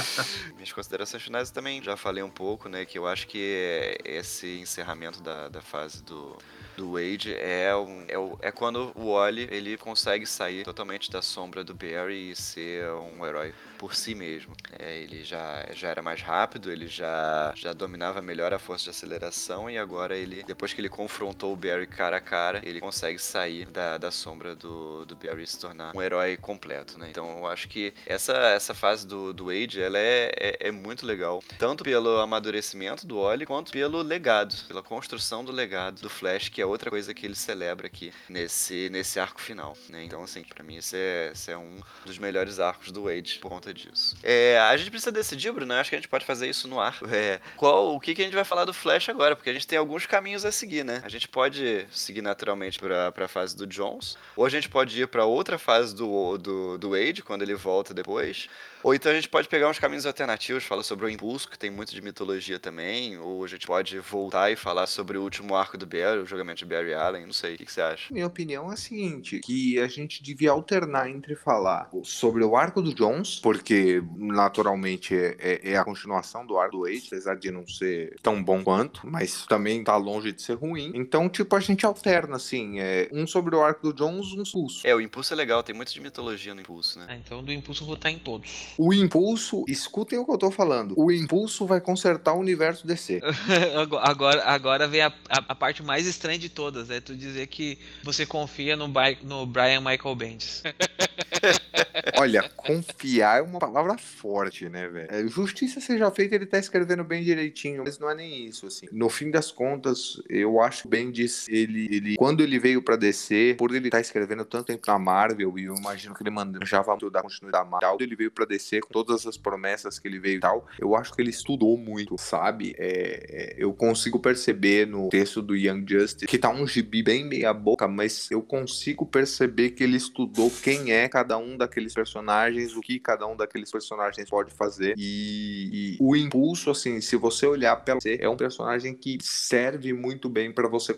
Minhas 0.54 0.72
considerações 0.72 1.22
finais 1.22 1.48
eu 1.48 1.54
também 1.54 1.82
já 1.82 1.96
falei 1.96 2.22
um 2.22 2.30
pouco, 2.30 2.68
né? 2.68 2.84
Que 2.84 2.98
eu 2.98 3.06
acho 3.06 3.26
que 3.26 3.98
esse 4.04 4.58
encerramento 4.58 5.22
da, 5.22 5.48
da 5.48 5.60
fase 5.60 6.02
do, 6.02 6.36
do 6.76 6.92
Wade 6.92 7.34
é, 7.34 7.74
um, 7.76 8.04
é, 8.08 8.48
é 8.48 8.52
quando 8.52 8.92
o 8.94 9.12
Wally 9.14 9.48
ele 9.50 9.76
consegue 9.76 10.26
sair 10.26 10.64
totalmente 10.64 11.10
da 11.10 11.22
sombra 11.22 11.64
do 11.64 11.74
Barry 11.74 12.30
e 12.30 12.36
ser 12.36 12.86
um 12.90 13.24
herói 13.26 13.52
por 13.82 13.96
si 13.96 14.14
mesmo. 14.14 14.54
É, 14.78 14.98
ele 14.98 15.24
já, 15.24 15.66
já 15.72 15.88
era 15.88 16.00
mais 16.00 16.22
rápido, 16.22 16.70
ele 16.70 16.86
já, 16.86 17.52
já 17.56 17.72
dominava 17.72 18.22
melhor 18.22 18.54
a 18.54 18.58
força 18.58 18.84
de 18.84 18.90
aceleração 18.90 19.68
e 19.68 19.76
agora 19.76 20.16
ele, 20.16 20.44
depois 20.44 20.72
que 20.72 20.80
ele 20.80 20.88
confrontou 20.88 21.52
o 21.52 21.56
Barry 21.56 21.86
cara 21.86 22.18
a 22.18 22.20
cara, 22.20 22.60
ele 22.62 22.80
consegue 22.80 23.18
sair 23.18 23.66
da, 23.66 23.98
da 23.98 24.12
sombra 24.12 24.54
do, 24.54 25.04
do 25.04 25.16
Barry 25.16 25.42
e 25.42 25.46
se 25.48 25.58
tornar 25.58 25.96
um 25.96 26.00
herói 26.00 26.36
completo, 26.36 26.96
né? 26.96 27.08
Então 27.10 27.38
eu 27.38 27.46
acho 27.46 27.68
que 27.68 27.92
essa, 28.06 28.32
essa 28.32 28.72
fase 28.72 29.04
do, 29.04 29.32
do 29.32 29.46
Wade, 29.46 29.82
ela 29.82 29.98
é, 29.98 30.32
é, 30.38 30.68
é 30.68 30.70
muito 30.70 31.04
legal, 31.04 31.42
tanto 31.58 31.82
pelo 31.82 32.20
amadurecimento 32.20 33.04
do 33.04 33.20
Wally, 33.20 33.46
quanto 33.46 33.72
pelo 33.72 34.00
legado, 34.00 34.54
pela 34.68 34.82
construção 34.82 35.44
do 35.44 35.50
legado 35.50 36.00
do 36.00 36.08
Flash, 36.08 36.48
que 36.48 36.62
é 36.62 36.66
outra 36.72 36.90
coisa 36.90 37.14
que 37.14 37.26
ele 37.26 37.34
celebra 37.34 37.86
aqui 37.86 38.12
nesse, 38.28 38.88
nesse 38.90 39.20
arco 39.20 39.40
final, 39.40 39.76
né? 39.88 40.04
Então 40.04 40.22
assim, 40.22 40.42
para 40.42 40.62
mim 40.64 40.76
esse 40.76 40.96
é, 40.96 41.30
esse 41.32 41.50
é 41.50 41.56
um 41.56 41.80
dos 42.04 42.18
melhores 42.18 42.58
arcos 42.58 42.90
do 42.90 43.04
Wade 43.04 43.38
por 43.40 43.48
conta 43.48 43.72
disso. 43.72 44.16
É, 44.22 44.58
a 44.58 44.76
gente 44.76 44.90
precisa 44.90 45.12
decidir, 45.12 45.52
Bruno, 45.52 45.74
acho 45.74 45.90
que 45.90 45.96
a 45.96 45.98
gente 45.98 46.08
pode 46.08 46.24
fazer 46.24 46.48
isso 46.48 46.66
no 46.66 46.80
ar. 46.80 46.98
É, 47.12 47.40
qual, 47.56 47.94
o 47.94 48.00
que, 48.00 48.14
que 48.14 48.22
a 48.22 48.24
gente 48.24 48.34
vai 48.34 48.44
falar 48.44 48.64
do 48.64 48.72
Flash 48.72 49.08
agora? 49.08 49.36
Porque 49.36 49.50
a 49.50 49.52
gente 49.52 49.66
tem 49.66 49.78
alguns 49.78 50.06
caminhos 50.06 50.44
a 50.44 50.52
seguir, 50.52 50.84
né? 50.84 51.02
A 51.04 51.08
gente 51.08 51.28
pode 51.28 51.86
seguir 51.92 52.22
naturalmente 52.22 52.78
pra, 52.78 53.12
pra 53.12 53.28
fase 53.28 53.56
do 53.56 53.66
Jones, 53.66 54.16
ou 54.34 54.44
a 54.44 54.48
gente 54.48 54.68
pode 54.68 55.00
ir 55.00 55.06
para 55.08 55.24
outra 55.24 55.58
fase 55.58 55.94
do, 55.94 56.38
do, 56.38 56.78
do 56.78 56.90
Wade, 56.90 57.22
quando 57.22 57.42
ele 57.42 57.54
volta 57.54 57.92
depois, 57.92 58.48
ou 58.82 58.94
então 58.94 59.10
a 59.10 59.14
gente 59.14 59.28
pode 59.28 59.48
pegar 59.48 59.68
uns 59.68 59.78
caminhos 59.78 60.06
alternativos, 60.06 60.64
falar 60.64 60.82
sobre 60.82 61.06
o 61.06 61.08
Impulso, 61.08 61.48
que 61.48 61.58
tem 61.58 61.70
muito 61.70 61.94
de 61.94 62.02
mitologia 62.02 62.58
também, 62.58 63.18
ou 63.18 63.44
a 63.44 63.48
gente 63.48 63.66
pode 63.66 63.98
voltar 64.00 64.50
e 64.50 64.56
falar 64.56 64.86
sobre 64.86 65.18
o 65.18 65.22
último 65.22 65.54
arco 65.54 65.76
do 65.78 65.86
Barry, 65.86 66.20
o 66.20 66.26
julgamento 66.26 66.58
de 66.58 66.64
Barry 66.64 66.94
Allen, 66.94 67.26
não 67.26 67.32
sei, 67.32 67.54
o 67.54 67.58
que, 67.58 67.66
que 67.66 67.72
você 67.72 67.80
acha? 67.80 68.12
Minha 68.12 68.26
opinião 68.26 68.70
é 68.70 68.74
a 68.74 68.76
seguinte, 68.76 69.40
que 69.40 69.78
a 69.78 69.86
gente 69.86 70.22
devia 70.22 70.50
alternar 70.50 71.08
entre 71.08 71.34
falar 71.34 71.90
sobre 72.02 72.44
o 72.44 72.56
arco 72.56 72.80
do 72.80 72.94
Jones, 72.94 73.38
porque 73.40 74.02
naturalmente 74.16 75.14
é, 75.14 75.36
é, 75.38 75.70
é 75.72 75.76
a 75.76 75.84
continuação 75.84 76.46
do 76.46 76.58
arco 76.58 76.72
do 76.72 76.82
Wade, 76.84 77.04
apesar 77.06 77.36
de 77.36 77.50
não 77.50 77.66
ser 77.66 78.16
tão 78.22 78.42
bom 78.42 78.62
quanto, 78.62 79.06
mas 79.06 79.44
também 79.46 79.82
tá 79.84 79.96
longe 79.96 80.32
de 80.32 80.40
ser 80.40 80.54
ruim. 80.54 80.90
Então, 80.94 81.28
tipo, 81.28 81.54
a 81.54 81.60
gente 81.60 81.84
alterna, 81.84 82.36
assim, 82.36 82.80
é, 82.80 83.08
um 83.12 83.26
sobre 83.26 83.54
o 83.54 83.62
arco 83.62 83.92
do 83.92 83.92
Jones, 83.92 84.32
um 84.32 84.42
Impulso. 84.42 84.86
É, 84.86 84.94
o 84.94 85.00
Impulso 85.00 85.32
é 85.32 85.36
legal, 85.36 85.62
tem 85.62 85.74
muito 85.74 85.92
de 85.92 86.00
mitologia 86.00 86.54
no 86.54 86.60
Impulso, 86.60 86.98
né? 86.98 87.06
É, 87.08 87.16
então 87.16 87.42
do 87.42 87.52
Impulso 87.52 87.82
eu 87.82 87.86
vou 87.86 87.96
estar 87.96 88.10
em 88.10 88.18
todos. 88.18 88.71
O 88.78 88.92
impulso, 88.92 89.64
escutem 89.68 90.18
o 90.18 90.24
que 90.24 90.30
eu 90.30 90.38
tô 90.38 90.50
falando. 90.50 90.94
O 90.96 91.10
impulso 91.10 91.66
vai 91.66 91.80
consertar 91.80 92.34
o 92.34 92.38
universo 92.38 92.86
DC. 92.86 93.20
agora, 94.00 94.44
agora 94.44 94.88
vem 94.88 95.02
a, 95.02 95.12
a, 95.28 95.44
a, 95.48 95.54
parte 95.54 95.82
mais 95.82 96.06
estranha 96.06 96.38
de 96.38 96.48
todas, 96.48 96.90
é 96.90 97.00
tu 97.00 97.14
dizer 97.14 97.46
que 97.48 97.78
você 98.02 98.24
confia 98.24 98.76
no, 98.76 98.88
no 99.22 99.46
Brian 99.46 99.80
Michael 99.80 100.14
Bendis. 100.14 100.62
Olha, 102.16 102.48
confiar 102.56 103.38
é 103.38 103.42
uma 103.42 103.58
palavra 103.58 103.96
forte, 103.98 104.68
né, 104.68 104.88
velho? 104.88 105.08
É, 105.10 105.26
justiça 105.26 105.80
seja 105.80 106.10
feita, 106.10 106.34
ele 106.34 106.46
tá 106.46 106.58
escrevendo 106.58 107.04
bem 107.04 107.22
direitinho, 107.22 107.82
mas 107.84 107.98
não 107.98 108.10
é 108.10 108.14
nem 108.14 108.46
isso, 108.46 108.66
assim. 108.66 108.86
No 108.92 109.08
fim 109.08 109.30
das 109.30 109.50
contas, 109.50 110.20
eu 110.28 110.60
acho 110.60 110.82
que 110.82 110.88
Bendis, 110.88 111.48
ele, 111.48 111.88
ele 111.90 112.16
quando 112.16 112.42
ele 112.42 112.58
veio 112.58 112.82
pra 112.82 112.96
DC, 112.96 113.54
por 113.58 113.74
ele 113.74 113.90
tá 113.90 114.00
escrevendo 114.00 114.44
tanto 114.44 114.66
tempo 114.66 114.82
na 114.86 114.98
Marvel, 114.98 115.58
e 115.58 115.64
eu 115.64 115.74
imagino 115.74 116.14
que 116.14 116.22
ele 116.22 116.30
manjava 116.30 116.92
muito 116.92 117.10
da 117.10 117.22
continuidade 117.22 117.64
da 117.64 117.70
Marvel, 117.70 117.96
ele 118.00 118.16
veio 118.16 118.30
pra 118.30 118.44
DC 118.44 118.80
com 118.80 118.88
todas 118.88 119.26
as 119.26 119.36
promessas 119.36 119.98
que 119.98 120.08
ele 120.08 120.18
veio 120.18 120.36
e 120.36 120.40
tal, 120.40 120.66
eu 120.78 120.96
acho 120.96 121.12
que 121.12 121.22
ele 121.22 121.30
estudou 121.30 121.76
muito, 121.76 122.16
sabe? 122.18 122.74
É, 122.78 123.26
é, 123.28 123.54
eu 123.56 123.72
consigo 123.72 124.18
perceber 124.18 124.86
no 124.86 125.08
texto 125.08 125.40
do 125.40 125.56
Young 125.56 125.84
Justice 125.86 126.26
que 126.26 126.38
tá 126.38 126.50
um 126.50 126.66
gibi 126.66 127.02
bem 127.02 127.24
meia 127.24 127.52
boca, 127.52 127.86
mas 127.86 128.30
eu 128.30 128.42
consigo 128.42 129.06
perceber 129.06 129.70
que 129.70 129.82
ele 129.82 129.96
estudou 129.96 130.50
quem 130.62 130.92
é 130.92 131.08
cada 131.08 131.38
um 131.38 131.56
daqueles 131.56 131.91
personagens, 131.92 132.76
o 132.76 132.80
que 132.80 132.98
cada 132.98 133.26
um 133.26 133.36
daqueles 133.36 133.70
personagens 133.70 134.28
pode 134.28 134.52
fazer 134.52 134.94
e, 134.96 135.96
e 135.96 135.96
o 136.00 136.16
impulso, 136.16 136.70
assim, 136.70 137.00
se 137.00 137.16
você 137.16 137.46
olhar 137.46 137.76
pela 137.76 137.98
é 138.04 138.28
um 138.28 138.36
personagem 138.36 138.94
que 138.94 139.18
serve 139.20 139.92
muito 139.92 140.28
bem 140.28 140.52
para 140.52 140.68
você 140.68 140.94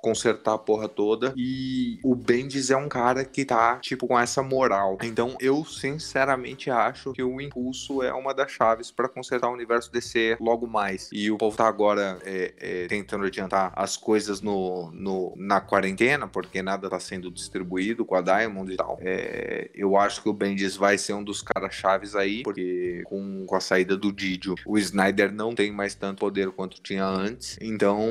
consertar 0.00 0.54
a 0.54 0.58
porra 0.58 0.88
toda 0.88 1.32
e 1.36 1.98
o 2.02 2.14
Bendis 2.14 2.70
é 2.70 2.76
um 2.76 2.88
cara 2.88 3.24
que 3.24 3.44
tá, 3.44 3.76
tipo, 3.76 4.06
com 4.06 4.18
essa 4.18 4.42
moral. 4.42 4.98
Então 5.02 5.36
eu 5.40 5.64
sinceramente 5.64 6.70
acho 6.70 7.12
que 7.12 7.22
o 7.22 7.40
impulso 7.40 8.02
é 8.02 8.12
uma 8.12 8.34
das 8.34 8.50
chaves 8.50 8.90
para 8.90 9.08
consertar 9.08 9.48
o 9.48 9.52
universo 9.52 9.92
DC 9.92 10.36
logo 10.40 10.66
mais. 10.66 11.08
E 11.12 11.30
o 11.30 11.38
povo 11.38 11.56
tá 11.56 11.66
agora 11.66 12.18
é, 12.24 12.54
é, 12.58 12.86
tentando 12.86 13.24
adiantar 13.24 13.72
as 13.76 13.96
coisas 13.96 14.40
no, 14.40 14.90
no, 14.92 15.34
na 15.36 15.60
quarentena, 15.60 16.26
porque 16.26 16.62
nada 16.62 16.88
tá 16.88 16.98
sendo 16.98 17.30
distribuído 17.30 18.04
com 18.04 18.14
a 18.14 18.20
Diamond 18.20 18.72
e 18.72 18.76
tal. 18.76 18.98
É, 19.00 19.70
eu 19.74 19.96
acho 19.96 20.22
que 20.22 20.28
o 20.28 20.32
Bendis 20.38 20.76
vai 20.76 20.96
ser 20.96 21.12
um 21.12 21.24
dos 21.24 21.42
caras 21.42 21.74
chaves 21.74 22.14
aí, 22.14 22.42
porque 22.42 23.02
com, 23.04 23.44
com 23.46 23.56
a 23.56 23.60
saída 23.60 23.96
do 23.96 24.12
Didio, 24.12 24.54
o 24.64 24.78
Snyder 24.78 25.32
não 25.32 25.54
tem 25.54 25.72
mais 25.72 25.94
tanto 25.94 26.20
poder 26.20 26.50
quanto 26.50 26.80
tinha 26.80 27.04
antes. 27.04 27.58
Então, 27.60 28.08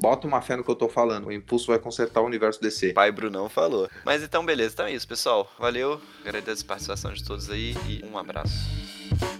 bota 0.00 0.26
uma 0.26 0.42
fé 0.42 0.56
no 0.56 0.64
que 0.64 0.70
eu 0.70 0.76
tô 0.76 0.88
falando. 0.88 1.26
O 1.28 1.32
impulso 1.32 1.68
vai 1.68 1.78
consertar 1.78 2.20
o 2.20 2.26
universo 2.26 2.60
DC. 2.60 2.92
Pai 2.92 3.12
Brunão 3.12 3.48
falou. 3.48 3.88
Mas 4.04 4.22
então, 4.22 4.44
beleza. 4.44 4.74
Então 4.74 4.86
é 4.86 4.92
isso, 4.92 5.06
pessoal. 5.06 5.50
Valeu. 5.58 6.00
Agradeço 6.22 6.64
a 6.64 6.66
participação 6.66 7.12
de 7.12 7.24
todos 7.24 7.50
aí 7.50 7.74
e 7.88 8.04
um 8.04 8.18
abraço. 8.18 9.37